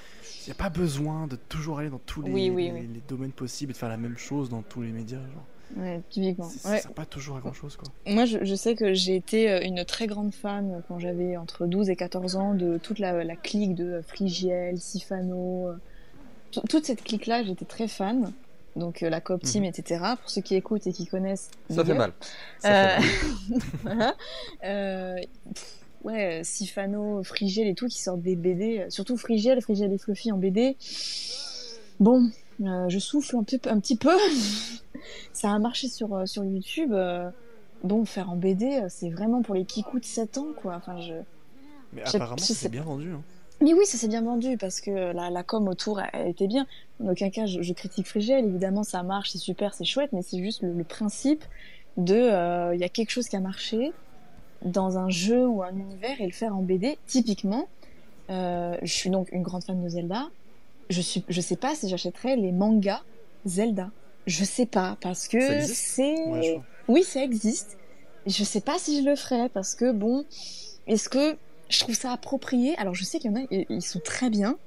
il 0.42 0.46
n'y 0.46 0.52
a 0.52 0.54
pas 0.54 0.70
besoin 0.70 1.26
de 1.26 1.36
toujours 1.36 1.78
aller 1.80 1.90
dans 1.90 1.98
tous 1.98 2.22
les, 2.22 2.32
Oui, 2.32 2.50
oui, 2.50 2.64
les, 2.66 2.72
oui. 2.80 2.88
les 2.94 3.02
domaines 3.06 3.32
possibles 3.32 3.70
et 3.70 3.74
de 3.74 3.78
faire 3.78 3.90
la 3.90 3.98
même 3.98 4.16
chose 4.16 4.48
dans 4.48 4.62
tous 4.62 4.80
les 4.80 4.90
médias. 4.90 5.18
Genre. 5.18 5.44
Ouais, 5.76 6.00
typiquement. 6.08 6.48
C'est- 6.48 6.60
Ça 6.60 6.70
Ouais. 6.70 6.80
sert 6.80 6.92
pas 6.94 7.04
toujours 7.04 7.36
à 7.36 7.40
grand 7.40 7.52
chose 7.52 7.76
quoi. 7.76 7.88
Moi, 8.06 8.24
je, 8.24 8.38
je 8.42 8.54
sais 8.54 8.74
que 8.74 8.94
j'ai 8.94 9.16
été 9.16 9.50
euh, 9.50 9.60
une 9.62 9.84
très 9.84 10.06
grande 10.06 10.32
fan 10.32 10.82
quand 10.88 10.98
j'avais 10.98 11.36
entre 11.36 11.66
12 11.66 11.90
et 11.90 11.96
14 11.96 12.36
ans 12.36 12.54
de 12.54 12.78
toute 12.78 12.98
la, 13.00 13.22
la 13.22 13.36
clique 13.36 13.74
de 13.74 13.84
euh, 13.84 14.02
Frigiel, 14.02 14.78
Sifano. 14.80 15.68
euh, 15.68 15.74
tout- 16.52 16.62
toute 16.70 16.86
cette 16.86 17.04
clique-là, 17.04 17.44
j'étais 17.44 17.66
très 17.66 17.86
fan. 17.88 18.32
donc 18.76 19.00
la 19.00 19.20
coop 19.20 19.42
team, 19.42 19.64
Mhm. 19.64 19.70
etc. 19.70 20.04
Pour 20.20 20.30
ceux 20.30 20.40
qui 20.40 20.54
écoutent 20.54 20.86
et 20.86 20.92
qui 20.92 21.04
connaissent, 21.06 21.50
Ça 21.68 21.84
fait 21.84 21.94
mal. 21.94 22.12
Ça 22.60 22.68
Euh, 22.70 23.00
fait 23.00 23.00
mal. 23.00 23.58
voilà. 23.82 24.14
Euh, 24.64 25.16
ouais, 26.04 26.42
Sifano, 26.44 27.22
Frigel 27.22 27.66
et 27.68 27.74
tout 27.74 27.86
qui 27.88 28.00
sortent 28.00 28.22
des 28.22 28.36
BD, 28.36 28.86
surtout 28.88 29.16
Frigel, 29.16 29.60
Frigel 29.60 29.92
et 29.92 29.98
Fluffy 29.98 30.32
en 30.32 30.38
BD. 30.38 30.76
Bon, 32.00 32.30
euh, 32.62 32.88
je 32.88 32.98
souffle 32.98 33.36
un, 33.36 33.42
peu, 33.44 33.58
un 33.68 33.80
petit 33.80 33.96
peu. 33.96 34.16
Ça 35.32 35.52
a 35.52 35.58
marché 35.58 35.88
sur, 35.88 36.14
euh, 36.14 36.26
sur 36.26 36.44
YouTube. 36.44 36.92
euh, 36.92 37.30
bon, 37.84 38.04
faire 38.04 38.30
en 38.30 38.36
BD, 38.36 38.82
c'est 38.88 39.10
vraiment 39.10 39.42
pour 39.42 39.54
les 39.54 39.64
kikous 39.64 40.00
de 40.00 40.04
7 40.04 40.38
ans, 40.38 40.48
quoi. 40.60 40.74
Enfin, 40.76 41.00
je... 41.00 41.14
Mais 41.92 42.02
apparemment, 42.06 42.36
c'est 42.38 42.68
bien 42.68 42.82
vendu. 42.82 43.12
hein. 43.12 43.22
Mais 43.60 43.74
oui, 43.74 43.84
ça 43.86 43.96
s'est 43.98 44.06
bien 44.08 44.22
vendu 44.22 44.56
parce 44.56 44.80
que 44.80 44.90
la, 44.90 45.30
la 45.30 45.42
com 45.42 45.66
autour, 45.66 46.00
elle, 46.00 46.08
elle 46.12 46.28
était 46.28 46.46
bien. 46.46 46.66
En 47.02 47.08
aucun 47.08 47.28
cas, 47.30 47.46
je, 47.46 47.60
je 47.62 47.72
critique 47.72 48.06
Frigel. 48.06 48.44
Évidemment, 48.44 48.84
ça 48.84 49.02
marche, 49.02 49.30
c'est 49.30 49.38
super, 49.38 49.74
c'est 49.74 49.84
chouette, 49.84 50.10
mais 50.12 50.22
c'est 50.22 50.38
juste 50.38 50.62
le, 50.62 50.72
le 50.72 50.84
principe 50.84 51.44
de, 51.96 52.14
euh, 52.14 52.74
il 52.74 52.80
y 52.80 52.84
a 52.84 52.88
quelque 52.88 53.10
chose 53.10 53.28
qui 53.28 53.34
a 53.34 53.40
marché 53.40 53.92
dans 54.64 54.98
un 54.98 55.08
jeu 55.08 55.46
ou 55.46 55.62
un 55.62 55.74
univers 55.76 56.20
et 56.20 56.26
le 56.26 56.32
faire 56.32 56.54
en 56.56 56.62
BD. 56.62 56.98
Typiquement, 57.06 57.68
euh, 58.30 58.76
je 58.82 58.92
suis 58.92 59.10
donc 59.10 59.28
une 59.32 59.42
grande 59.42 59.64
fan 59.64 59.82
de 59.82 59.88
Zelda. 59.88 60.28
Je 60.90 61.00
suis, 61.00 61.24
je 61.28 61.40
sais 61.40 61.56
pas 61.56 61.74
si 61.74 61.88
j'achèterais 61.88 62.36
les 62.36 62.52
mangas 62.52 63.02
Zelda. 63.44 63.90
Je 64.26 64.44
sais 64.44 64.66
pas 64.66 64.96
parce 65.00 65.28
que 65.28 65.38
c'est. 65.74 66.14
Ouais. 66.30 66.60
Oui, 66.88 67.02
ça 67.04 67.22
existe. 67.22 67.76
Je 68.26 68.44
sais 68.44 68.60
pas 68.60 68.78
si 68.78 69.02
je 69.02 69.08
le 69.08 69.16
ferais 69.16 69.48
parce 69.50 69.74
que 69.74 69.90
bon, 69.92 70.24
est-ce 70.86 71.08
que 71.08 71.38
je 71.70 71.78
trouve 71.80 71.94
ça 71.94 72.12
approprié? 72.12 72.76
Alors 72.78 72.94
je 72.94 73.04
sais 73.04 73.18
qu'il 73.18 73.30
y 73.30 73.34
en 73.34 73.40
a, 73.42 73.46
ils 73.50 73.82
sont 73.82 74.00
très 74.00 74.28
bien, 74.30 74.58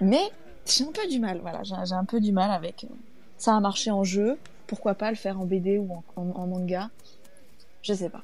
mais 0.00 0.20
j'ai 0.68 0.84
un 0.84 0.92
peu 0.92 1.06
du 1.08 1.18
mal. 1.18 1.40
Voilà, 1.40 1.62
j'ai 1.64 1.94
un 1.94 2.04
peu 2.04 2.20
du 2.20 2.32
mal 2.32 2.50
avec. 2.50 2.84
euh, 2.84 2.94
Ça 3.36 3.56
a 3.56 3.60
marché 3.60 3.90
en 3.90 4.04
jeu, 4.04 4.38
pourquoi 4.66 4.94
pas 4.94 5.10
le 5.10 5.16
faire 5.16 5.40
en 5.40 5.44
BD 5.44 5.78
ou 5.78 5.92
en, 5.92 6.04
en- 6.16 6.30
en 6.30 6.46
manga? 6.46 6.90
Je 7.82 7.94
sais 7.94 8.10
pas. 8.10 8.22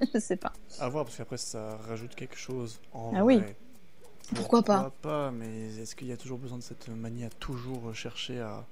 je 0.14 0.18
sais 0.18 0.36
pas. 0.36 0.52
À 0.80 0.88
voir, 0.88 1.04
parce 1.04 1.16
qu'après, 1.16 1.36
ça 1.36 1.76
rajoute 1.88 2.14
quelque 2.14 2.36
chose. 2.36 2.80
En 2.92 3.12
Ah 3.14 3.24
oui. 3.24 3.38
vrai. 3.38 3.56
Pourquoi 4.34 4.62
pas 4.62 4.90
pas, 5.02 5.30
mais 5.30 5.66
est-ce 5.76 5.94
qu'il 5.94 6.08
y 6.08 6.12
a 6.12 6.16
toujours 6.16 6.38
besoin 6.38 6.56
de 6.58 6.62
cette 6.62 6.88
manie 6.88 7.24
à 7.24 7.30
toujours 7.30 7.94
chercher 7.94 8.40
à, 8.40 8.64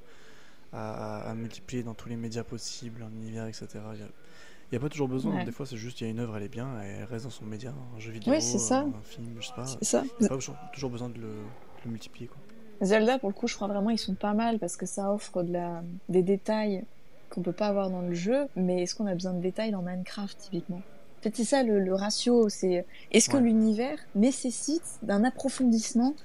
à, 0.73 1.31
à 1.31 1.35
multiplier 1.35 1.83
dans 1.83 1.93
tous 1.95 2.09
les 2.09 2.17
médias 2.17 2.43
possibles, 2.43 3.03
un 3.03 3.11
univers, 3.11 3.47
etc. 3.47 3.67
Il 3.95 4.75
y 4.75 4.77
a, 4.77 4.81
pas 4.81 4.89
toujours 4.89 5.09
besoin. 5.09 5.37
Ouais. 5.37 5.45
Des 5.45 5.53
fois, 5.53 5.67
c'est 5.67 5.77
juste, 5.77 6.01
il 6.01 6.05
y 6.05 6.07
a 6.07 6.11
une 6.11 6.21
œuvre, 6.21 6.39
elle 6.39 6.45
est 6.45 6.49
bien, 6.49 6.81
elle 6.81 7.05
reste 7.05 7.25
dans 7.25 7.31
son 7.31 7.45
média, 7.45 7.75
un 7.95 8.01
jeu 8.01 8.13
vidéo, 8.13 8.33
Oui, 8.33 8.41
c'est 8.41 8.59
ça. 8.59 8.81
un 8.81 9.03
film, 9.03 9.37
je 9.41 9.47
sais 9.49 9.53
pas. 9.55 9.67
C'est 9.67 9.85
ça. 9.85 10.03
Il 10.19 10.23
n'y 10.23 10.27
a 10.27 10.29
pas 10.31 10.37
toujours, 10.37 10.57
toujours 10.73 10.91
besoin 10.91 11.11
de 11.11 11.19
le, 11.19 11.29
de 11.29 11.85
le 11.85 11.91
multiplier, 11.91 12.29
quoi. 12.29 12.39
Zelda, 12.81 13.19
pour 13.19 13.29
le 13.29 13.35
coup, 13.35 13.47
je 13.47 13.55
crois 13.55 13.69
vraiment 13.69 13.91
ils 13.91 13.99
sont 13.99 14.15
pas 14.15 14.33
mal 14.33 14.59
parce 14.59 14.77
que 14.79 14.87
ça 14.87 15.13
offre 15.13 15.43
de 15.45 15.53
la... 15.53 15.83
des 16.09 16.23
détails 16.23 16.83
qu'on 17.31 17.43
peut 17.43 17.53
pas 17.53 17.69
avoir 17.69 17.91
dans 17.91 18.01
le 18.01 18.15
jeu. 18.15 18.49
Mais 18.57 18.83
est-ce 18.83 18.95
qu'on 18.95 19.07
a 19.07 19.15
besoin 19.15 19.35
de 19.35 19.41
détails 19.41 19.71
dans 19.71 19.83
Minecraft, 19.83 20.37
typiquement? 20.39 20.81
En 21.23 21.31
fait, 21.31 21.37
c'est 21.37 21.45
ça 21.45 21.63
le, 21.63 21.79
le 21.79 21.95
ratio. 21.95 22.49
C'est 22.49 22.85
est-ce 23.13 23.29
que 23.29 23.37
Ouais. 23.37 23.43
l'univers 23.45 23.97
nécessite 24.17 24.83
d'un 25.03 25.23
approfondissement 25.23 26.17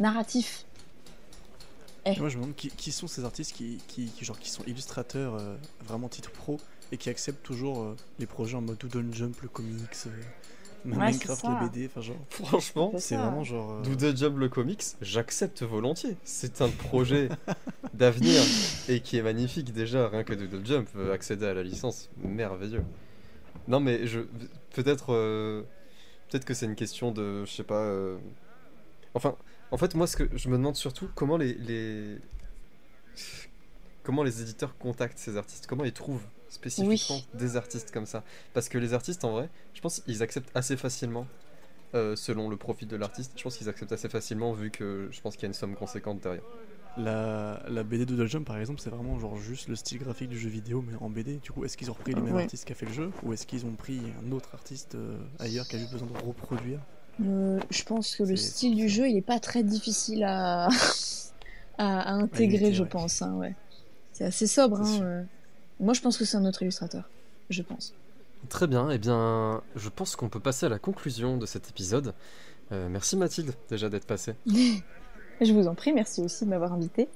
narratif? 0.00 0.64
Et 2.04 2.18
moi, 2.18 2.28
je 2.28 2.36
me 2.36 2.42
demande 2.42 2.56
qui, 2.56 2.68
qui 2.70 2.90
sont 2.90 3.06
ces 3.06 3.24
artistes 3.24 3.52
qui, 3.54 3.78
qui, 3.86 4.06
qui, 4.06 4.24
genre, 4.24 4.36
qui 4.40 4.50
sont 4.50 4.64
illustrateurs 4.64 5.36
euh, 5.36 5.54
vraiment 5.86 6.08
titre 6.08 6.32
pro 6.32 6.58
et 6.90 6.96
qui 6.96 7.08
acceptent 7.08 7.44
toujours 7.44 7.82
euh, 7.82 7.96
les 8.18 8.26
projets 8.26 8.56
en 8.56 8.62
mode 8.62 8.78
Doodle 8.78 9.14
Jump, 9.14 9.40
le 9.42 9.48
comics, 9.48 9.78
euh, 10.06 10.10
Ouais, 10.84 10.96
Minecraft, 11.12 11.46
les 11.46 11.54
BD, 11.54 11.86
enfin 11.86 12.00
genre. 12.00 12.16
Franchement, 12.30 12.92
C'est 12.98 13.16
vraiment 13.16 13.44
genre. 13.44 13.70
euh, 13.70 13.82
Doodle 13.84 14.16
Jump 14.16 14.36
le 14.36 14.48
comics, 14.48 14.82
j'accepte 15.00 15.62
volontiers. 15.62 16.16
C'est 16.24 16.60
un 16.60 16.68
projet 16.70 17.28
d'avenir 17.94 18.42
et 18.88 19.00
qui 19.00 19.16
est 19.16 19.22
magnifique 19.22 19.72
déjà, 19.72 20.08
rien 20.08 20.24
que 20.24 20.34
Doodle 20.34 20.66
Jump, 20.66 20.88
accéder 21.14 21.46
à 21.46 21.54
la 21.54 21.62
licence, 21.62 22.10
merveilleux. 22.16 22.82
Non 23.68 23.80
mais 23.80 24.06
je 24.06 24.20
peut-être 24.74 25.12
euh, 25.12 25.62
peut-être 26.28 26.44
que 26.44 26.54
c'est 26.54 26.66
une 26.66 26.74
question 26.74 27.12
de 27.12 27.44
je 27.44 27.52
sais 27.52 27.64
pas 27.64 27.82
euh, 27.82 28.18
enfin 29.14 29.36
en 29.70 29.76
fait 29.76 29.94
moi 29.94 30.06
ce 30.06 30.16
que 30.16 30.28
je 30.36 30.48
me 30.48 30.56
demande 30.56 30.76
surtout 30.76 31.08
comment 31.14 31.36
les, 31.36 31.54
les 31.54 32.18
comment 34.02 34.22
les 34.22 34.42
éditeurs 34.42 34.76
contactent 34.78 35.18
ces 35.18 35.36
artistes, 35.36 35.66
comment 35.66 35.84
ils 35.84 35.92
trouvent 35.92 36.24
spécifiquement 36.48 37.20
des 37.34 37.56
artistes 37.56 37.90
comme 37.92 38.06
ça? 38.06 38.24
Parce 38.52 38.68
que 38.68 38.78
les 38.78 38.94
artistes 38.94 39.24
en 39.24 39.32
vrai, 39.32 39.48
je 39.74 39.80
pense 39.80 40.00
qu'ils 40.00 40.22
acceptent 40.22 40.50
assez 40.54 40.76
facilement 40.76 41.26
euh, 41.94 42.16
selon 42.16 42.48
le 42.48 42.56
profil 42.56 42.88
de 42.88 42.96
l'artiste. 42.96 43.32
Je 43.36 43.42
pense 43.42 43.56
qu'ils 43.56 43.68
acceptent 43.68 43.92
assez 43.92 44.08
facilement 44.08 44.52
vu 44.52 44.70
que 44.70 45.08
je 45.10 45.20
pense 45.20 45.34
qu'il 45.36 45.44
y 45.44 45.46
a 45.46 45.48
une 45.48 45.54
somme 45.54 45.76
conséquente 45.76 46.20
derrière. 46.20 46.42
La, 46.98 47.62
la 47.68 47.82
BD 47.84 48.04
Doodle 48.04 48.26
Jump, 48.28 48.46
par 48.46 48.58
exemple, 48.58 48.78
c'est 48.80 48.90
vraiment 48.90 49.18
genre 49.18 49.36
juste 49.38 49.68
le 49.68 49.76
style 49.76 49.98
graphique 49.98 50.28
du 50.28 50.38
jeu 50.38 50.50
vidéo, 50.50 50.84
mais 50.86 50.94
en 51.00 51.08
BD. 51.08 51.36
Du 51.38 51.50
coup, 51.50 51.64
est-ce 51.64 51.76
qu'ils 51.78 51.90
ont 51.90 51.94
repris 51.94 52.12
les 52.14 52.20
mêmes 52.20 52.34
Ouais. 52.34 52.42
artistes 52.42 52.66
qui 52.66 52.72
a 52.72 52.74
fait 52.74 52.84
le 52.86 52.92
jeu 52.92 53.10
Ou 53.22 53.32
est-ce 53.32 53.46
qu'ils 53.46 53.64
ont 53.64 53.72
pris 53.72 54.00
un 54.26 54.30
autre 54.32 54.50
artiste 54.52 54.94
euh, 54.94 55.16
ailleurs 55.38 55.66
qui 55.66 55.76
a 55.76 55.78
juste 55.78 55.92
besoin 55.92 56.08
de 56.08 56.26
reproduire? 56.26 56.80
Euh, 57.24 57.60
Je 57.70 57.82
pense 57.84 58.14
que 58.16 58.22
le 58.24 58.36
style 58.36 58.76
du 58.76 58.88
jeu, 58.90 59.08
il 59.08 59.16
est 59.16 59.22
pas 59.22 59.40
très 59.40 59.62
difficile 59.62 60.22
à, 60.24 60.66
à, 61.78 62.00
à 62.00 62.12
intégrer, 62.12 62.74
je 62.74 62.82
ouais. 62.82 62.88
pense. 62.88 63.22
hein, 63.22 63.34
ouais. 63.36 63.54
C'est 64.12 64.24
assez 64.24 64.46
sobre. 64.46 64.80
Hein, 64.82 65.00
euh. 65.02 65.22
Moi, 65.80 65.94
je 65.94 66.02
pense 66.02 66.18
que 66.18 66.26
c'est 66.26 66.36
un 66.36 66.44
autre 66.44 66.60
illustrateur. 66.62 67.08
Je 67.48 67.62
pense. 67.62 67.94
Très 68.50 68.66
bien, 68.66 68.90
et 68.90 68.98
bien 68.98 69.62
je 69.76 69.88
pense 69.88 70.16
qu'on 70.16 70.28
peut 70.28 70.40
passer 70.40 70.66
à 70.66 70.68
la 70.68 70.78
conclusion 70.78 71.36
de 71.38 71.46
cet 71.46 71.70
épisode. 71.70 72.12
Euh, 72.72 72.88
merci 72.90 73.16
Mathilde 73.16 73.54
déjà 73.70 73.88
d'être 73.88 74.06
passée. 74.06 74.34
Je 75.40 75.52
vous 75.52 75.66
en 75.66 75.74
prie, 75.74 75.92
merci 75.92 76.20
aussi 76.20 76.44
de 76.44 76.50
m'avoir 76.50 76.72
invité. 76.72 77.08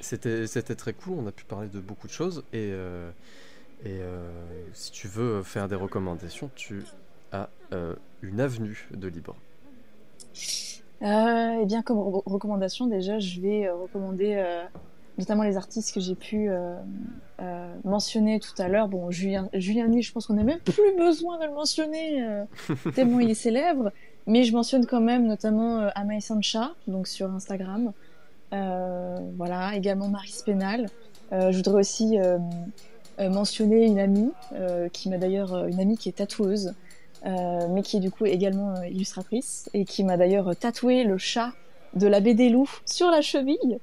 C'était 0.00 0.46
très 0.76 0.92
cool, 0.92 1.14
on 1.18 1.26
a 1.26 1.32
pu 1.32 1.44
parler 1.44 1.68
de 1.68 1.80
beaucoup 1.80 2.06
de 2.06 2.12
choses 2.12 2.44
et, 2.52 2.70
euh, 2.72 3.10
et 3.84 3.88
euh, 4.00 4.28
si 4.74 4.90
tu 4.92 5.08
veux 5.08 5.42
faire 5.42 5.68
des 5.68 5.74
recommandations, 5.76 6.50
tu 6.54 6.82
as 7.32 7.48
euh, 7.72 7.94
une 8.22 8.40
avenue 8.40 8.88
de 8.94 9.08
libre. 9.08 9.36
Et 11.02 11.64
bien, 11.64 11.82
comme 11.82 11.96
re- 11.98 12.22
recommandation, 12.26 12.86
déjà, 12.86 13.18
je 13.18 13.40
vais 13.40 13.70
recommander 13.70 14.44
notamment 15.16 15.44
les 15.44 15.56
artistes 15.56 15.94
que 15.94 16.00
j'ai 16.00 16.14
pu 16.14 16.50
mentionner 17.84 18.38
tout 18.38 18.60
à 18.60 18.68
l'heure. 18.68 18.88
Bon, 18.88 19.10
Julien, 19.10 19.48
Julien 19.54 19.88
je 19.98 20.12
pense 20.12 20.26
qu'on 20.26 20.34
n'a 20.34 20.44
même 20.44 20.60
plus 20.60 20.94
besoin 20.98 21.38
de 21.38 21.44
le 21.46 21.54
mentionner, 21.54 22.22
tellement 22.94 23.20
il 23.20 23.30
est 23.30 23.34
célèbre. 23.34 23.92
Mais 24.26 24.44
je 24.44 24.52
mentionne 24.52 24.86
quand 24.86 25.00
même 25.00 25.26
notamment 25.26 25.80
euh, 25.80 26.20
Sancha, 26.20 26.72
donc 26.86 27.06
sur 27.06 27.30
Instagram. 27.30 27.92
Euh, 28.52 29.18
voilà, 29.36 29.74
également 29.74 30.08
Marie 30.08 30.30
Spénal. 30.30 30.86
Euh, 31.32 31.52
je 31.52 31.56
voudrais 31.58 31.80
aussi 31.80 32.18
euh, 32.18 32.38
mentionner 33.18 33.86
une 33.86 33.98
amie, 33.98 34.32
qui 34.92 35.08
m'a 35.08 35.18
d'ailleurs, 35.18 35.66
une 35.66 35.80
amie 35.80 35.96
qui 35.96 36.08
est 36.08 36.12
tatoueuse, 36.12 36.74
mais 37.24 37.82
qui 37.82 37.98
est 37.98 38.00
du 38.00 38.10
coup 38.10 38.26
également 38.26 38.82
illustratrice 38.82 39.68
et 39.74 39.84
qui 39.84 40.04
m'a 40.04 40.16
d'ailleurs 40.16 40.56
tatoué 40.56 41.04
le 41.04 41.18
chat 41.18 41.52
de 41.94 42.06
la 42.06 42.20
BD 42.20 42.48
Lou 42.48 42.68
sur 42.86 43.10
la 43.10 43.20
cheville. 43.20 43.78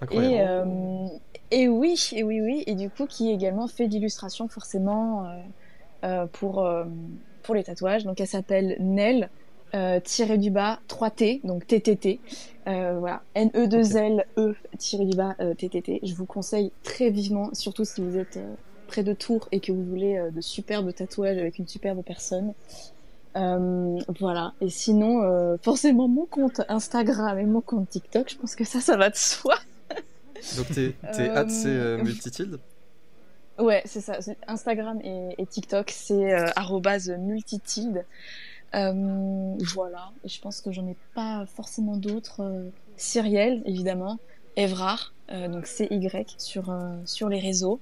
Incroyable. 0.00 0.34
Et, 0.34 0.40
euh, 0.40 1.06
et 1.50 1.68
oui, 1.68 2.10
et 2.12 2.22
oui, 2.22 2.40
oui, 2.40 2.64
et 2.66 2.74
du 2.74 2.90
coup 2.90 3.06
qui 3.06 3.30
également 3.30 3.68
fait 3.68 3.86
de 3.86 3.92
l'illustration 3.92 4.48
forcément 4.48 5.26
euh, 5.26 5.28
euh, 6.04 6.26
pour, 6.26 6.66
pour 7.42 7.54
les 7.54 7.64
tatouages. 7.64 8.04
Donc 8.04 8.20
elle 8.20 8.26
s'appelle 8.26 8.76
Nel. 8.80 9.30
Euh, 9.74 10.00
tiré 10.00 10.36
du 10.36 10.50
bas 10.50 10.80
3T, 10.88 11.40
donc 11.44 11.66
TTT. 11.66 12.20
Euh, 12.66 12.98
voilà, 12.98 13.22
N-E-2-L-E 13.34 14.54
tiré 14.76 15.06
du 15.06 15.16
bas 15.16 15.34
euh, 15.40 15.54
TTT. 15.54 16.00
Je 16.02 16.14
vous 16.14 16.26
conseille 16.26 16.72
très 16.82 17.08
vivement, 17.08 17.48
surtout 17.54 17.86
si 17.86 18.02
vous 18.02 18.18
êtes 18.18 18.36
euh, 18.36 18.54
près 18.86 19.02
de 19.02 19.14
Tours 19.14 19.48
et 19.50 19.60
que 19.60 19.72
vous 19.72 19.82
voulez 19.82 20.18
euh, 20.18 20.30
de 20.30 20.42
superbes 20.42 20.92
tatouages 20.94 21.38
avec 21.38 21.58
une 21.58 21.66
superbe 21.66 22.02
personne. 22.04 22.52
Euh, 23.36 23.98
voilà. 24.20 24.52
Et 24.60 24.68
sinon, 24.68 25.22
euh, 25.22 25.56
forcément 25.62 26.06
mon 26.06 26.26
compte 26.26 26.60
Instagram 26.68 27.38
et 27.38 27.46
mon 27.46 27.62
compte 27.62 27.88
TikTok, 27.88 28.30
je 28.30 28.36
pense 28.36 28.54
que 28.54 28.64
ça, 28.64 28.80
ça 28.80 28.98
va 28.98 29.08
de 29.08 29.16
soi. 29.16 29.54
Donc 30.56 30.66
t'es 30.74 30.94
t'es 31.14 31.30
hâte 31.30 31.50
c'est 31.50 31.96
multitilde 32.02 32.58
Ouais, 33.58 33.82
c'est 33.84 34.00
ça. 34.00 34.18
Instagram 34.46 35.00
et, 35.02 35.34
et 35.38 35.46
TikTok, 35.46 35.90
c'est 35.90 36.34
euh, 36.34 37.18
multitilde. 37.18 38.04
Euh, 38.74 39.54
voilà. 39.74 40.10
Je 40.24 40.38
pense 40.40 40.60
que 40.60 40.72
j'en 40.72 40.86
ai 40.86 40.96
pas 41.14 41.44
forcément 41.46 41.96
d'autres. 41.96 42.40
Euh, 42.42 42.68
Cyrielle, 42.96 43.62
évidemment. 43.66 44.18
Evrard, 44.56 45.14
euh, 45.30 45.48
donc 45.48 45.66
CY 45.66 46.08
sur, 46.38 46.70
euh, 46.70 46.94
sur 47.06 47.28
les 47.28 47.40
réseaux. 47.40 47.80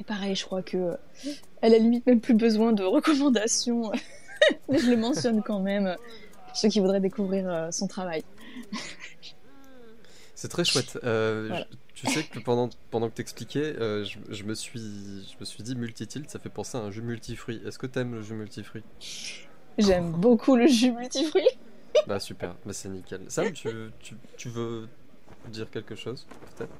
Et 0.00 0.04
pareil, 0.04 0.34
je 0.36 0.44
crois 0.44 0.62
que 0.62 0.96
à 1.62 1.68
la 1.68 1.78
limite 1.78 2.06
même 2.06 2.20
plus 2.20 2.34
besoin 2.34 2.72
de 2.72 2.84
recommandations. 2.84 3.90
Mais 4.68 4.78
je 4.78 4.90
le 4.90 4.96
mentionne 4.96 5.42
quand 5.42 5.60
même. 5.60 5.96
pour 6.46 6.56
Ceux 6.56 6.68
qui 6.68 6.78
voudraient 6.80 7.00
découvrir 7.00 7.68
son 7.72 7.86
travail. 7.88 8.22
C'est 10.34 10.48
très 10.48 10.64
chouette. 10.64 10.98
Voilà. 11.02 11.66
je- 11.70 11.76
tu 11.94 12.06
sais 12.06 12.22
que 12.22 12.38
pendant, 12.38 12.70
pendant 12.92 13.08
que 13.08 13.14
t'expliquais, 13.14 13.74
euh, 13.80 14.04
je, 14.04 14.18
je 14.30 14.44
me 14.44 14.54
suis, 14.54 14.78
je 14.78 15.34
me 15.40 15.44
suis 15.44 15.64
dit 15.64 15.74
multitilde, 15.74 16.30
ça 16.30 16.38
fait 16.38 16.48
penser 16.48 16.78
à 16.78 16.80
un 16.82 16.92
jeu 16.92 17.02
multifruit. 17.02 17.60
Est-ce 17.66 17.76
que 17.76 17.88
t'aimes 17.88 18.14
le 18.14 18.22
jeu 18.22 18.36
multifruit? 18.36 18.84
J'aime 19.78 20.12
beaucoup 20.16 20.56
le 20.56 20.66
jus 20.66 20.92
multifruit. 20.92 21.48
Bah 22.06 22.20
super, 22.20 22.54
bah 22.64 22.72
c'est 22.72 22.88
nickel. 22.88 23.22
Sam, 23.28 23.52
tu, 23.52 23.68
tu, 24.00 24.14
tu 24.36 24.48
veux 24.48 24.88
dire 25.48 25.70
quelque 25.70 25.94
chose 25.94 26.26
peut-être? 26.56 26.72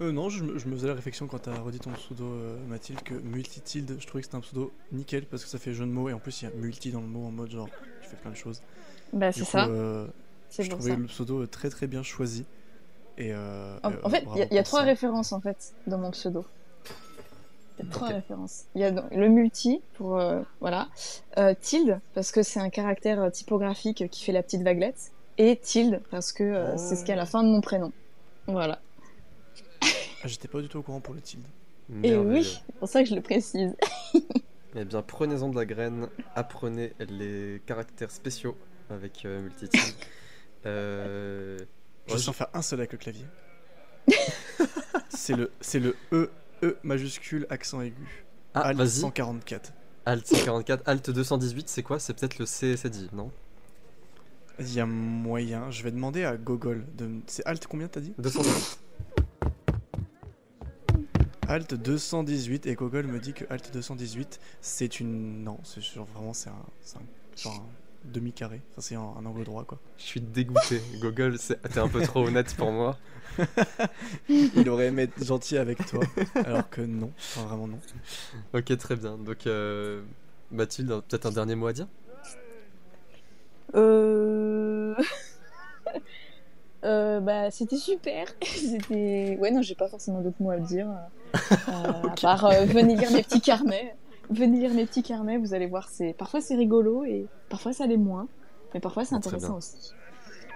Euh, 0.00 0.12
non, 0.12 0.30
je, 0.30 0.42
me- 0.44 0.58
je 0.58 0.66
me 0.66 0.74
faisais 0.76 0.88
la 0.88 0.94
réflexion 0.94 1.26
quand 1.26 1.40
t'as 1.40 1.58
redit 1.58 1.78
ton 1.78 1.90
pseudo, 1.92 2.24
euh, 2.24 2.56
Mathilde, 2.68 3.02
que 3.02 3.12
multitilde, 3.14 3.96
je 4.00 4.06
trouvais 4.06 4.22
que 4.22 4.26
c'était 4.26 4.36
un 4.36 4.40
pseudo 4.40 4.72
nickel 4.92 5.26
parce 5.26 5.44
que 5.44 5.50
ça 5.50 5.58
fait 5.58 5.74
jeu 5.74 5.84
de 5.84 5.90
mots 5.90 6.08
et 6.08 6.14
en 6.14 6.18
plus 6.18 6.40
il 6.40 6.46
y 6.46 6.48
a 6.48 6.54
multi 6.54 6.90
dans 6.90 7.02
le 7.02 7.06
mot 7.06 7.26
en 7.26 7.30
mode 7.30 7.50
genre 7.50 7.68
tu 8.02 8.08
fais 8.08 8.16
plein 8.16 8.30
de 8.30 8.36
choses. 8.36 8.62
Bah, 9.12 9.30
c'est 9.32 9.44
ça. 9.44 9.66
euh, 9.66 10.06
je 10.58 10.68
trouvais 10.70 10.92
ça. 10.92 10.96
le 10.96 11.04
pseudo 11.06 11.42
euh, 11.42 11.46
très 11.46 11.68
très 11.68 11.86
bien 11.86 12.02
choisi. 12.02 12.46
Et 13.18 13.34
euh, 13.34 13.76
En, 13.82 13.90
euh, 13.90 13.96
en 14.02 14.08
fait, 14.08 14.24
il 14.36 14.46
y 14.50 14.54
y, 14.54 14.58
a 14.58 14.62
trois 14.62 14.82
références 14.82 15.32
en 15.32 15.40
fait 15.40 15.74
dans 15.86 15.98
mon 15.98 16.10
pseudo. 16.12 16.46
Il 17.80 17.86
y 17.86 17.88
a 17.88 17.92
trois 17.92 18.08
références. 18.08 18.64
Il 18.74 18.80
y 18.80 18.84
a 18.84 18.90
donc 18.90 19.04
le 19.10 19.28
multi 19.28 19.80
pour 19.94 20.18
euh, 20.18 20.40
voilà, 20.60 20.88
euh, 21.38 21.54
tilde 21.60 22.00
parce 22.14 22.32
que 22.32 22.42
c'est 22.42 22.60
un 22.60 22.70
caractère 22.70 23.22
euh, 23.22 23.30
typographique 23.30 24.08
qui 24.10 24.24
fait 24.24 24.32
la 24.32 24.42
petite 24.42 24.62
vaguelette 24.62 25.12
et 25.38 25.56
tilde 25.56 26.02
parce 26.10 26.32
que 26.32 26.44
euh, 26.44 26.76
c'est 26.76 26.96
ce 26.96 27.04
qui 27.04 27.10
est 27.10 27.14
à 27.14 27.16
la 27.16 27.26
fin 27.26 27.42
de 27.42 27.48
mon 27.48 27.60
prénom. 27.60 27.92
Voilà. 28.46 28.80
Ah, 29.82 30.26
J'étais 30.26 30.48
pas 30.48 30.60
du 30.60 30.68
tout 30.68 30.78
au 30.78 30.82
courant 30.82 31.00
pour 31.00 31.14
le 31.14 31.20
tilde. 31.20 31.46
Et 32.02 32.14
oui, 32.16 32.44
c'est 32.44 32.74
pour 32.76 32.88
ça 32.88 33.02
que 33.02 33.08
je 33.08 33.14
le 33.14 33.22
précise. 33.22 33.74
Eh 34.76 34.84
bien, 34.84 35.02
prenez-en 35.02 35.48
de 35.48 35.56
la 35.56 35.64
graine, 35.64 36.08
apprenez 36.36 36.92
les 37.00 37.60
caractères 37.66 38.12
spéciaux 38.12 38.56
avec 38.88 39.24
euh, 39.24 39.40
multitilde. 39.42 39.94
Euh... 40.66 41.58
Je 42.06 42.18
sais 42.18 42.28
en 42.28 42.34
faire 42.34 42.50
un 42.52 42.60
seul 42.60 42.80
avec 42.80 42.92
le 42.92 42.98
clavier. 42.98 43.24
c'est 45.08 45.34
le 45.34 45.50
c'est 45.62 45.78
le 45.78 45.96
E 46.12 46.30
E 46.62 46.76
majuscule 46.82 47.46
accent 47.50 47.80
aigu. 47.80 48.24
Ah, 48.54 48.60
Alt 48.60 48.78
vas-y. 48.78 49.00
144. 49.00 49.72
Alt 50.06 50.26
144, 50.26 50.82
Alt 50.88 51.10
218, 51.10 51.68
c'est 51.68 51.82
quoi? 51.82 51.98
C'est 51.98 52.14
peut-être 52.14 52.38
le 52.38 52.44
CSDI, 52.44 53.10
non? 53.12 53.30
Il 54.58 54.72
y 54.74 54.80
a 54.80 54.86
moyen. 54.86 55.70
Je 55.70 55.82
vais 55.82 55.90
demander 55.90 56.24
à 56.24 56.36
Gogol 56.36 56.84
de. 56.96 57.08
C'est 57.26 57.46
Alt 57.46 57.66
combien 57.66 57.88
t'as 57.88 58.00
dit? 58.00 58.12
218. 58.18 58.80
Alt 61.48 61.74
218 61.74 62.66
et 62.66 62.74
Gogol 62.74 63.06
me 63.06 63.18
dit 63.18 63.32
que 63.32 63.44
Alt 63.50 63.72
218 63.72 64.38
c'est 64.60 65.00
une 65.00 65.42
non 65.42 65.58
c'est 65.64 65.80
genre 65.80 66.06
vraiment 66.06 66.32
c'est 66.32 66.48
un, 66.48 66.64
c'est 66.80 66.98
un 66.98 67.02
genre 67.36 67.54
un 67.54 67.79
demi 68.04 68.32
carré. 68.32 68.60
Enfin 68.72 68.80
c'est 68.80 68.94
un, 68.94 69.00
un 69.18 69.26
angle 69.26 69.44
droit 69.44 69.64
quoi. 69.64 69.78
Je 69.98 70.04
suis 70.04 70.20
dégoûté. 70.20 70.80
Google, 71.00 71.38
c'est- 71.38 71.60
t'es 71.62 71.78
un 71.80 71.88
peu 71.88 72.00
trop 72.02 72.26
honnête 72.26 72.54
pour 72.56 72.70
moi. 72.72 72.96
Il 74.28 74.68
aurait 74.68 74.86
aimé 74.86 75.02
être 75.02 75.24
gentil 75.24 75.56
avec 75.58 75.84
toi 75.86 76.00
alors 76.44 76.68
que 76.68 76.80
non. 76.80 77.12
Enfin 77.18 77.46
vraiment 77.46 77.68
non. 77.68 77.78
Ok, 78.54 78.76
très 78.76 78.96
bien. 78.96 79.16
Donc, 79.16 79.46
euh, 79.46 80.02
Mathilde, 80.50 80.88
peut-être 81.08 81.26
un 81.26 81.30
dernier 81.30 81.54
mot 81.54 81.68
à 81.68 81.72
dire? 81.72 81.86
Euh... 83.74 84.94
euh, 86.84 87.20
bah, 87.20 87.50
c'était 87.50 87.76
super. 87.76 88.26
C'était. 88.42 89.36
Ouais, 89.40 89.50
non, 89.50 89.62
j'ai 89.62 89.74
pas 89.74 89.88
forcément 89.88 90.20
d'autres 90.20 90.40
mots 90.40 90.50
à 90.50 90.58
dire. 90.58 90.88
Euh, 91.34 91.38
À 91.68 92.14
part 92.20 92.44
euh, 92.46 92.64
venez 92.64 92.96
lire 92.96 93.12
mes 93.12 93.22
petits 93.22 93.40
carnets. 93.40 93.94
Venez 94.30 94.60
lire 94.60 94.74
mes 94.74 94.86
petits 94.86 95.02
carnets, 95.02 95.38
vous 95.38 95.54
allez 95.54 95.66
voir. 95.66 95.88
C'est 95.88 96.12
parfois 96.16 96.40
c'est 96.40 96.54
rigolo 96.56 97.04
et 97.04 97.26
parfois 97.48 97.72
ça 97.72 97.86
l'est 97.86 97.96
moins, 97.96 98.28
mais 98.74 98.80
parfois 98.80 99.04
c'est 99.04 99.14
intéressant 99.16 99.48
bien. 99.48 99.56
aussi. 99.56 99.92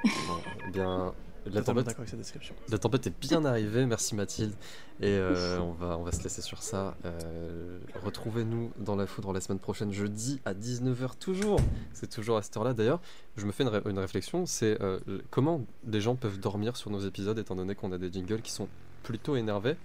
Bon, 0.05 0.35
eh 0.69 0.71
bien, 0.71 1.13
la 1.47 1.63
tempête, 1.63 1.85
d'accord 1.87 2.01
avec 2.01 2.09
cette 2.11 2.19
description. 2.21 2.55
la 2.71 2.79
tempête 2.79 3.07
est 3.09 3.19
bien 3.21 3.45
arrivée. 3.45 3.85
Merci 3.87 4.15
Mathilde. 4.15 4.53
Et 5.01 5.07
euh, 5.09 5.59
on, 5.61 5.73
va, 5.73 5.99
on 5.99 6.05
va 6.05 6.13
se 6.13 6.23
laisser 6.23 6.41
sur 6.41 6.63
ça. 6.63 6.95
Euh, 7.05 7.79
Retrouvez-nous 8.05 8.71
dans 8.79 8.95
la 8.97 9.07
foudre 9.07 9.33
la 9.33 9.41
semaine 9.41 9.59
prochaine, 9.59 9.93
jeudi 9.93 10.41
à 10.45 10.55
19h 10.55 11.17
toujours. 11.19 11.59
C'est 11.93 12.09
toujours 12.09 12.37
à 12.37 12.43
cette 12.43 12.57
heure-là. 12.57 12.75
D'ailleurs, 12.75 13.01
je 13.37 13.45
me 13.45 13.51
fais 13.53 13.65
une, 13.65 13.71
ré- 13.71 13.83
une 13.87 13.99
réflexion 13.99 14.47
c'est 14.47 14.81
euh, 14.83 15.01
comment 15.31 15.63
des 15.83 16.01
gens 16.01 16.15
peuvent 16.15 16.39
dormir 16.39 16.77
sur 16.77 16.91
nos 16.91 17.01
épisodes 17.01 17.39
étant 17.39 17.57
donné 17.57 17.75
qu'on 17.75 17.91
a 17.93 17.99
des 17.99 18.13
jingles 18.13 18.41
qui 18.43 18.53
sont 18.53 18.69
plutôt 19.03 19.35
énervés. 19.37 19.77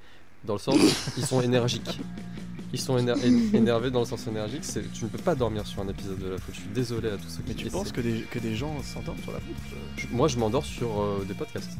Dans 0.46 0.54
le 0.54 0.60
sens, 0.60 0.78
ils 1.18 1.26
sont 1.26 1.42
énergiques. 1.42 2.00
Ils 2.72 2.80
sont 2.80 2.98
éner- 2.98 3.14
énervés 3.56 3.90
dans 3.92 4.02
le 4.02 4.06
sens 4.06 4.28
énergique. 4.28 4.64
C'est, 4.64 4.92
tu 4.94 5.06
ne 5.06 5.10
peux 5.10 5.18
pas 5.18 5.36
dormir 5.36 5.66
sur 5.66 5.82
un 5.82 5.88
épisode 5.88 6.20
de 6.20 6.30
la 6.30 6.38
faute. 6.38 6.54
Je 6.56 6.60
suis 6.62 6.70
désolé 6.70 7.10
à 7.10 7.18
tous 7.18 7.30
ceux 7.30 7.42
qui 7.44 7.50
Mais 7.50 7.56
tu 7.56 7.70
penses 7.70 7.92
que 7.92 8.02
des, 8.02 8.22
que 8.30 8.38
des 8.40 8.56
gens 8.56 8.76
s'endorment 8.84 9.22
sur 9.24 9.32
la 9.32 9.40
Je- 9.98 10.02
Je- 10.04 10.08
Moi, 10.14 10.28
je 10.28 10.38
m'endors 10.38 10.66
sur 10.66 11.02
euh, 11.02 11.26
des 11.28 11.34
podcasts. 11.34 11.72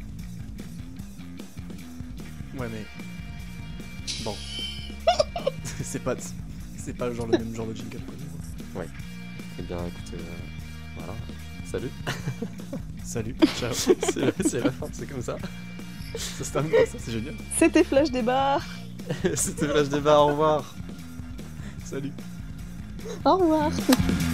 Ouais 2.58 2.68
mais 2.70 2.84
bon 4.24 4.36
c'est 5.82 6.02
pas 6.02 6.14
c'est 6.76 6.92
pas 6.92 7.08
le 7.08 7.14
genre 7.14 7.26
le 7.26 7.38
même 7.38 7.54
genre 7.54 7.66
de 7.66 7.74
jingle 7.74 7.90
que 7.98 8.76
nous. 8.76 8.82
Eh 9.58 9.62
bien, 9.62 9.78
écoutez, 9.86 10.16
euh, 10.16 10.96
voilà. 10.96 11.14
Salut. 11.70 11.90
Salut 13.04 13.34
ciao. 13.58 13.72
c'est, 13.72 14.16
la, 14.20 14.32
c'est 14.44 14.60
la 14.64 14.70
fin, 14.72 14.86
c'est 14.92 15.06
comme 15.06 15.22
ça. 15.22 15.36
ça 16.16 16.44
se 16.44 16.50
termine 16.52 16.72
comme 16.72 16.86
ça 16.86 16.98
c'est 16.98 17.12
génial. 17.12 17.34
C'était 17.58 17.84
Flash 17.84 18.10
Débat. 18.10 18.58
C'était 19.34 19.68
Flash 19.68 19.88
Débat, 19.88 20.20
au 20.20 20.26
revoir. 20.28 20.74
Salut. 21.90 22.12
Au 23.24 23.36
revoir. 23.36 23.72